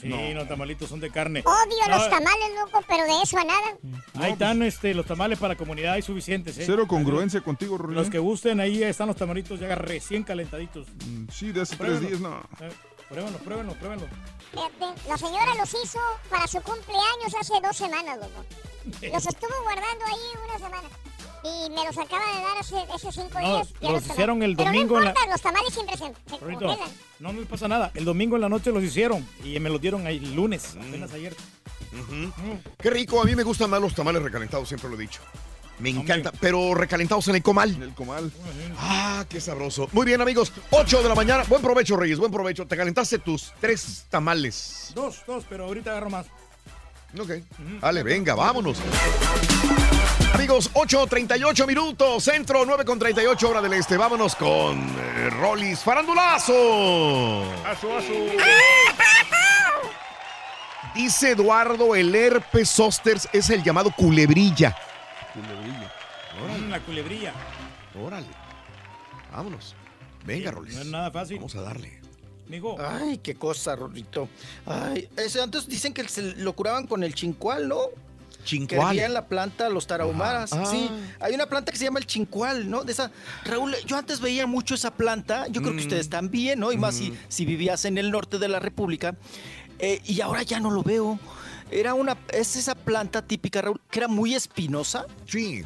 [0.00, 1.40] Sí, los tamalitos son de carne.
[1.40, 3.76] Odio No, los tamales, loco, pero de eso a nada.
[4.14, 6.58] Ahí están este, los tamales para comunidad, hay suficientes.
[6.58, 6.64] ¿eh?
[6.66, 7.96] Cero congruencia contigo, Rorín.
[7.96, 10.86] Los que gusten, ahí están los tamalitos ya recién calentaditos.
[11.06, 12.40] Mm, Sí, de hace tres días, no.
[12.60, 12.70] Eh,
[13.08, 14.06] Pruébenlo, pruébenlo, pruébenlo.
[14.50, 18.44] Fíjate, la señora los hizo para su cumpleaños hace dos semanas, loco.
[19.12, 20.88] Los estuvo guardando ahí una semana.
[21.46, 23.68] Y me los acaba de dar hace, hace cinco No, días.
[23.80, 26.40] ya los hicieron el Pero domingo no en la- los tamales siempre se, se
[27.20, 27.90] no, le pasa nada.
[27.94, 31.34] El domingo en la noche los hicieron y me los dieron el lunes, apenas ayer.
[32.78, 35.20] Qué rico, a mí me gustan más los tamales recalentados, siempre lo he dicho.
[35.78, 37.74] Me encanta, pero recalentados en el comal.
[37.74, 38.32] En el comal.
[38.78, 39.88] Ah, qué sabroso.
[39.92, 40.50] Muy bien, amigos.
[40.70, 41.44] 8 de la mañana.
[41.48, 42.66] Buen provecho, Reyes, buen provecho.
[42.66, 44.92] Te calentaste tus tres tamales.
[44.94, 46.26] Dos, dos, pero ahorita agarro más.
[47.18, 47.30] Ok.
[47.82, 48.78] Dale, venga, vámonos.
[50.34, 53.96] Amigos, 8.38 minutos, centro 9.38 hora del este.
[53.96, 57.42] Vámonos con eh, Rolis Farandulazo.
[60.94, 64.76] Dice Eduardo, el herpes zóster es el llamado culebrilla.
[65.32, 65.92] Culebrilla.
[66.68, 67.32] La culebrilla.
[68.02, 68.26] Órale.
[69.32, 69.74] Vámonos.
[70.24, 70.74] Venga, Rolis.
[70.74, 71.36] No es nada fácil.
[71.36, 72.00] Vamos a darle.
[72.48, 72.76] Mijo.
[72.78, 74.28] Ay, qué cosa, Rorrito.
[74.66, 77.80] Ay, ese, antes dicen que se lo curaban con el chincual, ¿no?
[78.46, 78.96] Que Chincual.
[78.96, 80.52] hervían la planta, los tarahumaras.
[80.52, 80.64] Ah.
[80.70, 80.88] Sí,
[81.20, 82.84] hay una planta que se llama el chincual, ¿no?
[82.84, 83.10] De esa,
[83.44, 85.46] Raúl, yo antes veía mucho esa planta.
[85.48, 85.86] Yo creo que Mm.
[85.86, 86.70] ustedes también, ¿no?
[86.70, 89.16] Y más si, si vivías en el norte de la República.
[89.78, 91.18] Eh, y ahora ya no lo veo.
[91.70, 95.04] Era una, es esa planta típica, Raúl, que era muy espinosa.
[95.26, 95.64] Sí.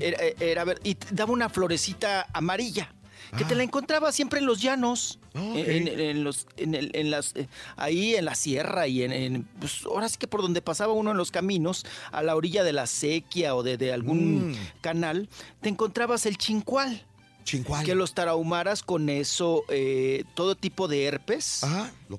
[0.00, 2.92] Era, era ver- y daba una florecita amarilla.
[3.36, 7.10] Que te la encontraba siempre en los llanos, en, en- en los, en, el- en
[7.10, 7.46] las, eh,
[7.76, 11.10] ahí en la sierra y en, en, pues, ahora sí que por donde pasaba uno
[11.12, 14.56] en los caminos, a la orilla de la sequía o de, de algún Mm.
[14.80, 15.28] canal,
[15.60, 17.02] te encontrabas el chincual.
[17.44, 17.84] Chincual.
[17.84, 21.62] Que los tarahumaras con eso, eh, todo tipo de herpes,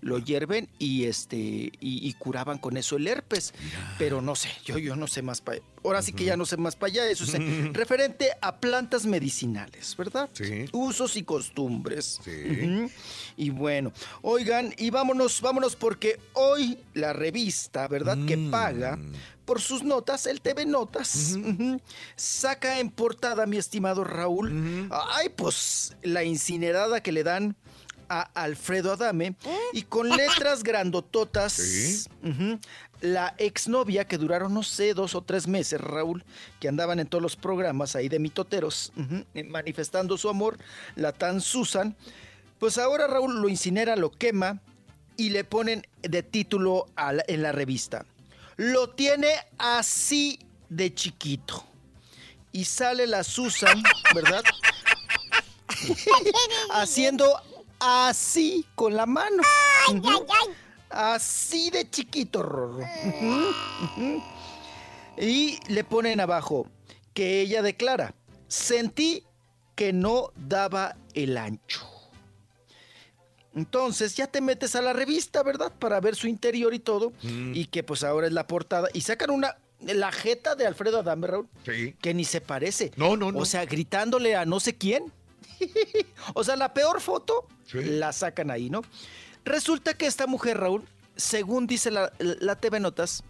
[0.02, 3.54] lo hierven y este y, y curaban con eso el herpes.
[3.98, 6.58] Pero no sé, yo, yo no sé más para Ahora sí que ya no sé
[6.58, 7.10] más para allá.
[7.10, 7.34] Eso es
[7.74, 10.30] referente a plantas medicinales, ¿verdad?
[10.34, 10.66] Sí.
[10.72, 12.20] Usos y costumbres.
[12.24, 12.88] Sí.
[13.36, 13.92] Y bueno,
[14.22, 18.18] oigan, y vámonos, vámonos, porque hoy la revista, ¿verdad?
[18.26, 18.98] Que paga
[19.46, 21.36] por sus notas, el TV Notas,
[22.16, 27.56] saca en portada, mi estimado Raúl, ay, pues la incinerada que le dan
[28.10, 29.36] a Alfredo Adame.
[29.74, 32.08] Y con letras grandototas,
[33.02, 36.24] la exnovia que duraron, no sé, dos o tres meses, Raúl,
[36.60, 38.94] que andaban en todos los programas ahí de mitoteros,
[39.34, 40.58] eh, manifestando su amor,
[40.96, 41.96] la tan Susan,
[42.60, 44.62] pues ahora Raúl lo incinera, lo quema
[45.18, 48.06] y le ponen de título la- en la revista.
[48.64, 51.66] Lo tiene así de chiquito.
[52.54, 53.84] Y sale la Susan,
[54.16, 54.42] ¿verdad?
[56.72, 57.42] Haciendo
[57.78, 59.44] así con la mano.
[59.90, 60.26] Ujú.
[60.90, 62.86] Así de chiquito, Rorro.
[63.84, 64.24] Ujú.
[65.18, 66.66] Y le ponen abajo
[67.14, 68.16] que ella declara,
[68.48, 69.26] sentí
[69.76, 71.93] que no daba el ancho.
[73.56, 75.72] Entonces ya te metes a la revista, ¿verdad?
[75.78, 77.14] Para ver su interior y todo.
[77.22, 77.54] Mm.
[77.54, 78.90] Y que pues ahora es la portada.
[78.94, 81.48] Y sacan una, la jeta de Alfredo Adame, Raúl.
[81.66, 81.96] Sí.
[82.02, 82.92] Que ni se parece.
[82.96, 83.40] No, no, no.
[83.40, 85.12] O sea, gritándole a no sé quién.
[86.34, 88.82] o sea, la peor foto la sacan ahí, ¿no?
[89.46, 90.84] Resulta que esta mujer, Raúl,
[91.16, 93.24] según dice la, la TV Notas,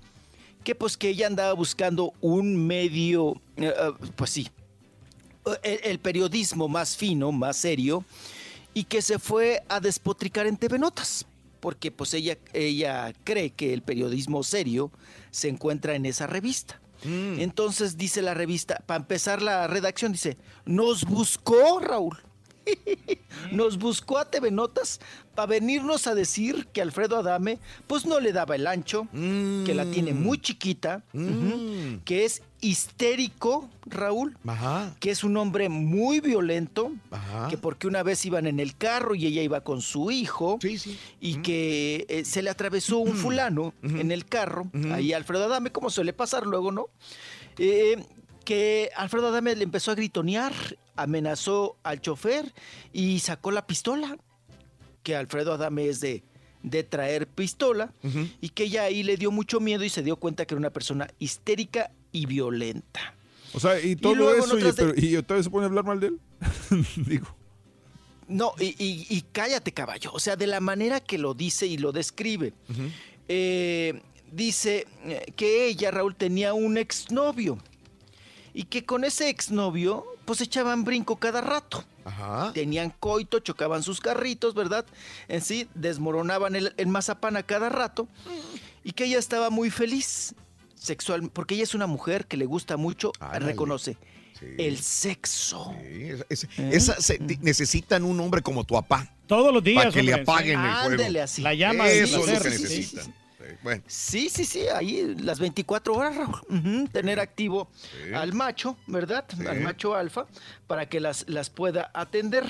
[0.64, 4.50] que pues que ella andaba buscando un medio, eh, eh, pues sí,
[5.64, 8.06] el, el periodismo más fino, más serio,
[8.74, 11.26] y que se fue a despotricar en TV Notas,
[11.60, 14.92] porque pues ella, ella cree que el periodismo serio
[15.32, 16.80] se encuentra en esa revista.
[17.06, 22.18] Entonces dice la revista, para empezar la redacción, dice, nos buscó Raúl.
[23.52, 25.00] Nos buscó a TV Notas
[25.36, 29.86] para venirnos a decir que Alfredo Adame pues no le daba el ancho, que la
[29.86, 34.96] tiene muy chiquita, ujú, que es histérico, Raúl, Ajá.
[35.00, 37.48] que es un hombre muy violento, Ajá.
[37.50, 40.60] que porque una vez iban en el carro y ella iba con su hijo,
[41.20, 45.72] y que eh, se le atravesó un fulano en el carro, ahí a Alfredo Adame,
[45.72, 46.88] como suele pasar luego, ¿no?
[47.58, 48.04] Eh,
[48.46, 50.54] que Alfredo Adame le empezó a gritonear,
[50.96, 52.54] amenazó al chofer
[52.92, 54.18] y sacó la pistola,
[55.04, 56.24] que Alfredo Adame es de,
[56.62, 57.94] de traer pistola,
[58.42, 60.70] y que ella ahí le dio mucho miedo y se dio cuenta que era una
[60.70, 63.16] persona histérica y violenta.
[63.54, 66.00] O sea, y todo luego eso, y, de- otra vez se pone a hablar mal
[66.00, 66.20] de él.
[66.96, 67.28] Digo.
[68.28, 70.12] No, y, y- y cállate, caballo.
[70.14, 72.54] O sea, de la manera que lo dice y lo describe.
[73.28, 77.58] Eh, dice eh, que ella, Raúl, tenía un exnovio.
[78.54, 81.84] Y que con ese exnovio, pues echaban brinco cada rato.
[82.54, 84.86] Tenían coito, chocaban sus carritos, ¿verdad?
[85.28, 88.08] En sí, desmoronaban el, el mazapán a cada rato.
[88.84, 90.36] Y que ella estaba muy feliz
[90.76, 93.98] sexual, porque ella es una mujer que le gusta mucho, reconoce,
[94.58, 95.74] el sexo.
[96.58, 99.10] Esa se- di- necesitan un hombre como tu papá.
[99.28, 99.84] Todos los días.
[99.86, 100.66] Para que le apaguen sí.
[100.68, 100.92] el fuego.
[100.92, 101.42] Ándele así.
[101.42, 103.14] La llama Eso es lo que necesitan.
[103.44, 106.90] Sí, Sí, Bueno, Sí, sí, sí, ahí las 24 horas, Raúl.
[106.92, 108.14] Tener activo Sí.
[108.14, 109.26] al macho, ¿verdad?
[109.48, 110.26] Al macho alfa,
[110.68, 112.46] para que las, las pueda atender.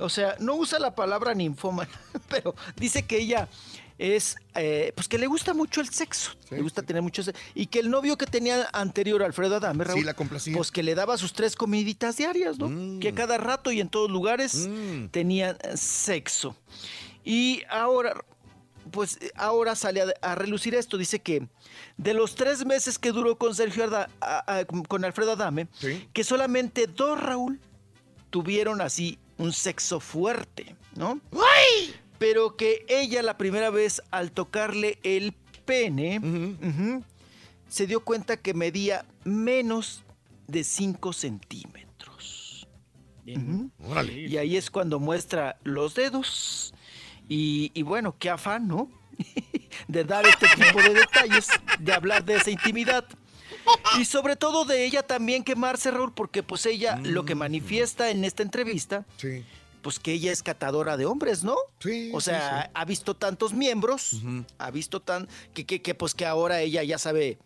[0.00, 1.90] O sea, no usa la palabra ninfómana,
[2.28, 3.48] pero dice que ella
[3.98, 7.66] es, eh, pues que le gusta mucho el sexo, le gusta tener mucho sexo, y
[7.66, 10.56] que el novio que tenía anterior, Alfredo Adame, Raúl, Sí, la complacía.
[10.56, 12.98] pues que le daba sus tres comiditas diarias, ¿no?
[12.98, 14.68] Que cada rato y en todos lugares
[15.12, 16.56] tenían eh, sexo.
[17.24, 18.14] Y ahora,
[18.90, 20.98] pues eh, ahora sale a, a relucir esto.
[20.98, 21.46] Dice que
[21.96, 25.68] de los tres meses que duró con Sergio Arda- a- a- con Alfredo Adame,
[26.12, 27.60] que solamente dos, Raúl,
[28.30, 31.20] tuvieron así un sexo fuerte, ¿no?
[32.18, 35.32] Pero que ella la primera vez al tocarle el
[35.64, 36.20] pene,
[37.68, 40.02] se dio cuenta que medía menos
[40.46, 42.66] de 5 centímetros.
[44.30, 46.74] Y ahí es cuando muestra los dedos.
[47.28, 48.90] Y, y bueno, qué afán, ¿no?
[49.88, 53.04] de dar este tipo de detalles, de hablar de esa intimidad.
[53.98, 58.24] Y sobre todo de ella también quemarse, Raúl, porque pues ella lo que manifiesta en
[58.24, 59.04] esta entrevista,
[59.82, 61.56] pues que ella es catadora de hombres, ¿no?
[62.12, 62.70] o sea, sí.
[62.74, 64.20] ha visto tantos miembros,
[64.58, 67.38] ha visto tan, que, que, que, pues que ahora ella ya sabe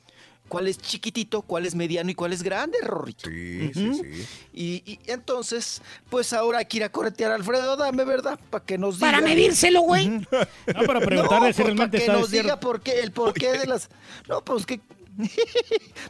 [0.49, 3.29] cuál es chiquitito, cuál es mediano y cuál es grande, Rorrito.
[3.29, 4.27] Sí, sí, sí.
[4.53, 8.39] Y, y entonces, pues ahora hay que ir a corretear a Alfredo Dame, ¿verdad?
[8.51, 9.07] Para que nos diga.
[9.13, 10.09] Para medírselo, güey.
[10.75, 13.53] No, para preguntarle No, si pues, realmente para que nos diga por qué, el porqué
[13.59, 13.89] de las...
[14.29, 14.81] No, pues que...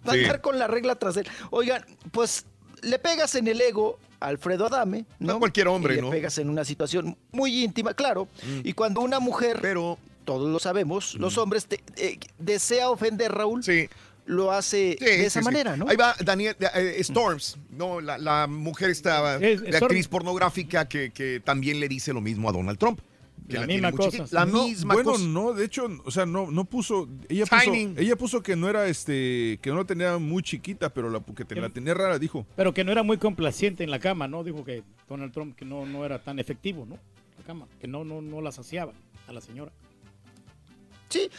[0.08, 0.20] Va a Sí.
[0.22, 1.26] andar con la regla tras él.
[1.50, 2.44] Oigan, pues
[2.82, 5.34] le pegas en el ego a Alfredo Adame, ¿no?
[5.34, 6.10] A cualquier hombre, Y le ¿no?
[6.10, 8.28] pegas en una situación muy íntima, claro.
[8.64, 13.62] Y cuando una mujer, Pero, todos lo sabemos, los hombres te- eh, desea ofender, Raúl,
[13.62, 13.88] sí.
[14.26, 15.44] Lo hace Sí, de esa sí, sí.
[15.44, 15.88] manera, ¿no?
[15.88, 21.10] Ahí va Daniel eh, Storms, no, la, la mujer estaba Es- de actriz pornográfica que,
[21.12, 23.00] que también le dice lo mismo a Donald Trump.
[23.48, 24.24] Que La misma cosa.
[24.32, 25.24] La No, misma bueno, cosa.
[25.24, 28.88] no, de hecho, o sea, no, no puso, ella puso, ella puso que no era
[28.88, 32.44] este, que no la tenía muy chiquita, pero la que te- la tenía rara, dijo.
[32.56, 34.42] Pero que no era muy complaciente en la cama, ¿no?
[34.42, 36.98] Dijo que Donald Trump que no, no era tan efectivo, ¿no?
[37.38, 38.92] La cama, que no, no, no la saciaba
[39.28, 39.70] a la señora.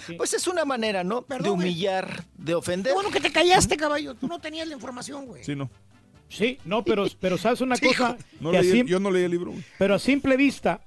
[0.08, 1.22] Sí, pues es una manera, ¿no?
[1.22, 1.70] de Perdón, güey.
[1.70, 2.92] humillar, de ofender.
[2.92, 4.16] Qué bueno que te callaste, caballo.
[4.16, 5.44] Tú no tenías la información, güey.
[5.44, 5.70] Sí, no.
[6.30, 9.32] Sí, no, pero, pero sabes una Sí, cosa, No leí- sim- yo no leí el
[9.32, 9.52] libro.
[9.52, 9.64] güey.
[9.78, 10.82] pero a simple vista,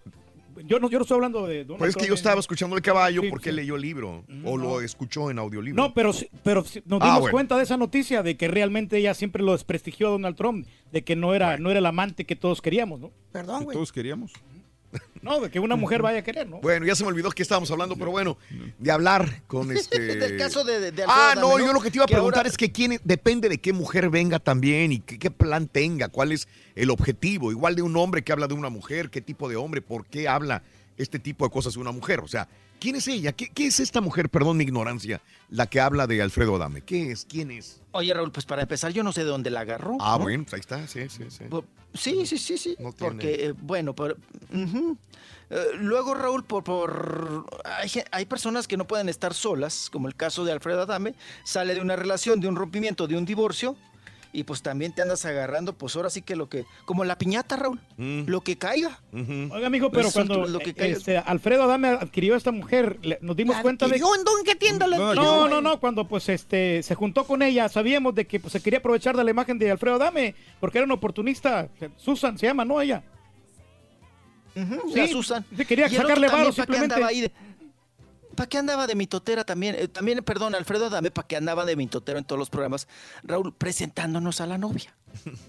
[0.67, 2.77] yo no, yo no estoy hablando de Donald Pues es que Trump, yo estaba escuchando
[2.77, 3.57] el caballo Sí, porque sí.
[3.57, 5.83] leyó el libro o lo escuchó en audiolibro.
[5.83, 7.33] No, pero, sí- pero nos Ah, dimos bueno.
[7.33, 11.03] cuenta de esa noticia de que realmente ella siempre lo desprestigió a Donald Trump, de
[11.05, 13.11] que no era, no era el amante que todos queríamos, ¿no?
[13.33, 13.75] Perdón, Que güey.
[13.77, 14.33] todos queríamos.
[15.23, 16.61] No, de que una mujer vaya a querer, ¿no?
[16.61, 18.39] Bueno, ya se me olvidó que estábamos hablando, pero bueno,
[18.79, 19.99] de hablar con este.
[20.17, 22.39] Del caso de, de- de Ah, no, yo lo que te iba a Que preguntar
[22.41, 26.09] ahora- es que quién depende de qué mujer venga también y qué, qué plan tenga,
[26.09, 29.49] cuál es el objetivo, igual de un hombre que habla de una mujer, qué tipo
[29.49, 30.63] de hombre, por qué habla
[30.97, 32.49] este tipo de cosas de una mujer, o sea,
[32.81, 33.33] ¿quién es ella?
[33.33, 36.81] ¿Qué, qué es esta mujer, perdón mi ignorancia, la que habla de Alfredo Adame?
[36.83, 37.25] ¿Qué es?
[37.25, 37.81] ¿Quién es?
[37.93, 39.97] Oye, Raúl, pues para empezar, yo no sé de dónde la agarró.
[40.01, 40.25] Ah, ¿no?
[40.25, 41.45] bueno, pues ahí está, sí, sí, sí.
[41.45, 42.77] Por- Sí, sí, sí, sí.
[42.79, 44.17] No tiene- porque, eh, bueno, por.
[45.53, 50.15] Eh, luego, Raúl, por, por hay, hay personas que no pueden estar solas, como el
[50.15, 53.77] caso de Alfredo Adame, sale de una relación, de un rompimiento, de un divorcio,
[54.33, 57.57] y pues también te andas agarrando, pues ahora sí que lo que, como la piñata,
[57.57, 58.23] Raúl, Mm.
[58.27, 59.01] lo que caiga.
[59.13, 60.97] Oiga, amigo, pero Pues, cuando lo que caiga.
[60.97, 63.93] este, Alfredo Adame adquirió a esta mujer, le- nos dimos cuenta de...
[63.97, 64.55] ¿Adquirió en dónde?
[64.55, 68.53] tienda No, no, no, cuando pues este se juntó con ella, sabíamos de que pues,
[68.53, 71.69] se quería aprovechar de la imagen de Alfredo Adame, porque era un oportunista.
[71.97, 72.81] Susan se llama, ¿no?
[72.81, 73.03] Ella.
[74.57, 75.45] Ujú, Sí, la Susan.
[75.57, 76.95] sí, quería Y sacarle varo ¿pa' qué simplemente.
[76.95, 77.33] andaba ahí de-
[78.41, 79.75] ¿Para qué andaba de mitotera también?
[79.79, 82.89] Eh, también, perdón, Alfredo Adame, ¿para qué andaba de mitotero en todos los programas?
[83.23, 84.95] Raúl, presentándonos a la novia.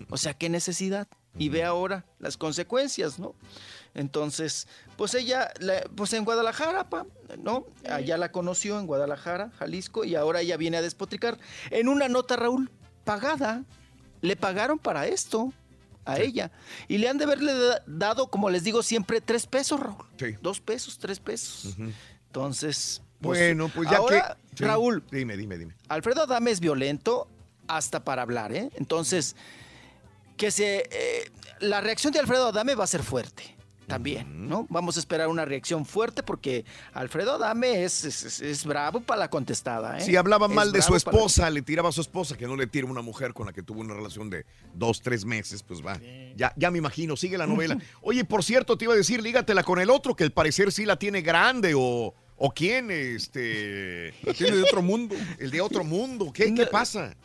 [0.09, 1.07] O sea, qué necesidad.
[1.37, 3.33] Y ve ahora las consecuencias, ¿no?
[3.93, 7.05] Entonces, pues ella, la- pues en Guadalajara, pa,
[7.41, 7.65] ¿no?
[7.89, 11.37] Allá la conoció en Guadalajara, Jalisco, y ahora ella viene a despotricar.
[11.69, 12.69] En una nota, Raúl,
[13.05, 13.63] pagada.
[14.19, 15.53] Le pagaron para esto
[16.03, 16.51] a ella.
[16.89, 20.03] Y le han de haberle da- dado, como les digo siempre, tres pesos, Raúl.
[20.41, 21.73] Dos pesos, tres pesos.
[22.35, 24.57] Entonces, pues, Bueno, pues ya ahora, que...
[24.57, 24.63] sí.
[24.63, 25.75] Raúl, Dime, dime, dime.
[25.89, 27.27] Alfredo Adame es violento
[27.67, 28.69] hasta para hablar, ¿eh?
[28.75, 29.35] Entonces,
[30.37, 30.87] que se...
[30.89, 31.29] eh,
[31.59, 33.57] la reacción de Alfredo Adame va a ser fuerte.
[33.87, 34.65] También, ¿no?
[34.69, 39.19] Vamos a esperar una reacción fuerte porque Alfredo Adame es, es, es- es bravo para
[39.19, 40.01] la contestada, ¿eh?
[40.01, 42.55] Si hablaba Es mal de su para- esposa, le tiraba a su esposa, que no
[42.55, 45.85] le tire una mujer con la que tuvo una relación de dos, tres meses, pues
[45.85, 45.99] va.
[46.37, 47.77] Ya, ya me imagino, sigue la novela.
[48.01, 50.85] Oye, por cierto, te iba a decir, lígatela con el otro, que al parecer sí
[50.85, 52.13] la tiene grande, o,
[52.43, 54.13] o quién, este...
[54.35, 55.15] Tiene de otro mundo.
[55.37, 57.15] El de otro mundo, ¿qué, qué pasa?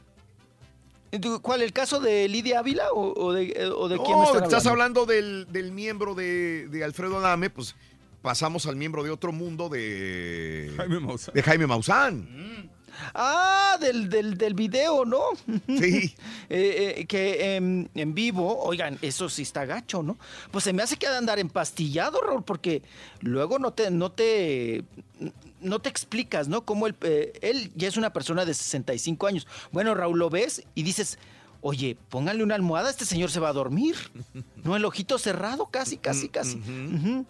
[1.20, 1.62] ¿Tú- ¿Cuál?
[1.62, 4.67] ¿El caso de Lidia Ávila o, o de, o de quién me No, están estás
[4.67, 5.03] hablando?
[5.03, 7.75] hablando del, del miembro de, de Alfredo Adame, pues
[8.20, 11.35] pasamos al miembro de otro mundo de Jaime Maussan.
[11.35, 12.70] De Jaime Maussan.
[13.15, 15.20] Ah, del, del, del video, ¿no?
[15.66, 16.15] Sí.
[16.49, 20.16] Eh, eh, que en vivo, oigan, eso sí está gacho, ¿no?
[20.52, 22.83] Pues se me hace que ha de andar empastillado, Raúl, porque
[23.20, 24.84] luego no te, no te,
[25.60, 26.65] no te explicas, ¿no?
[26.65, 29.49] Cómo él, eh, él ya es una persona de 65 años.
[29.73, 31.18] Bueno, Raúl, lo ves y dices,
[31.62, 33.97] oye, póngale una almohada, este señor se va a dormir.
[34.62, 36.58] No, el ojito cerrado, casi, casi, casi.
[36.58, 37.26] Ujú.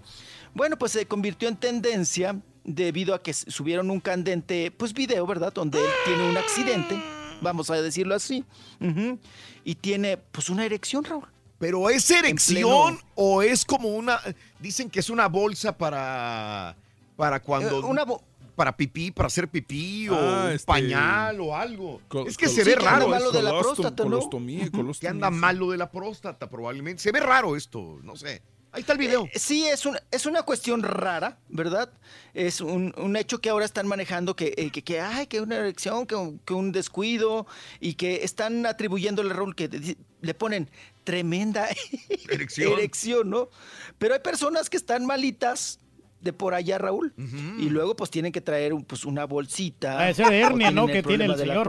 [0.55, 2.39] Bueno, pues se convirtió en tendencia
[2.69, 5.53] debido a que subieron un candente, pues video, ¿verdad?
[5.55, 7.01] Donde él tiene un accidente,
[7.41, 8.45] vamos a decirlo así,
[9.65, 11.25] y tiene pues una erección, Raúl.
[11.59, 14.21] Pero es erección pleno- o es como una.
[14.61, 16.77] Dicen que es una bolsa para.
[17.17, 17.79] Para cuando.
[17.81, 18.23] Eh, una bo-
[18.55, 22.01] para pipí, para hacer pipí o Ah, un este, pañal o algo.
[22.09, 23.05] col- es que se ve que raro.
[23.05, 24.11] anda malo de la Colostom- próstata, ¿no?
[24.11, 24.71] colostomía, Ujú.
[24.77, 27.03] colostomía, Que anda malo de la próstata, probablemente.
[27.03, 28.43] Se ve raro esto, no sé.
[28.77, 29.25] Ahí está el video.
[29.33, 31.91] Eh, sí, es, un- es una cuestión rara, ¿verdad?
[32.35, 35.57] Es un, un hecho que ahora están manejando que, eh, que, que, ay, que una
[35.57, 37.47] erección, que, un- que un descuido,
[37.81, 40.69] y que están atribuyéndole Raúl que di- le ponen
[41.05, 41.69] tremenda
[42.29, 42.75] Erección.
[42.75, 43.49] erección, ¿no?
[43.97, 45.81] Pero hay personas que están malitas
[46.27, 47.15] de por allá, Raúl,
[47.59, 49.99] y luego pues tienen que traer un- pues, una bolsita.
[49.99, 50.87] Ah, esa hernia, ¿no?
[50.87, 51.67] que tiene el señor.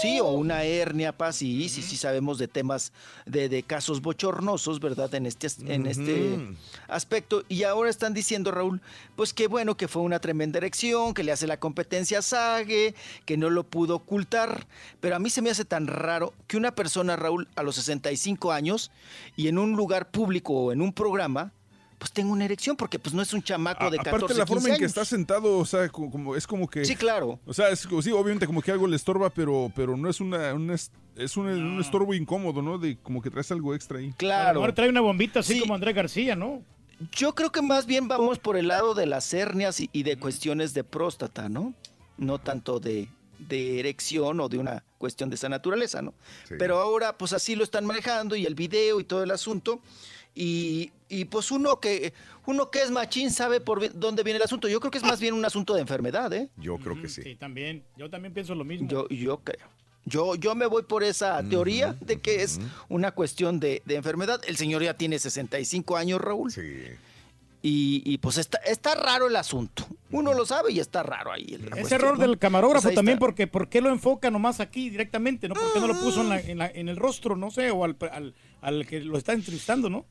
[0.00, 2.92] Sí, o una hernia, pa, sí, sí, sí sabemos de temas
[3.26, 5.12] de, de casos bochornosos, ¿verdad?
[5.14, 6.38] En este, as- en este
[6.88, 7.42] aspecto.
[7.48, 8.80] Y ahora están diciendo, Raúl,
[9.16, 12.94] pues qué bueno que fue una tremenda erección, que le hace la competencia a Sage,
[13.24, 14.66] que no lo pudo ocultar.
[15.00, 18.52] Pero a mí se me hace tan raro que una persona, Raúl, a los 65
[18.52, 18.90] años
[19.36, 21.52] y en un lugar público o en un programa,
[21.98, 24.46] pues tenga una erección, porque pues no es un chamaco de A- 14, Aparte la
[24.46, 26.84] forma 15 en que está sentado, o sea, como, como- es como que...
[26.84, 27.38] Sí, claro.
[27.46, 30.52] O sea, es sí, obviamente como que algo le estorba, pero, pero no es una,
[30.54, 32.78] una es, es un, un estorbo incómodo, ¿no?
[32.78, 34.12] De como que traes algo extra ahí.
[34.16, 34.60] Claro.
[34.60, 36.62] Ahora trae una bombita así como Andrés García, ¿no?
[37.12, 40.16] Yo creo que más bien vamos por el lado de las hernias y, y de
[40.16, 41.74] cuestiones de próstata, ¿no?
[42.18, 43.08] No tanto de,
[43.40, 46.14] de erección o de una cuestión de esa naturaleza, ¿no?
[46.48, 46.54] Sí.
[46.58, 49.80] Pero ahora, pues así lo están manejando y el video y todo el asunto.
[50.34, 52.12] Y, y, pues uno que
[52.46, 54.68] uno que es machín sabe por dónde viene el asunto.
[54.68, 56.48] Yo creo que es más bien un asunto de enfermedad, ¿eh?
[56.56, 57.22] Yo creo que sí.
[57.22, 57.84] Sí, también.
[57.96, 58.88] Yo también pienso lo mismo.
[58.88, 59.66] Yo, yo creo.
[60.06, 64.40] Yo, yo me voy por esa teoría de que es una cuestión de, de enfermedad.
[64.46, 66.52] El señor ya tiene 65 años, Raúl.
[67.66, 69.86] Y, y, pues está, está raro el asunto.
[70.10, 71.54] Uno lo sabe y está raro ahí.
[71.54, 72.26] Ese cuestión, error ¿no?
[72.26, 73.20] del camarógrafo Pues también, está.
[73.24, 75.48] porque ¿por qué lo enfoca nomás aquí directamente?
[75.48, 75.54] ¿no?
[75.54, 77.84] ¿Por qué no lo puso en, la- en la- en el rostro, no sé, o
[77.84, 80.04] al, al- al que lo está entrevistando, no?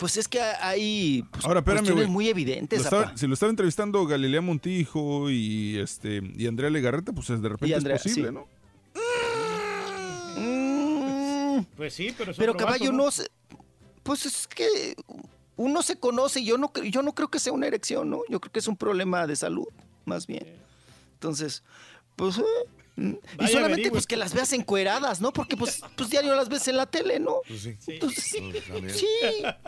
[0.00, 2.78] Pues es que hay pues, Ahora, espérame, cuestiones muy evidentes.
[2.78, 3.16] Lo estaba- apa.
[3.18, 7.74] si lo estaba entrevistando Galilea Montijo y este y Andrea Legarreta, pues de repente Y
[7.74, 8.34] Andrea, es posible, sí.
[8.34, 8.46] ¿no?
[11.76, 13.28] Pues sí, pero es Pero caballo, no sé.
[14.02, 14.94] Pues es que
[15.56, 18.20] uno se conoce y yo no, yo no creo que sea una erección, ¿no?
[18.30, 19.66] Yo creo que es un problema de salud,
[20.06, 20.46] más bien.
[21.14, 21.62] Entonces,
[22.16, 22.38] pues.
[22.38, 22.42] eh,
[23.00, 23.90] mm, y solamente averigüe.
[23.90, 25.32] pues que las veas encueradas, ¿no?
[25.32, 27.36] Porque pues, pues diario las ves en la tele, ¿no?
[27.46, 27.76] Pues sí.
[27.86, 29.06] Entonces, sí, Pues sí,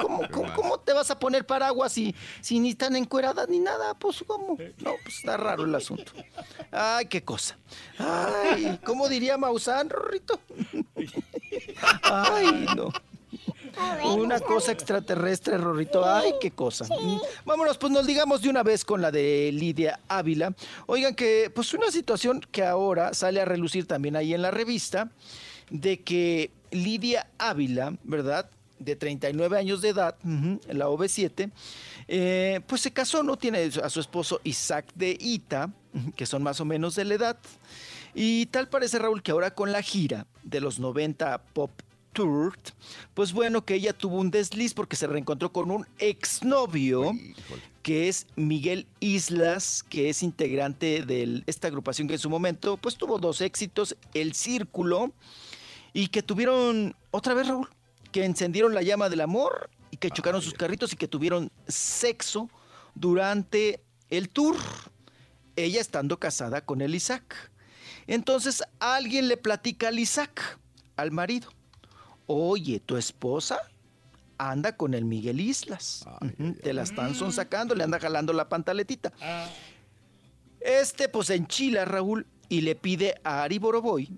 [0.00, 3.94] ¿cómo, cómo, cómo te vas a poner paraguas si, si ni están encueradas ni nada?
[3.94, 4.56] Pues, ¿cómo?
[4.78, 6.12] No, pues está raro el asunto.
[6.70, 7.58] Ay, qué cosa.
[7.98, 10.40] Ay, ¿cómo diría Maussan, Rorrito?
[12.02, 12.92] Ay, no.
[14.16, 16.04] Una cosa extraterrestre, Rorrito.
[16.04, 16.84] Ay, qué cosa.
[16.84, 20.54] Mm, Vámonos, pues nos digamos de una vez con la de Lidia Ávila.
[20.86, 25.10] Oigan que, pues una situación que ahora sale a relucir también ahí en la revista,
[25.70, 28.50] de que Lidia Ávila, ¿verdad?
[28.78, 30.16] De 39 años de edad,
[30.68, 31.50] la OV7,
[32.08, 33.36] eh, pues se casó, ¿no?
[33.36, 35.70] Tiene a su esposo Isaac de Ita,
[36.16, 37.38] que son más o menos de la edad.
[38.14, 41.70] Y tal parece, Raúl, que ahora con la gira de los 90 Pop
[42.12, 42.54] Tour,
[43.14, 47.12] pues bueno, que ella tuvo un desliz porque se reencontró con un exnovio
[47.82, 52.96] que es Miguel Islas, que es integrante de esta agrupación que en su momento pues
[52.96, 55.12] tuvo dos éxitos, El Círculo,
[55.92, 57.68] y que tuvieron, otra vez Raúl,
[58.12, 62.48] que encendieron la llama del amor y que chocaron sus carritos y que tuvieron sexo
[62.94, 64.56] durante el tour,
[65.56, 67.50] ella estando casada con el Isaac.
[68.06, 70.58] Entonces alguien le platica al Isaac,
[70.96, 71.50] al marido,
[72.34, 73.58] oye, tu esposa
[74.38, 76.04] anda con el Miguel Islas.
[76.62, 79.12] Te la están sacando, le anda jalando la pantaletita.
[80.60, 84.08] Este pues enchila Raúl y le pide a Ari Boroboy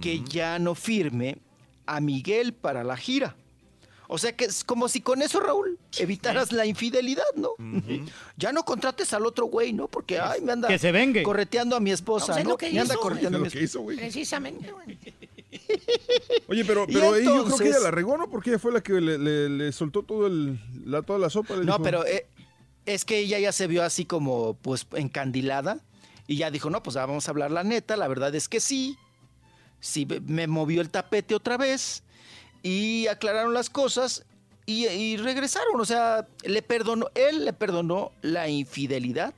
[0.00, 1.38] que ya no firme
[1.86, 3.36] a Miguel para la gira.
[4.08, 7.50] O sea que es como si con eso, Raúl, evitaras la infidelidad, ¿no?
[8.36, 9.88] Ya no contrates al otro güey, ¿no?
[9.88, 11.22] Porque, ay, me anda Que se vengue.
[11.22, 12.50] correteando a mi esposa, Pues es ¿no?
[12.50, 13.64] lo que me anda correteando a mi esposa.
[13.64, 13.96] hizo, güey.
[13.96, 14.98] Precisamente, güey.
[16.48, 18.28] Oye, pero, pero ahí yo creo que ella la regó, ¿no?
[18.30, 21.54] Porque ella fue la que le, le- le soltó todo el, la, toda la sopa.
[21.56, 21.82] No, dijo.
[21.82, 22.26] pero eh,
[22.86, 25.78] es que ella ya se vio así como, pues, encandilada.
[26.26, 27.96] Y ya dijo, no, pues ah, vamos a hablar la neta.
[27.96, 28.96] La verdad es que sí.
[29.80, 32.02] Sí, me- me movió el tapete otra vez.
[32.62, 34.24] Y aclararon las cosas.
[34.66, 35.80] Y, y regresaron.
[35.80, 39.34] O sea, le perdonó, él le perdonó la infidelidad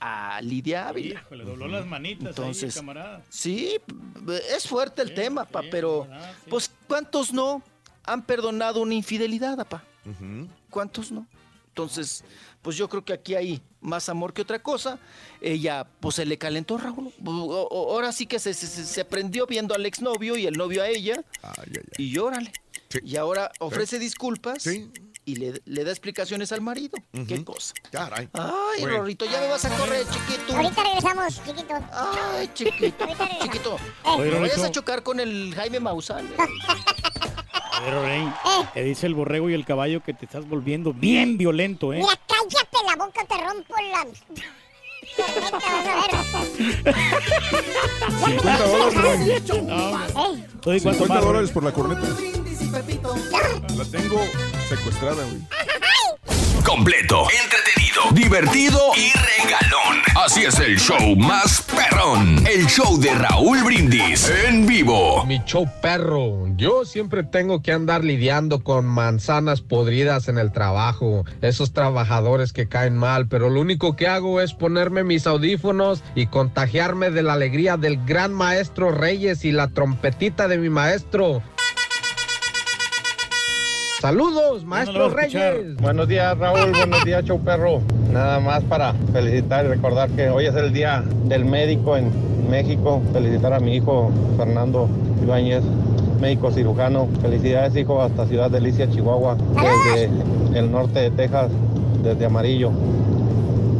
[0.00, 1.20] a Lidia Ávila.
[1.20, 3.22] Hijo, le dobló las manitas Entonces, ahí, camarada.
[3.28, 3.76] Sí,
[4.54, 6.06] es fuerte el tema, pa, pero
[6.48, 7.62] pues ¿cuántos no
[8.04, 9.82] han perdonado una infidelidad, pa?
[10.70, 11.26] ¿Cuántos no?
[11.68, 12.24] Entonces,
[12.62, 14.98] pues yo creo que aquí hay más amor que otra cosa.
[15.40, 17.12] Ella, pues se le calentó, Raúl.
[17.24, 20.88] O- o- Ahora sí que se, se, prendió viendo al exnovio y el novio a
[20.88, 21.22] ella.
[21.96, 22.52] Y llórale.
[23.04, 24.64] Y ahora ofrece disculpas
[25.28, 26.96] y le, le da explicaciones al marido.
[27.26, 27.74] Qué cosa.
[27.92, 28.30] Caray.
[28.32, 28.96] Ay, Bueno.
[28.98, 30.56] Rorrito, ya me vas a correr, chiquito.
[30.56, 31.74] Ahorita regresamos, chiquito.
[31.92, 33.06] Ay, chiquito.
[33.42, 33.76] Chiquito.
[34.04, 36.26] Oye, no vayas a chocar con el Jaime Maussan.
[36.28, 36.36] ¿eh?
[37.84, 38.26] Pero, Rey,
[38.72, 41.98] te dice el borrego y el caballo que te estás volviendo bien violento, ¿eh?
[41.98, 44.06] Mira, cállate la boca, te rompo la...
[48.20, 49.24] Corneta, vas a ver.
[49.44, 49.50] 50 dólares.
[49.50, 49.66] Ey,
[50.64, 52.06] Oye, ¿cuánto 50 más, dólares por la corneta.
[52.70, 54.20] La tengo
[54.68, 55.42] secuestrada, güey.
[56.64, 60.02] Completo, entretenido, divertido y regalón.
[60.22, 62.46] Así es el show más perrón.
[62.46, 65.24] El show de Raúl Brindis en vivo.
[65.24, 66.46] Mi show perro.
[66.56, 71.24] Yo siempre tengo que andar lidiando con manzanas podridas en el trabajo.
[71.40, 76.26] Esos trabajadores que caen mal, pero lo único que hago es ponerme mis audífonos y
[76.26, 81.42] contagiarme de la alegría del gran maestro Reyes y la trompetita de mi maestro.
[84.00, 85.76] Saludos, maestro Reyes.
[85.78, 86.70] Buenos días, Raúl.
[86.70, 87.80] Buenos días, show perro.
[88.12, 92.12] Nada más para felicitar y recordar que hoy es el día del médico en
[92.48, 93.02] México.
[93.12, 94.88] Felicitar a mi hijo Fernando
[95.20, 95.64] Ibáñez,
[96.20, 97.08] médico cirujano.
[97.20, 99.36] Felicidades, hijo, hasta Ciudad Delicia, Chihuahua,
[99.92, 100.10] desde
[100.56, 101.50] el norte de Texas,
[102.00, 102.70] desde Amarillo.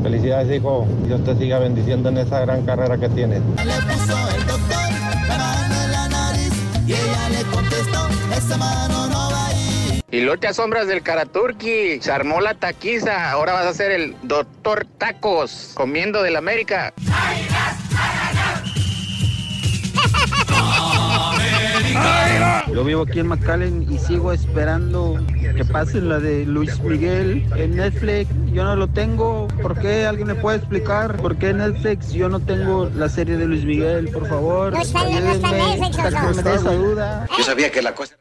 [0.02, 0.84] Felicidades, hijo.
[1.06, 3.40] Dios te siga bendiciendo en esa gran carrera que tienes.
[3.64, 4.88] Le puso el doctor
[5.28, 6.52] la mano en la nariz
[6.88, 9.17] y ella le contestó, esa mano no.
[10.10, 12.00] Y no te asombras del Karaturki.
[12.00, 13.30] Se armó la taquiza.
[13.30, 16.94] Ahora vas a ser el doctor Tacos comiendo del América.
[22.72, 25.18] Yo vivo aquí en McAllen y sigo esperando
[25.56, 28.30] que pase la de Luis Miguel en Netflix.
[28.52, 29.48] Yo no lo tengo.
[29.62, 30.06] ¿Por qué?
[30.06, 31.16] ¿Alguien me puede explicar?
[31.16, 34.08] ¿Por qué en Netflix yo no tengo la serie de Luis Miguel?
[34.10, 37.26] Por favor, No está- no está Netflix, esa duda.
[37.36, 38.14] Yo sabía que la cosa...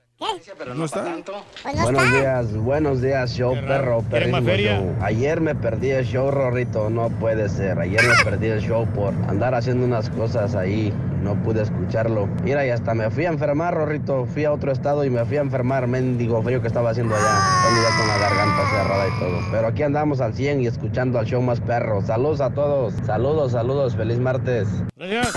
[0.58, 1.04] Pero no está.
[1.04, 2.18] Pues no Buenos está.
[2.18, 4.96] días, buenos días, show perro, ¿Quieren más perrísimo show.
[5.02, 7.78] Ayer me perdí el show, Rorrito, no puede ser.
[7.78, 12.28] Ayer me perdí el show por andar haciendo unas cosas ahí, no pude escucharlo.
[12.44, 14.26] Mira, y hasta me fui a enfermar, Rorrito.
[14.26, 17.24] Fui a otro estado y me fui a enfermar, mendigo frío que estaba haciendo allá.
[17.28, 19.40] Ya con la garganta cerrada y todo.
[19.52, 22.02] Pero aquí andamos al 100 y escuchando al show más perro.
[22.02, 24.68] Saludos a todos, saludos, saludos, feliz martes.
[24.96, 25.36] Gracias.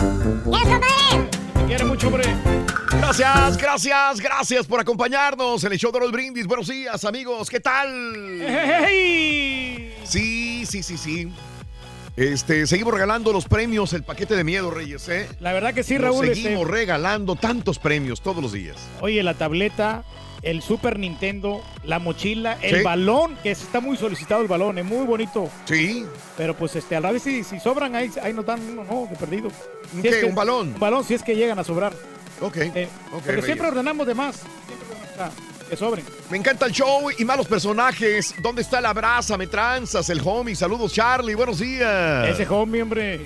[1.70, 2.24] Quiere mucho, hombre.
[2.90, 6.44] Gracias, gracias, gracias por acompañarnos en el show de los brindis.
[6.44, 7.48] Buenos días, amigos.
[7.48, 7.88] ¿Qué tal?
[10.04, 11.32] Sí, sí, sí, sí.
[12.16, 15.28] Este, seguimos regalando los premios, el paquete de miedo, Reyes, ¿eh?
[15.38, 16.26] La verdad que sí, Nos Raúl.
[16.26, 18.76] Seguimos este, regalando tantos premios todos los días.
[19.00, 20.02] Oye, la tableta,
[20.42, 22.82] el Super Nintendo, la mochila, el Sí.
[22.82, 25.48] balón, que está muy solicitado el balón, es muy bonito.
[25.66, 26.04] Sí.
[26.36, 29.06] Pero pues este, a la vez si, si sobran, ahí, ahí nos dan uno, no,
[29.10, 29.50] de perdido.
[29.94, 30.08] Si ¿Qué?
[30.08, 30.68] es que- ¿Un balón?
[30.74, 31.92] Un balón, si es que llegan a sobrar.
[32.40, 32.56] Ok.
[32.56, 34.36] Eh, ok, porque siempre ordenamos de más.
[34.66, 35.34] Siempre ordenamos,
[35.68, 36.04] que sobren.
[36.30, 38.34] Me encanta el show y malos personajes.
[38.42, 39.36] ¿Dónde está la brasa?
[39.36, 40.56] Me tranzas, el homie.
[40.56, 41.34] Saludos, Charlie.
[41.34, 42.28] Buenos días.
[42.28, 43.20] Ese homie, hombre.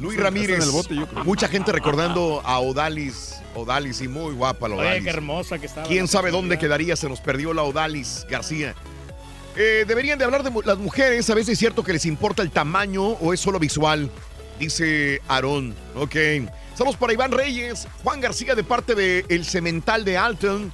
[0.00, 0.58] Luis Ramírez.
[0.58, 1.24] está en el bote, yo creo.
[1.24, 3.33] Mucha gente recordando a Odalis.
[3.54, 5.04] Odalis, y muy guapa la Oye, Odalis.
[5.04, 5.86] qué hermosa que estaba.
[5.86, 6.96] ¿Quién sabe dónde quedaría?
[6.96, 8.74] Se nos perdió la Odalis García.
[9.56, 11.28] Eh, deberían de hablar de las mujeres.
[11.30, 14.10] A veces es cierto que les importa el tamaño o es solo visual,
[14.58, 15.74] dice Aarón.
[15.94, 16.16] Ok.
[16.74, 20.72] Saludos para Iván Reyes, Juan García de parte de El Cemental de Alton.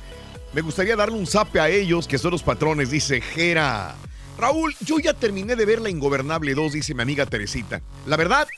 [0.55, 3.95] Me gustaría darle un zape a ellos, que son los patrones, dice Jera.
[4.39, 7.83] Raúl, yo ya terminé de ver La Ingobernable 2, dice mi amiga Teresita.
[8.07, 8.49] La verdad,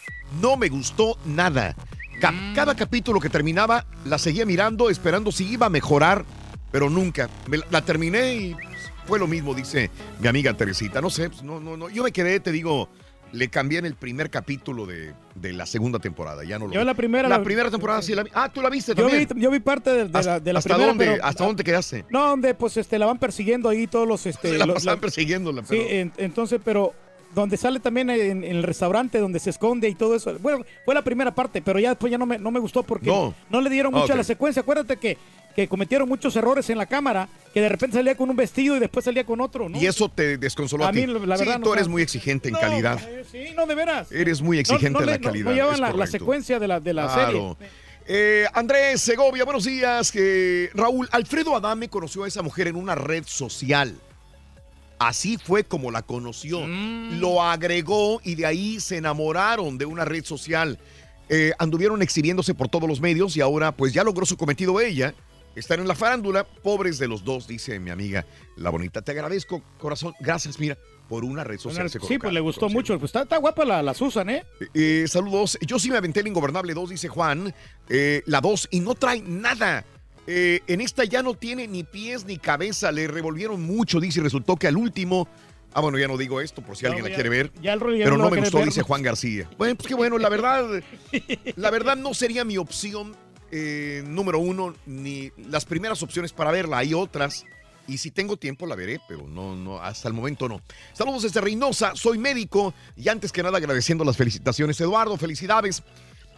[0.41, 1.75] no me gustó nada.
[2.23, 6.25] Ca- Cada capítulo que terminaba, la seguía mirando, esperando si iba a mejorar,
[6.71, 7.29] pero nunca.
[7.49, 11.01] Me la, la terminé y pues, fue lo mismo, dice mi amiga Teresita.
[11.01, 11.89] No sé, pues, no, no, no.
[11.91, 12.89] Yo me quedé, te digo,
[13.33, 16.45] le cambié en el primer capítulo de, de la segunda temporada.
[16.45, 16.87] Ya no lo Yo vi.
[16.87, 18.31] la primera La la- primera temporada sí la vi.
[18.35, 19.29] Ah, tú la viste Yo también.
[19.35, 21.65] vi, yo vi parte de, de la, de la ¿Hasta, primera, dónde, pero- ¿Hasta dónde
[21.65, 22.05] te quedaste?
[22.09, 24.97] No, donde pues este la van persiguiendo ahí todos los este Se la los- pasaban
[24.99, 25.63] la- persiguiéndola.
[25.63, 26.95] Sí, pero- en- entonces, pero
[27.35, 30.37] donde sale también en, en el restaurante donde se esconde y todo eso.
[30.41, 33.07] Bueno, fue la primera parte, pero ya después ya no me, no me gustó porque
[33.07, 33.35] No.
[33.51, 34.19] no, le dieron Ah, mucho a ok.
[34.19, 34.61] la secuencia.
[34.63, 35.17] Acuérdate que,
[35.57, 38.81] que cometieron muchos errores en la cámara, que de repente salía con un vestido y
[38.81, 39.79] después salía con otro, ¿no?
[39.81, 41.07] Y eso te desconsoló a, A ti.
[41.07, 42.99] mí, la sí, verdad, no tú eres muy exigente en calidad.
[43.09, 44.11] eh, Sí, no, de veras.
[44.13, 45.51] Eres muy exigente no en la calidad.
[45.51, 47.57] No, llevan la, la secuencia de la, de la Claro.
[47.59, 47.73] serie.
[48.05, 50.11] Eh, Andrés Segovia, buenos días.
[50.17, 53.95] Eh, Raúl, Alfredo Adame conoció a esa mujer en una red social.
[55.09, 56.61] Así fue como la conoció.
[56.61, 57.19] Mm.
[57.19, 60.79] Lo agregó y de ahí se enamoraron de una red social.
[61.29, 65.15] Eh, anduvieron exhibiéndose por todos los medios y ahora pues ya logró su cometido ella.
[65.57, 66.45] Están en la farándula.
[66.45, 68.25] Pobres de los dos, dice mi amiga
[68.57, 69.03] la bonita.
[69.03, 70.15] Te agradezco, corazón.
[70.21, 71.91] Gracias, mira, por una red social.
[71.91, 72.99] Sí, pues le gustó mucho.
[72.99, 74.45] Pues está, está guapa la, la Susan, ¿eh?
[74.73, 75.59] Eh, saludos.
[75.67, 77.53] Yo sí me aventé el Ingobernable 2, dice Juan.
[77.89, 79.85] Eh, la 2 y no trae nada.
[80.27, 82.93] Eh, en esta ya no tiene ni pies ni cabeza.
[82.93, 84.21] Le revolvieron mucho, dice.
[84.21, 85.29] y Resultó que al último.
[85.75, 87.51] Ah, bueno, ya no digo esto por si No, alguien la quiere ver.
[87.63, 89.49] ya el pero no me gustó, dice Juan García.
[89.57, 90.83] Bueno, pues qué bueno, la verdad.
[91.57, 93.17] La verdad no sería mi opción
[93.51, 96.79] eh, número uno, ni las primeras opciones para verla.
[96.79, 97.45] Hay otras.
[97.89, 100.61] Y si tengo tiempo la veré, pero no, no, hasta el momento no.
[100.93, 104.81] Saludos desde Reynosa, soy médico y antes que nada agradeciendo las felicitaciones.
[104.81, 105.83] Eduardo, felicidades.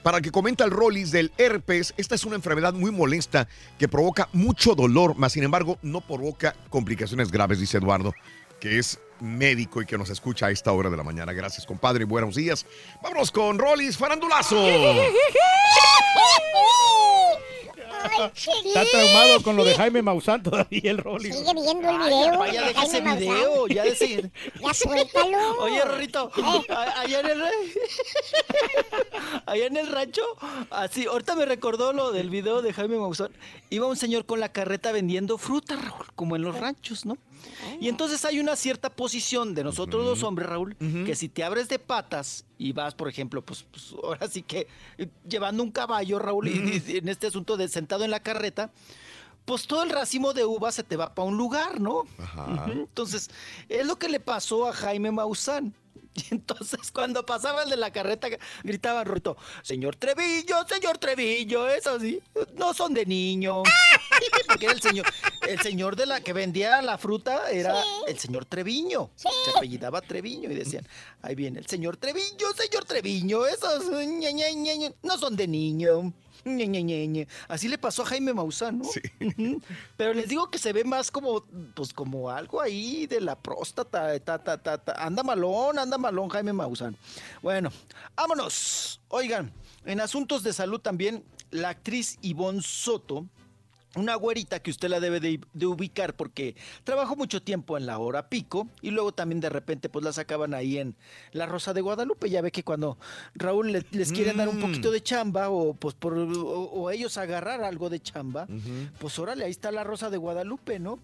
[0.05, 3.89] Para el que comenta el Rollis del herpes, esta es una enfermedad muy molesta que
[3.89, 8.13] provoca mucho dolor, mas sin embargo no provoca complicaciones graves, dice Eduardo,
[8.61, 11.33] que es médico y que nos escucha a esta hora de la mañana.
[11.33, 12.05] Gracias, compadre.
[12.05, 12.67] Buenos días.
[13.03, 14.63] Vámonos con Rollis Farandulazo.
[18.05, 21.33] Está traumado con lo de Jaime Maussan todavía el Rolly.
[21.33, 22.39] Sigue viendo el video.
[22.39, 25.59] vaya, de deja ese video, ya ese- Ya suéltalo.
[25.61, 26.73] Oye, Rorrito, Eh.
[26.73, 27.43] a- allá en el
[29.47, 30.23] allá en el rancho,
[30.71, 33.33] así, ahorita me recordó lo del video de Jaime Maussan.
[33.71, 37.17] Iba un señor con la carreta vendiendo fruta, Raúl, como en los ranchos, ¿no?
[37.81, 41.69] Y entonces hay una cierta posición de nosotros los hombres, Raúl, que si te abres
[41.69, 44.67] de patas y vas, por ejemplo, pues, pues, ahora sí que
[44.99, 48.71] eh, llevando un caballo, Raúl, y- y en este asunto de sentado en la carreta,
[49.45, 52.05] pues todo el racimo de uvas se te va para un lugar, ¿no?
[52.65, 52.73] Ujú.
[52.73, 53.29] Entonces,
[53.69, 55.75] es lo que le pasó a Jaime Maussan.
[56.31, 58.29] Y entonces, cuando pasaba el de la carreta,
[58.63, 62.21] gritaba Rorito, señor Trevillo, señor Trevillo, es así,
[62.55, 63.63] no son de niño.
[64.47, 65.07] Porque era el señor,
[65.47, 69.11] el señor de la que vendía la fruta era el señor Treviño.
[69.17, 70.87] Se apellidaba Treviño y decían,
[71.23, 76.13] ahí viene el señor Treviño, señor Treviño, esos ñe, no son de niño.
[76.45, 77.29] Ñe, ñe, ñe, ñe.
[77.49, 78.85] Así le pasó a Jaime Maussan, ¿no?
[78.85, 79.63] Ujú.
[79.97, 84.19] Pero les digo que se ve más como, pues como algo ahí de la próstata.
[84.21, 84.93] ta, ta, ta, ta.
[84.93, 86.97] Anda malón, anda malón Jaime Maussan.
[87.43, 87.71] Bueno,
[88.15, 89.01] vámonos.
[89.09, 89.53] Oigan,
[89.85, 93.27] en asuntos de salud también, la actriz Ivonne Soto,
[93.97, 97.99] una güerita que usted la debe de, de ubicar porque trabajó mucho tiempo en la
[97.99, 100.97] hora pico y luego también de repente pues la sacaban ahí en
[101.33, 102.29] La Rosa de Guadalupe.
[102.31, 102.99] Ya ve que cuando
[103.35, 104.61] Raúl le- les quieren dar un Mm.
[104.63, 106.25] poquito de chamba o pues por o,
[106.65, 108.47] o ellos agarrar algo de chamba,
[108.99, 110.99] pues órale, ahí está La Rosa de Guadalupe, ¿no?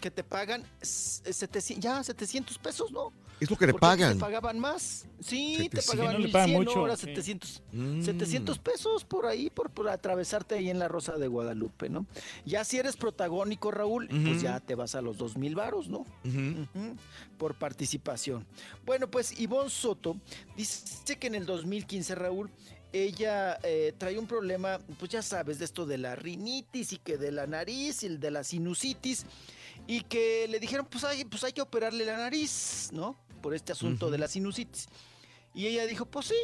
[0.00, 3.12] Que te pagan 700, ya 700 pesos, ¿no?
[3.40, 4.14] Es lo que te Porque pagan.
[4.14, 5.06] Te pagaban más.
[5.20, 5.86] Sí, te 700.
[5.86, 7.06] pagaban Sí, no le pagan 1100, mucho, ahora sí.
[7.06, 7.62] 700.
[7.72, 8.02] Mm.
[8.02, 12.06] 700 pesos por ahí, por, por atravesarte ahí en la Rosa de Guadalupe, ¿no?
[12.44, 16.04] Ya si eres protagónico, Raúl, pues ya te vas a los 2000 varos, ¿no?
[17.36, 18.46] Por participación.
[18.84, 20.16] Bueno, pues Ivonne Soto
[20.56, 22.50] dice que en el 2015, Raúl,
[22.92, 27.18] ella eh, trae un problema, pues ya sabes, de esto de la rinitis y que
[27.18, 29.26] de la nariz y el de la sinusitis,
[29.88, 33.16] y que le dijeron, pues hay, pues hay que operarle la nariz, ¿no?
[33.42, 34.86] Por este asunto de la sinusitis.
[35.54, 36.36] Y ella dijo, pues sí.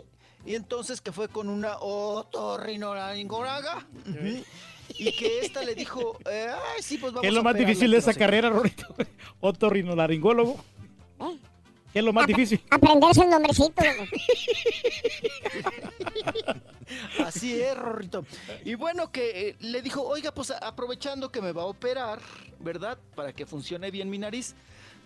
[0.47, 3.87] Y entonces que fue con una otorrinolaringoraga.
[4.09, 4.43] ujú,
[4.99, 7.57] Y que esta le dijo, eh, ay, sí, pues vamos ¿Qué es lo a más
[7.57, 8.25] difícil de esa no sé qué".
[8.25, 8.95] carrera, Rorito?
[9.41, 10.57] Otorrinolaringólogo.
[11.95, 12.61] ¿Qué es lo más difícil?
[12.71, 13.81] Aprenderse el nombrecito.
[17.25, 18.27] Así es, Rorrito.
[18.65, 22.19] Y bueno, que eh, le dijo, oiga, pues aprovechando que me va a operar,
[22.59, 22.99] ¿verdad?
[23.15, 24.57] Para que funcione bien mi nariz,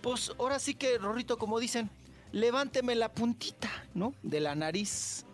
[0.00, 1.90] pues ahora sí que, Rorrito, como dicen,
[2.32, 4.14] levánteme la puntita, ¿no?
[4.22, 5.26] De la nariz.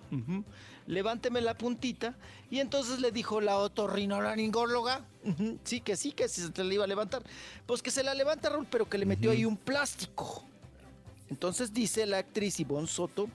[0.88, 2.16] Levánteme la puntita.
[2.50, 6.88] Y entonces le dijo la otorrinolaringóloga, ujú, sí, que sí, que se le iba a
[6.88, 7.22] levantar.
[7.64, 10.48] Pues que se la levanta, Raúl, pero que le metió ahí un plástico.
[11.34, 13.28] Entonces dice la actriz Ivonne Soto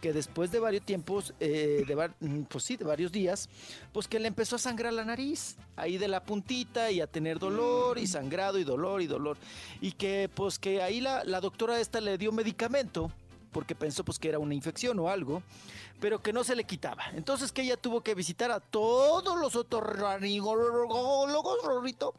[0.00, 3.48] que después de varios tiempos, eh, de var- mm, pues sí, de varios días,
[3.92, 7.38] pues que le empezó a sangrar la nariz, ahí de la puntita y a tener
[7.38, 9.38] dolor y sangrado y dolor y dolor.
[9.80, 13.12] Y que pues que ahí la, la doctora esta le dio medicamento
[13.52, 15.42] porque pensó pues que era una infección o algo,
[16.00, 17.04] pero que no se le quitaba.
[17.14, 22.12] Entonces que ella tuvo que visitar a todos los otorrinolaringólogos, Rorrito,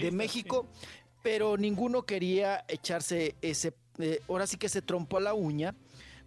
[0.00, 0.66] de México,
[1.22, 5.74] pero ninguno quería echarse ese, eh, ahora sí que se trompó la uña,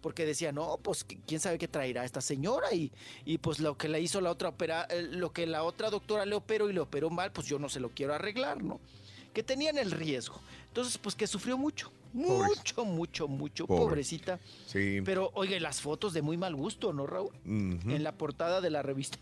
[0.02, 2.92] porque decía, no, pues qui- quién sabe qué traerá esta señora y,
[3.24, 6.24] y pues lo que le hizo la otra opera, eh, lo que la otra doctora
[6.26, 8.78] le operó y le operó mal, pues yo no se lo quiero arreglar, ¿no?
[9.34, 10.40] Que tenían el riesgo.
[10.68, 13.80] Entonces, pues que sufrió mucho, mucho, mucho, mucho, Pobre.
[13.82, 14.38] pobrecita.
[14.66, 15.00] Sí.
[15.04, 17.32] Pero, oye, las fotos de muy mal gusto, ¿no, Raúl?
[17.44, 19.18] En la portada de la revista.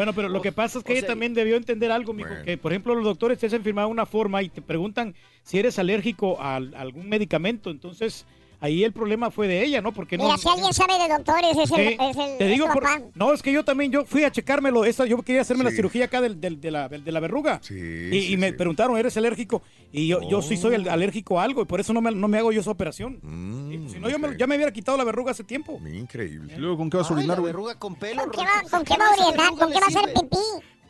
[0.00, 2.30] Bueno, pero lo que pasa es que o ella sea, también debió entender algo, mijo,
[2.30, 2.44] Bueno.
[2.44, 5.78] que por ejemplo los doctores te hacen firmar una forma y te preguntan si eres
[5.78, 8.24] alérgico a, a algún medicamento, entonces
[8.60, 9.92] ahí el problema fue de ella, ¿no?
[9.92, 12.50] Porque no Mira, si alguien sabe de doctores, es el, Sí, es el te es
[12.50, 15.40] digo, tu por- no, es que yo también, yo fui a checármelo, esa, yo quería
[15.42, 17.60] hacerme la cirugía acá del- del- de, la, de la verruga.
[17.62, 18.52] Sí, y me sí.
[18.54, 19.62] preguntaron, ¿eres alérgico?
[19.92, 20.90] Y yo, yo sí soy Oh.
[20.90, 23.18] alérgico a algo y por eso no me, no me hago yo esa operación.
[23.22, 25.80] Mm, si no, yo me- ya me hubiera quitado la verruga hace tiempo.
[25.92, 26.54] Increíble.
[26.56, 27.38] ¿Y luego con qué vas a orinar,
[27.78, 28.22] con pelo.
[28.22, 30.36] ¿Con qué va, a verruga ¿Con qué va a hacer pipí?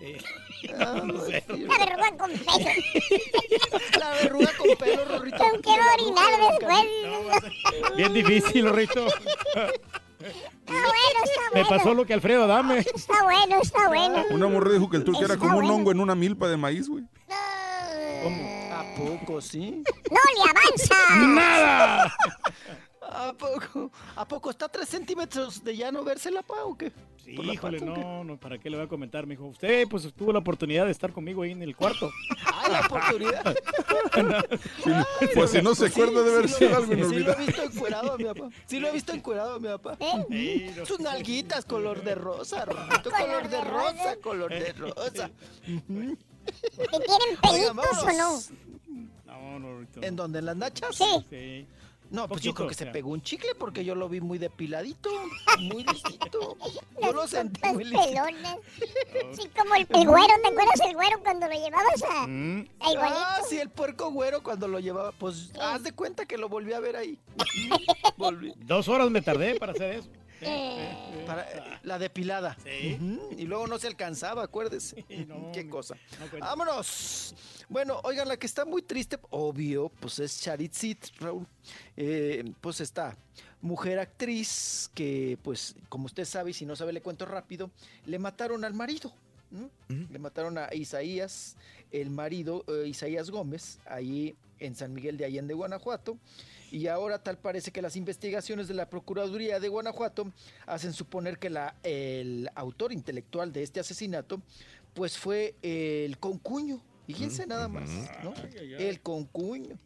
[0.78, 1.42] Ah, no sé.
[1.48, 2.70] La verruga con pelo.
[3.98, 5.38] La verruga con pelo, Rorrito.
[5.38, 7.96] ¿Con a orinar después?
[7.96, 9.06] Bien difícil, Rito.
[9.06, 9.22] Está
[10.66, 11.68] bueno, está Me bueno.
[11.68, 12.78] pasó lo que Alfredo Dame.
[12.80, 14.24] Está bueno, está bueno.
[14.30, 15.74] Una morra dijo que el turco era como un bueno.
[15.74, 17.04] hongo en una milpa de maíz, güey.
[18.70, 19.82] ¿A poco, sí?
[20.10, 21.16] ¡No le avanza!
[21.26, 22.14] ¡Nada!
[23.00, 23.90] ¿A poco?
[24.14, 26.92] ¿A poco está a tres centímetros de ya no verse la pa o qué?
[27.31, 29.44] Sí, ¿Por la híjole, no, no, ¿para qué le voy a comentar, mijo?
[29.47, 32.10] Usted, pues, tuvo la oportunidad de estar conmigo ahí en el cuarto.
[32.52, 33.57] ¡Ay, la oportunidad!
[35.34, 37.47] Pues si no se acuerda de haber sí sido lo- algo Sí lo he inolvidable.
[37.47, 38.49] visto encuerado a mi papá.
[38.67, 39.99] Sí lo he visto encuerado a mi papá.
[40.86, 45.31] Sus nalguitas color de rosa, Rorrito, color de rosa, color de rosa.
[45.65, 48.41] ¿Te tienen pelitos o no?
[49.26, 50.02] No, no, Rito.
[50.02, 50.41] ¿En dónde?
[50.41, 50.97] ¿En las nachas?
[50.97, 51.05] Sí.
[51.31, 51.67] Sí.
[52.10, 54.39] No, pues yo creo que o se pegó un chicle porque yo lo vi muy
[54.39, 55.10] depiladito,
[55.60, 56.56] muy listito.
[57.02, 58.05] Yo lo sentí muy listo.
[58.05, 58.58] pelonas.
[59.32, 62.26] Sí, como el, el güero, ¿te acuerdas el güero cuando lo llevabas a...
[62.26, 62.68] Mm.
[62.80, 63.20] a igualito?
[63.20, 66.74] Ah, sí, el puerco güero cuando lo llevaba, pues haz de cuenta que lo volví
[66.74, 67.18] a ver ahí.
[68.18, 68.52] Volví.
[68.58, 70.10] Dos horas me tardé para hacer eso.
[71.27, 72.57] Para, eh, la depilada.
[72.62, 72.99] Sí.
[73.36, 75.05] Y luego no se alcanzaba, acuérdese.
[75.28, 75.97] no, Qué cosa.
[76.19, 76.39] no.
[76.39, 77.35] Vámonos.
[77.69, 81.47] Bueno, oigan, la que está muy triste, obvio, pues es Charitzit, Raúl.
[81.97, 83.17] Eh, pues está
[83.62, 87.70] mujer actriz que, pues, como usted sabe, y si no sabe, le cuento rápido,
[88.07, 89.12] le mataron al marido.
[89.89, 91.57] Le mataron a Isaías,
[91.91, 96.17] el marido, eh, Isaías Gómez, ahí en San Miguel de Allende, Guanajuato.
[96.70, 100.32] Y ahora tal parece que las investigaciones de la Procuraduría de Guanajuato
[100.66, 104.40] hacen suponer que la, el autor intelectual de este asesinato,
[104.94, 106.82] pues fue el concuño.
[107.07, 107.90] Fíjense nada más,
[108.23, 108.32] ¿no?
[108.55, 109.76] El concuño.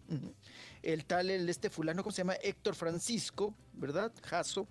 [0.82, 2.34] El tal, el este fulano, ¿cómo se llama?
[2.34, 4.12] Héctor Francisco, ¿verdad?
[4.22, 4.68] Jasso,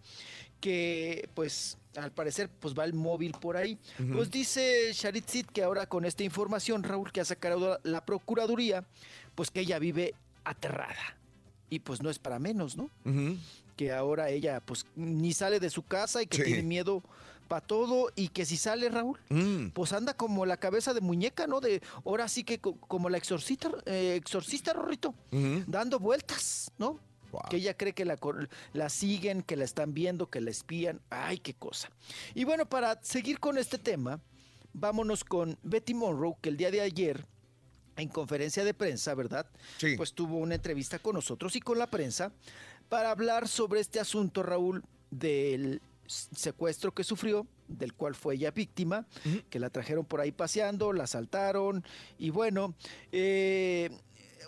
[0.61, 3.79] que pues al parecer pues va el móvil por ahí.
[4.13, 8.85] Pues dice Sharitzit que ahora con esta información, Raúl, que ha sacado la Procuraduría,
[9.33, 11.17] pues que ella vive aterrada.
[11.73, 12.89] Y pues no es para menos, ¿no?
[13.75, 16.43] Que ahora ella pues ni sale de su casa y que Sí.
[16.43, 17.01] tiene miedo
[17.47, 19.69] para todo y que si sale Raúl Mm.
[19.73, 21.59] pues anda como la cabeza de muñeca, ¿no?
[21.61, 25.15] De ahora sí que co- como la exorcista, eh, exorcista Rorrito,
[25.67, 26.99] dando vueltas, ¿no?
[27.49, 28.17] Que ella cree que la,
[28.73, 31.01] la siguen, que la están viendo, que la espían.
[31.09, 31.89] Ay, qué cosa.
[32.35, 34.19] Y bueno, para seguir con este tema,
[34.73, 37.25] vámonos con Betty Monroe, que el día de ayer,
[37.95, 39.45] en conferencia de prensa, ¿verdad?
[39.77, 39.95] Sí.
[39.97, 42.31] Pues tuvo una entrevista con nosotros y con la prensa
[42.89, 49.05] para hablar sobre este asunto, Raúl, del secuestro que sufrió, del cual fue ella víctima,
[49.49, 51.83] que la trajeron por ahí paseando, la asaltaron
[52.19, 52.75] y bueno,
[53.11, 53.89] eh,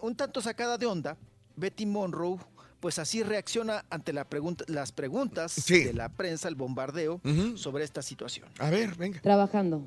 [0.02, 1.18] un tanto sacada de onda,
[1.56, 2.38] Betty Monroe,
[2.82, 5.84] pues así reacciona ante la pregunta, las preguntas Sí.
[5.86, 7.22] de la prensa, el bombardeo
[7.56, 8.48] sobre esta situación.
[8.60, 9.22] A ver, venga.
[9.22, 9.82] Trabajando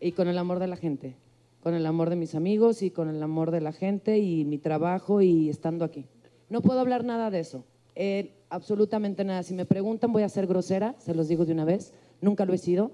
[0.00, 1.14] y con el amor de la gente,
[1.62, 4.58] con el amor de mis amigos y con el amor de la gente y mi
[4.58, 6.06] trabajo y estando aquí.
[6.50, 9.42] No puedo hablar nada de eso, eh, absolutamente nada.
[9.44, 12.52] Si me preguntan voy a ser grosera, se los digo de una vez, nunca lo
[12.52, 12.90] he sido.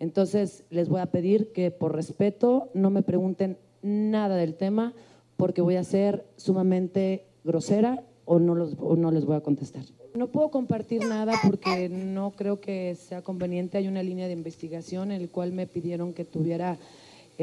[0.00, 4.94] Entonces les voy a pedir que por respeto no me pregunten nada del tema
[5.36, 9.84] porque voy a ser sumamente grosera o no, los, o no les voy a contestar.
[10.14, 13.78] No puedo compartir nada porque no creo que sea conveniente.
[13.78, 16.78] Hay una línea de investigación en la cual me pidieron que tuviera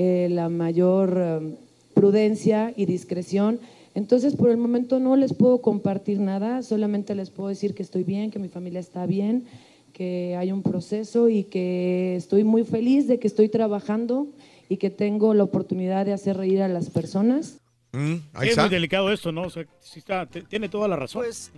[0.01, 1.55] eh, la mayor eh,
[1.93, 3.59] prudencia y discreción.
[3.95, 8.03] Entonces, por el momento no les puedo compartir nada, solamente les puedo decir que estoy
[8.03, 9.43] bien, que mi familia está bien,
[9.91, 14.27] que hay un proceso y que estoy muy feliz de que estoy trabajando
[14.69, 17.57] y que tengo la oportunidad de hacer reír a las personas.
[17.91, 18.61] Mm, ahí es está.
[18.61, 19.41] muy delicado esto, ¿no?
[19.41, 21.23] O sea, sí está, t- tiene toda la razón.
[21.23, 21.51] Pues,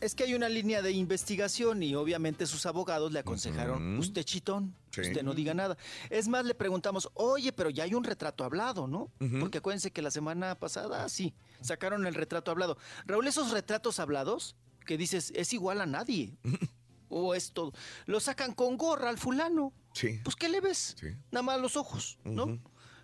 [0.00, 4.74] Es que hay una línea de investigación y obviamente sus abogados le aconsejaron, usted chitón,
[4.90, 5.02] Sí.
[5.02, 5.76] usted no diga nada.
[6.08, 9.10] Es más, le preguntamos, oye, pero ya hay un retrato hablado, ¿no?
[9.40, 12.78] Porque acuérdense que la semana pasada, sí, sacaron el retrato hablado.
[13.04, 14.56] Raúl, esos retratos hablados
[14.86, 16.32] que dices, es igual a nadie.
[17.10, 17.72] o es todo.
[18.06, 19.72] Lo sacan con gorra al fulano.
[19.94, 20.20] Sí.
[20.24, 20.94] Pues, ¿qué le ves?
[20.98, 21.08] Sí.
[21.30, 22.58] Nada más los ojos, ¿no?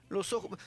[0.09, 0.59] Los ojos.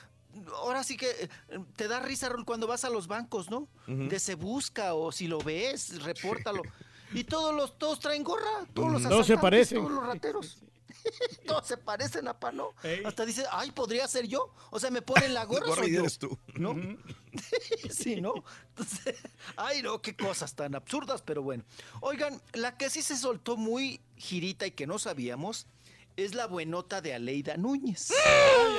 [0.54, 1.28] Ahora sí que eh,
[1.76, 3.68] te da risa cuando vas a los bancos, ¿no?
[3.88, 4.08] Ujú.
[4.08, 6.62] De se busca o si lo ves, repórtalo.
[7.12, 9.10] Y todos los todos traen gorra, todos los Ujú.
[9.10, 9.78] Todos se parecen.
[9.78, 10.58] todos los rateros.
[11.46, 12.70] todos se parecen a Pano.
[13.04, 14.54] Hasta dice, ay, podría ser yo.
[14.70, 16.00] O sea, me ponen la gorra, Gorra soy y yo.
[16.00, 16.38] eres tú.
[16.54, 16.74] ¿No?
[17.90, 18.34] sí, ¿no?
[18.70, 19.16] Entonces,
[19.56, 21.64] ay, no, qué cosas tan absurdas, pero bueno.
[22.00, 25.66] Oigan, la que sí se soltó muy girita y que no sabíamos
[26.16, 28.12] es la buenota de Aleida Núñez.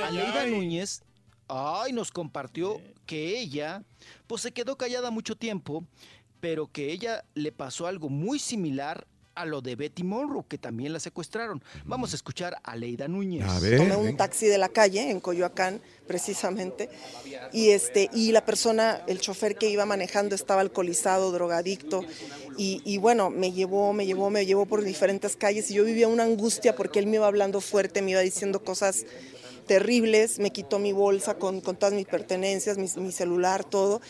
[0.03, 1.03] Aleida Núñez,
[1.51, 3.83] ay, nos compartió que ella,
[4.27, 5.83] pues se quedó callada mucho tiempo,
[6.39, 9.05] pero que ella le pasó algo muy similar
[9.35, 11.63] a lo de Betty Monroe, que también la secuestraron.
[11.85, 13.45] Vamos a escuchar a Aleida Núñez.
[13.77, 16.89] Tomé un taxi de la calle en Coyoacán, precisamente,
[17.53, 22.03] y este y la persona, el chofer que iba manejando estaba alcoholizado, drogadicto,
[22.57, 26.07] y, y bueno, me llevó, me llevó, me llevó por diferentes calles y yo vivía
[26.07, 29.05] una angustia porque él me iba hablando fuerte, me iba diciendo cosas
[29.61, 34.01] terribles, me quitó mi bolsa con, con todas mis pertenencias, mi, mi celular, todo.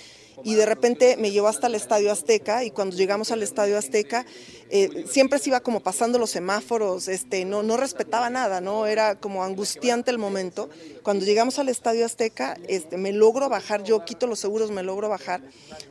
[0.43, 4.26] Y de repente me llevó hasta el Estadio Azteca y cuando llegamos al Estadio Azteca
[4.69, 8.88] eh, siempre se iba como pasando los semáforos, este, no, no respetaba nada, ¿no?
[8.88, 10.69] Era como angustiante el momento.
[11.03, 15.10] Cuando llegamos al Estadio Azteca este, me logro bajar, yo quito los seguros, me logro
[15.10, 15.42] bajar,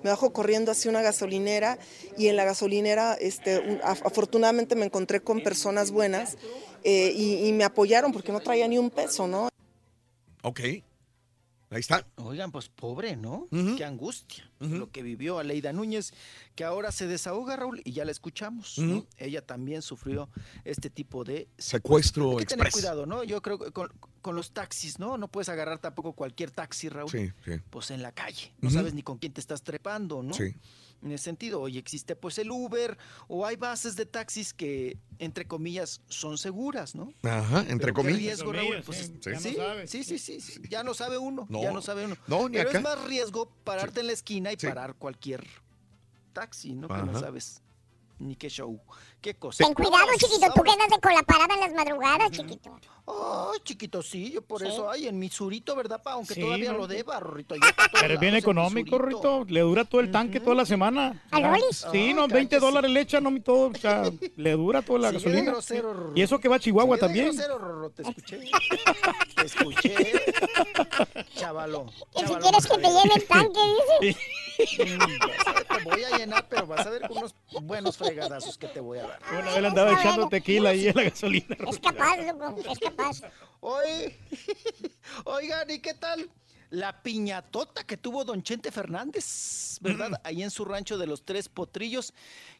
[0.02, 1.78] me bajo corriendo hacia una gasolinera
[2.18, 6.36] y en la gasolinera este, un- af- afortunadamente me encontré con personas buenas
[6.82, 9.48] eh, y, y me apoyaron porque no traía ni un peso, ¿no?
[10.42, 10.60] Ok.
[11.72, 12.04] Ahí está.
[12.16, 13.46] Oigan, pues pobre, ¿no?
[13.76, 14.50] Qué angustia.
[14.58, 16.12] Lo que vivió Aleida Núñez,
[16.56, 18.76] que ahora se desahoga, Raúl, y ya la escuchamos.
[18.78, 19.06] ¿no?
[19.18, 20.28] Ella también sufrió
[20.64, 22.82] este tipo de Secuestro Hay que tener express.
[22.84, 23.22] cuidado, ¿no?
[23.22, 23.88] Yo creo que con,
[24.20, 25.16] con los taxis, ¿no?
[25.16, 27.10] No puedes agarrar tampoco cualquier taxi, Raúl.
[27.10, 27.52] Sí, sí.
[27.70, 28.52] Pues en la calle.
[28.60, 30.34] No sabes ni con quién te estás trepando, ¿no?
[30.34, 30.54] Sí.
[31.02, 35.46] En ese sentido, hoy existe pues el Uber o hay bases de taxis que, entre
[35.46, 37.12] comillas, son seguras, ¿no?
[37.22, 38.18] Ajá, entre comillas.
[38.40, 39.04] riesgo, Raúl, pues, sí.
[39.06, 41.62] sí, Ya no sí, sí, sí, sí, ya no sabe uno, No.
[41.62, 42.16] ya no sabe uno.
[42.26, 42.78] No, ni Pero acá.
[42.78, 44.66] es más riesgo pararte en la esquina y Sí.
[44.66, 45.46] parar cualquier
[46.34, 46.88] taxi, ¿no?
[46.88, 47.62] Que no sabes
[48.18, 48.78] ni qué show,
[49.20, 49.64] qué cosa.
[49.64, 52.78] Ten cuidado, chiquito, tú que andas de con la parada en las madrugadas, chiquito.
[53.06, 54.68] Ay, chiquito, sí, yo por Sí.
[54.68, 56.12] eso, ay, en mi surito, ¿verdad, pa?
[56.12, 57.56] Aunque Sí, todavía no, lo deba, Rorrito.
[58.00, 59.40] Pero es bien económico, surito.
[59.40, 59.52] Rito.
[59.52, 61.20] Le dura todo el tanque toda la semana.
[61.32, 61.42] ¿Al.
[61.44, 61.86] Rollis?
[61.90, 62.58] Sí, no, Ay, 20 cállese.
[62.66, 63.70] dólares le echan, no mi todo.
[63.70, 64.02] O sea,
[64.36, 65.50] le dura toda la Sigue gasolina.
[65.50, 66.12] grosero, Rorro.
[66.14, 67.26] Y eso que va a Chihuahua Sigue también.
[67.26, 68.40] grosero, Rorro, te escuché.
[69.34, 70.12] Te escuché.
[71.34, 71.86] Chavalo.
[72.16, 73.60] Que si quieres que te llene el tanque,
[74.00, 74.18] dice.
[74.84, 78.78] Mm, Te voy a llenar, pero vas a ver con unos buenos fregadazos que te
[78.80, 79.09] voy a dar.
[79.30, 81.56] Una vez le andaba echando tequila ahí en la gasolina.
[81.68, 83.22] Es capaz, loco, es capaz.
[83.60, 84.18] Oye,
[85.24, 86.30] oigan, ¿y qué tal?
[86.70, 90.20] La piñatota que tuvo don Chente Fernández, ¿verdad?
[90.22, 92.14] Ahí en su rancho de los Tres Potrillos,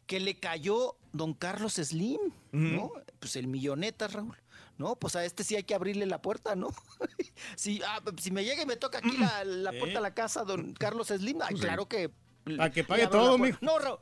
[0.05, 2.19] que le cayó don Carlos Slim,
[2.51, 2.91] ¿no?
[3.19, 4.37] Pues el milloneta, Raúl.
[4.77, 6.69] No, pues a este sí hay que abrirle la puerta, ¿no?
[7.55, 10.43] si, ah, si me llega y me toca aquí la, la puerta a la casa,
[10.43, 12.11] don Carlos Slim, ay, claro que...
[12.43, 13.59] Para que pague todo, mijo.
[13.61, 13.99] No, Raúl.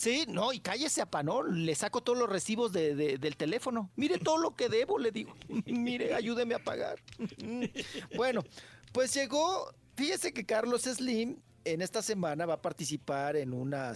[0.00, 3.90] Sí, no, y cállese a panón, le saco todos los recibos de- de- del teléfono.
[3.96, 5.34] Mire todo lo que debo, le digo.
[5.66, 7.02] Mire, ayúdeme a pagar.
[8.16, 8.42] bueno,
[8.92, 13.92] pues llegó, fíjese que Carlos Slim en esta semana va a participar en una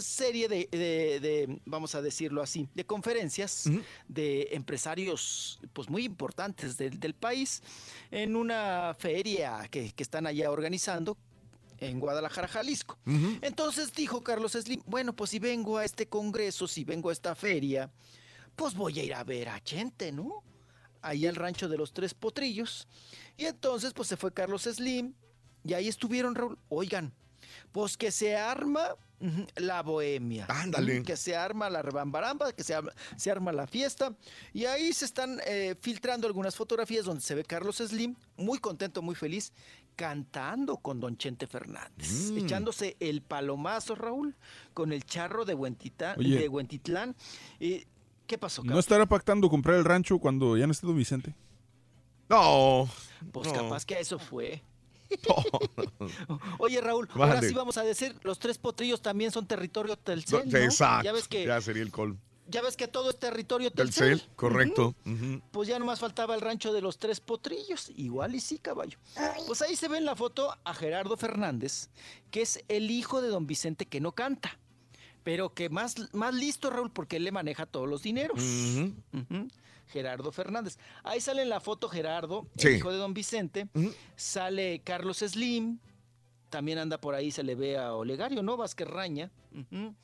[0.00, 3.70] serie de, de- de, vamos a decirlo así, de conferencias
[4.08, 7.62] de empresarios pues muy importantes del, del país
[8.10, 11.16] en una feria que, que están allá organizando
[11.78, 12.98] en Guadalajara, Jalisco.
[13.42, 17.34] Entonces dijo Carlos Slim, bueno, pues si vengo a este congreso, si vengo a esta
[17.34, 17.90] feria,
[18.54, 20.42] pues voy a ir a ver a Chente, ¿no?
[21.02, 22.88] Ahí al rancho de los Tres Potrillos.
[23.36, 25.14] Y entonces, pues se fue Carlos Slim,
[25.66, 26.58] y ahí estuvieron, Raúl.
[26.68, 27.12] Oigan,
[27.72, 28.96] pues que se arma
[29.56, 30.46] la bohemia.
[30.48, 31.02] Ándale.
[31.02, 34.14] Que se arma la rebambaramba, que se arma, se arma la fiesta.
[34.52, 39.02] Y ahí se están eh, filtrando algunas fotografías donde se ve Carlos Slim, muy contento,
[39.02, 39.52] muy feliz,
[39.96, 42.38] cantando con Don Chente Fernández, Mm.
[42.38, 44.36] echándose el palomazo, Raúl,
[44.74, 46.38] con el charro de, Huentita- Oye.
[46.38, 47.16] de Huentitlán.
[47.58, 47.84] Y,
[48.26, 48.84] ¿Qué pasó, ¿No Carlos?
[48.84, 51.34] estará pactando comprar el rancho cuando ya no esté Don Vicente?
[52.28, 52.88] No.
[53.32, 53.54] Pues no.
[53.54, 54.62] capaz que a eso fue.
[56.58, 60.58] Oye, Raúl, ahora sí vamos a decir, los tres potrillos también son territorio Telcel, No,
[60.58, 60.64] ¿no?
[60.64, 61.04] Exacto.
[61.04, 62.18] Ya ves que Ya sería el col.
[62.48, 64.20] ya ves que todo es territorio Del Telcel.
[64.20, 64.94] cel, correcto.
[65.04, 65.14] Ujú.
[65.14, 65.42] Ujú.
[65.50, 67.90] Pues ya nomás faltaba el rancho de los tres potrillos.
[67.96, 68.98] Igual y sí, caballo.
[69.46, 71.88] Pues ahí se ve en la foto a Gerardo Fernández,
[72.30, 74.58] que es el hijo de don Vicente que no canta.
[75.24, 78.40] pero que más, más listo, Raúl, porque él le maneja todos los dineros.
[79.88, 80.78] Gerardo Fernández.
[81.04, 82.68] Ahí sale en la foto Gerardo, Sí.
[82.68, 83.68] el hijo de don Vicente.
[84.16, 85.78] Sale Carlos Slim.
[86.50, 88.56] También anda por ahí, se le ve a Olegario, ¿no?
[88.56, 89.30] Vázquez Raña.
[89.52, 89.94] Ujú.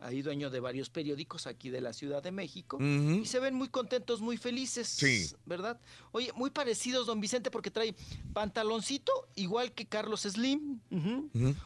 [0.00, 2.78] Ahí dueño de varios periódicos aquí de la Ciudad de México.
[2.80, 4.86] Y se ven muy contentos, muy felices.
[4.88, 5.28] Sí.
[5.44, 5.80] ¿Verdad?
[6.12, 7.94] Oye, muy parecidos, don Vicente, porque trae
[8.32, 10.80] pantaloncito igual que Carlos Slim.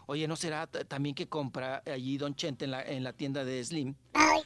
[0.06, 3.62] Oye, ¿no será también que compra allí Don Chente en la, en la tienda de
[3.62, 3.94] Slim?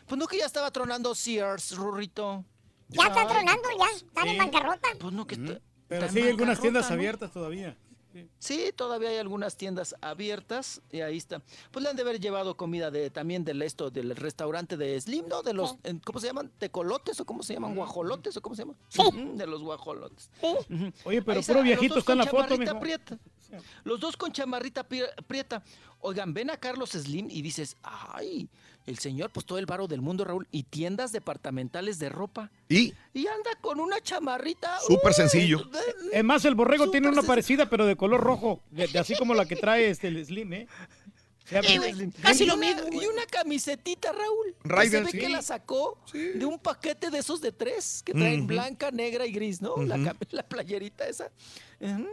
[0.06, 2.44] Pues no que ya estaba tronando Sears, Rurrito.
[2.88, 3.96] Ya está tronando, ya.
[3.96, 4.38] Están en Sí.
[4.38, 4.88] bancarrota.
[4.98, 6.94] Pues no que está- Pero está sí en hay algunas bancarrota, tiendas ¿no?
[6.94, 7.76] abiertas todavía.
[8.38, 11.42] Sí, todavía hay algunas tiendas abiertas y ahí está.
[11.70, 15.28] Pues le han de haber llevado comida de también del esto del restaurante de Slim,
[15.28, 15.42] ¿no?
[15.42, 16.50] De los en- ¿cómo se llaman?
[16.58, 17.74] Tecolotes o cómo se llaman?
[17.74, 18.76] Guajolotes o cómo se llaman?
[18.98, 20.30] Ujú, De los guajolotes.
[21.04, 22.80] Oye, pero puro los viejito está en con la foto, mijo.
[22.80, 23.18] prieta.
[23.84, 25.62] Los dos con chamarrita prie- prieta.
[26.00, 28.48] Oigan, ven a Carlos Slim y dices, ay,
[28.86, 32.50] el señor, pues todo el varo del mundo, Raúl, y tiendas departamentales de ropa.
[32.68, 34.78] Y Y anda con una chamarrita.
[34.86, 35.68] súper uy, sencillo.
[36.12, 39.34] Es más, el borrego tiene una parecida, pero de color rojo, de- de así como
[39.34, 40.66] la que trae este el Slim, ¿eh?
[42.22, 42.82] Casi lo mismo.
[42.90, 44.56] Y una camisetita, Raúl.
[44.62, 45.18] que Ryder, se ve sí.
[45.18, 49.32] que la sacó de un paquete de esos de tres que traen blanca, negra y
[49.32, 49.76] gris, ¿no?
[49.76, 50.14] la,
[50.48, 51.30] playerita esa.
[51.80, 52.08] Una-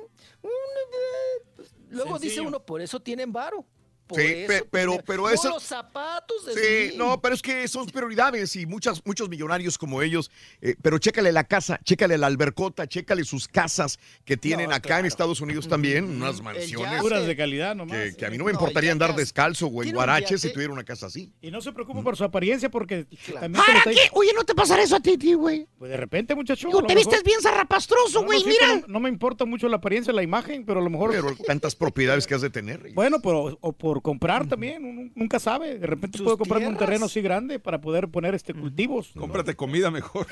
[1.55, 3.65] pues, Luego dice uno, por eso tienen varo.
[4.13, 5.49] Por Sí, eso pe- pero, pero No, eso.
[5.49, 6.97] los zapatos de Sí, Slim.
[6.99, 10.29] no, pero es que son prioridades y muchas, muchos millonarios como ellos.
[10.61, 14.99] eh, pero chécale la casa, chécale la albercota, chécale sus casas que tienen No, acá
[14.99, 17.01] en Estados Unidos también, unas mansiones.
[17.01, 17.97] Puras de calidad nomás.
[18.11, 20.83] Que, que a mí no me importaría andar descalzo o en guarache si tuviera una
[20.83, 21.31] casa así.
[21.41, 24.09] Y no se preocupe por su apariencia porque también se le ¿Para está- qué?
[24.13, 25.67] Oye, ¿no te pasará eso a ti, tío, güey?
[25.77, 26.67] Pues de repente, muchacho.
[26.67, 28.83] Digo, te vistes bien zarrapastroso, No, güey, no, sí, mira.
[28.87, 31.11] No, me importa mucho la apariencia, la imagen, pero a lo mejor.
[31.11, 32.91] Pero tantas propiedades que has de tener.
[32.93, 35.79] Bueno, pero o por comprar también, uno nunca sabe.
[35.79, 39.11] De repente puedo comprarme un terreno así grande para poder poner este cultivos.
[39.17, 40.27] Cómprate comida mejor.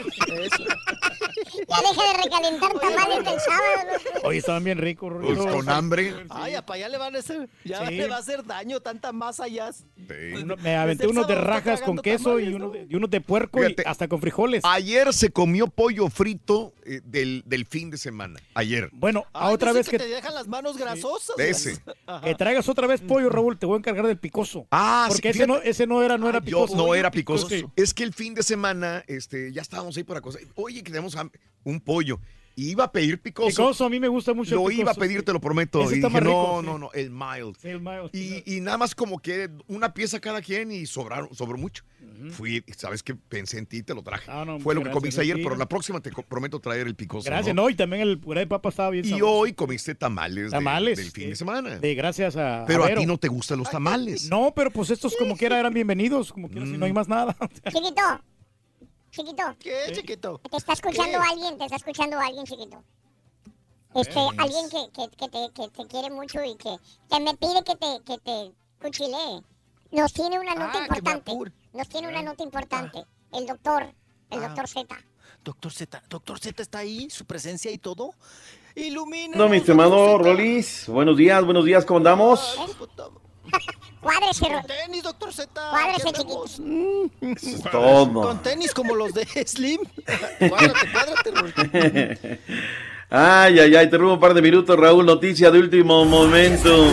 [1.67, 4.21] Ya deja de recalentar tamales del sábado.
[4.23, 5.13] Oye, estaban bien ricos.
[5.21, 6.13] Pues con hambre.
[6.29, 7.95] Ay, para allá le van a hacer, ya Sí.
[7.95, 9.71] le va a hacer daño tanta masa ya.
[10.41, 13.59] Uno- me aventé unos de rajas con queso y, uno de, y unos de puerco
[13.59, 13.83] Fíjate.
[13.85, 14.63] y hasta con frijoles.
[14.65, 18.39] Ayer se comió pollo frito eh, del, del fin de semana.
[18.53, 18.89] Ayer.
[18.93, 21.35] Bueno, a otra no vez que que, te dejan las manos grasosas.
[21.37, 21.81] De ese.
[22.23, 24.67] Que traigas otra vez pollo, Raúl, te voy a encargar del picoso.
[24.71, 26.75] Ah, sí, Porque ese, no, ese no era, no era Yo picoso.
[26.75, 27.47] no era picoso.
[27.49, 27.65] Sí.
[27.75, 30.39] Es que el fin de semana, este, ya estábamos ahí por la cosa.
[30.55, 31.15] Oye, que tenemos
[31.63, 32.19] un pollo.
[32.61, 33.49] Y iba a pedir picoso.
[33.49, 35.81] Picoso, a mí me gusta mucho el Lo iba a picoso, pedir, te lo prometo.
[35.83, 36.65] Ese Y está dije, más no, sí.
[36.67, 37.55] no, no, el mild.
[37.59, 38.09] Sí, el mild.
[38.13, 41.83] Y, y nada más como que una pieza cada quien y sobraron, sobró mucho.
[42.31, 44.29] Fui, sabes que pensé en ti, te lo traje.
[44.29, 47.25] Ah, no, Fue lo que comiste ayer, pero la próxima te prometo traer el picoso.
[47.25, 47.63] Gracias, ¿no?
[47.63, 49.31] no, y también el puré de papa estaba bien Y sabroso.
[49.33, 50.97] hoy comiste tamales, de- Tamales.
[50.99, 51.79] del fin de semana.
[51.79, 52.65] De gracias a.
[52.67, 54.29] Pero a ti no te gustan los tamales.
[54.29, 57.35] No, pero pues estos como quiera eran bienvenidos, como quiera, si no hay más nada.
[57.73, 58.01] Chiquito,
[59.11, 59.43] chiquito.
[59.59, 60.39] ¿Qué, chiquito?
[60.49, 61.29] Te está escuchando ¿Qué?
[61.29, 62.83] alguien, te está escuchando alguien, chiquito.
[63.93, 66.77] Este, alguien que, que, que te, que te quiere mucho y que,
[67.09, 69.41] que me pide que te, que te cuchilee.
[69.91, 71.33] Nos tiene una nota Ah, importante.
[71.73, 73.05] Nos tiene una nota importante.
[73.33, 73.83] El doctor,
[74.29, 74.47] el Ah.
[74.47, 74.95] doctor Z.
[75.43, 78.11] Doctor Z, Doctor Z está ahí, su presencia y todo.
[78.75, 79.35] Ilumina.
[79.35, 82.57] No, mi estimado Rolis, buenos días, buenos días, ¿cómo andamos?
[84.01, 85.49] Cuádrese, Con tenis, doctor Z.
[85.69, 87.69] Cuádrese, chiquito.
[87.71, 88.21] todo.
[88.21, 89.79] Con tenis como los de Slim.
[90.49, 91.53] cuádrate, cuádrate, Raúl.
[93.09, 96.91] Ay, ay, ay, te robo un par de minutos, Raúl, noticia de último momento.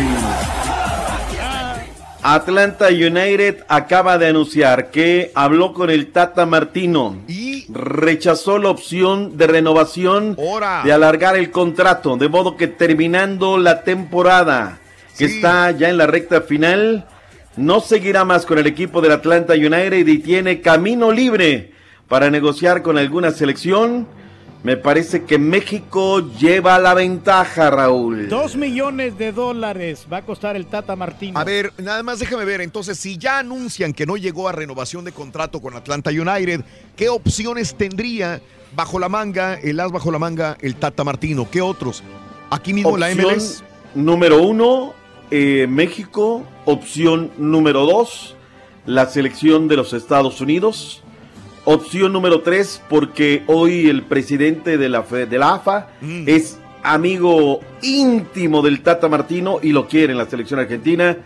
[2.21, 9.37] Atlanta United acaba de anunciar que habló con el Tata Martino y rechazó la opción
[9.39, 10.83] de renovación Ora.
[10.85, 14.79] de alargar el contrato, de modo que terminando la temporada
[15.19, 15.37] que Sí.
[15.37, 17.07] está ya en la recta final,
[17.57, 21.73] no seguirá más con el equipo del Atlanta United y tiene camino libre
[22.09, 24.07] para negociar con alguna selección.
[24.65, 28.29] Me parece que México lleva la ventaja, Raúl.
[28.29, 31.39] Dos millones de dólares va a costar el Tata Martino.
[31.39, 32.61] A ver, nada más déjame ver.
[32.61, 36.63] Entonces, si ya anuncian que no llegó a renovación de contrato con Atlanta United,
[36.97, 38.41] ¿qué opciones tendría
[38.75, 41.49] bajo la manga, el as bajo la manga, el Tata Martino?
[41.49, 42.03] ¿Qué otros?
[42.51, 43.63] Aquí mismo la Opción MLS.
[43.95, 44.93] número uno,
[45.31, 46.45] eh, México.
[46.65, 48.35] Opción número dos,
[48.87, 51.03] la selección de los Estados Unidos.
[51.65, 56.25] Opción número tres, porque hoy el presidente de la, de la AFA Mm.
[56.27, 61.17] es amigo íntimo del Tata Martino y lo quiere en la selección argentina.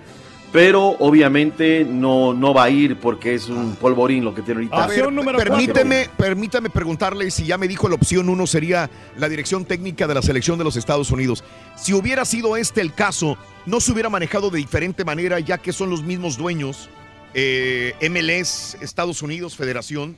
[0.52, 4.86] Pero obviamente no, no va a ir porque es un polvorín lo que tiene ahorita.
[4.86, 10.06] Ver, permíteme, permítame preguntarle si ya me dijo la opción uno sería la dirección técnica
[10.06, 11.42] de la selección de los Estados Unidos.
[11.76, 15.72] Si hubiera sido este el caso, ¿no se hubiera manejado de diferente manera ya que
[15.72, 16.90] son los mismos dueños?
[17.34, 20.16] eh, MLS, Estados Unidos, Federación,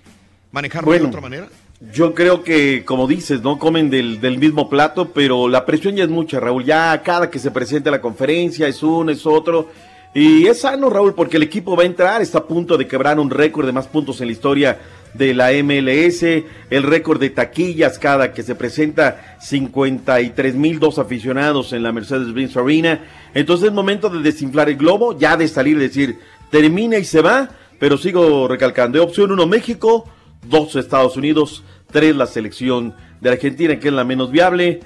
[0.52, 1.04] manejarlo Bueno.
[1.04, 1.48] de otra manera?
[1.92, 6.04] Yo creo que, como dices, no comen del, del mismo plato, pero la presión ya
[6.04, 6.64] es mucha, Raúl.
[6.64, 9.68] Ya cada que se presente la conferencia es uno, es otro.
[10.14, 13.18] Y es sano, Raúl, porque el equipo va a entrar, está a punto de quebrar
[13.18, 14.78] un récord de más puntos en la historia
[15.12, 16.22] de la MLS,
[16.70, 22.56] el récord de taquillas cada que se presenta 53 mil dos aficionados en la Mercedes-Benz
[22.56, 23.00] Arena.
[23.34, 26.18] Entonces es momento de desinflar el globo, ya de salir decir,
[26.50, 30.08] termina y se va, pero sigo recalcando, opción 1 México,
[30.48, 34.80] 2 Estados Unidos, 3 la selección de Argentina, que es la menos viable.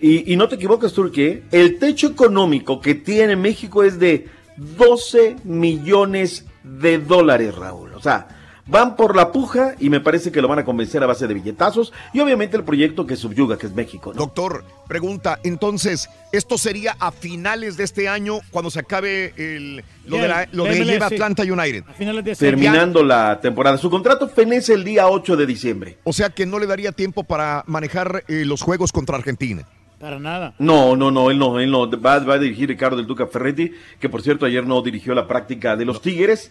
[0.00, 6.44] Y, no te equivoques, Turquía, el techo económico que tiene México es de 12 millones
[6.62, 7.94] de dólares, Raúl.
[7.94, 8.28] O sea,
[8.66, 11.34] van por la puja y me parece que lo van a convencer a base de
[11.34, 14.12] billetazos y obviamente el proyecto que subyuga, que es México.
[14.12, 14.20] ¿no?
[14.20, 20.16] Doctor, pregunta, entonces, ¿esto sería a finales de este año cuando se acabe el, lo,
[20.16, 21.06] de la, lo que MLS, lleva.
[21.06, 21.84] Atlanta United?
[21.88, 22.56] A finales de este año.
[22.56, 23.76] Terminando la temporada.
[23.76, 25.98] Su contrato fenece el día 8 de diciembre.
[26.04, 29.66] O sea que no le daría tiempo para manejar eh, los juegos contra Argentina.
[30.04, 30.52] Para nada.
[30.58, 31.88] No, no, no, él no, él no.
[31.98, 35.26] Va, va a dirigir Ricardo del Duca Ferretti, que por cierto ayer no dirigió la
[35.26, 36.50] práctica de los Tigres.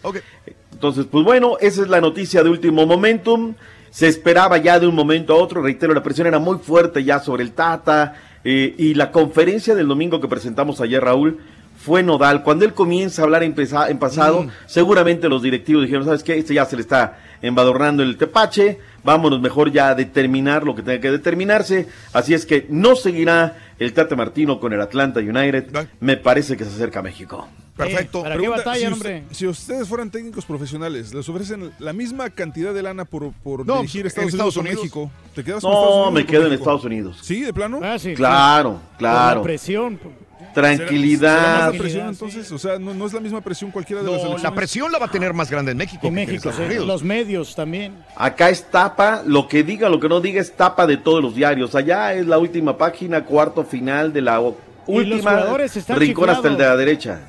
[0.72, 3.54] Entonces, pues bueno, esa es la noticia de último momentum.
[3.90, 7.20] Se esperaba ya de un momento a otro, reitero, la presión era muy fuerte ya
[7.20, 8.16] sobre el Tata.
[8.46, 11.38] eh, y la conferencia del domingo que presentamos ayer, Raúl,
[11.78, 12.42] fue nodal.
[12.42, 14.48] Cuando él comienza a hablar en, pesa- en pasado, Mm.
[14.66, 16.36] seguramente los directivos dijeron, ¿sabes qué?
[16.36, 20.82] Este ya se le está embadornando el tepache, vámonos mejor ya a determinar lo que
[20.82, 21.86] tenga que determinarse.
[22.12, 25.66] Así es que no seguirá el Tata Martino con el Atlanta United.
[26.00, 27.46] Me parece que se acerca a México.
[27.76, 28.22] Perfecto.
[28.22, 29.22] ¿Para qué Pregunta, si, hombre?
[29.22, 33.66] usted- si ustedes fueran técnicos profesionales, ¿les ofrecen la misma cantidad de lana por, por
[33.66, 35.06] No, dirigir en Estados, Estados Unidos, o Unidos.
[35.08, 35.10] México?
[35.34, 36.62] ¿Te quedas con No, Estados Unidos me con quedo en México?
[36.62, 37.18] Estados Unidos.
[37.22, 37.80] ¿Sí, de plano?
[37.82, 39.40] Ah, sí, Claro, Por claro.
[39.40, 39.98] la presión.
[40.38, 41.72] ¿Será más Tranquilidad.
[41.72, 42.52] la presión entonces?
[42.52, 44.42] O sea, no, no es la misma presión cualquiera de las No, elecciones.
[44.42, 46.06] la presión la va a tener más grande en México.
[46.06, 46.74] En México, sí.
[46.84, 47.94] Los medios también.
[48.16, 51.34] Acá es tapa, lo que diga, lo que no diga es tapa de todos los
[51.34, 51.74] diarios.
[51.74, 54.56] Allá es la última página, cuarto final de la o-
[54.86, 56.78] Y los última jugadores están rincón hasta el de la chiflados.
[56.78, 57.20] derecha.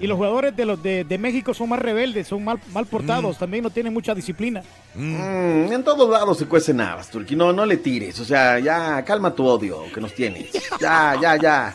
[0.00, 3.34] Y los jugadores de los de, de México son más rebeldes, son mal, mal portados,
[3.36, 3.38] Mm.
[3.40, 4.62] también no tienen mucha disciplina.
[4.94, 7.34] Mm, en todos lados se cuecen habas, Turki.
[7.34, 8.18] No, no le tires.
[8.20, 10.50] O sea, ya calma tu odio que nos tienes.
[10.80, 11.74] Ya, ya, ya.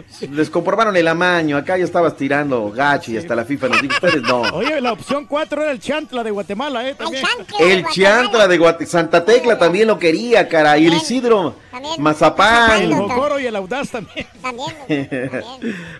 [0.30, 1.56] Les comprobaron el amaño.
[1.56, 4.40] Acá ya estabas tirando gacho y hasta la FIFA nos dijo, ustedes no.
[4.54, 6.94] Oye, la opción 4 era el Chantla de Guatemala, ¿eh?
[6.94, 7.24] También.
[7.58, 10.78] El Chiantla de Guate Santa Tecla también lo quería, cara.
[10.78, 12.92] Y el Isidro, El Mazapán.
[12.92, 14.26] Jocoro y el Audaz también.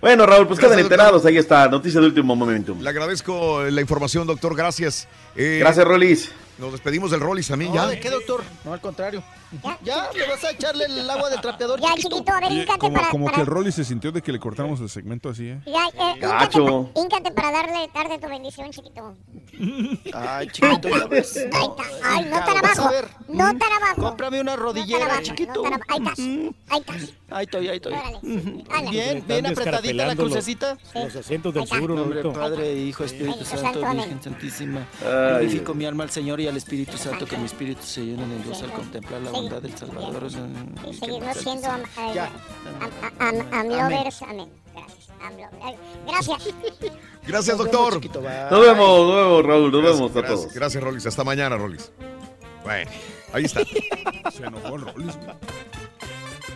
[0.00, 1.24] bueno, Raúl, pues quedan enterados.
[1.26, 2.76] Ahí está, noticia de último momento.
[2.80, 4.56] Le agradezco la información, doctor.
[4.56, 5.08] Gracias.
[5.36, 6.30] Eh, Gracias, Rolis.
[6.62, 7.86] Nos despedimos del Rollis también, No, ya.
[7.88, 8.44] ¿de qué, doctor?
[8.64, 9.20] No, al contrario.
[9.82, 10.08] ¿Ya?
[10.14, 11.80] ¿Le vas a echarle el agua del trapeador?
[11.80, 13.10] Ya, chiquito, a ver, híncate como, para...
[13.10, 15.60] como para- que el Rolly se sintió de que le cortamos el segmento así, ¿eh?
[15.66, 16.62] Ya, eh, Gacho.
[16.62, 19.14] híncate, pa- híncate para darle, darte tu bendición, chiquito.
[20.14, 21.36] Ay, chiquito, ya ves.
[21.36, 21.82] Ahí está.
[22.04, 22.90] Ay, no tan abajo.
[22.90, 23.08] ver.
[23.28, 24.02] No tan abajo.
[24.02, 25.62] Cómprame una rodillera, chiquito.
[25.62, 25.82] No abajo.
[25.88, 26.18] Ahí estás.
[26.68, 27.14] Ahí estás.
[27.30, 27.92] Ahí estoy, ahí estoy.
[27.94, 28.90] Órale.
[28.90, 30.78] Bien, bien apretadita la descarapelando los- crucecita.
[30.94, 32.22] Los asientos del seguro, Nombre.
[32.30, 33.80] Padre, Hijo, Espíritu Santo.
[33.80, 34.86] Virgen Santísima.
[35.02, 38.42] Glorifico mi alma al Señor y al Espíritu Santo, que mi espíritu se llene de
[38.44, 40.28] Dios al contemplar la bondad del Salvador.
[40.88, 41.82] Y seguirnos siendo am,
[42.14, 42.26] Ya.
[42.26, 44.22] am- am- am- amlovers.
[44.22, 44.48] Amén.
[44.74, 45.08] Gracias.
[46.06, 46.54] Gracias.
[47.26, 47.94] Gracias, doctor.
[48.04, 49.72] Nos vemos, nos vemos, Raúl.
[49.72, 50.54] Nos Gracias, vemos a gracias, todos.
[50.54, 51.06] Gracias, Rollis.
[51.06, 51.90] Hasta mañana, Rollis.
[52.64, 52.90] Bueno,
[53.32, 53.60] ahí está.
[54.32, 55.10] Se enojó el Rolly.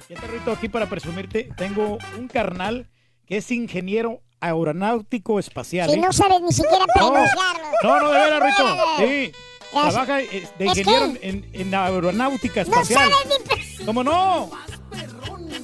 [0.08, 2.88] Fíjate, Rito, aquí para presumirte, tengo un carnal
[3.26, 5.88] que es ingeniero aeronáutico espacial.
[5.90, 6.00] Si ¿eh?
[6.00, 7.66] no sabes ni siquiera No, pronunciarlo.
[7.82, 8.84] no, no, de veras, Rito.
[8.98, 9.32] Sí.
[9.70, 13.10] Trabaja de ingeniero en, en aeronáutica No espacial.
[13.10, 13.40] sabes
[13.78, 13.84] ni...
[13.84, 14.50] ¿Cómo no?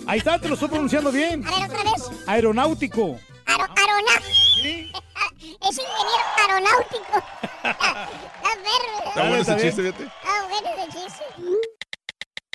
[0.06, 1.46] Ahí está, te lo estoy pronunciando bien.
[1.46, 2.10] A ver, otra vez.
[2.26, 3.18] Aeronáutico.
[3.46, 5.02] Aro, aeronáutico.
[5.68, 7.22] es ingeniero aeronáutico.
[7.62, 9.08] Está verde.
[9.08, 10.12] Está bueno ese chiste, fíjate.
[10.24, 11.24] Ah, bueno ese chiste.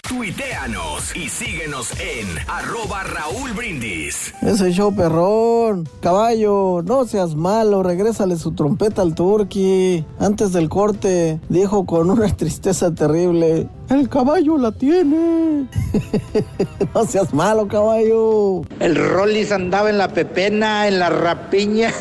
[0.08, 4.34] Tuiteanos y síguenos en arroba Raúl Brindis.
[4.42, 5.88] Ese show perrón.
[6.00, 10.06] Caballo, no seas malo, regrésale su trompeta al turqui.
[10.18, 13.68] Antes del corte, dijo con una tristeza terrible.
[13.90, 15.68] El caballo la tiene.
[16.94, 18.61] no seas malo, caballo.
[18.80, 21.94] El Rollis andaba en la pepena, en la rapiña.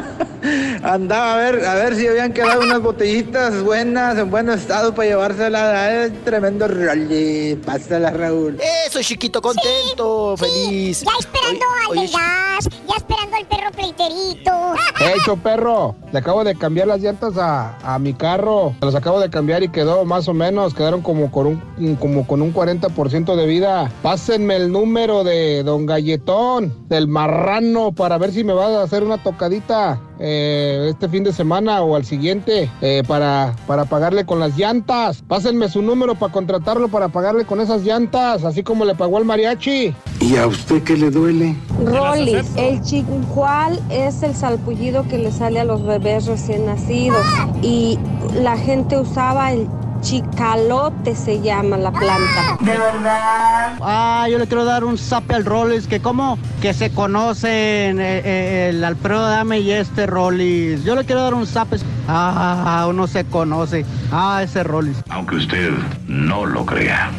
[0.82, 5.08] andaba a ver, a ver si habían quedado unas botellitas buenas, en buen estado para
[5.08, 6.12] llevárselas.
[6.24, 7.33] Tremendo Rollis.
[7.64, 8.58] Pásala, Raúl.
[8.86, 11.02] Eso, chiquito, contento, feliz.
[11.02, 14.50] Ya esperando al Oye, del gas, ya esperando al perro pleiterito.
[14.98, 15.96] ¡Hey, perro!
[16.12, 18.74] Le acabo de cambiar las llantas a, a mi carro.
[18.80, 20.74] Se las acabo de cambiar y quedó más o menos.
[20.74, 23.90] Quedaron como con un, como con un 40% de vida.
[24.02, 29.02] Pásenme el número de Don Galletón, del marrano, para ver si me va a hacer
[29.02, 30.00] una tocadita.
[30.18, 35.22] Eh, este fin de semana o al siguiente eh, para, para pagarle con las llantas.
[35.26, 39.24] Pásenme su número para contratarlo para pagarle con esas llantas, así como le pagó al
[39.24, 39.94] mariachi.
[40.20, 41.56] ¿Y a usted qué le duele?
[41.84, 47.24] Rollis, el chincual es el salpullido que le sale a los bebés recién nacidos
[47.62, 47.98] y
[48.40, 49.68] la gente usaba el
[50.04, 52.58] chicalote se llama la planta.
[52.60, 53.78] ¿De verdad?
[53.80, 58.20] Ah, yo le quiero dar un zape al Rollis, que como que se conocen eh,
[58.22, 60.84] eh, el Alfredo Dame y este Rollis.
[60.84, 61.78] Yo le quiero dar un zape.
[62.06, 63.86] Ah, uno se conoce.
[64.12, 65.02] Ah, ese Rollis.
[65.08, 65.70] Aunque usted
[66.06, 67.10] no lo crea.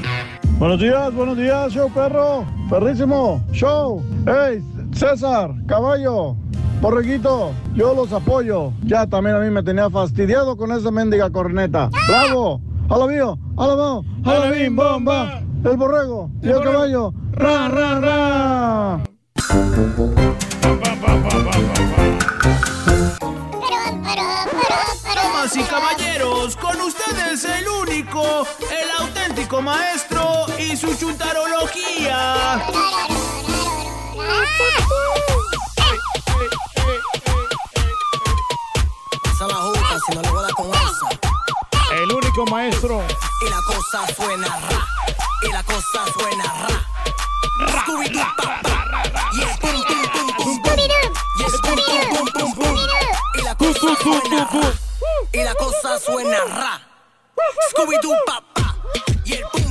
[0.60, 2.46] Buenos días, buenos días, show perro.
[2.70, 4.02] Perrísimo, show.
[4.28, 6.36] Hey, César, caballo,
[6.82, 8.72] borreguito, yo los apoyo.
[8.84, 11.90] Ya también a mí me tenía fastidiado con esa mendiga corneta.
[12.08, 12.62] ¡Bravo!
[12.88, 13.38] ¡A lo mío!
[13.58, 14.04] ¡A lo mío!
[14.26, 15.42] ¡A la bim, bomba!
[15.64, 17.12] El borrego y el caballo.
[17.32, 19.04] ¡Ra, ra, ra!
[25.16, 32.62] Damas y caballeros, con ustedes el único, el auténtico maestro y su chuntarología.
[39.24, 40.85] Pasa la si no le voy a dar con
[42.36, 43.02] único maestro.
[43.42, 44.88] Y la cosa suena ra.
[45.42, 46.88] Y la cosa suena ra.
[49.32, 50.78] Y el pum, pum, pum, pum, pum.
[51.38, 52.78] Y el pum, pum, pum, pum, pum.
[53.36, 54.74] Y la cosa suena ra.
[55.32, 56.82] Y la cosa suena ra.
[57.72, 58.18] Scooby-Doo.
[59.26, 59.65] Y el pum,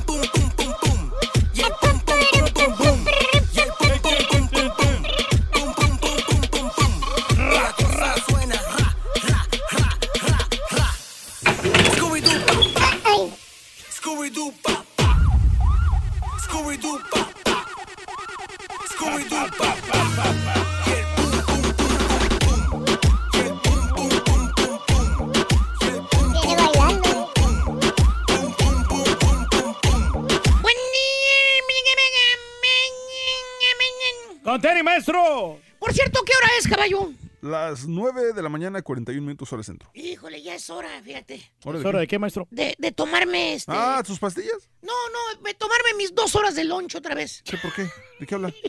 [34.61, 35.61] Terry, maestro.
[35.79, 37.13] Por cierto, ¿qué hora es, caballo?
[37.41, 39.91] Las 9 de la mañana, 41 minutos hora centro.
[39.93, 41.43] Híjole, ya es hora, fíjate.
[41.65, 42.49] ¿Hora ¿Es hora de qué, maestro?
[42.51, 43.71] De, de tomarme este.
[43.75, 44.71] Ah, ¿tus pastillas?
[44.81, 47.43] No, no, de tomarme mis dos horas de lunch otra vez.
[47.45, 47.87] ¿Qué, por qué?
[48.19, 48.53] ¿De qué habla?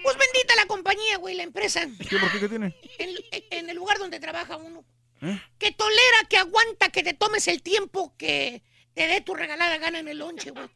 [0.00, 1.80] Pues bendita la compañía, güey, la empresa.
[2.08, 2.38] ¿Qué, por qué?
[2.38, 2.74] ¿Qué tiene?
[2.98, 3.10] En,
[3.50, 4.84] en el lugar donde trabaja uno.
[5.20, 5.38] ¿Eh?
[5.58, 8.62] Que tolera, que aguanta, que te tomes el tiempo que
[8.94, 10.68] te dé tu regalada gana en el lonche, güey.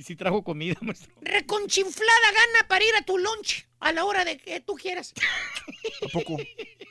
[0.00, 1.12] Y si trajo comida, maestro.
[1.20, 5.12] Reconchinflada gana para ir a tu lunch a la hora de que tú quieras.
[6.02, 6.38] ¿A poco?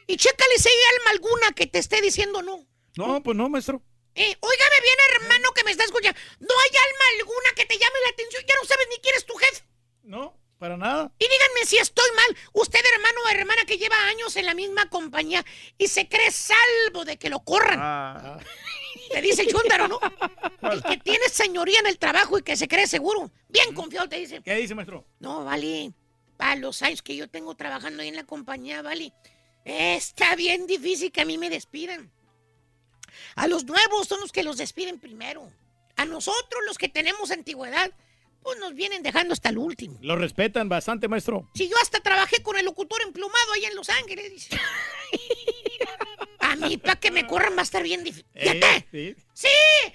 [0.05, 2.67] Y chécale si hay alma alguna que te esté diciendo no.
[2.97, 3.81] No, pues no, maestro.
[4.13, 6.19] Eh, óigame bien, hermano, que me está escuchando.
[6.39, 8.43] No hay alma alguna que te llame la atención.
[8.47, 9.63] Ya no sabes ni quién es tu jefe.
[10.03, 11.11] No, para nada.
[11.17, 12.37] Y díganme si estoy mal.
[12.53, 15.43] Usted, hermano o hermana, que lleva años en la misma compañía
[15.79, 17.79] y se cree salvo de que lo corran.
[17.81, 18.39] Ah.
[19.11, 19.99] Te dice el chúndaro, ¿no?
[20.71, 23.31] El que tiene señoría en el trabajo y que se cree seguro.
[23.47, 24.41] Bien confiado, te dice.
[24.43, 25.05] ¿Qué dice, maestro?
[25.19, 25.91] No, vale.
[26.37, 29.13] Para los años que yo tengo trabajando ahí en la compañía, vale.
[29.65, 32.11] Está bien difícil que a mí me despidan.
[33.35, 35.49] A los nuevos son los que los despiden primero.
[35.95, 37.91] A nosotros, los que tenemos antigüedad,
[38.41, 39.97] pues nos vienen dejando hasta el último.
[40.01, 41.49] Lo respetan bastante, maestro.
[41.55, 44.59] Si yo hasta trabajé con el locutor emplumado allá en Los Ángeles, dice.
[46.67, 48.25] Mí, para que me corran va a estar bien difícil.
[48.35, 49.15] Eh, sí.
[49.33, 49.47] Sí,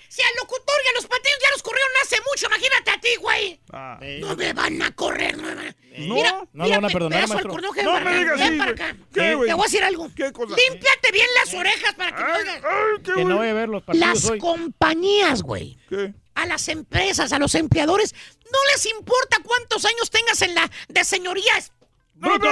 [0.09, 3.09] si al locutor y a los patinos ya los corrieron hace mucho, imagínate a ti,
[3.21, 3.61] güey.
[3.73, 3.99] Ah.
[4.21, 5.77] No me van a correr, no me van a...
[5.99, 7.73] No, Mira, no mira, lo van a pe- perdonar, al maestro.
[7.73, 8.83] que No ven me para digas ven para güey.
[8.91, 8.97] acá.
[9.13, 9.49] ¿Qué, Eh, güey?
[9.49, 10.11] Te voy a decir algo.
[10.17, 10.57] ¿Qué cosa?
[10.57, 12.63] Límpiate bien las orejas para que me oigas.
[13.05, 14.39] Que no voy a ver los partidos Las hoy.
[14.39, 15.79] compañías, güey.
[15.89, 16.15] ¿Qué?
[16.35, 18.13] A las empresas, a los empleadores,
[18.51, 21.73] no les importa cuántos años tengas en la de señorías.
[22.15, 22.47] ¡Bruto!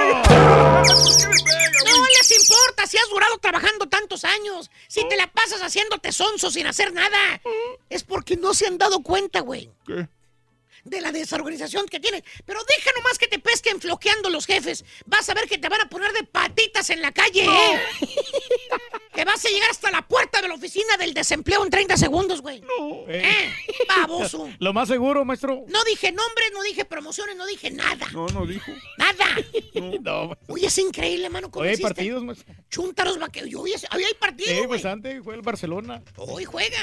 [1.84, 6.50] No les importa si has durado trabajando tantos años, si te la pasas haciéndote sonso
[6.50, 7.40] sin hacer nada.
[7.88, 10.08] Es porque no se han dado cuenta, güey, ¿Qué?
[10.84, 12.24] De la desorganización que tienen.
[12.44, 14.84] Pero deja nomás que te pesquen floqueando los jefes.
[15.06, 17.80] Vas a ver que te van a poner de patitas en la calle, ¿eh?
[19.12, 22.40] Que vas a llegar hasta la puerta de la oficina del desempleo en 30 segundos,
[22.40, 22.62] güey.
[23.08, 23.52] ¿Eh?
[23.86, 24.48] Baboso.
[24.58, 25.64] Lo más seguro, maestro.
[25.68, 28.06] No dije nombres, no dije promociones, no dije nada.
[28.12, 28.72] No, no dijo.
[28.96, 29.26] Nada.
[30.00, 30.54] No, maestro.
[30.54, 31.50] Oye, es increíble, mano.
[31.50, 32.54] ¿cómo Hoy hay partidos, maestro.
[32.70, 33.52] Chúntaros vaqueros.
[33.54, 36.02] Hoy hay partidos, Sí, pues antes fue el Barcelona.
[36.16, 36.78] Hoy juega.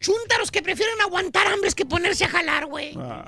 [0.00, 2.94] Chúntaros que prefieren aguantar hambres que ponerse a jalar, güey.
[2.96, 3.26] Ah.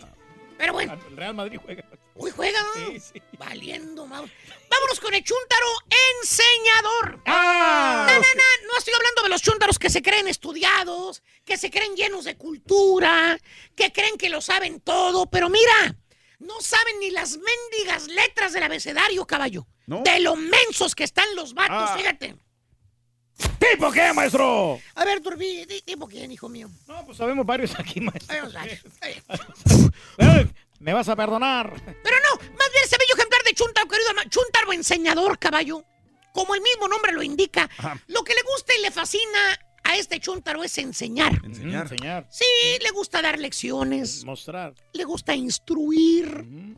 [0.58, 1.84] Pero bueno, El Real Madrid juega.
[2.14, 2.60] hoy juega.
[2.62, 2.90] ¿no?
[2.92, 3.22] Sí, sí.
[3.38, 4.28] Valiendo, mano.
[4.68, 5.66] Vámonos con el chúntaro
[6.20, 7.22] enseñador.
[7.26, 8.06] ¡Ah!
[8.08, 11.70] No, no, no, no estoy hablando de los chúntaros que se creen estudiados, que se
[11.70, 13.38] creen llenos de cultura,
[13.74, 15.96] que creen que lo saben todo, pero mira,
[16.40, 19.66] no saben ni las mendigas letras del abecedario, caballo.
[19.86, 20.02] ¿No?
[20.02, 21.96] De lo mensos que están los vatos, Ah.
[21.96, 22.36] fíjate.
[23.58, 24.80] ¿Tipo qué, maestro?
[24.94, 26.68] A ver, Turbi, ¿tipo quién, hijo mío?
[26.86, 28.36] No, pues sabemos varios aquí, maestro.
[29.00, 29.22] Ay.
[30.18, 30.46] Eh,
[30.80, 31.72] Me vas a perdonar.
[32.02, 35.82] Pero no, más bien ese bello ejemplar de Chuntaro, querido Chuntaro enseñador, caballo.
[36.32, 37.68] Como el mismo nombre lo indica,
[38.06, 39.58] lo que le gusta y le fascina
[39.88, 41.40] a este Chuntaro es enseñar.
[41.44, 41.82] Enseñar.
[41.90, 42.26] Enseñar.
[42.30, 42.44] Sí,
[42.82, 44.74] le gusta dar lecciones, Mostrar.
[44.92, 46.26] le gusta instruir.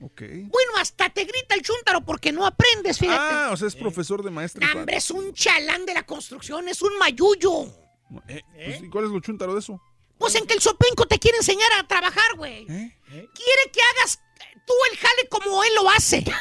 [0.02, 0.20] Ok.
[0.44, 3.18] Bueno, hasta te grita el Chuntaro porque no aprendes, fíjate.
[3.34, 4.66] Ah, o sea, es profesor de maestra.
[4.72, 7.66] y Hombre, es un chalán de la construcción, es un mayuyo.
[8.14, 9.80] pa- Eh, pues, ¿y ¿Cuál es lo chuntaro de eso?
[10.18, 12.66] Pues en que el Sopenco te quiere enseñar a trabajar, güey.
[12.66, 14.20] Quiere que hagas
[14.66, 16.22] tú el jale como él lo hace.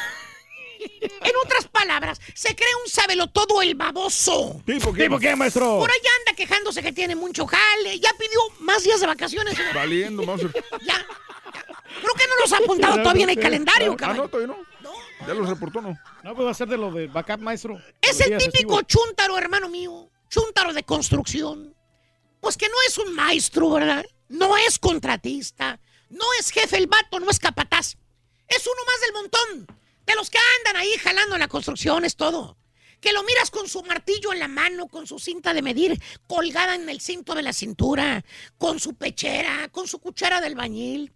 [0.82, 4.60] en otras palabras, se cree un sabelo todo el baboso.
[4.64, 5.78] ¿Tipo ¿Tipo qué, maestro?
[5.78, 7.98] Por allá anda quejándose que tiene mucho jale.
[8.00, 9.56] Ya pidió más días de vacaciones.
[9.74, 10.50] Valiendo, Mauser.
[10.86, 11.04] Ya.
[12.00, 14.22] Creo que no los ha apuntado todavía en el calendario, Ah, caballo.
[14.22, 14.70] no, todavía no.
[15.26, 15.98] Ya los reportó, ¿no?
[16.22, 17.78] No, pues va a ser de lo de backup, maestro.
[18.00, 18.82] Es Los el típico festivos.
[18.86, 20.08] chúntaro, hermano mío.
[20.30, 21.74] Chúntaro de construcción.
[22.40, 24.04] Pues que no es un maestro, ¿verdad?
[24.28, 25.78] No es contratista.
[26.08, 27.96] No es jefe el vato, no es capataz.
[28.48, 29.79] Es uno más del montón.
[30.06, 32.56] De los que andan ahí jalando en la construcción, es todo.
[33.00, 36.74] Que lo miras con su martillo en la mano, con su cinta de medir colgada
[36.74, 38.24] en el cinto de la cintura,
[38.58, 41.12] con su pechera, con su cuchara del bañil.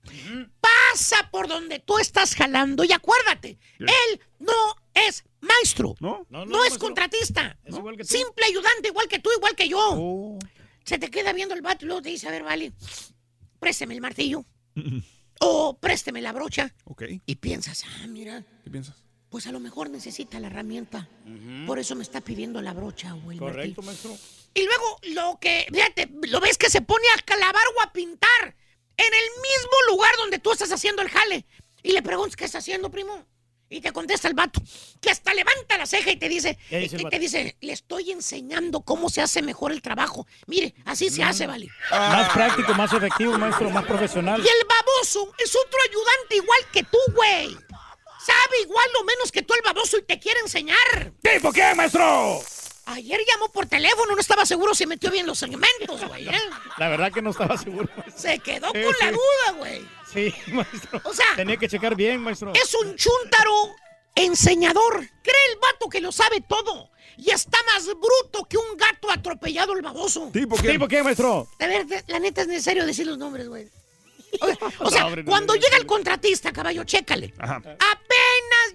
[0.61, 5.95] Pasa por donde tú estás jalando y acuérdate, él no es maestro.
[6.01, 7.59] No, no, es contratista.
[8.03, 10.39] Simple ayudante, igual que tú, igual que yo.
[10.85, 12.73] Se te queda viendo el vato y luego te dice, a ver, vale,
[13.59, 14.45] présteme el martillo.
[15.41, 16.75] o présteme la brocha.
[16.85, 17.03] Ok.
[17.27, 18.97] Y piensas, ah, mira, ¿Qué piensas?
[19.29, 21.09] pues a lo mejor necesita la herramienta.
[21.67, 24.11] Por eso me está pidiendo la brocha o el Correcto, martillo.
[24.11, 24.41] maestro.
[24.55, 28.57] Y luego lo que, fíjate, lo ves que se pone a clavar o a pintar
[28.97, 31.45] en el mismo lugar donde tú estás haciendo el jale.
[31.83, 33.27] Y le preguntas, ¿qué está haciendo, primo?
[33.71, 34.61] Y te contesta el vato,
[35.01, 37.73] que hasta levanta la ceja y te dice, ¿Qué dice el y te dice, le
[37.73, 40.27] estoy enseñando cómo se hace mejor el trabajo.
[40.47, 41.29] Mire, así se Mm.
[41.29, 41.69] hace, vale.
[41.91, 44.39] Más práctico, más efectivo, maestro, más profesional.
[44.41, 47.57] Y el baboso es otro ayudante igual que tú, güey.
[48.25, 51.13] Sabe igual o menos que tú el baboso y te quiere enseñar.
[51.23, 52.41] ¿Tipo qué, maestro?
[52.87, 56.29] Ayer llamó por teléfono, no estaba seguro si metió bien los segmentos, güey.
[56.29, 56.39] ¿eh?
[56.77, 57.89] La verdad que no estaba seguro.
[58.15, 59.89] Se quedó Sí, con la duda, güey.
[60.13, 61.01] Sí, maestro.
[61.05, 62.53] O sea, Tenía que checar bien, maestro.
[62.55, 63.75] es un chúntaro
[64.15, 64.97] enseñador.
[65.23, 66.91] Cree el vato que lo sabe todo.
[67.17, 70.31] Y está más bruto que un gato atropellado el baboso.
[70.33, 70.73] ¿Tipo qué?
[70.73, 71.49] ¿Tipo qué, maestro?
[71.61, 73.69] A ver, la neta es necesario decir los nombres, güey.
[74.41, 77.33] O sea, o sea, No, hombre, no, cuando no, llega el contratista, caballo, chécale.
[77.39, 77.57] Ajá.
[77.57, 77.79] Apenas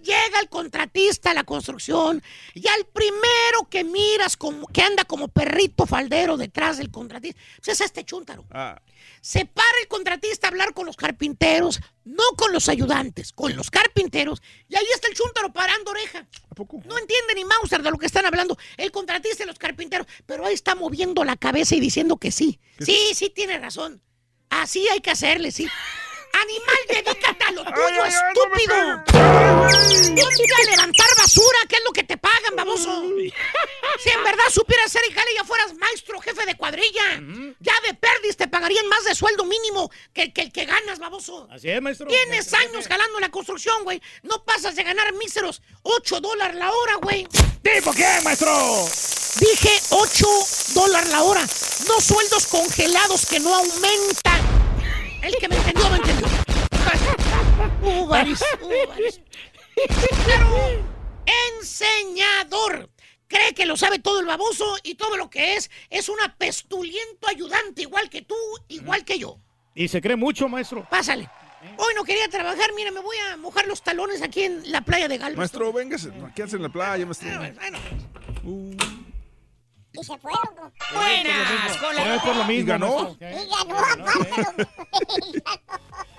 [0.01, 2.21] llega el contratista a la construcción
[2.53, 7.67] y al primero que miras como, que anda como perrito faldero detrás del contratista, pues
[7.69, 8.45] es este chúntaro.
[8.51, 8.81] Ah,
[9.21, 13.69] Se para el contratista a hablar con los carpinteros, no con los ayudantes, con los
[13.69, 16.27] carpinteros, y ahí está el chúntaro parando oreja.
[16.49, 16.81] ¿a poco?
[16.85, 20.45] No entiende ni Mauser de lo que están hablando el contratista y los carpinteros, pero
[20.45, 22.59] ahí está moviendo la cabeza y diciendo que sí.
[22.79, 24.01] Sí, sí, tiene razón.
[24.49, 25.67] Así hay que hacerle, sí.
[26.33, 29.03] Animal, dedícate a lo tuyo, ay, ay, no me estúpido.
[30.15, 33.03] Ponte a levantar basura, que es lo que te pagan, baboso.
[33.99, 37.21] Si en verdad supieras hacer y jale, ya fueras maestro, jefe de cuadrilla.
[37.59, 41.47] Ya de perdis te pagarían más de sueldo mínimo que, que el que ganas, baboso.
[41.51, 42.07] Así es, maestro.
[42.07, 44.01] Tienes años jalando en la construcción, güey.
[44.23, 47.27] No pasas de ganar míseros 8 dólares la hora, güey.
[47.61, 48.87] ¿Tipo qué, maestro?
[49.39, 50.27] Dije 8
[50.73, 51.41] dólares la hora,
[51.87, 54.48] no sueldos congelados que no aumentan.
[55.21, 56.27] El que me entendió, me entendió.
[57.81, 58.43] Hubo varios.
[60.25, 60.83] Claro,
[61.57, 62.89] enseñador.
[63.27, 67.27] Cree que lo sabe todo el baboso y todo lo que es es un apestuliento
[67.27, 68.35] ayudante, igual que tú,
[68.69, 69.37] igual que yo.
[69.75, 70.87] Y se cree mucho, maestro.
[70.89, 71.29] Pásale.
[71.77, 75.07] Hoy no quería trabajar, mira, me voy a mojar los talones aquí en la playa
[75.07, 75.37] de Galveston.
[75.37, 76.11] Maestro, véngase.
[76.35, 77.29] ¿Qué hace en la playa, maestro?
[77.37, 77.79] Bueno,
[79.93, 80.71] Y se fue, loco.
[80.93, 82.61] buenas, con la- es por lo mismo.
[82.61, 83.17] ¿Y ganó?
[83.19, 84.67] Y ganó aparte.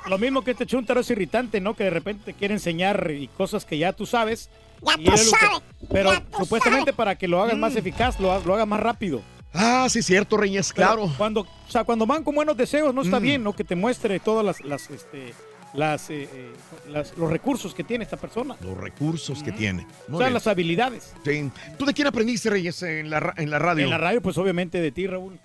[0.07, 1.75] Lo mismo que este chuntaro es irritante, ¿no?
[1.75, 4.51] Que de repente te quiere enseñar y cosas que ya tú sabes.
[4.83, 8.33] Ya tú que- sabes, Pero ya tú supuestamente para que lo hagas más eficaz, lo,
[8.33, 9.23] ha- lo hagas más rápido.
[9.53, 11.13] Ah, sí, cierto, Reyes, Pero claro.
[11.19, 13.23] Cuando, o sea, cuando van con buenos deseos, no está Mm.
[13.23, 13.53] bien, ¿no?
[13.53, 15.35] Que te muestre todas las, las, este,
[15.75, 16.53] las, eh, eh,
[16.89, 18.57] las- los recursos que tiene esta persona.
[18.61, 19.87] Los recursos que tiene.
[20.09, 20.35] O Muy sea, bien.
[20.35, 21.13] las habilidades.
[21.25, 21.51] Sí.
[21.79, 23.85] ¿Tú de quién aprendiste, Reyes, en la, ra- en la radio?
[23.85, 25.39] En la radio, pues obviamente de ti, Raúl.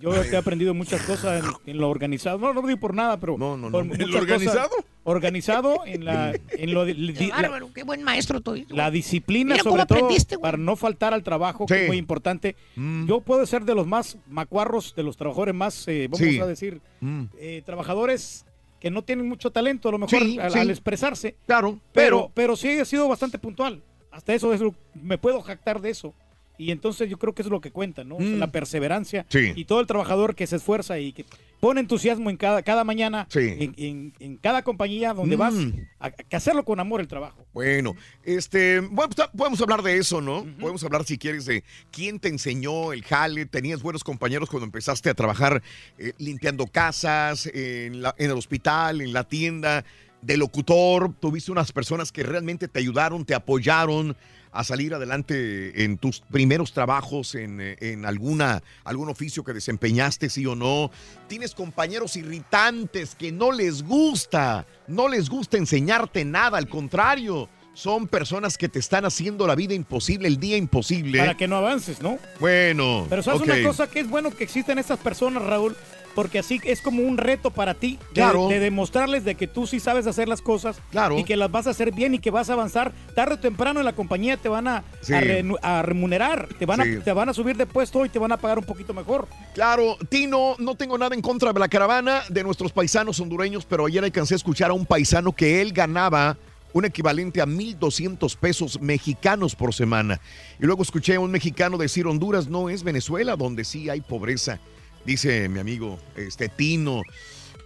[0.00, 2.38] Yo te he aprendido muchas cosas en, en lo organizado.
[2.38, 3.36] No, no digo por nada, pero.
[3.36, 3.72] No, no, no.
[3.72, 4.70] por ¿En lo organizado?
[4.70, 4.84] cosas.
[5.04, 8.54] Organizado en la, en lo de- Qué di- la, bárbaro, qué buen maestro tú.
[8.70, 10.08] la disciplina, Mira sobre todo,
[10.40, 12.56] para no faltar al trabajo, que es muy importante.
[12.76, 13.06] Mm.
[13.06, 16.40] Yo puedo ser de los más macuarros, de los trabajadores más, eh, vamos Sí.
[16.40, 17.24] a decir, Mm.
[17.38, 18.46] eh, trabajadores
[18.80, 20.58] que no tienen mucho talento a lo mejor Sí, al, sí.
[20.58, 21.36] al expresarse.
[21.46, 23.82] Claro, Pero, pero sí ha sido bastante puntual.
[24.10, 26.14] Hasta eso es lo- me puedo jactar de eso.
[26.58, 28.18] Y entonces yo creo que es lo que cuenta, ¿no?
[28.18, 28.38] Mm.
[28.38, 29.52] La perseverancia Sí.
[29.54, 31.24] y todo el trabajador que se esfuerza y que
[31.60, 33.40] pone entusiasmo en cada, cada mañana, Sí.
[33.58, 35.38] en, en- en cada compañía donde Mm.
[35.38, 35.54] vas,
[36.00, 37.46] a, a que hacerlo con amor el trabajo.
[37.52, 40.44] Bueno, este, bueno, pues, podemos hablar de eso, ¿no?
[40.58, 43.44] Podemos hablar, si quieres, de quién te enseñó el jale.
[43.46, 45.62] Tenías buenos compañeros cuando empezaste a trabajar
[45.98, 49.84] eh, limpiando casas, en, la- en el hospital, en la tienda,
[50.22, 51.14] de locutor.
[51.20, 54.16] Tuviste unas personas que realmente te ayudaron, te apoyaron
[54.52, 60.44] a salir adelante en tus primeros trabajos, en, en alguna, algún oficio que desempeñaste, sí
[60.46, 60.90] o no.
[61.28, 67.48] Tienes compañeros irritantes que no les gusta, no les gusta enseñarte nada, al contrario.
[67.72, 71.18] Son personas que te están haciendo la vida imposible, el día imposible.
[71.18, 72.18] Para que no avances, ¿no?
[72.40, 73.46] Bueno, Pero sabes ok.
[73.46, 75.76] una cosa que es bueno que existen estas personas, Raúl,
[76.14, 78.48] porque así es como un reto para ti de, Claro.
[78.48, 81.18] de demostrarles de que tú sí sabes hacer las cosas Claro.
[81.18, 82.92] y que las vas a hacer bien y que vas a avanzar.
[83.14, 85.12] Tarde o temprano en la compañía te van a, Sí.
[85.14, 86.96] a renu- a remunerar, te van, Sí.
[86.96, 89.28] a, te van a subir de puesto y te van a pagar un poquito mejor.
[89.54, 93.86] Claro, Tino, no tengo nada en contra de la caravana de nuestros paisanos hondureños, pero
[93.86, 96.36] ayer alcancé a escuchar a un paisano que él ganaba
[96.72, 100.20] un equivalente a 1.200 pesos mexicanos por semana.
[100.60, 104.60] Y luego escuché a un mexicano decir, Honduras no es Venezuela, donde sí hay pobreza.
[105.04, 107.02] Dice mi amigo este Tino.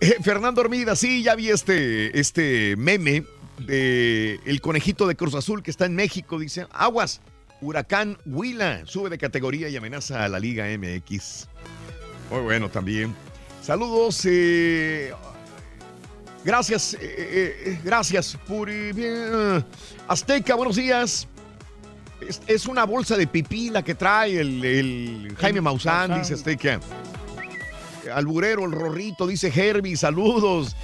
[0.01, 3.25] Eh, Fernando Armida, sí, ya vi este, este meme
[3.59, 6.39] de el conejito de Cruz Azul que está en México.
[6.39, 7.21] Dice, aguas,
[7.61, 11.49] huracán Huila, sube de categoría y amenaza a la Liga MX.
[12.31, 13.15] Muy bueno también.
[13.63, 14.23] Saludos.
[14.27, 15.13] eh,
[16.45, 18.37] gracias, eh, gracias.
[18.47, 18.93] Puri.
[20.09, 21.29] Azteca, buenos días.
[22.21, 26.19] Es, es una bolsa de pipí la que trae el, el Jaime Maussan.
[26.21, 26.81] dice Azteca.
[28.13, 30.77] Alburero, el Rorrito, dice Herbie, saludos.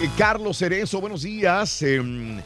[0.00, 1.82] Eh, Carlos Cerezo, buenos días.
[1.82, 2.40] Em,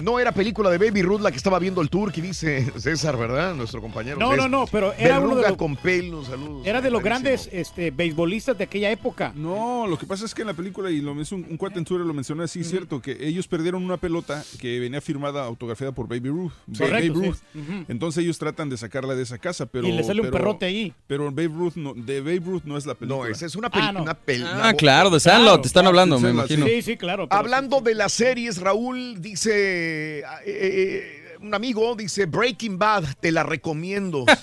[0.00, 3.16] no era película de Baby Ruth la que estaba viendo el tour, que dice César,
[3.16, 3.54] ¿verdad?
[3.54, 4.18] Nuestro compañero.
[4.18, 4.50] No, César.
[4.50, 6.66] no, no, pero era uno de con saludos.
[6.66, 9.32] Era de los grandes este, beisbolistas de aquella época.
[9.34, 11.78] No, lo que pasa es que en la película, y lo mencionó un, un cuate
[11.78, 15.44] en Twitter lo mencionó así, es cierto, que ellos perdieron una pelota que venía firmada,
[15.44, 16.52] autografiada por Baby Ruth.
[16.76, 17.58] Correcto, Babe sí.
[17.60, 17.84] Ruth.
[17.88, 19.86] Entonces ellos tratan de sacarla de esa casa, pero...
[19.88, 20.92] Y le sale un pero- perrote ahí.
[21.06, 23.24] Pero Babe Ruth no, de Babe Ruth no es la película.
[23.24, 24.02] No, esa es una película.
[24.02, 26.66] una pel- Ah, una- claro, de Sandlot, te están hablando, me imagino.
[26.66, 27.26] Sí, sí, claro.
[27.30, 33.42] Hablando de las series, Raúl dice, eh, eh, un amigo dice, Breaking Bad, te la
[33.42, 34.24] recomiendo.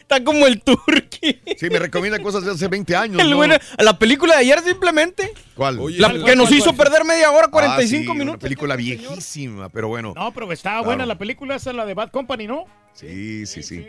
[0.00, 1.40] Está como el turqui.
[1.58, 3.20] Sí, me recomienda cosas de hace 20 años.
[3.20, 3.38] El ¿no?
[3.38, 5.32] güey- la película de ayer simplemente.
[5.56, 5.80] ¿Cuál?
[5.98, 8.40] La que nos hizo perder media hora, Ah, 45 sí, Una minutos.
[8.40, 10.12] película viejísima, pero bueno.
[10.14, 10.86] No, pero estaba Claro.
[10.90, 12.66] buena la película, esa es la de Bad Company, ¿no?
[12.92, 13.84] Sí, sí, sí.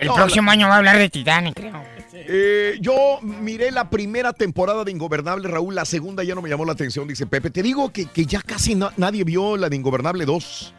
[0.00, 1.82] El No, próximo año va a hablar de Titanic, creo.
[2.12, 5.74] Eh, yo miré la primera temporada de Ingobernable, Raúl.
[5.74, 7.50] La segunda ya no me llamó la atención, dice Pepe.
[7.50, 10.74] Te digo que, que ya casi na- nadie vio la de Ingobernable 2.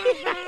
[0.00, 0.44] ハハ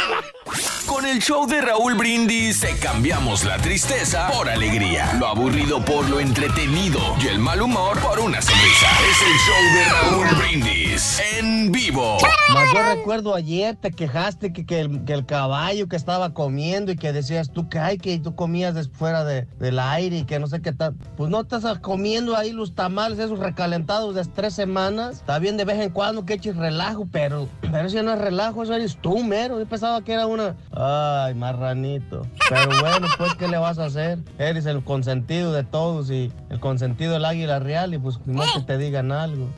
[0.00, 0.75] ハハ!
[0.86, 6.08] Con el show de Raúl Brindis te cambiamos la tristeza por alegría, lo aburrido por
[6.08, 8.86] lo entretenido y el mal humor por una sonrisa.
[9.10, 9.84] Es el show de
[10.30, 11.20] Raúl Brindis.
[11.38, 12.18] En vivo.
[12.54, 16.92] Mas yo recuerdo ayer te quejaste que, que el, que el caballo que estaba comiendo
[16.92, 20.38] y que decías tú que ay que tú comías fuera de- del aire y que
[20.38, 20.94] no sé qué tal.
[21.16, 25.16] Pues no estás comiendo ahí los tamales esos recalentados de tres semanas.
[25.16, 28.62] Está bien de vez en cuando que eches relajo, pero, pero eso no es relajo,
[28.62, 29.58] eso eres tú mero.
[29.58, 30.54] Yo pensaba que era una...
[30.88, 32.22] Ay, marranito.
[32.48, 34.20] Pero bueno, pues ¿qué le vas a hacer?
[34.38, 38.62] Eres el consentido de todos y el consentido del águila real y pues no que
[38.64, 39.48] te digan algo.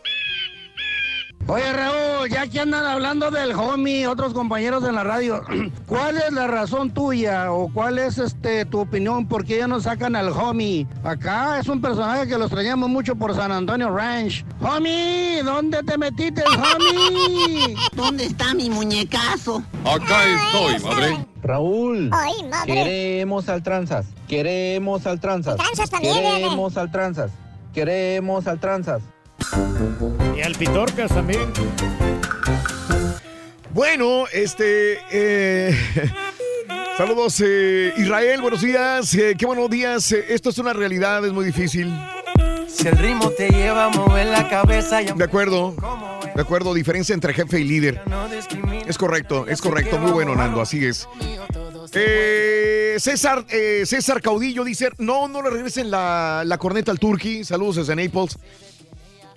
[1.47, 5.43] Oye, Raúl, ya que andan hablando del homie, otros compañeros en la radio,
[5.87, 9.81] ¿cuál es la razón tuya o cuál es este tu opinión por qué ya no
[9.81, 10.87] sacan al homie?
[11.03, 14.45] Acá es un personaje que lo extrañamos mucho por San Antonio Ranch.
[14.61, 17.75] Homie, ¿dónde te metiste, homie?
[17.95, 19.63] ¿Dónde está mi muñecazo?
[19.87, 21.27] Acá estoy, madre.
[21.43, 22.75] Raúl, Ay, madre.
[22.75, 27.31] queremos al tranzas, queremos al tranzas, Tranzas también, queremos al tranzas,
[27.73, 29.01] queremos al tranzas.
[30.37, 31.51] Y al Pitorcas también.
[33.71, 34.99] Bueno, este.
[35.11, 35.77] eh,
[36.97, 39.15] saludos, eh, Israel, buenos días.
[39.15, 40.11] eh, qué buenos días.
[40.13, 41.93] esto es una realidad, es muy difícil.
[42.69, 45.75] Si el ritmo te lleva a mover la cabeza De acuerdo,
[46.35, 46.75] de acuerdo.
[46.75, 48.01] Diferencia entre jefe y líder.
[48.87, 49.99] Es correcto, es correcto.
[49.99, 51.09] Muy bueno, Nando, así es.
[51.95, 57.43] Eh, César, eh, César Caudillo dice: No, no le regresen la, la corneta al Turqui.
[57.45, 58.39] Saludos desde Naples.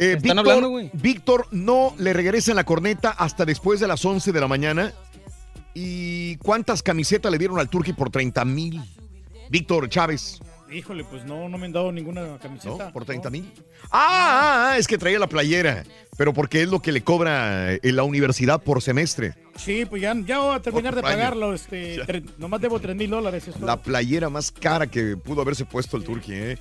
[0.01, 0.89] Eh, Están Víctor, hablando, güey.
[0.93, 4.93] Víctor, no le regresen la corneta hasta después de las 11 de la mañana.
[5.75, 8.81] ¿Y cuántas camisetas le dieron al Turqui por 30 mil?
[9.49, 10.39] Víctor Chávez.
[10.71, 12.85] Híjole, pues no, no me han dado ninguna camiseta.
[12.85, 12.91] ¿No?
[12.93, 13.51] ¿Por 30 mil?
[13.85, 15.83] Ah, ah, ah, es que traía la playera.
[16.17, 19.35] Pero porque es lo que le cobra en la universidad por semestre.
[19.57, 21.53] Sí, pues ya, ya voy a terminar de pagarlo.
[21.53, 23.43] Este, tre- nomás debo 3 mil dólares.
[23.59, 26.57] La playera más cara que pudo haberse puesto el Turqui, ¿eh?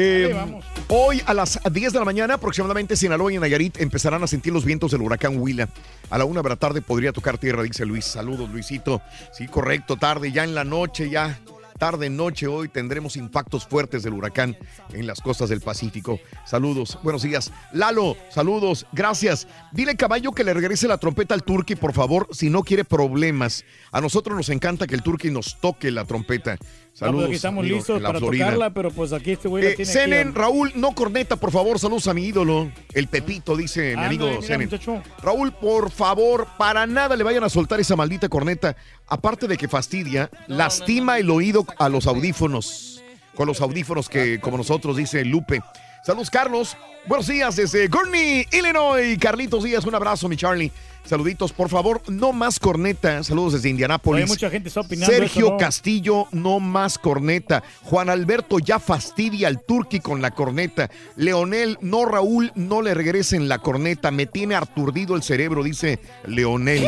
[0.00, 0.64] Eh, vamos.
[0.86, 4.64] hoy a las 10 de la mañana, aproximadamente Sinaloa y Nayarit empezarán a sentir los
[4.64, 5.68] vientos del huracán Huila.
[6.08, 8.04] A la una de la tarde podría tocar tierra, dice Luis.
[8.04, 9.02] Saludos, Luisito.
[9.32, 11.40] Sí, correcto, tarde, ya en la noche, ya.
[11.78, 14.56] Tarde, noche, hoy tendremos impactos fuertes del huracán
[14.92, 16.18] en las costas del Pacífico.
[16.44, 17.52] Saludos, buenos días.
[17.72, 19.46] Lalo, saludos, gracias.
[19.70, 23.64] Dile caballo que le regrese la trompeta al Turqui, por favor, si no quiere problemas.
[23.92, 26.58] A nosotros nos encanta que el Turqui nos toque la trompeta.
[27.00, 27.26] No, pues Saludos.
[27.26, 28.44] aquí estamos listos para Florida.
[28.46, 30.36] tocarla, pero pues aquí este güey la Eh, tiene Senen, aquí.
[30.38, 31.78] Raúl, no corneta, por favor.
[31.78, 34.28] Saludos a mi ídolo, el Pepito, dice mi amigo
[34.58, 35.02] muchacho.
[35.22, 38.76] Raúl, por favor, para nada le vayan a soltar esa maldita corneta.
[39.06, 43.02] Aparte de que fastidia, lastima el oído a los audífonos.
[43.36, 45.62] Con los audífonos que, como nosotros, dice Lupe.
[46.02, 46.76] Saludos, Carlos.
[47.06, 49.18] Buenos días desde Gurney, Illinois.
[49.18, 50.70] Carlitos Díaz, un abrazo, mi Charlie.
[51.04, 53.22] Saluditos, por favor, no más corneta.
[53.24, 54.24] Saludos desde Indianápolis.
[54.24, 55.56] Oye, mucha gente está opinando Sergio eso, ¿no?
[55.56, 57.62] Castillo, no más corneta.
[57.84, 60.90] Juan Alberto ya fastidia al Turqui con la corneta.
[61.16, 64.10] Leonel, no Raúl, no le regresen la corneta.
[64.10, 66.86] Me tiene aturdido el cerebro, dice Leonel.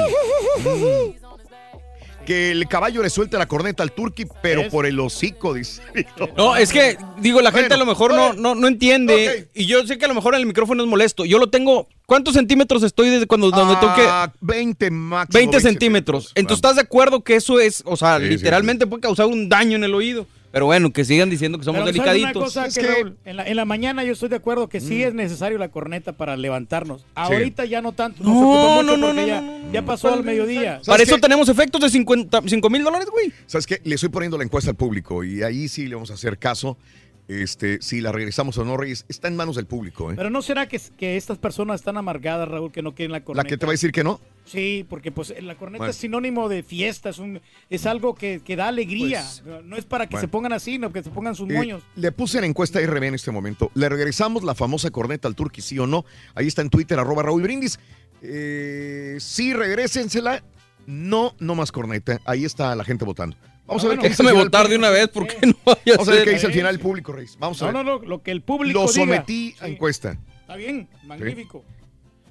[0.58, 1.19] Mm.
[2.26, 5.82] Que el caballo le suelte la corneta al Turqui, pero por el hocico, dice.
[6.36, 9.48] No, es que, digo, la gente Bueno, a lo mejor no, no, no entiende.
[9.54, 11.24] Y yo sé que a lo mejor el micrófono es molesto.
[11.24, 11.88] Yo lo tengo.
[12.06, 14.02] ¿Cuántos centímetros estoy desde cuando donde toque?
[14.04, 15.38] Ah, 20 máximo.
[15.38, 16.32] 20 centímetros.
[16.34, 19.48] Entonces, ¿estás de acuerdo que eso es, o sea, Sí, sí, literalmente puede causar un
[19.48, 20.26] daño en el oído?
[20.52, 22.56] Pero bueno, que sigan diciendo que somos Pero ¿sabes delicaditos.
[22.56, 24.84] Una cosa, que, Raúl, en, la, en la mañana yo estoy de acuerdo que Mm.
[24.88, 27.04] sí es necesario la corneta para levantarnos.
[27.14, 28.24] Ahorita ya no tanto.
[28.24, 30.80] No, mucho no, no, porque no, ya, ya pasó al mediodía.
[30.84, 33.32] Para eso tenemos efectos de 55 mil dólares, güey.
[33.46, 33.80] ¿Sabes qué?
[33.84, 36.76] Le estoy poniendo la encuesta al público y ahí sí le vamos a hacer caso.
[37.30, 40.10] Este, si la regresamos o no, Reyes, está en manos del público.
[40.10, 40.14] ¿eh?
[40.16, 43.44] Pero ¿no será que, que estas personas están amargadas, Raúl, que no quieren la corneta?
[43.44, 44.20] La que te va a decir que no.
[44.44, 45.90] Sí, porque pues la corneta Bueno.
[45.92, 49.24] es sinónimo de fiesta, es, un, es algo que, que da alegría.
[49.44, 50.22] Pues, no es para que bueno.
[50.22, 51.84] se pongan así, no que se pongan sus Eh, moños.
[51.94, 53.70] le puse en encuesta RB en este momento.
[53.74, 56.04] ¿Le regresamos la famosa corneta al Turqui, sí o no?
[56.34, 57.78] Ahí está en Twitter, arroba Raúl Brindis.
[58.22, 60.42] Eh, sí, regrésensela.
[60.86, 62.20] No, no más corneta.
[62.24, 63.36] Ahí está la gente votando.
[63.76, 65.00] Vamos a ver qué dice Déjame al final votar el de una público.
[65.00, 67.36] vez porque no vaya Vamos a ver qué dice al final el público, Reyes.
[67.38, 67.84] Vamos a No, ver.
[67.86, 69.04] no, no, lo que el público Lo diga.
[69.04, 70.18] sometí a encuesta.
[70.40, 71.64] Está bien, magnífico.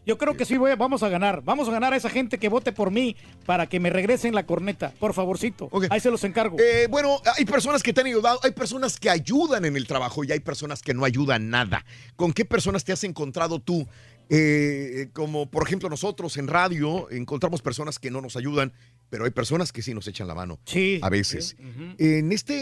[0.05, 1.43] Yo creo que sí voy a- vamos a ganar.
[1.43, 4.43] Vamos a ganar a esa gente que vote por mí para que me regresen la
[4.45, 4.91] corneta.
[4.99, 5.69] Por favorcito.
[5.91, 6.57] Ahí se los encargo.
[6.59, 10.23] Eh, bueno, hay personas que te han ayudado, hay personas que ayudan en el trabajo
[10.23, 11.85] y hay personas que no ayudan nada.
[12.15, 13.87] ¿Con qué personas te has encontrado tú?
[14.31, 18.73] Eh, como por ejemplo nosotros en radio encontramos personas que no nos ayudan,
[19.09, 20.99] pero hay personas que sí nos echan la mano Sí.
[21.01, 21.55] a veces.
[21.57, 21.95] sí.
[21.97, 22.53] En esta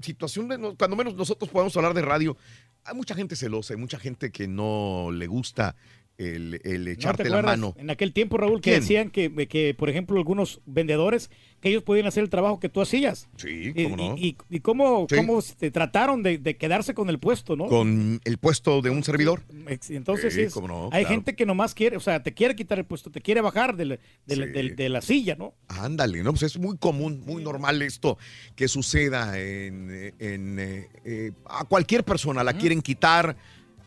[0.00, 2.36] situación, de cuando menos nosotros podemos hablar de radio,
[2.84, 5.74] hay mucha gente celosa, hay mucha gente que no le gusta
[6.18, 7.74] el, el ¿No te echarte la mano.
[7.76, 8.80] En aquel tiempo, Raúl, que ¿Quién?
[8.80, 12.80] decían que, que, por ejemplo, algunos vendedores, que ellos podían hacer el trabajo que tú
[12.80, 13.28] hacías.
[13.36, 14.16] Sí, Y, cómo no.
[14.16, 15.16] y, y- y cómo, Sí.
[15.16, 17.66] cómo se trataron de, de quedarse con el puesto, ¿no?
[17.66, 19.42] Con el puesto de un servidor.
[19.88, 21.08] Entonces, Sí, es- cómo no, hay claro.
[21.08, 23.84] gente que nomás quiere, o sea, te quiere quitar el puesto, te quiere bajar de
[23.86, 24.52] la, de la- Sí.
[24.52, 25.54] del- de la silla, ¿no?
[25.68, 26.30] Ándale, ¿no?
[26.32, 28.18] Pues es muy común, muy normal esto
[28.54, 32.44] que suceda en, en, eh, eh, a cualquier persona.
[32.44, 33.36] La quieren quitar,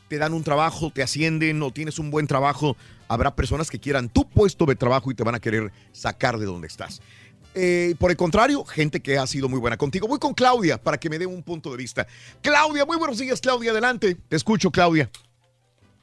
[0.07, 2.75] te dan un trabajo, te ascienden o tienes un buen trabajo.
[3.07, 6.45] Habrá personas que quieran tu puesto de trabajo y te van a querer sacar de
[6.45, 7.01] donde estás.
[7.55, 10.07] Eh, por el contrario, gente que ha sido muy buena contigo.
[10.07, 12.05] Voy con Claudia para que me dé un punto de vista.
[12.41, 14.15] Claudia, muy buenos días, Claudia, adelante.
[14.27, 15.09] Te escucho, Claudia.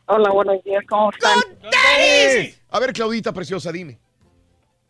[0.06, 1.38] Hola, buenos días, ¿cómo están?
[2.70, 3.98] A ver, Claudita preciosa, dime.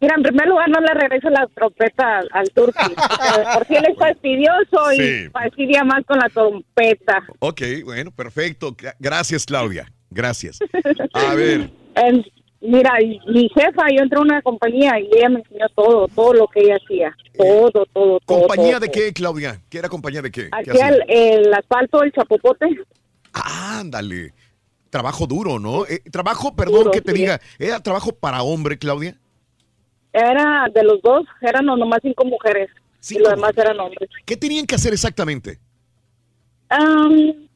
[0.00, 2.94] Mira, en primer lugar no le regreso la trompeta al, al turqui.
[3.54, 5.02] por si él es fastidioso Sí.
[5.26, 7.22] y fastidia más con la trompeta.
[7.38, 8.72] Ok, bueno, perfecto.
[8.76, 9.90] Gra- Gracias, Claudia.
[10.10, 10.58] Gracias.
[11.14, 11.70] A ver.
[11.96, 12.24] En-
[12.60, 12.92] mira,
[13.28, 16.60] mi jefa, yo entré a una compañía y ella me enseñó todo, todo lo que
[16.60, 17.16] ella hacía.
[17.38, 18.20] Todo, todo, todo.
[18.26, 19.60] ¿Compañía todo, de qué, Claudia?
[19.70, 20.50] ¿Qué era compañía de qué?
[20.50, 20.88] ¿Qué Hacía hacía?
[21.08, 22.66] el, el asfalto, el chapopote.
[23.32, 24.32] Ándale.
[24.90, 25.86] Trabajo duro, ¿no?
[25.86, 27.18] Eh, trabajo, perdón Duro, que te sí.
[27.18, 29.18] diga, ¿era trabajo para hombre, Claudia?
[30.14, 32.70] Era de los dos, eran nomás cinco mujeres.
[33.10, 34.08] y los demás eran hombres.
[34.24, 35.58] ¿Qué tenían que hacer exactamente?
[36.68, 37.48] Am,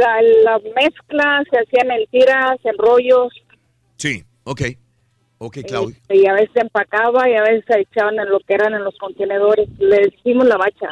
[0.00, 3.28] la, la mezcla se hacían en tiras, en rollos.
[3.96, 4.62] Sí, ok.
[5.40, 5.96] Ok, Claudia.
[6.00, 8.72] Este, y a veces se empacaba y a veces se echaban en lo que eran
[8.74, 9.68] en los contenedores.
[9.78, 10.88] Le hicimos la bacha.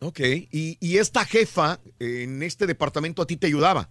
[0.00, 0.20] Ok.
[0.20, 3.90] Y, y esta jefa en este departamento a ti te ayudaba.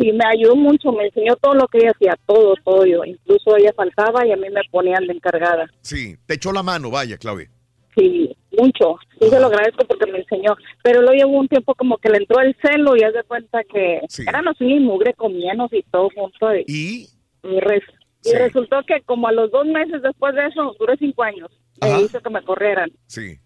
[0.00, 3.04] Y me ayudó mucho, me enseñó todo lo que ella hacía, todo, todo yo.
[3.04, 5.68] Incluso ella faltaba y a mí me ponían de encargada.
[5.82, 7.50] Sí, te echó la mano, vaya, Claudia.
[7.96, 8.96] Sí, mucho.
[9.20, 10.56] Sí, se lo agradezco porque me enseñó.
[10.84, 13.64] Pero luego llevó un tiempo como que le entró el celo y haz de cuenta
[13.64, 16.54] que eran así y mugre comíanos y todo junto.
[16.68, 17.08] Y,
[17.42, 17.82] y, res-
[18.24, 21.50] y resultó que como a los dos meses después de eso, duré cinco años.
[21.82, 22.90] Me hizo que me corrieran.
[23.06, 23.38] Sí.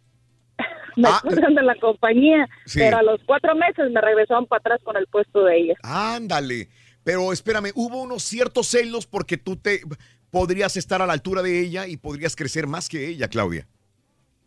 [0.96, 2.78] Me corrieron de la compañía, Sí.
[2.80, 5.74] pero a los cuatro meses me regresaron para atrás con el puesto de ella.
[5.82, 6.68] Ándale.
[7.04, 9.80] Pero espérame, hubo unos ciertos celos porque tú te
[10.30, 13.66] podrías estar a la altura de ella y podrías crecer más que ella, Claudia.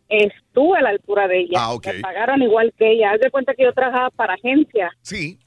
[0.08, 1.58] Estuve a la altura de ella.
[1.58, 1.86] Ah, ok.
[1.88, 3.10] Me pagaron igual que ella.
[3.12, 4.90] Haz de cuenta que yo trabajaba para agencia.
[5.02, 5.38] Sí.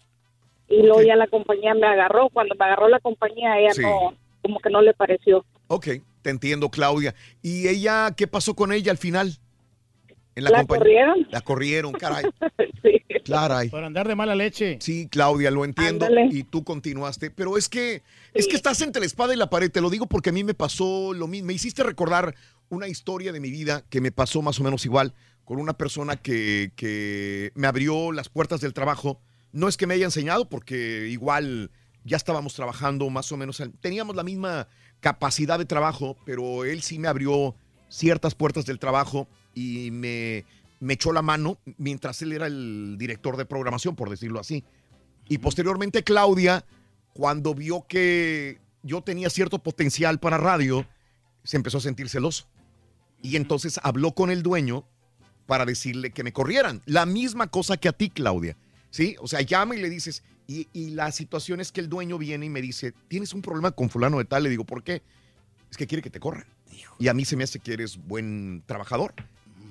[0.68, 2.30] Y luego ya la compañía me agarró.
[2.30, 3.82] Cuando me agarró la compañía, ella Sí.
[3.82, 5.46] no, como que no le pareció.
[5.68, 5.88] Ok,
[6.22, 7.16] te entiendo, Claudia.
[7.42, 9.38] ¿Y ella, qué pasó con ella al final?
[10.48, 11.28] En ¿La corrieron?
[11.30, 12.26] La corrieron, caray.
[12.84, 13.04] sí.
[13.26, 13.70] Caray.
[13.70, 14.78] Por andar de mala leche.
[14.82, 16.06] Sí, Claudia, lo entiendo.
[16.06, 16.30] Ándale.
[16.32, 17.32] Y tú continuaste.
[17.32, 18.02] Pero es que,
[18.34, 19.72] es que estás entre la espada y la pared.
[19.72, 21.48] Te lo digo porque a mí me pasó lo mismo.
[21.48, 22.36] Me hiciste recordar
[22.70, 26.16] una historia de mi vida que me pasó más o menos igual con una persona
[26.16, 29.20] que, que me abrió las puertas del trabajo.
[29.52, 31.72] No es que me haya enseñado, porque igual
[32.04, 33.62] ya estábamos trabajando más o menos.
[33.82, 34.68] Teníamos la misma
[35.00, 37.56] capacidad de trabajo, pero él sí me abrió
[37.90, 40.46] ciertas puertas del trabajo y me,
[40.80, 44.64] me echó la mano mientras él era el director de programación, por decirlo así.
[45.28, 46.66] Y posteriormente Claudia,
[47.14, 50.88] cuando vio que yo tenía cierto potencial para radio,
[51.44, 52.48] se empezó a sentir celoso.
[53.22, 54.86] Y entonces habló con el dueño
[55.46, 56.82] para decirle que me corrieran.
[56.86, 58.56] La misma cosa que a ti, Claudia.
[58.92, 59.16] ¿Sí?
[59.20, 62.48] O sea, llama y le dices, y, y la situación es que el dueño viene
[62.48, 64.44] y me dice, ¿tienes un problema con fulano de tal?
[64.44, 65.04] Le digo, ¿por qué?
[65.70, 66.46] Es que quiere que te corran.
[66.98, 69.14] Y a mí se me hace que eres buen trabajador.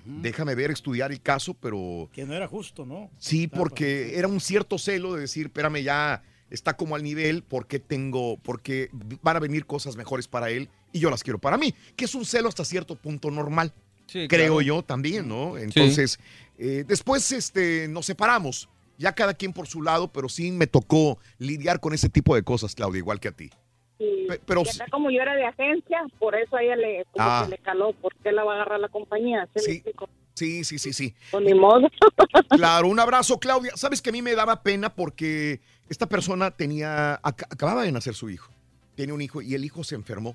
[0.08, 3.10] Déjame ver, estudiar el caso, pero Que no era justo, ¿no?
[3.18, 7.78] Sí, porque era un cierto celo de decir, espérame, ya está como al nivel, porque
[7.78, 8.88] tengo, porque
[9.22, 12.14] van a venir cosas mejores para él y yo las quiero para mí, que es
[12.14, 13.74] un celo hasta cierto punto normal.
[14.06, 14.60] creo claro.
[14.62, 15.58] yo también, ¿no?
[15.58, 16.18] Entonces,
[16.56, 21.18] eh, después este, nos separamos, ya cada quien por su lado, pero sí me tocó
[21.38, 23.50] lidiar con ese tipo de cosas, Claudia, igual que a ti.
[23.98, 27.24] Y, pero y acá como yo era de agencia, por eso a ella le, como
[27.28, 27.42] Ah.
[27.44, 29.48] que le caló, porque la va a agarrar la compañía.
[29.56, 29.82] ¿sí?
[30.34, 31.14] Sí, sí, sí, sí.
[31.32, 31.88] Pues ni modo.
[32.50, 33.72] Claro, un abrazo, Claudia.
[33.76, 38.14] Sabes que a mí me daba pena porque esta persona tenía, ac- acababa de nacer
[38.14, 38.52] su hijo.
[38.94, 40.34] Tiene un hijo y el hijo se enfermó.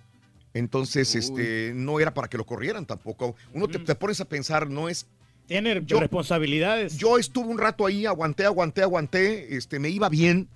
[0.53, 3.35] Entonces, este, no era para que lo corrieran tampoco.
[3.53, 5.08] Uno te, te pones a pensar, no es.
[5.48, 6.98] Tiene Yo- responsabilidades.
[6.98, 9.56] Yo estuve un rato ahí, aguanté, aguanté, aguanté.
[9.56, 10.48] Este, me iba bien,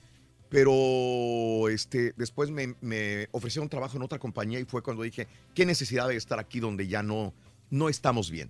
[0.49, 5.65] pero este, después me, me ofrecieron trabajo en otra compañía y fue cuando dije, qué
[5.65, 7.33] necesidad de estar aquí donde ya no,
[7.69, 8.49] no estamos bien.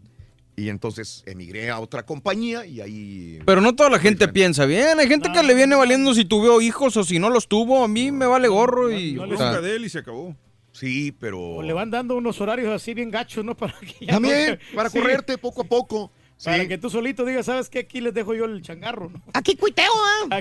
[0.55, 4.97] Y entonces emigré a otra compañía y ahí Pero no toda la gente piensa bien.
[4.99, 7.83] Hay gente que le viene valiendo si tuvo hijos o si no los tuvo.
[7.83, 9.19] A mí me vale gorro y.
[9.19, 10.35] o sea, de él y se acabó.
[10.71, 11.39] Sí, pero.
[11.39, 13.55] O le van dando unos horarios así bien gachos, ¿no?
[13.57, 14.97] Para que ya También, no- para Sí.
[14.99, 16.11] correrte poco a poco.
[16.43, 16.67] Para Sí.
[16.67, 17.79] que tú solito digas, ¿sabes qué?
[17.79, 19.21] Aquí les dejo yo el changarro, ¿no?
[19.33, 19.91] Aquí cuiteo,
[20.31, 20.39] ¿ah?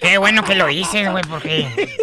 [0.00, 1.66] Qué bueno que lo dices, güey, porque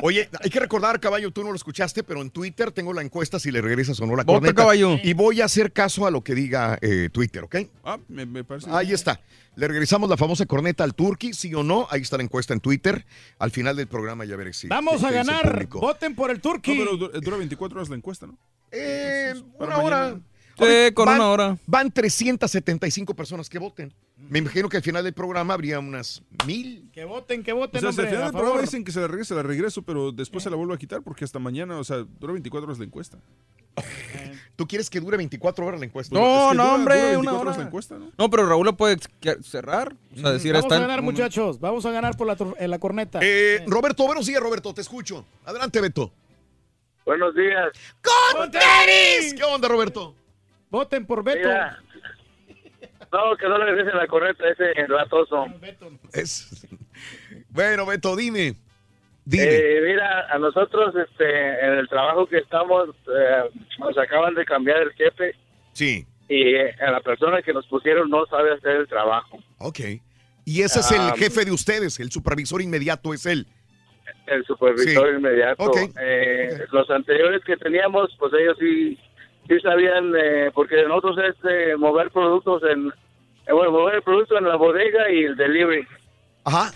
[0.00, 3.40] Oye, hay que recordar, caballo, tú no lo escuchaste, pero en Twitter tengo la encuesta
[3.40, 4.54] si le regresas o no la Vota, corneta.
[4.54, 4.96] caballo.
[5.02, 7.56] Y voy a hacer caso a lo que diga eh, Twitter, ¿ok?
[7.84, 8.70] Ah, me, me parece.
[8.70, 9.20] Ahí está.
[9.56, 11.88] Le regresamos la famosa corneta al Turqui, sí o no.
[11.90, 13.04] Ahí está la encuesta en Twitter.
[13.40, 14.68] Al final del programa ya veré si.
[14.68, 15.66] Vamos a ganar.
[15.66, 16.78] Voten por el Turqui.
[16.78, 18.38] No, pero du- dura 24 horas la encuesta, ¿no?
[18.70, 20.20] Eh, Para una hora.
[20.58, 21.58] Sí, con Van- una hora.
[21.66, 23.92] Van 375 personas que voten.
[24.16, 26.90] Me imagino que al final del programa habría unas mil.
[26.92, 29.00] Que voten, que O voten, sea, si al hombre, final del programa dicen que se
[29.00, 31.84] la regrese, la regreso, pero después se la vuelvo a quitar porque hasta mañana, o
[31.84, 33.18] sea, dura 24 horas la encuesta.
[34.56, 36.12] ¿Tú quieres que dure 24 horas la encuesta?
[36.18, 37.40] Pues, es No, que no, dura- hombre, dura una 24 hora.
[37.50, 38.12] horas la encuesta, ¿no?
[38.18, 38.96] No, pero Raúl lo puede
[39.42, 39.94] cerrar.
[40.16, 41.60] O sea, decir, Vamos a ganar, muchachos.
[41.60, 43.20] Vamos a ganar por la, en la corneta.
[43.22, 44.74] Eh, Roberto, buenos días, Roberto.
[44.74, 45.24] Te escucho.
[45.44, 46.12] Adelante, Beto.
[47.06, 47.68] Buenos días.
[48.02, 49.32] ¡Con tenis!
[49.34, 50.14] ¿Qué onda, Roberto?
[50.70, 51.48] Voten por Beto.
[51.48, 51.78] Mira,
[53.12, 55.46] no, que no le regresen la correcta ese ratoso.
[56.12, 56.66] Es...
[57.50, 58.54] Bueno, Beto, dime.
[59.24, 59.44] Dime.
[59.46, 64.78] Eh, mira, a nosotros este, en el trabajo que estamos eh, nos acaban de cambiar
[64.82, 65.34] el jefe
[65.72, 66.06] Sí.
[66.28, 69.38] y eh, a la persona que nos pusieron no sabe hacer el trabajo.
[69.58, 69.80] Ok.
[70.46, 73.46] Y ese es el Ah, jefe de ustedes, el supervisor inmediato es él.
[74.26, 75.16] El supervisor Sí.
[75.16, 75.62] inmediato.
[75.62, 75.76] Ok.
[76.00, 78.98] Eh, Los anteriores que teníamos, pues ellos sí,
[79.48, 82.88] sí sabían, eh, porque nosotros es eh, mover productos en,
[83.46, 85.86] eh, bueno, mover el producto en la bodega y el delivery.
[86.44, 86.70] Ajá.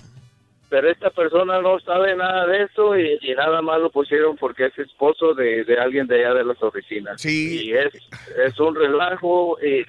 [0.68, 4.66] Pero esta persona no sabe nada de eso y, y nada más lo pusieron porque
[4.66, 7.20] es esposo de, de alguien de allá de las oficinas.
[7.20, 7.66] Sí.
[7.66, 7.92] Y es,
[8.42, 9.84] es un relajo y,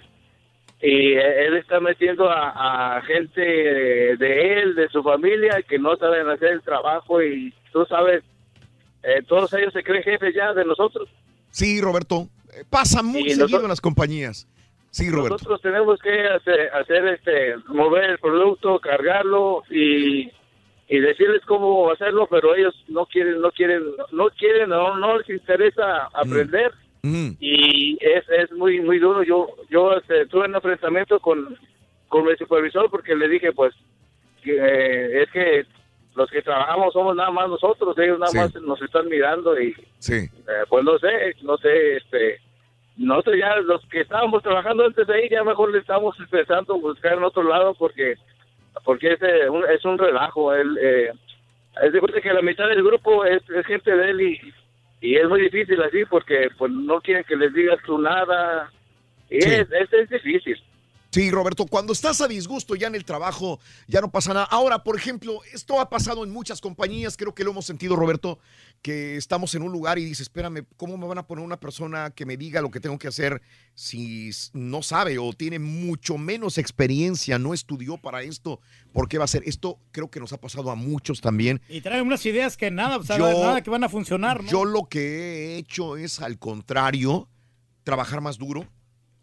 [0.85, 6.27] y él está metiendo a, a gente de él, de su familia, que no saben
[6.27, 8.21] hacer el trabajo y tú sabes,
[9.03, 11.07] eh, todos ellos se creen jefes ya de nosotros.
[11.49, 12.27] Sí, Roberto.
[12.69, 14.48] Pasa muy seguido nosotros- en las compañías.
[14.91, 15.35] Sí, Roberto.
[15.35, 20.30] Nosotros tenemos que hacer, hacer este, mover el producto, cargarlo y,
[20.88, 25.30] y decirles cómo hacerlo, pero ellos no quieren, no quieren, no quieren, no, no les
[25.30, 26.72] interesa aprender
[27.06, 27.32] Mm.
[27.41, 29.23] y es, es muy muy duro.
[29.23, 31.57] Yo yo este, tuve un enfrentamiento con,
[32.07, 33.73] con mi supervisor porque le dije pues
[34.41, 35.65] que eh, es que
[36.16, 38.38] los que trabajamos somos nada más nosotros, ellos nada Sí.
[38.38, 40.14] más nos están mirando y Sí.
[40.16, 42.40] eh, pues no sé, no sé, este,
[42.98, 46.77] nosotros ya los que estábamos trabajando antes de ahí ya mejor le estamos empezando a
[46.77, 48.16] buscar en otro lado porque
[48.85, 51.11] porque es, eh, un, es un relajo, él, eh,
[51.83, 54.40] es de cuenta que la mitad del grupo es, es gente de él y,
[55.01, 58.72] y es muy difícil así porque pues no quieren que les digas tú nada
[59.30, 59.50] y Sí.
[59.51, 60.61] es, es, es difícil.
[61.14, 64.45] Sí, Roberto, cuando estás a disgusto ya en el trabajo, ya no pasa nada.
[64.50, 68.40] Ahora, por ejemplo, esto ha pasado en muchas compañías, creo que lo hemos sentido, Roberto,
[68.82, 72.09] que estamos en un lugar y dices, espérame, ¿cómo me van a poner una persona
[72.09, 73.43] que me diga lo que tengo que hacer
[73.75, 78.59] si no sabe o tiene mucho menos experiencia, no estudió para esto?
[78.92, 79.43] ¿Por qué va a ser?
[79.45, 81.61] Esto creo que nos ha pasado a muchos también.
[81.69, 84.50] Y traen unas ideas que nada, o sea, Yo- nada que van a funcionar, ¿no?
[84.50, 87.30] Yo lo que he hecho es, al contrario,
[87.83, 88.67] trabajar más duro,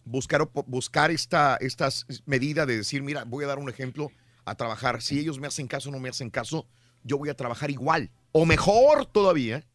[0.04, 4.10] buscar, buscar esta estas medidas de decir, mira, voy a dar un ejemplo
[4.44, 5.02] a trabajar.
[5.02, 6.66] Si ellos me hacen caso o no me hacen caso,
[7.04, 9.66] yo voy a trabajar igual o mejor todavía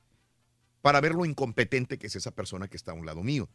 [0.81, 3.49] para ver lo incompetente que es esa persona que está a un lado mío.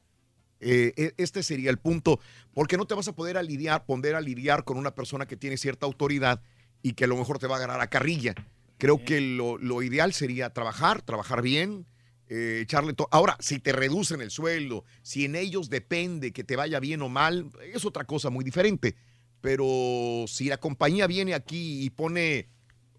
[0.60, 2.20] Eh, e- este sería el punto,
[2.52, 5.36] porque no te vas a poder a lidiar, poner a lidiar con una persona que
[5.36, 6.42] tiene cierta autoridad
[6.82, 8.34] y que a lo mejor te va a ganar a carrilla.
[8.78, 11.86] Creo que lo, lo ideal sería trabajar, trabajar bien,
[12.32, 13.08] eh, echarle todo.
[13.10, 17.08] Ahora, si te reducen el sueldo, si en ellos depende que te vaya bien o
[17.08, 18.94] mal, es otra cosa muy diferente.
[19.40, 22.48] Pero si la compañía viene aquí y pone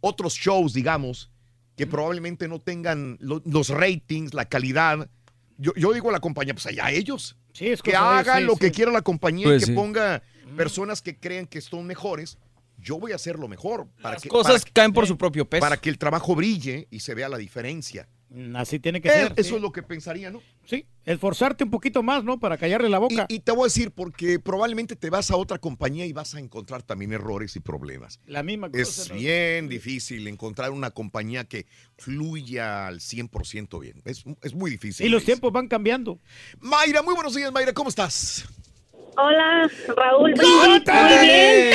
[0.02, 1.32] otros shows, digamos,
[1.78, 5.10] que probablemente no tengan lo- los ratings, la calidad,
[5.58, 7.38] yo, yo digo a la compañía, pues allá ellos.
[7.54, 8.60] que cosa de- hagan sí, lo sí.
[8.60, 9.76] que quiera la compañía Pues y que sí.
[9.76, 10.24] ponga
[10.58, 12.38] personas que crean que son mejores.
[12.78, 13.88] Yo voy a hacer lo mejor.
[14.02, 15.62] Para Las que, cosas para- caen por su propio peso.
[15.62, 18.10] Para que el trabajo brille y se vea la diferencia.
[18.56, 19.34] Así tiene que Eh, ser.
[19.36, 19.56] Eso sí.
[19.56, 20.42] es lo que pensaría, ¿no?
[20.66, 22.40] Sí, esforzarte un poquito más, ¿no?
[22.40, 23.26] Para callarle la boca.
[23.28, 26.34] Y, y te voy a decir, porque probablemente te vas a otra compañía y vas
[26.36, 28.22] a encontrar también errores y problemas.
[28.26, 28.82] La misma cosa.
[28.82, 29.16] Es ¿no?
[29.16, 31.66] bien difícil encontrar una compañía que
[31.98, 34.02] fluya al 100% bien.
[34.06, 35.06] Es, es muy difícil.
[35.06, 36.20] Y los tiempos van cambiando.
[36.60, 38.46] Mayra, muy buenos días, Mayra, ¿cómo estás?
[39.18, 40.34] Hola, Raúl.
[40.34, 41.74] ¡Con Muy bien.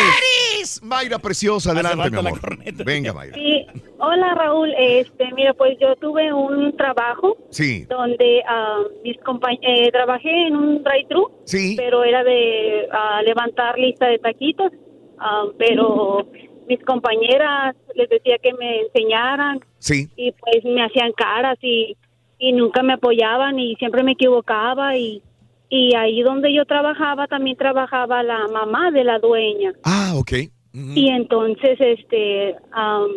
[0.83, 2.39] Mayra preciosa, adelante, mi amor.
[2.85, 3.35] Venga, Mayra.
[3.35, 3.67] Sí.
[3.99, 4.73] Hola, Raúl.
[4.79, 10.57] Este, mira, pues yo tuve un trabajo Sí, donde ah, mis compañ- eh, trabajé en
[10.57, 11.75] un drive-thru, sí.
[11.77, 14.73] pero era de ah, levantar lista de taquitos,
[15.19, 16.27] ah, pero
[16.69, 20.09] mis compañeras les decía que me enseñaran Sí.
[20.17, 21.97] y pues me hacían caras y,
[22.39, 25.23] y nunca me apoyaban y siempre me equivocaba y,
[25.69, 29.73] y ahí donde yo trabajaba también trabajaba la mamá de la dueña.
[29.85, 30.33] Ah, ok.
[30.73, 33.09] Y entonces, este, am,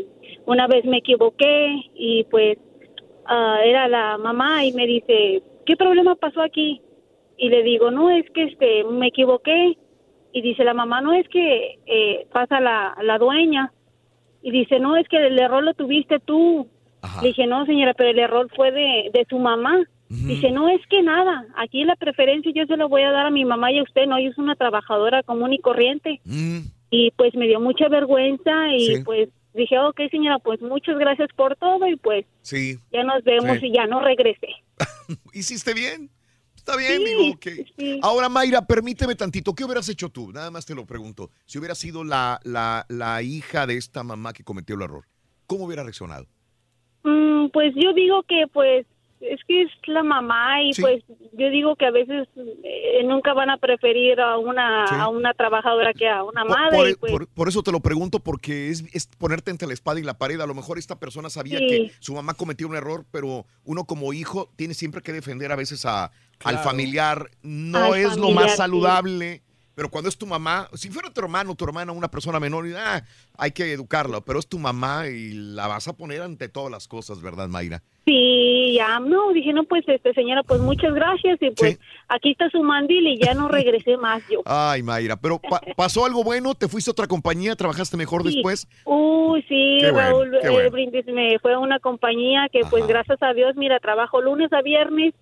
[0.45, 2.57] una vez me equivoqué y pues
[3.25, 6.81] ah, era la mamá y me dice, ¿qué problema pasó aquí?
[7.37, 9.77] Y le digo, no, es que este, me equivoqué.
[10.31, 13.73] Y dice la mamá, no, es que eh, pasa la, la dueña.
[14.41, 16.67] Y dice, no, es que el error lo tuviste tú.
[17.21, 19.83] Le dije, no, señora, pero el error fue de, de su mamá.
[20.09, 23.31] Dice, no, es que nada, aquí la preferencia yo se lo voy a dar a
[23.31, 26.19] mi mamá y a usted, no, ella es una trabajadora común y corriente.
[26.89, 29.03] Y pues me dio mucha vergüenza y Sí.
[29.05, 32.79] pues dije, ok, señora, pues muchas gracias por todo y pues Sí.
[32.91, 33.67] ya nos vemos Sí.
[33.67, 34.47] y ya no regresé.
[35.33, 36.09] ¿Hiciste bien?
[36.55, 37.47] Está bien, digo, ok.
[38.01, 39.53] Ahora, Mayra, permíteme tantito.
[39.53, 40.31] ¿Qué hubieras hecho tú?
[40.31, 41.29] Nada más te lo pregunto.
[41.45, 45.05] Si hubieras sido la, la, la hija de esta mamá que cometió el error,
[45.47, 46.25] ¿cómo hubiera reaccionado?
[47.03, 48.85] Mm, pues yo digo que pues
[49.22, 50.81] es que es la mamá y Sí.
[50.81, 52.27] pues yo digo que a veces
[52.64, 54.95] eh, nunca van a preferir a una Sí.
[54.98, 57.80] a una trabajadora que a una Por, madre por- pues, por- por eso te lo
[57.81, 60.39] pregunto, porque es, es ponerte entre la espada y la pared.
[60.39, 61.67] A lo mejor esta persona sabía Sí.
[61.67, 65.56] que su mamá cometió un error, pero uno como hijo tiene siempre que defender a
[65.56, 66.11] veces a,
[66.43, 67.30] al familiar.
[67.41, 68.57] No Al es lo más sí.
[68.57, 69.41] saludable.
[69.80, 72.74] Pero cuando es tu mamá, si fuera tu hermano, tu hermana, una persona menor, y,
[72.75, 73.01] ah,
[73.38, 76.85] hay que educarla, pero es tu mamá y la vas a poner ante todas las
[76.90, 77.82] cosas, ¿verdad, Mayra?
[78.06, 82.49] sí ya no dije no pues este señora pues muchas gracias y pues aquí está
[82.49, 86.56] su mandil y ya no regresé más yo Ay, Mayra, pero pa- pasó algo bueno,
[86.56, 88.33] te fuiste a otra compañía, trabajaste mejor Sí.
[88.33, 88.67] después.
[88.85, 90.72] Uy, sí, Qué Raúl eh, bueno.
[90.72, 94.61] Brindis me fue a una compañía que pues gracias a Dios, mira, trabajo lunes a
[94.64, 95.14] viernes,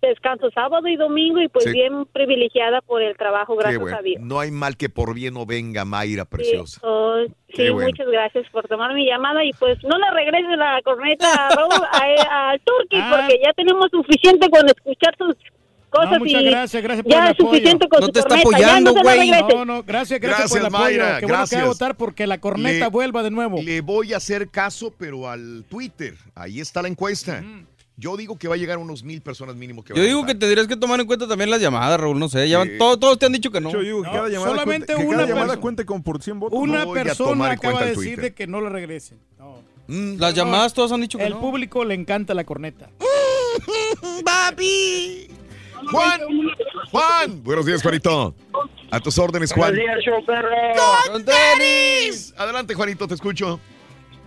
[0.00, 1.72] descanso sábado y domingo y pues Sí.
[1.72, 3.96] bien privilegiada por el trabajo, gracias bueno.
[3.96, 4.22] a Dios.
[4.22, 6.80] No hay mal que por bien no venga, Mayra, Sí, preciosa.
[6.84, 7.16] oh,
[7.48, 7.88] Qué sí, bueno.
[7.90, 11.72] muchas gracias por tomar mi llamada y pues no le regrese la corneta a Raúl,
[11.72, 15.34] a- al Turqui porque ya tenemos suficiente con escuchar sus
[15.90, 18.02] cosas No, muchas y gracias, gracias por ya el es suficiente apoyo.
[18.02, 19.54] con su corneta, ya no se la regrese.
[19.56, 21.00] No, no, gracias, gracias, por el Gracias, apoyo.
[21.00, 21.66] Mayra, Qué bueno que va a gracias.
[21.66, 23.58] votar porque la corneta Le- vuelva de nuevo.
[23.62, 26.14] Le voy a hacer caso, pero al Twitter.
[26.34, 27.42] Ahí está la encuesta.
[28.00, 30.06] Yo digo que va a llegar a unos mil personas mínimo que Yo van a
[30.06, 32.48] digo que tendrías que tomar en cuenta también las llamadas, Raúl, no sé.
[32.48, 32.78] Ya van- Sí.
[32.78, 33.72] todos, todos te han dicho que no.
[33.72, 35.60] Yo digo que cada llamada, solamente cuente, que una cada llamada persona.
[35.62, 36.58] cuente como por 100 votos.
[36.58, 38.30] Una No voy a persona tomar en acaba cuenta de el decir Twitter.
[38.30, 39.18] de que no le regresen.
[39.38, 39.58] No.
[40.18, 41.40] Las llamadas todas han dicho que El no.
[41.40, 42.88] público le encanta la corneta.
[44.24, 45.28] ¡Papi!
[45.90, 46.20] Juan,
[46.90, 47.42] Juan.
[47.42, 48.34] Buenos días, Juanito.
[48.90, 49.74] A tus órdenes, Juan.
[49.74, 50.48] Buenos días, show perro.
[51.12, 52.34] ¡Con tenis!
[52.36, 53.58] Adelante, Juanito, te escucho.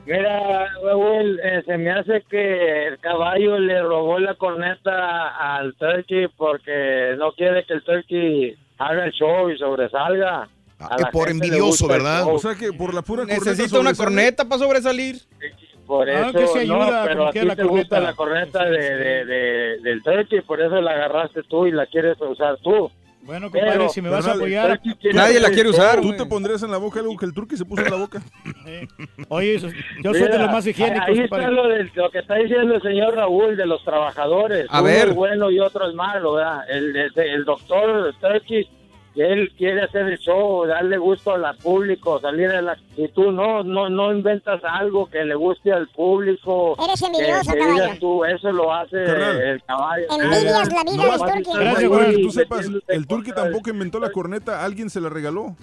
[0.06, 6.28] Mira, Raúl, eh, se me hace que el caballo le robó la corneta al turkey
[6.36, 10.48] porque no quiere que el turkey haga el show y sobresalga.
[10.80, 12.24] A que la por envidioso, gusta ¿verdad?
[12.28, 15.18] O sea que por la pura Necesita una corneta para sobresalir.
[15.86, 18.00] Por Ah, eso, que se ayuda, no, pero a ti la te gusta corneta.
[18.00, 22.20] la corneta de, de- de- del turkey, por eso la agarraste tú y la quieres
[22.22, 22.90] usar tú.
[23.32, 24.82] Bueno, compadre, Pero- si me vas a apoyar.
[25.14, 26.02] Nadie la quiere usar.
[26.02, 28.22] Tú te pondrías en la boca algo que el turqui se puso en la boca.
[29.30, 29.70] Oye, eso-
[30.04, 31.44] yo soy de Mira, los más higiénicos, Ahí compadre.
[31.46, 34.66] está lo, del- lo que está diciendo el señor Raúl de los trabajadores.
[34.70, 35.08] A Uno ver.
[35.10, 36.70] es bueno y otro es malo, ¿verdad?
[36.70, 38.68] El, el, el doctor Turkey,
[39.16, 42.78] él quiere hacer el show, darle gusto al público, salir de la...
[42.96, 46.78] Y tú no, no, no inventas algo que le guste al público.
[46.82, 48.00] Eres envidioso, que caballo.
[48.00, 50.06] tú, eso lo hace el caballo.
[50.10, 51.60] Envidias la vida No, del turqui.
[51.60, 55.56] Gracias, que tú sepas, el turqui tampoco inventó la corneta, alguien se la regaló.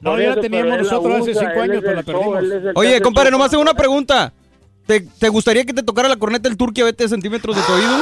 [0.00, 2.44] No, ya la teníamos nosotros hace cinco años, pero la perdimos.
[2.74, 4.32] Oye, compadre, nomás tengo una pregunta.
[4.86, 7.72] ¿Te, te gustaría que te tocara la corneta el turqui a 20 centímetros de tu
[7.72, 7.98] oído?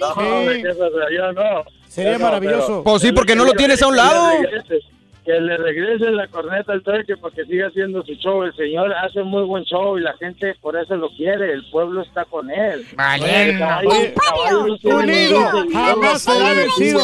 [0.00, 0.62] No, Sí.
[0.66, 1.64] eso, pero yo no.
[1.94, 2.82] Sería Pero- maravilloso.
[2.82, 4.30] Pues sí, porque no lo tienes a un que le lado.
[4.42, 4.78] regrese,
[5.24, 8.42] Que le regrese la corneta al turkey porque siga haciendo su show.
[8.42, 11.52] El señor hace muy buen show y la gente por eso lo quiere.
[11.52, 12.84] El pueblo está con él.
[12.96, 13.56] Vale.
[14.82, 15.40] Unido,
[15.72, 17.00] jamás será vencido.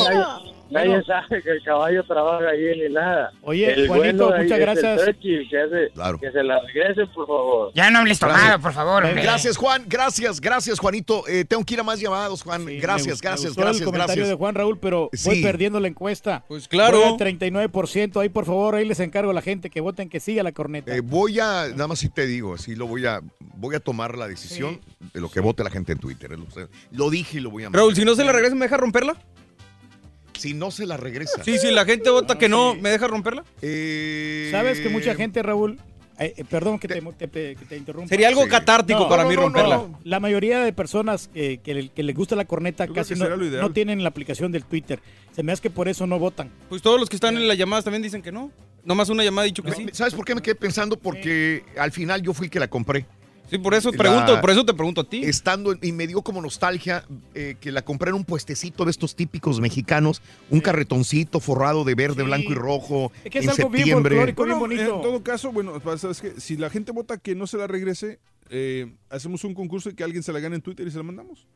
[0.70, 3.32] Nadie- Nadie sabe que el caballo trabaja ahí ni nada.
[3.42, 5.04] Oye, el Juanito, muchas gracias.
[5.04, 6.18] Turkey, que, hace- Claro.
[6.20, 7.72] que se la regrese, por favor.
[7.74, 9.04] Ya no hables tomado, por favor.
[9.04, 9.22] hombre.
[9.22, 9.84] Gracias, Juan.
[9.86, 11.26] Gracias, gracias, Juanito.
[11.28, 12.66] Eh, tengo que ir a más llamados, Juan.
[12.66, 14.28] Sí, gracias, me- me gracias, gustó gracias, el comentario gracias.
[14.28, 15.42] de Juan Raúl, pero voy Sí.
[15.42, 16.44] perdiendo la encuesta.
[16.48, 16.98] Pues claro.
[17.00, 18.20] Voy al 39%.
[18.20, 20.94] Ahí, por favor, ahí les encargo a la gente que voten que siga la corneta.
[20.94, 23.20] Eh, voy a, nada más si te digo, así lo voy a,
[23.56, 24.80] voy a tomar la decisión
[25.12, 26.32] de lo que vote la gente en Twitter.
[26.32, 26.46] eh, Lo,
[26.92, 29.16] lo dije y lo voy a Raúl, si no se la regresa, ¿me deja romperla?
[30.40, 31.42] Si no se la regresa.
[31.44, 33.44] Sí, si la gente vota que no, ¿me deja romperla?
[33.62, 35.78] Eh, ¿Sabes que mucha gente, Raúl,
[36.18, 38.08] eh, eh, perdón que te, te- te- que te interrumpa.
[38.08, 39.86] Sería algo catártico para mí romperla.
[40.04, 43.14] La mayoría de personas eh, que, le- que les gusta la corneta creo casi
[43.62, 45.00] no tienen la aplicación del Twitter.
[45.34, 46.50] Se me hace que por eso no votan.
[46.68, 48.50] Pues todos los que están en las llamadas también dicen que no.
[48.84, 49.86] Nomás una llamada ha dicho que sí.
[49.92, 50.98] ¿Sabes por qué me quedé pensando?
[50.98, 53.04] Porque al final yo fui el que la compré.
[53.50, 55.24] Sí, por eso pregunto, por eso te pregunto a ti.
[55.24, 57.04] Estando, y me dio como nostalgia
[57.34, 61.94] eh, que la compré en un puestecito de estos típicos mexicanos, un carretoncito forrado de
[61.96, 64.32] verde, blanco y rojo, en septiembre.
[64.36, 67.66] Bueno, En todo caso, bueno, sabes que si la gente vota que no se la
[67.66, 68.20] regrese,
[68.50, 71.02] eh, hacemos un concurso y que alguien se la gane en Twitter y se la
[71.02, 71.46] mandamos.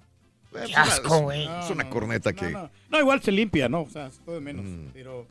[0.52, 1.48] Qué asco, güey.
[1.62, 2.50] Es una corneta que...
[2.50, 3.82] No, no, igual se limpia, ¿no?
[3.82, 4.64] O sea, es todo de menos.
[4.92, 5.26] Pero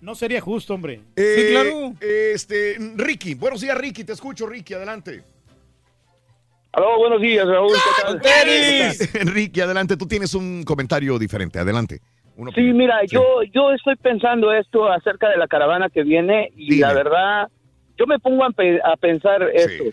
[0.00, 1.00] no sería justo, hombre.
[1.14, 1.92] Eh,
[2.34, 4.04] Este, Ricky, buenos días, Ricky.
[4.04, 5.22] Te escucho, Ricky, adelante.
[6.76, 7.72] Aló, buenos días, Raúl.
[7.72, 8.20] ¿Qué tal?
[9.34, 9.96] Ricky, adelante.
[9.96, 11.58] Tú tienes un comentario diferente.
[11.58, 12.00] Adelante.
[12.36, 16.76] Uno Sí, mira, yo yo estoy pensando esto acerca de la caravana que viene y
[16.80, 17.48] la verdad,
[17.96, 19.84] yo me pongo a, pe- a pensar esto.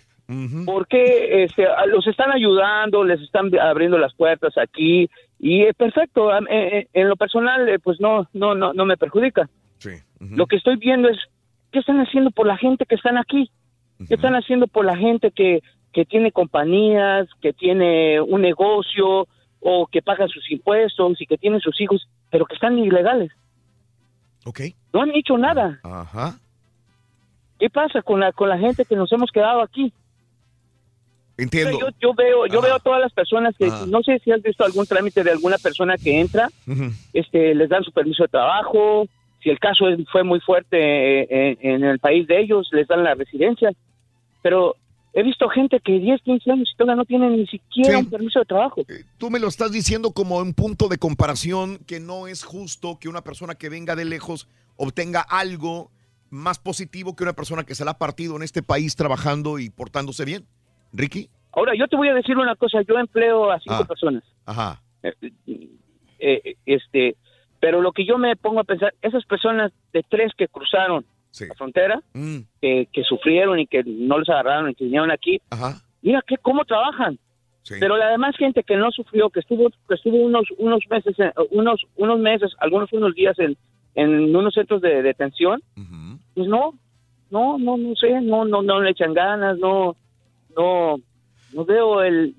[0.66, 6.32] Porque este, los están ayudando, les están abriendo las puertas aquí y es perfecto.
[6.32, 9.50] A- eh, eh, En lo personal, eh, pues no, no, no, no me perjudica.
[10.20, 11.18] Lo que estoy viendo es
[11.72, 13.50] qué están haciendo por la gente que están aquí.
[14.10, 15.62] ¿Qué están haciendo por la gente que,
[15.94, 19.28] que tiene compañías, que tiene un negocio
[19.62, 23.32] o que paga sus impuestos y que tiene sus hijos, pero que están ilegales?
[24.46, 24.60] Ok.
[24.92, 25.80] No han hecho nada.
[25.84, 26.38] Ajá.
[27.60, 29.94] ¿Qué pasa con la, con la gente que nos hemos quedado aquí?
[31.38, 31.80] Entiendo.
[31.80, 34.64] Yo, yo veo yo veo a todas las personas que, no sé si has visto
[34.64, 36.50] algún trámite de alguna persona que entra,
[37.14, 39.08] este les dan su permiso de trabajo,
[39.42, 42.88] si el caso es- fue muy fuerte eh, eh, en el país de ellos, les
[42.88, 43.72] dan la residencia.
[44.44, 44.76] Pero
[45.14, 48.40] he visto gente que 10, 15 años y todavía no tienen ni siquiera un permiso
[48.40, 48.82] de trabajo.
[49.18, 53.10] Tú me lo estás diciendo como un punto de comparación que no es justo que
[53.10, 55.92] una persona que venga de lejos obtenga algo
[56.30, 59.70] más positivo que una persona que se la ha partido en este país trabajando y
[59.70, 60.46] portándose bien.
[60.92, 61.30] Ricky.
[61.52, 63.86] Ahora, yo te voy a decir una cosa, yo empleo a cinco Ah.
[63.86, 64.24] personas.
[64.46, 64.82] Ajá.
[65.04, 65.14] Eh,
[66.20, 67.16] eh, este,
[67.60, 71.06] pero lo que yo me pongo a pensar, esas personas de tres que cruzaron
[71.48, 72.38] la frontera, Mm.
[72.62, 75.42] que, que sufrieron y que no los agarraron y que vinieron aquí,
[76.02, 77.18] mira que cómo trabajan.
[77.80, 81.16] Pero la demás gente que no sufrió, que estuvo, que estuvo unos, unos meses,
[81.52, 83.56] unos, unos meses, algunos unos días en,
[83.96, 85.62] en unos centros de detención,
[86.36, 86.74] pues no,
[87.32, 89.96] no, no, no sé, no, no, no le echan ganas, no,
[90.58, 90.98] no,
[91.54, 92.36] no veo el,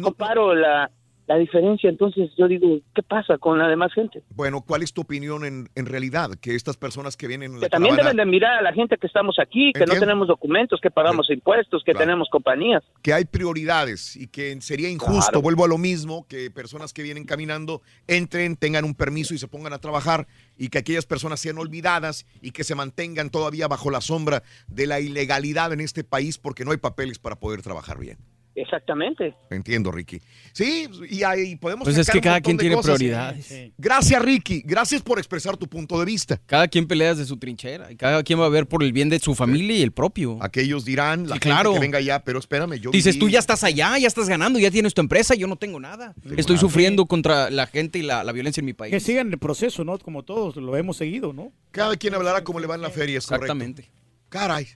[0.00, 0.90] comparo la,
[1.26, 4.22] la diferencia, entonces yo digo, ¿qué pasa con la demás gente?
[4.34, 6.30] Bueno, ¿cuál es tu opinión en, en realidad?
[6.40, 8.72] Que estas personas que vienen en la Que también caravana- deben de mirar a la
[8.72, 12.06] gente que estamos aquí, que no tenemos documentos, que pagamos impuestos, que Claro.
[12.06, 12.82] tenemos compañías.
[13.02, 15.42] que hay prioridades y que sería injusto, Claro.
[15.42, 19.48] vuelvo a lo mismo, que personas que vienen caminando entren, tengan un permiso y se
[19.48, 23.90] pongan a trabajar y que aquellas personas sean olvidadas y que se mantengan todavía bajo
[23.90, 27.98] la sombra de la ilegalidad en este país porque no hay papeles para poder trabajar
[27.98, 28.18] bien.
[28.58, 29.34] Exactamente.
[29.50, 30.18] Entiendo, Ricky.
[30.54, 32.96] Sí, y ahí podemos Pues es que cada quien tiene cosas.
[32.96, 33.70] prioridades.
[33.76, 34.62] Gracias, Ricky.
[34.64, 36.40] Gracias por expresar tu punto de vista.
[36.46, 39.10] Cada quien pelea desde su trinchera y cada quien va a ver por el bien
[39.10, 40.38] de su familia y el propio.
[40.40, 41.74] Aquellos dirán, la Sí, gente claro.
[41.74, 44.58] que venga allá, pero espérame, yo Dices, viví- tú ya estás allá, ya estás ganando,
[44.58, 46.14] ya tienes tu empresa, yo no tengo nada.
[46.36, 46.58] Estoy nada.
[46.58, 48.90] sufriendo contra la gente y la, la violencia en mi país.
[48.90, 49.98] Que sigan el proceso, ¿no?
[49.98, 51.52] Como todos lo hemos seguido, ¿no?
[51.72, 53.44] Cada quien hablará como le va en la feria, es correcto.
[53.52, 53.90] Exactamente.
[54.30, 54.66] Caray,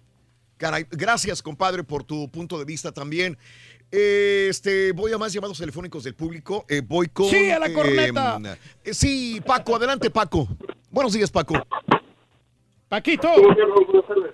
[0.58, 0.84] caray.
[0.90, 3.38] Gracias, compadre, por tu punto de vista también.
[3.90, 6.64] Este, voy a más llamados telefónicos del público.
[6.68, 7.26] Eh, voy con.
[7.26, 8.38] Sí, a la corneta.
[8.84, 10.46] eh, sí, Paco, adelante, Paco.
[10.90, 11.54] Buenos días, Paco.
[12.88, 13.28] Paquito.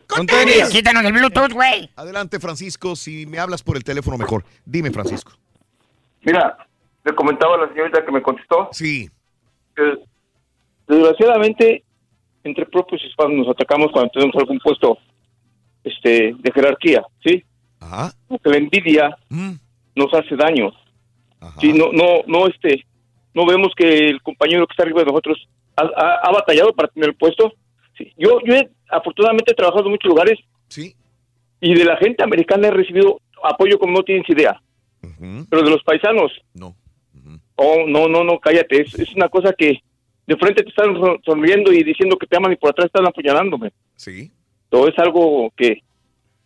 [0.06, 0.68] Con tenis.
[0.70, 1.90] Quítanos el Bluetooth, güey.
[1.96, 2.96] Adelante, Francisco.
[2.96, 4.44] Si me hablas por el teléfono, mejor.
[4.64, 5.32] Dime, Francisco.
[6.22, 6.56] Mira,
[7.04, 8.68] le comentaba a la señorita que me contestó.
[8.72, 9.10] Sí.
[9.74, 9.98] Que
[10.88, 11.84] desgraciadamente,
[12.44, 14.98] entre propios hispanos nos atacamos cuando tenemos algún puesto
[15.84, 17.44] este, de jerarquía, ¿sí?
[17.80, 18.12] Ajá.
[18.28, 19.16] Porque la envidia
[19.94, 20.72] nos hace daño.
[21.60, 22.84] Sí, no, no, no, este,
[23.34, 25.46] no vemos que el compañero que está arriba de nosotros
[25.76, 27.52] ha, ha- ha batallado para tener el puesto.
[27.96, 30.38] Sí, Yo, yo he, afortunadamente he trabajado en muchos lugares.
[30.68, 30.94] Sí.
[31.60, 34.60] Y de la gente americana he recibido apoyo como no tienes idea.
[35.50, 36.32] Pero de los paisanos.
[36.55, 36.74] No.
[37.55, 38.82] Oh, no, no, no, cállate.
[38.82, 39.80] Es, es una cosa que
[40.26, 43.06] de frente te están son- sonriendo y diciendo que te aman y por atrás están
[43.06, 43.72] apuñalándome.
[43.94, 44.30] Sí.
[44.68, 45.82] Todo es algo que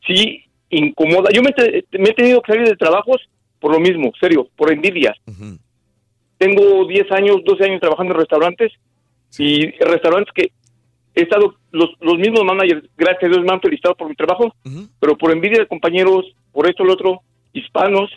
[0.06, 1.30] sí incomoda.
[1.32, 3.20] Yo me, he tenido que salir de trabajos
[3.58, 5.14] por lo mismo, serio, por envidia.
[6.38, 8.72] Tengo 10 años, 12 años trabajando en restaurantes
[9.38, 10.50] y restaurantes que
[11.14, 14.54] he estado, los, los mismos managers, gracias a Dios, me han felicitado por mi trabajo,
[15.00, 17.20] pero por envidia de compañeros, por esto, lo otro,
[17.52, 18.10] hispanos,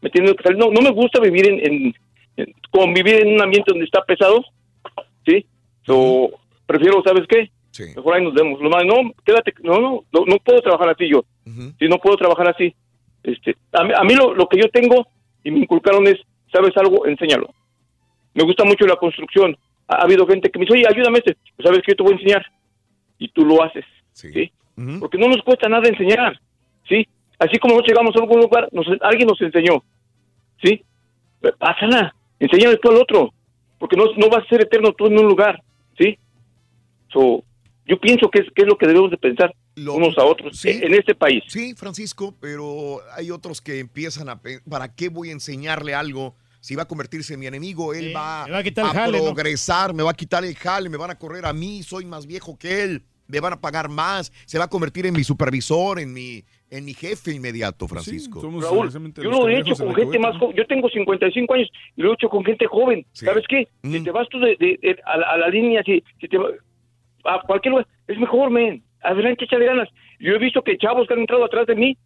[0.00, 0.58] me he tenido que salir.
[0.58, 1.94] No, no me gusta vivir en, en-
[2.36, 4.42] en- convivir en un ambiente donde está pesado,
[5.26, 5.44] ¿sí?
[5.84, 6.30] So,
[6.66, 7.50] prefiero, ¿sabes qué?
[7.96, 8.60] Mejor ahí nos vemos.
[8.60, 11.24] Lo más, no, quédate, no, no, no, no puedo trabajar así yo.
[11.78, 12.74] Sí, no puedo trabajar así.
[13.22, 15.06] Este, a mí, a mí lo, lo que yo tengo
[15.44, 16.16] y me inculcaron es,
[16.52, 17.06] ¿sabes algo?
[17.06, 17.48] Enséñalo.
[18.34, 19.56] Me gusta mucho la construcción.
[19.88, 21.36] Ha, ha habido gente que me dice, oye, ayúdame este.
[21.56, 21.92] Pues, ¿Sabes qué?
[21.92, 22.46] Yo te voy a enseñar.
[23.18, 23.84] Y tú lo haces.
[24.32, 24.52] Sí.
[25.00, 26.38] Porque no nos cuesta nada enseñar.
[26.88, 27.06] ¿Sí?
[27.38, 29.82] Así como nosotros llegamos a algún lugar, nos- alguien nos enseñó.
[30.62, 30.82] ¿Sí?
[31.58, 32.14] Pásala.
[32.38, 33.32] Enséñale tú al otro.
[33.78, 35.62] Porque no, no vas a ser eterno tú en un lugar.
[35.98, 36.18] ¿Sí?
[37.12, 37.42] So,
[37.86, 39.54] yo pienso que es, que es lo que debemos de pensar.
[39.76, 40.68] Lo- unos a otros Sí.
[40.70, 41.42] en este país.
[41.48, 44.40] Sí, Francisco, pero hay otros que empiezan a...
[44.68, 46.34] ¿Para qué voy a enseñarle algo?
[46.60, 49.18] Si va a convertirse en mi enemigo, él Sí, va, a quitar el a jale,
[49.18, 49.24] ¿no?
[49.32, 52.24] progresar, me va a quitar el jale, me van a correr a mí, soy más
[52.26, 55.98] viejo que él, me van a pagar más, se va a convertir en mi supervisor,
[55.98, 58.40] en mi, en mi jefe inmediato, Francisco.
[58.60, 60.54] Raúl, yo lo he hecho con gente más joven.
[60.56, 63.04] Yo tengo 55 años y lo he hecho con gente joven.
[63.12, 63.66] ¿Sabes qué?
[63.82, 64.04] Si Mm.
[64.04, 66.50] te vas tú de, de- de- a, la, a la línea, si, si te va-
[67.24, 68.82] a cualquier lugar, es mejor, men.
[69.02, 69.88] Adelante, échale ganas.
[70.20, 71.96] Yo he visto que chavos que han entrado atrás de mí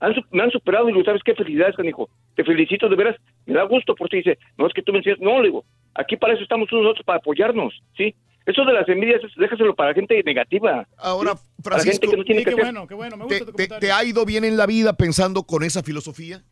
[0.00, 1.34] han me han superado y digo, ¿sabes qué?
[1.34, 2.08] Felicidades, canijo.
[2.34, 3.16] Te felicito, de veras.
[3.46, 4.18] Me da gusto por ti.
[4.18, 5.20] Dice, no es que tú me enseñas.
[5.20, 5.64] No, le digo,
[5.94, 8.14] aquí para eso estamos unos nosotros, para apoyarnos, ¿sí?
[8.44, 10.86] Eso de las envidias, déjaselo para gente negativa.
[10.98, 11.62] Ahora, ¿sí?
[11.62, 13.46] Para gente Francisco, que no tiene que hacer.
[13.56, 16.42] ¿te, te- te ha ido bien en la vida pensando con esa filosofía?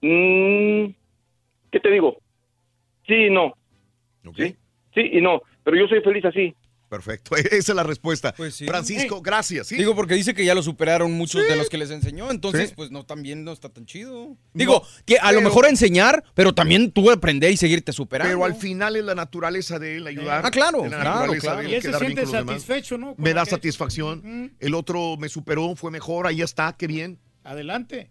[0.00, 0.86] Mm,
[1.70, 2.16] ¿Qué te digo?
[3.06, 3.54] Sí y no.
[4.36, 4.54] ¿Sí?
[4.94, 6.54] sí y no, pero yo soy feliz así.
[6.90, 8.34] Perfecto, esa es la respuesta.
[8.36, 8.66] Pues sí.
[8.66, 9.68] Francisco, gracias.
[9.68, 9.76] ¿sí?
[9.76, 12.90] Digo, porque dice que ya lo superaron muchos de los que les enseñó, entonces, pues
[12.90, 14.36] no, también no está tan chido.
[14.52, 18.34] Digo, No, que a lo mejor enseñar, pero también tú aprender y seguirte superando.
[18.34, 20.44] Pero al final es la naturaleza de él ayudar.
[20.44, 21.58] Ah, claro, la claro, naturaleza claro.
[21.60, 22.46] de él Y él se siente demás.
[22.46, 23.14] satisfecho, ¿no?
[23.16, 24.52] Me da satisfacción.
[24.58, 27.20] El otro me superó, fue mejor, ahí está, qué bien.
[27.44, 28.10] Adelante.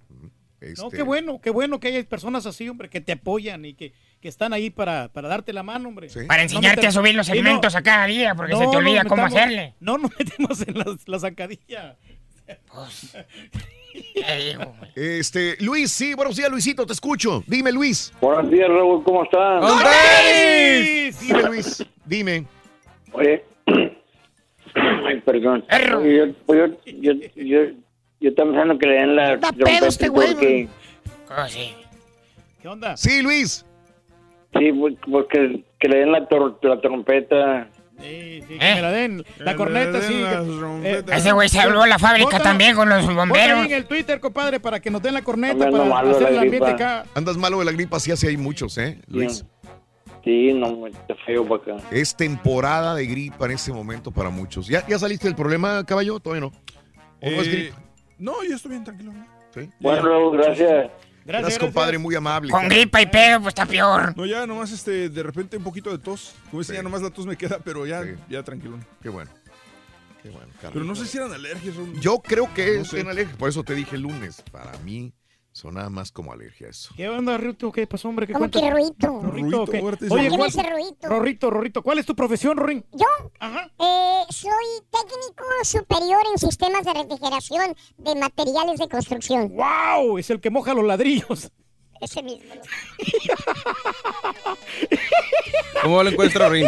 [0.62, 3.74] No, Este, qué bueno, qué bueno que hay personas así, hombre, que te apoyan y
[3.76, 6.10] que, que están ahí para, para darte la mano, hombre.
[6.28, 7.36] Para enseñarte a subir los Sí, no.
[7.38, 9.74] segmentos a cada día, porque se te olvida cómo metamos- hacerle.
[9.80, 11.96] No nos metemos en la, la zancadilla.
[14.96, 17.44] Este, Luis, sí, buenos días, Luisito, te escucho.
[17.48, 18.12] Dime, Luis.
[18.22, 19.62] Buenos días, Raúl, ¿cómo estás?
[19.62, 21.20] Luis!
[21.20, 22.46] Dime, Luis, dime.
[23.14, 23.44] Oye,
[25.06, 25.66] ay, perdón.
[25.98, 27.58] Oye, yo, pues yo, yo,
[28.20, 30.68] yo, estaba pensando que le den la Da pedo trompeta este güey, porque...
[32.62, 32.98] ¿Qué onda?
[32.98, 33.66] Sí, Luis.
[34.58, 37.70] Sí, pues, porque que le den la, tor- la trompeta.
[38.02, 39.24] Sí, sí, que me la den.
[39.40, 40.22] La corneta, sí.
[40.84, 43.66] Eh, Ese güey se habló a la fábrica bota- también con los bomberos.
[43.66, 46.40] en el Twitter, compadre, para que nos den la corneta Andando para malo hacer el
[46.40, 47.06] ambiente acá.
[47.14, 49.46] Andas malo de la gripa, sí, así hay muchos, ¿eh, Luis?
[50.24, 51.86] Sí, no, está feo para acá.
[51.92, 54.68] Es temporada de gripa en este momento para muchos.
[54.68, 56.20] ¿Ya, ya saliste del problema, caballo?
[56.20, 56.48] Todavía no.
[57.22, 57.78] ¿O no es Eh, gripa?
[58.20, 59.12] No, yo estoy bien tranquilo.
[59.54, 59.70] Sí.
[59.80, 60.92] Bueno, Raúl, gracias.
[61.26, 62.52] Gracias, compadre, muy amable.
[62.52, 64.16] Con gripa y pedo, pues está peor.
[64.18, 66.34] No, ya nomás este, de repente un poquito de tos.
[66.50, 68.80] Como dice, ya nomás la tos me queda, pero ya, ya tranquilo.
[69.02, 69.30] Qué bueno.
[70.24, 70.74] Qué bueno, Carlos.
[70.74, 71.76] Pero no sé si eran alergias.
[71.76, 72.00] Raúl.
[72.00, 73.02] Yo creo que No es sé.
[73.02, 74.44] una alergia, por eso te dije el lunes.
[74.52, 75.14] Para mí
[75.60, 76.94] sonaba más como alergia eso.
[76.96, 77.70] ¿Qué onda, Rorrito?
[77.72, 78.26] ¿Qué pasó, hombre?
[78.26, 78.62] ¿Qué ¿Cómo cuentas?
[78.62, 79.22] que Rorrito?
[79.22, 79.80] Rorrito, ¿qué?
[79.80, 81.10] ahora te ¿Quién Oye, Rorrito?
[81.10, 82.86] Rorrito, Rorrito, ¿cuál es tu profesión, Rorín?
[82.94, 83.06] Yo
[83.42, 84.52] eh, soy
[84.90, 89.50] técnico superior en sistemas de refrigeración de materiales de construcción.
[89.50, 90.18] ¡Wow!
[90.18, 91.52] Es el que moja los ladrillos.
[92.00, 92.54] Ese mismo.
[95.84, 96.68] ¿Cómo va la encuesta, Rorín?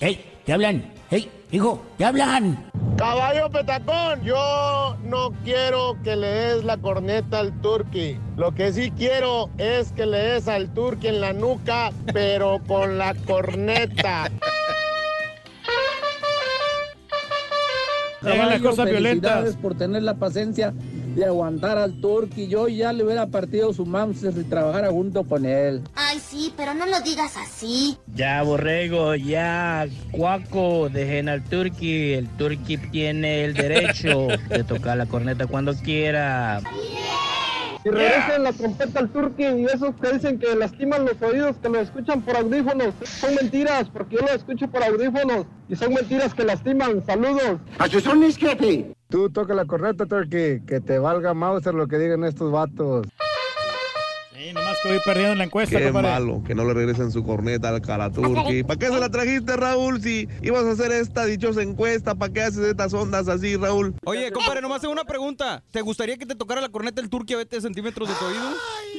[0.00, 0.32] ¡Ey!
[0.44, 0.92] ¿Te hablan?
[1.10, 1.30] ¡Ey!
[1.54, 2.68] Hijo, ¿te hablan?
[2.96, 8.18] Caballo Petacón, yo no quiero que le des la corneta al turqui.
[8.36, 12.98] Lo que sí quiero es que le des al turqui en la nuca, pero con
[12.98, 14.32] la corneta.
[18.20, 19.54] Hagan las cosas violentas.
[19.54, 20.74] por tener la paciencia
[21.14, 22.48] de aguantar al turqui.
[22.48, 25.82] Yo ya le hubiera partido su mamses y trabajara junto con él.
[25.94, 27.96] Ay, sí, pero no lo digas así.
[28.14, 32.12] Ya, borrego, ya, cuaco, dejen al turqui.
[32.14, 36.60] El turqui tiene el derecho de tocar la corneta cuando quiera.
[37.84, 41.68] Y regresen la trompeta al turqui y esos que dicen que lastiman los oídos, que
[41.68, 42.94] lo escuchan por audífonos.
[43.04, 45.46] Son mentiras, porque yo lo escucho por audífonos.
[45.68, 47.04] Y son mentiras que lastiman.
[47.04, 47.58] Saludos.
[47.78, 48.90] ¡Achuchones, jefe!
[49.10, 53.06] Tú toca la corneta, Turkey, que te valga Mauser lo que digan estos vatos.
[54.84, 56.08] Voy perdiendo en la encuesta, Qué compadre.
[56.08, 58.62] malo que no le regresen su corneta al Calaturki.
[58.64, 60.02] ¿Para qué se la trajiste, Raúl?
[60.02, 63.94] Si ibas a hacer esta dichosa encuesta, ¿para qué haces estas ondas así, Raúl?
[64.04, 65.62] Oye, compadre, nomás tengo una pregunta.
[65.70, 68.50] ¿Te gustaría que te tocara la corneta el turqui a 20 centímetros de tu oído?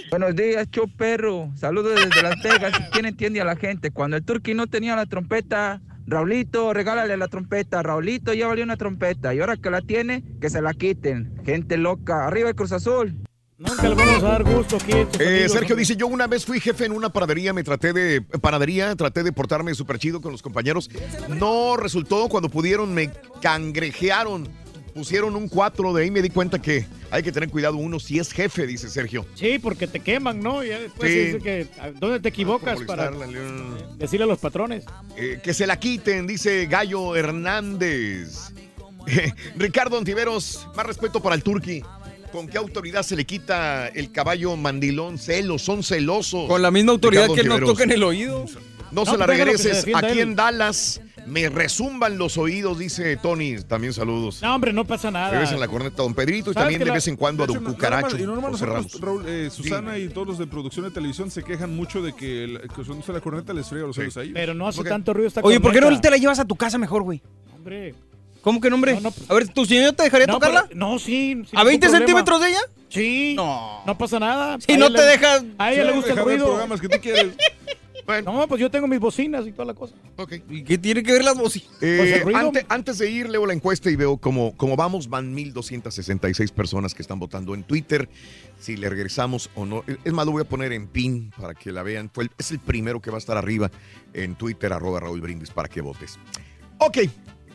[0.10, 1.52] Buenos días, show perro.
[1.56, 2.74] Saludos desde Las Vegas.
[2.80, 3.92] ¿Y quién entiende a la gente?
[3.92, 7.84] Cuando el turqui no tenía la trompeta, Raulito, regálale la trompeta.
[7.84, 9.34] Raulito, llévale una trompeta.
[9.36, 11.36] Y ahora que la tiene, que se la quiten.
[11.46, 12.26] Gente loca.
[12.28, 13.16] Arriba el Cruz Azul.
[13.58, 14.92] Nunca le vamos a dar gusto aquí.
[15.20, 15.80] Eh, Sergio ¿no?
[15.80, 19.32] dice, yo una vez fui jefe en una panadería, me traté de panadería, traté de
[19.32, 20.90] portarme súper chido con los compañeros.
[21.30, 23.12] No resultó, cuando pudieron me
[23.42, 24.50] cangrejearon,
[24.94, 28.20] pusieron un 4, de ahí me di cuenta que hay que tener cuidado uno si
[28.20, 29.26] es jefe, dice Sergio.
[29.36, 30.62] Sí, porque te queman, ¿no?
[30.62, 31.20] Ya después Sí.
[31.20, 33.10] dice que ¿a ¿dónde te equivocas Por para
[33.98, 34.84] decirle a los patrones?
[35.16, 38.52] Eh, que se la quiten, dice Gallo Hernández.
[39.56, 41.82] Ricardo Antiveros, más respeto para el turqui.
[42.36, 45.18] ¿Con qué autoridad se le quita el caballo mandilón?
[45.18, 46.48] Celos, son celosos.
[46.50, 48.46] Con la misma autoridad que nos toca en el oído.
[48.92, 49.76] No, No, se la pues se regreses.
[49.86, 53.56] defienda Aquí en Dallas me resumban los oídos, dice Tony.
[53.68, 54.42] También saludos.
[54.42, 55.32] No, hombre, no pasa nada.
[55.32, 57.48] Regresen la corneta a Don Pedrito y ¿Sabes también de la- vez en cuando a
[57.48, 58.18] Don Cucaracho.
[58.18, 59.02] Y no nomás José nosotros.
[59.02, 62.44] Raúl, eh, Susana y todos los de producción de televisión se quejan mucho de que,
[62.44, 64.34] el, que la corneta les friega los oídos a ellos.
[64.36, 66.02] Pero no hace tanto ruido esta Oye, ¿por qué no corneta.
[66.02, 67.22] te la llevas a tu casa mejor, güey?
[67.56, 67.96] Hombre.
[68.46, 68.98] ¿Cómo que no, hombre?
[69.28, 70.66] A ver, ¿tu señor te dejaría No, tocarla?
[70.70, 71.32] pero- no, sí.
[71.32, 71.98] ¿A ningún 20 problema.
[71.98, 72.60] centímetros de ella?
[72.90, 73.34] Sí.
[73.36, 73.82] No.
[73.86, 74.58] No pasa nada.
[74.66, 76.46] Si no te le- deja- A ella Sí, le gusta el ruido.
[76.46, 77.26] programas que tú quieres.
[78.24, 79.96] No, pues yo tengo mis bocinas y toda la cosa.
[80.48, 81.68] ¿Y qué tiene que ver las bocinas?
[81.82, 82.40] Eh, Pues el ruido.
[82.40, 85.10] ante- antes de ir, leo la encuesta y veo cómo, cómo vamos.
[85.10, 88.08] Van 1.266 personas que están votando en Twitter.
[88.60, 89.84] Si le regresamos o no.
[90.04, 92.12] Es más, lo voy a poner en pin para que la vean.
[92.14, 93.72] Fue el- es el primero que va a estar arriba
[94.14, 96.20] en Twitter, arroba Raúl Brindis, para que votes.
[96.78, 97.00] Ok,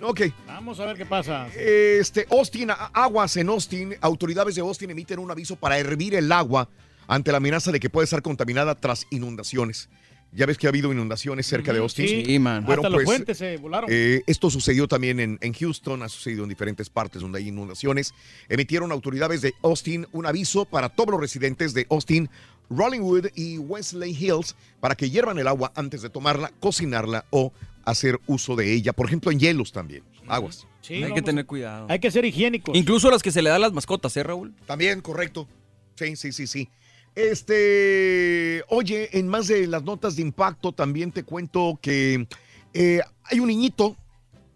[0.02, 0.20] ok.
[0.46, 1.48] Vamos a ver qué pasa.
[1.56, 3.94] Este, Austin, aguas en Austin.
[4.00, 6.68] Autoridades de Austin emiten un aviso para hervir el agua
[7.06, 9.88] ante la amenaza de que puede estar contaminada tras inundaciones.
[10.32, 12.06] Ya ves que ha habido inundaciones cerca de Austin.
[12.06, 13.90] Sí, hasta los puentes se volaron.
[13.92, 18.14] eh, esto sucedió también en, en Houston, ha sucedido en diferentes partes donde hay inundaciones.
[18.48, 22.30] Emitieron autoridades de Austin un aviso para todos los residentes de Austin,
[22.70, 27.52] Rollingwood y Wesley Hills para que hiervan el agua antes de tomarla, cocinarla o
[27.90, 28.92] hacer uso de ella.
[28.92, 30.02] Por ejemplo, en hielos también.
[30.26, 30.66] Aguas.
[30.80, 31.86] Sí, Hay que tener cuidado.
[31.88, 32.76] Hay que ser higiénicos.
[32.76, 34.54] Incluso las que se le dan a las mascotas, ¿eh, Raúl?
[34.66, 35.48] También, correcto.
[35.96, 36.68] Sí, sí, sí, sí.
[37.14, 42.26] Este, oye, en más de las notas de impacto, también te cuento que
[42.72, 43.96] eh, hay un niñito,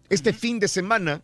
[0.09, 1.21] este fin de semana,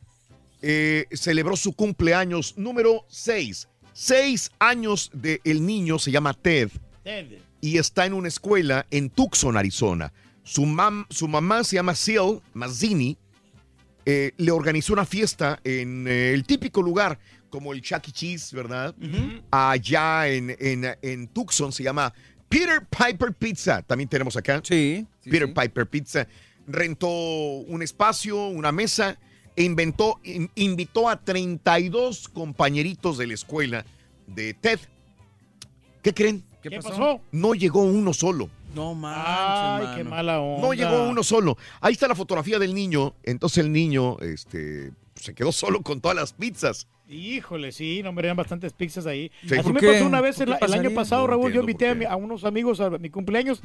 [0.62, 3.68] eh, celebró su cumpleaños número 6.
[3.94, 6.70] Seis años del niño, se llama Ted,
[7.04, 7.40] Ted.
[7.60, 10.14] y está en una escuela en Tucson, Arizona.
[10.44, 13.18] Su, mam- su mamá se llama Seal Mazzini,
[14.06, 18.12] eh, le organizó una fiesta en eh, el típico lugar como el Chuck E.
[18.12, 18.96] Cheese, ¿verdad?
[19.52, 22.14] Allá en, en, en Tucson se llama
[22.50, 23.82] Peter Piper Pizza.
[23.82, 24.62] También tenemos acá.
[24.64, 25.06] Sí.
[25.24, 26.28] Peter Piper Pizza.
[26.68, 29.18] Rentó un espacio, una mesa
[29.56, 33.86] e inventó, in- invitó a 32 compañeritos de la escuela
[34.28, 34.80] de TED.
[36.02, 36.44] ¿Qué creen?
[36.64, 37.22] ¿Qué pasó?
[37.32, 38.50] No llegó uno solo.
[38.76, 40.68] No Ay, qué mala onda.
[40.68, 41.58] No llegó uno solo.
[41.80, 43.14] Ahí está la fotografía del niño.
[43.24, 46.88] Entonces el niño este, se quedó solo con todas las pizzas.
[47.12, 49.30] Híjole, sí, no, eran bastantes pizzas ahí.
[49.46, 49.56] Sí.
[49.56, 49.88] Así ¿Por me qué?
[49.88, 51.52] pasó una vez ¿Por el, año pasado, No Raúl.
[51.52, 52.06] Yo invité a, mi-.
[52.06, 52.10] Mm.
[52.10, 53.62] a unos amigos a mi cumpleaños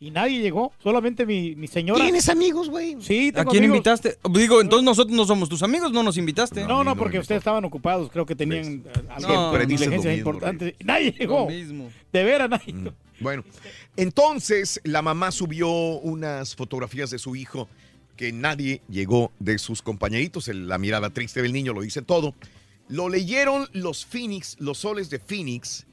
[0.00, 0.72] y nadie llegó.
[0.82, 2.02] Solamente mi, mi señora.
[2.02, 2.96] ¿Tienes amigos, güey?
[3.00, 3.76] Sí, ¿A tengo quién amigos.
[3.76, 4.16] invitaste?
[4.30, 6.64] Digo, entonces nosotros no somos tus amigos, no nos invitaste.
[6.64, 8.10] No, no, porque ustedes estaban ocupados.
[8.10, 8.84] Creo que tenían
[9.20, 10.74] lo diligencias importantes.
[10.82, 11.40] Nadie llegó.
[11.40, 11.90] Lo mismo.
[12.12, 12.94] De veras, nadie llegó.
[13.20, 13.44] Bueno,
[13.96, 17.68] entonces la mamá subió unas fotografías de su hijo
[18.16, 20.48] que nadie llegó de sus compañeritos.
[20.48, 22.34] La mirada triste del niño lo dice todo.
[22.88, 25.86] Lo leyeron los Phoenix, los soles de Phoenix,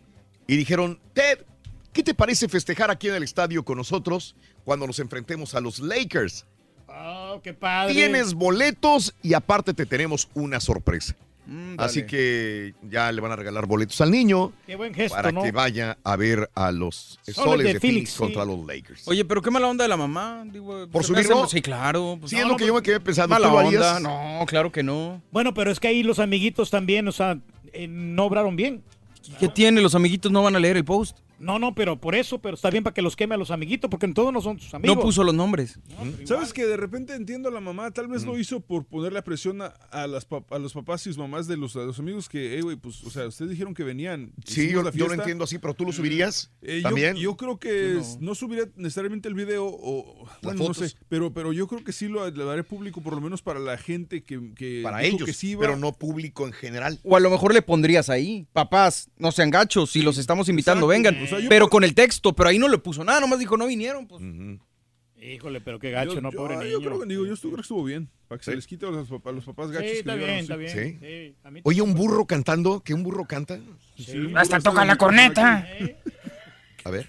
[0.47, 1.39] y dijeron, Ted,
[1.91, 5.79] ¿qué te parece festejar aquí en el estadio con nosotros cuando nos enfrentemos a los
[5.79, 6.45] Lakers?
[6.87, 7.93] Oh, qué padre.
[7.93, 11.15] Tienes boletos y aparte te tenemos una sorpresa.
[11.45, 15.33] Mm, Así que ya le van a regalar boletos al niño Qué buen gesto, para
[15.33, 15.43] ¿no?
[15.43, 18.17] que vaya a ver a los Soles soles, de de, Phoenix, Phoenix sí.
[18.17, 19.07] contra los Lakers.
[19.07, 20.43] Oye, pero qué mala onda de la mamá.
[20.45, 21.45] Digo, ¿Por subirlo?
[21.47, 22.17] Sí, claro.
[22.19, 23.35] pues, Sí, no, es lo no, que yo me quedé pensando.
[23.35, 23.99] Mala ¿Tú lo onda.
[23.99, 25.21] No, claro que no.
[25.31, 27.37] Bueno, pero es que ahí los amiguitos también, o sea,
[27.73, 28.81] eh, no obraron bien.
[29.39, 29.81] ¿Qué tiene?
[29.81, 31.17] Los amiguitos no van a leer el post.
[31.43, 33.89] No, no, pero por eso, pero está bien para que los queme a los amiguitos,
[33.89, 34.95] porque todos no son sus amigos.
[34.95, 35.79] No puso los nombres.
[36.25, 37.91] ¿Sabes que de repente entiendo a la mamá?
[37.91, 41.17] Tal vez lo hizo por ponerle presión a, a las a los papás y sus
[41.17, 43.83] mamás de los, de los amigos que, hey, güey, pues, o sea, ustedes dijeron que
[43.83, 44.33] venían.
[44.45, 47.15] Sí, yo, lo entiendo así, pero tú lo subirías Eh, también.
[47.17, 48.35] Yo, creo que es- no.
[48.35, 50.89] subiría necesariamente el video o bueno, no fotos.
[50.91, 53.59] sé, pero, pero yo creo que sí lo, lo haré público por lo menos para
[53.59, 55.61] la gente que, que para ellos, que sí iba.
[55.61, 56.99] pero no público en general.
[57.03, 60.91] O a lo mejor le pondrías ahí, papás, no sean gachos, si los estamos invitando,
[60.91, 61.11] Exacto.
[61.11, 61.23] vengan.
[61.23, 63.39] O sea, yo pero por- con el texto, pero ahí no le puso nada, nomás
[63.39, 64.07] dijo no vinieron.
[64.07, 64.21] Pues.
[65.21, 66.31] Híjole, pero qué gacho, Yo- ¿no?
[66.31, 66.71] yo- Pobre ah, niño.
[66.71, 68.55] Yo creo que digo, yo estuvo- creo que estuvo bien, para que se Sí.
[68.57, 69.91] les quite a los, papás, a los papás Sí, gachos.
[69.91, 70.99] que está llegaron bien, está bien.
[70.99, 71.05] Sí.
[71.31, 73.57] Sí, a mí Oye, un burro cantando, que un burro canta.
[74.35, 75.65] Hasta toca la corneta.
[76.83, 77.07] A ver.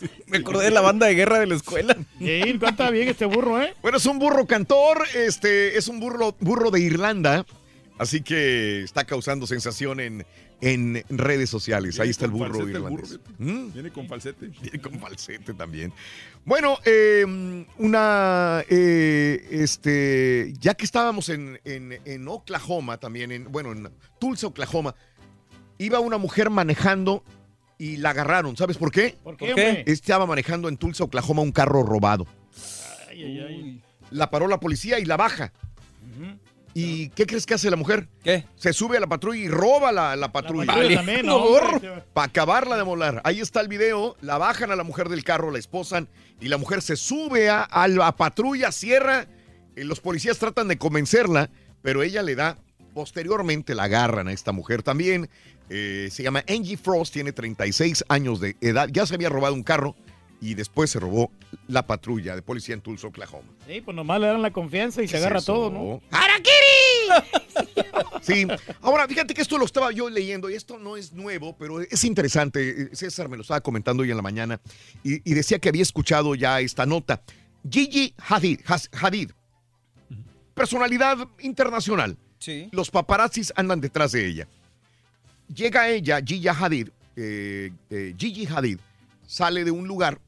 [0.26, 1.96] Me acordé de la banda de guerra de la escuela.
[2.18, 3.74] Sí, canta bien este burro, ¿eh?
[3.82, 7.44] Bueno, es un burro cantor, este, es un burro, burro de Irlanda,
[7.98, 10.26] así que está causando sensación en,
[10.60, 11.94] en redes sociales.
[11.96, 13.18] Viene Ahí está el burro el irlandés.
[13.18, 13.72] burro, ¿Mm?
[13.72, 14.48] Viene con falsete.
[14.62, 15.92] Viene con falsete también.
[16.44, 17.24] Bueno, eh,
[17.78, 23.88] una, eh, este, ya que estábamos en, en- en Oklahoma también, en, bueno, en
[24.20, 24.94] Tulsa, Oklahoma,
[25.78, 27.22] iba una mujer manejando
[27.78, 28.56] y la agarraron.
[28.56, 29.16] ¿Sabes por qué?
[29.22, 29.84] ¿Por qué.
[29.86, 32.26] Estaba manejando en Tulsa, Oklahoma, un carro robado.
[33.08, 33.82] Ay, ay, ay.
[34.10, 35.52] La paró la policía y la baja.
[36.74, 38.06] ¿Y qué crees que hace la mujer?
[38.22, 38.44] ¿Qué?
[38.56, 40.66] Se sube a la patrulla y roba la, la patrulla.
[40.74, 41.36] patrulla también, ¿no?
[41.36, 42.02] Hombre.
[42.12, 43.22] Para acabarla de molar.
[43.24, 44.14] Ahí está el video.
[44.20, 46.06] La bajan a la mujer del carro, la esposan
[46.38, 49.26] y la mujer se sube a, a la patrulla, cierra.
[49.74, 51.48] y los policías tratan de convencerla,
[51.80, 52.58] pero ella le da.
[52.92, 55.30] Posteriormente la agarran a esta mujer también.
[55.68, 58.88] Eh, se llama Angie Frost, tiene 36 años de edad.
[58.92, 59.96] Ya se había robado un carro
[60.40, 61.30] y después se robó
[61.66, 63.48] la patrulla de policía en Tulsa, Oklahoma.
[63.66, 65.52] Sí, pues nomás le dan la confianza y se ¿Qué es agarra eso?
[65.54, 66.02] todo, ¿no?
[68.22, 68.46] Sí,
[68.82, 72.04] ahora fíjate que esto lo estaba yo leyendo y esto no es nuevo, pero es
[72.04, 72.94] interesante.
[72.94, 74.60] César me lo estaba comentando hoy en la mañana
[75.04, 77.22] y, y decía que había escuchado ya esta nota.
[77.70, 79.30] Gigi Hadid, Has- Hadid,
[80.54, 82.16] personalidad internacional.
[82.38, 82.68] Sí.
[82.72, 84.48] Los paparazzis andan detrás de ella.
[85.54, 88.78] Llega ella, Gigi Hadid, eh, eh, Gigi Hadid,
[89.26, 90.20] sale de un lugar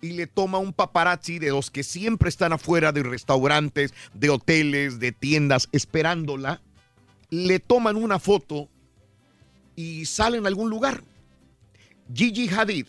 [0.00, 4.98] y le toma un paparazzi de los que siempre están afuera de restaurantes, de hoteles,
[4.98, 6.62] de tiendas, esperándola.
[7.30, 8.68] Le toman una foto
[9.76, 11.02] y sale en algún lugar.
[12.12, 12.86] Gigi Hadid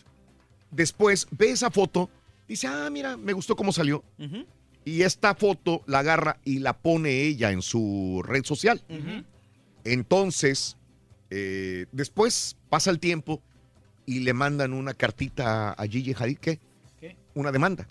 [0.72, 2.10] después ve esa foto,
[2.48, 4.02] dice, ah, mira, me gustó cómo salió.
[4.84, 8.82] Y esta foto la agarra y la pone ella en su red social.
[9.84, 10.76] Entonces,
[11.34, 13.40] eh, después pasa el tiempo
[14.04, 16.58] y le mandan una cartita a Gigi Hadid, ¿qué?
[17.00, 17.16] ¿Qué?
[17.34, 17.86] Una demanda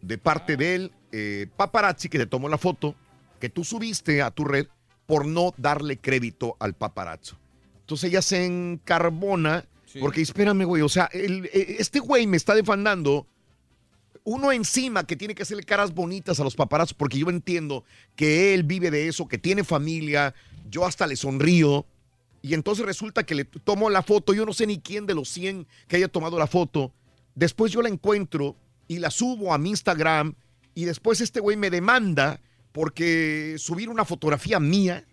[0.00, 2.94] de parte del eh, paparazzi que te tomó la foto
[3.40, 4.66] que tú subiste a tu red
[5.06, 7.36] por no darle crédito al paparazzo.
[7.80, 9.64] Entonces ella se encarbona
[10.00, 13.26] porque espérame, güey, o sea, el- eh, este güey me está defandando
[14.24, 17.84] uno encima que tiene que hacerle caras bonitas a los paparazzos, porque yo entiendo
[18.16, 20.34] que él vive de eso, que tiene familia,
[20.70, 21.84] yo hasta le sonrío,
[22.44, 25.30] y entonces resulta que le tomo la foto, yo no sé ni quién de los
[25.30, 26.92] 100 que haya tomado la foto,
[27.34, 28.54] después yo la encuentro
[28.86, 30.34] y la subo a mi Instagram,
[30.74, 32.42] y después este güey me demanda
[32.72, 35.06] porque subir una fotografía mía,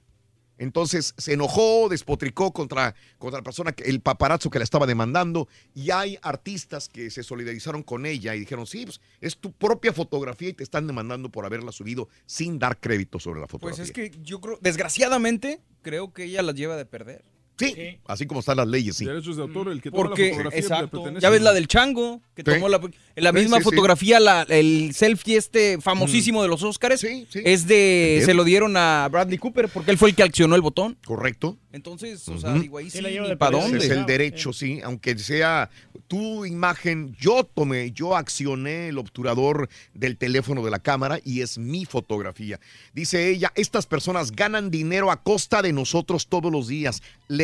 [0.61, 5.47] entonces se enojó, despotricó contra, contra la persona, que, el paparazzo que la estaba demandando.
[5.73, 9.91] Y hay artistas que se solidarizaron con ella y dijeron, sí, pues, es tu propia
[9.91, 13.83] fotografía y te están demandando por haberla subido sin dar crédito sobre la Pues fotografía.
[13.85, 17.23] es que yo creo, desgraciadamente, creo que ella las lleva de perder.
[17.67, 19.05] Sí, así como están las leyes, sí.
[19.05, 21.21] Derechos de autor, el que toma Porque, la fotografía le exacto, pertenece.
[21.23, 22.51] ya ves la del chango, que Sí.
[22.51, 22.79] tomó la,
[23.15, 23.69] la misma sí, sí.
[23.69, 29.07] fotografía, la- el selfie este famosísimo de los Oscars, es de, se lo dieron a
[29.11, 30.97] Bradley Cooper porque él fue el que accionó el botón.
[31.05, 31.57] Correcto.
[31.73, 33.77] Entonces, o sea, digo, ahí sí, dónde.
[33.77, 35.69] Es el derecho, sí, aunque sea
[36.07, 41.57] tu imagen, yo tomé, yo accioné el obturador del teléfono de la cámara y es
[41.57, 42.59] mi fotografía.
[42.93, 47.01] Dice ella, estas personas ganan dinero a costa de nosotros todos los días,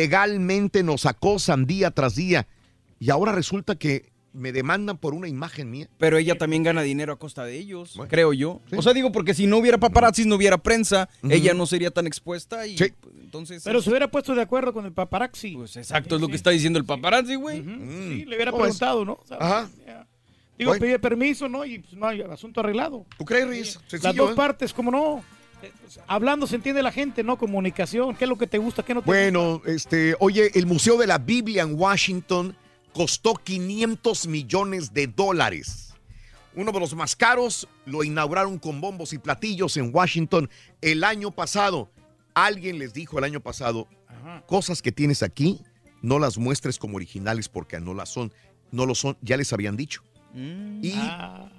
[0.08, 2.46] legalmente nos acosan día tras día
[2.98, 5.88] y ahora resulta que me demandan por una imagen mía.
[5.98, 8.60] Pero ella también gana dinero a costa de ellos, creo yo.
[8.74, 12.06] O sea, digo, porque si no hubiera paparazzis, no hubiera prensa, ella no sería tan
[12.06, 13.62] expuesta y pues, entonces...
[13.64, 15.54] Pero se hubiera puesto de acuerdo con el paparazzi.
[15.54, 17.62] Pues exacto, es lo que está diciendo el paparazzi, güey.
[17.62, 19.20] Sí, le hubiera preguntado, ¿no?
[19.26, 19.44] ¿Sabes?
[19.44, 19.68] Ajá.
[19.86, 20.06] Ya.
[20.56, 20.86] Digo, Bueno.
[20.86, 21.64] pide permiso, ¿no?
[21.64, 23.04] Y pues, no hay asunto arreglado.
[23.18, 23.78] ¿Tú crees, Riz?
[24.02, 24.34] Las dos ¿eh?
[24.34, 25.22] partes, ¿cómo no?
[26.06, 27.38] Hablando se entiende la gente, ¿no?
[27.38, 28.14] Comunicación.
[28.16, 28.82] ¿Qué es lo que te gusta?
[28.82, 32.56] ¿Qué no te Bueno, este, oye, el Museo de la Biblia en Washington
[32.92, 35.94] costó 500 millones de dólares.
[36.54, 41.30] uno de los más caros, lo inauguraron con bombos y platillos en Washington el año
[41.30, 41.90] pasado.
[42.34, 43.86] Alguien les dijo el año pasado,
[44.46, 45.60] cosas que tienes aquí,
[46.02, 48.32] no las muestres como originales porque no las son,
[48.72, 50.02] no lo son, ya les habían dicho.
[50.34, 50.94] Y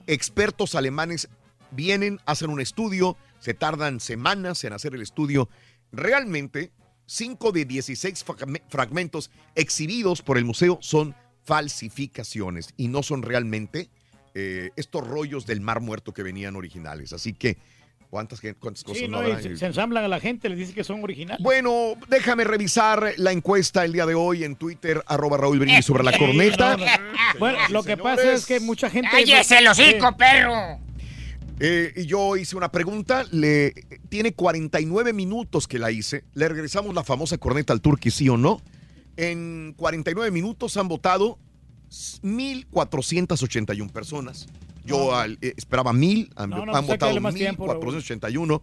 [0.07, 1.29] expertos alemanes
[1.71, 5.49] vienen, hacen un estudio, se tardan semanas en hacer el estudio.
[5.91, 6.71] Realmente,
[7.07, 13.89] 5 de 16 fragme- fragmentos exhibidos por el museo son falsificaciones y no son realmente
[14.35, 17.13] eh, estos rollos del Mar Muerto que venían originales.
[17.13, 17.57] Así que,
[18.09, 20.83] ¿cuántas, cuántas cosas Sí, no no, se, se ensamblan a la gente, les dice que
[20.83, 21.41] son originales.
[21.43, 26.03] Bueno, déjame revisar la encuesta el día de hoy en Twitter, arroba Raúl Brindis sobre
[26.03, 26.77] la corneta.
[26.77, 26.91] no, no.
[27.39, 29.09] Bueno, lo que pasa es que mucha gente...
[29.11, 30.79] ¡Cállese el hocico, perro!
[31.59, 33.73] Eh, y yo hice una pregunta, le
[34.09, 36.23] tiene 49 minutos que la hice.
[36.33, 38.61] Le regresamos la famosa corneta al turqui, sí o no.
[39.17, 41.37] En 49 minutos han votado
[42.23, 44.47] 1.481 personas.
[44.85, 47.95] Yo al- eh, esperaba 1.000, han, No, no, han pues darle votado más tiempo, Raúl.
[47.95, 48.61] 1.481.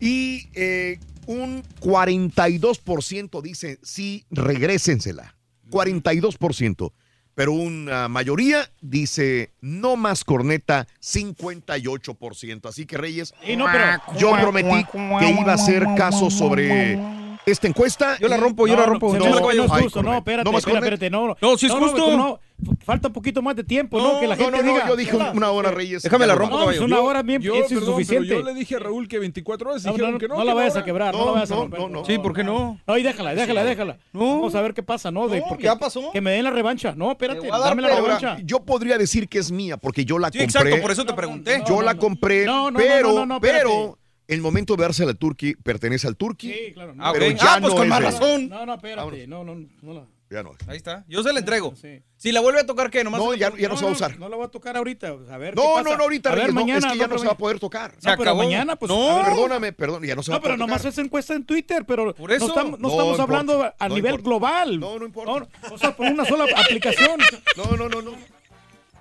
[0.00, 5.36] Y eh, un 42% dice sí, regrésensela.
[5.70, 6.92] 42%.
[7.34, 12.68] Pero una mayoría dice no más corneta, 58%.
[12.68, 16.98] Así que Reyes, Y no, pero- yo prometí que iba a hacer caso sobre
[17.46, 18.16] esta encuesta.
[18.18, 19.16] Yo la rompo, yo la rompo.
[19.16, 21.36] No, no es Ay, justo, no, espérate, ¿No más espérate, no.
[21.40, 22.16] No, sí es justo.
[22.16, 22.40] no,
[22.84, 24.20] falta un poquito más de tiempo, ¿no?
[24.20, 24.88] Que la no, gente no, no, diga.
[24.88, 26.02] yo dije un- una hora, Reyes.
[26.02, 26.54] Déjame la no rompo.
[26.56, 26.84] No, caballo.
[26.84, 28.28] una hora bien, Yo, es perdón, insuficiente.
[28.28, 30.36] pero yo le dije a Raúl que 24 horas No, dijeron no, que no.
[30.36, 31.80] no la vayas a quebrar, no, No, la vayas a no, romper.
[31.80, 32.04] no, no.
[32.04, 32.78] Sí, ¿por qué no?
[32.86, 33.98] No, y déjala, déjala, déjala.
[34.12, 34.20] No.
[34.36, 35.28] Vamos a ver qué pasa, ¿no?
[35.28, 36.10] De, No, porque ya pasó.
[36.12, 36.94] Que me den la revancha.
[36.96, 38.38] No, espérate, dame la revancha.
[38.44, 40.44] yo podría decir que es mía porque yo la Sí, compré.
[40.60, 41.62] exacto, por eso te pregunté.
[41.66, 42.00] yo No, la no, no.
[42.00, 45.54] compré, No, no, no, pero, no, no, no, pero el momento de dársela al Turqui
[45.56, 46.50] pertenece al Turqui.
[46.52, 46.94] Sí, claro.
[46.98, 47.32] Ah, Pero ok.
[47.34, 48.48] ya Ah, pues no con más razón.
[48.48, 49.26] No, no, espérate.
[49.26, 50.06] No, no, no la.
[50.30, 50.52] Ya no.
[50.66, 51.04] Ahí está.
[51.06, 51.74] Yo se la entrego.
[51.76, 52.02] Sí.
[52.16, 53.04] Si la vuelve a tocar, ¿qué?
[53.04, 54.18] Nomás No, ya, ya no se va a usar.
[54.18, 55.08] No la voy a tocar ahorita.
[55.30, 55.54] A ver.
[55.54, 55.96] No, qué no, pasa.
[55.96, 56.86] no, ahorita, A ver, no, mañana.
[56.88, 57.90] es que ya no, no se pero- va a poder tocar.
[57.98, 58.42] Se No, pero acabó.
[58.42, 58.90] mañana, pues.
[58.90, 59.16] No.
[59.16, 60.92] ver, Perdóname, perdón, ya no se va No, a pero poder nomás tocar.
[60.92, 62.46] es encuesta en Twitter, pero Por eso.
[62.46, 64.28] no estamos, no No estamos importa, hablando a no nivel importa.
[64.28, 64.80] global.
[64.80, 65.48] No, no importa.
[65.68, 67.20] No, o sea, por una sola aplicación.
[67.56, 68.12] No, no, no, no.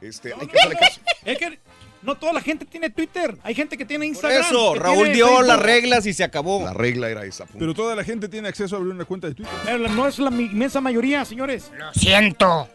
[0.02, 1.02] Este, hay que hacerle caso.
[1.24, 1.60] Es que
[2.04, 3.38] no toda la gente tiene Twitter.
[3.44, 4.42] Hay gente que tiene Por Instagram.
[4.42, 5.48] eso, Raúl dio Facebook.
[5.48, 6.64] las reglas y se acabó.
[6.64, 7.46] La regla era esa.
[7.46, 7.60] punto.
[7.60, 9.54] Pero toda la gente tiene acceso a abrir una cuenta de Twitter.
[9.66, 11.72] Pero no es la inmensa mayoría, señores.
[11.78, 12.68] Lo siento.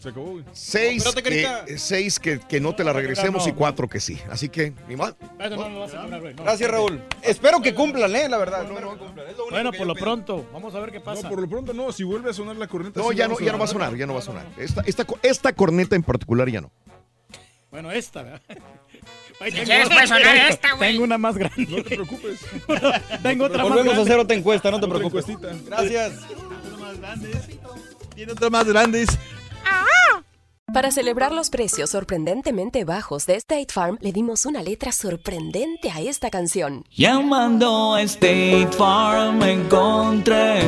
[0.00, 0.44] Se acabó, güey.
[0.52, 3.48] Seis, No, espérate, que, seis que, que no te la regresemos no.
[3.50, 4.18] y cuatro que sí.
[4.30, 5.14] Así que, ni más.
[5.38, 5.86] No, no no.
[6.44, 7.00] Gracias, Raúl.
[7.22, 8.28] Espero que cumplan, ¿eh?
[8.28, 8.66] La verdad.
[9.50, 10.04] Bueno, por lo pido.
[10.04, 11.26] pronto, vamos a ver qué No, pasa.
[11.26, 11.90] por lo pronto no.
[11.90, 13.00] Si vuelve a sonar la corneta.
[13.00, 14.44] No, sí ya no, ya no va a sonar, ya no va a sonar.
[14.58, 16.70] Esta, esta, esta corneta en particular ya no.
[17.74, 18.40] Bueno, esta, ¿verdad?
[18.48, 20.92] Si quieres, puede sonar esta, güey.
[20.92, 21.66] Tengo una más grande.
[21.68, 22.38] No te preocupes.
[23.24, 24.02] Tengo otra más Volvemos a grande.
[24.02, 25.28] hacer otra encuesta, no te Otra preocupes.
[25.28, 25.56] encuestita.
[25.66, 26.12] Gracias.
[28.14, 29.08] Tiene otras más grandes.
[30.72, 36.00] Para celebrar los precios sorprendentemente bajos de State Farm, le dimos una letra sorprendente a
[36.00, 36.84] esta canción.
[36.96, 40.60] Llamando a State Farm encontré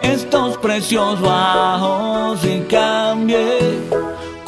[0.00, 3.58] estos precios bajos y cambié.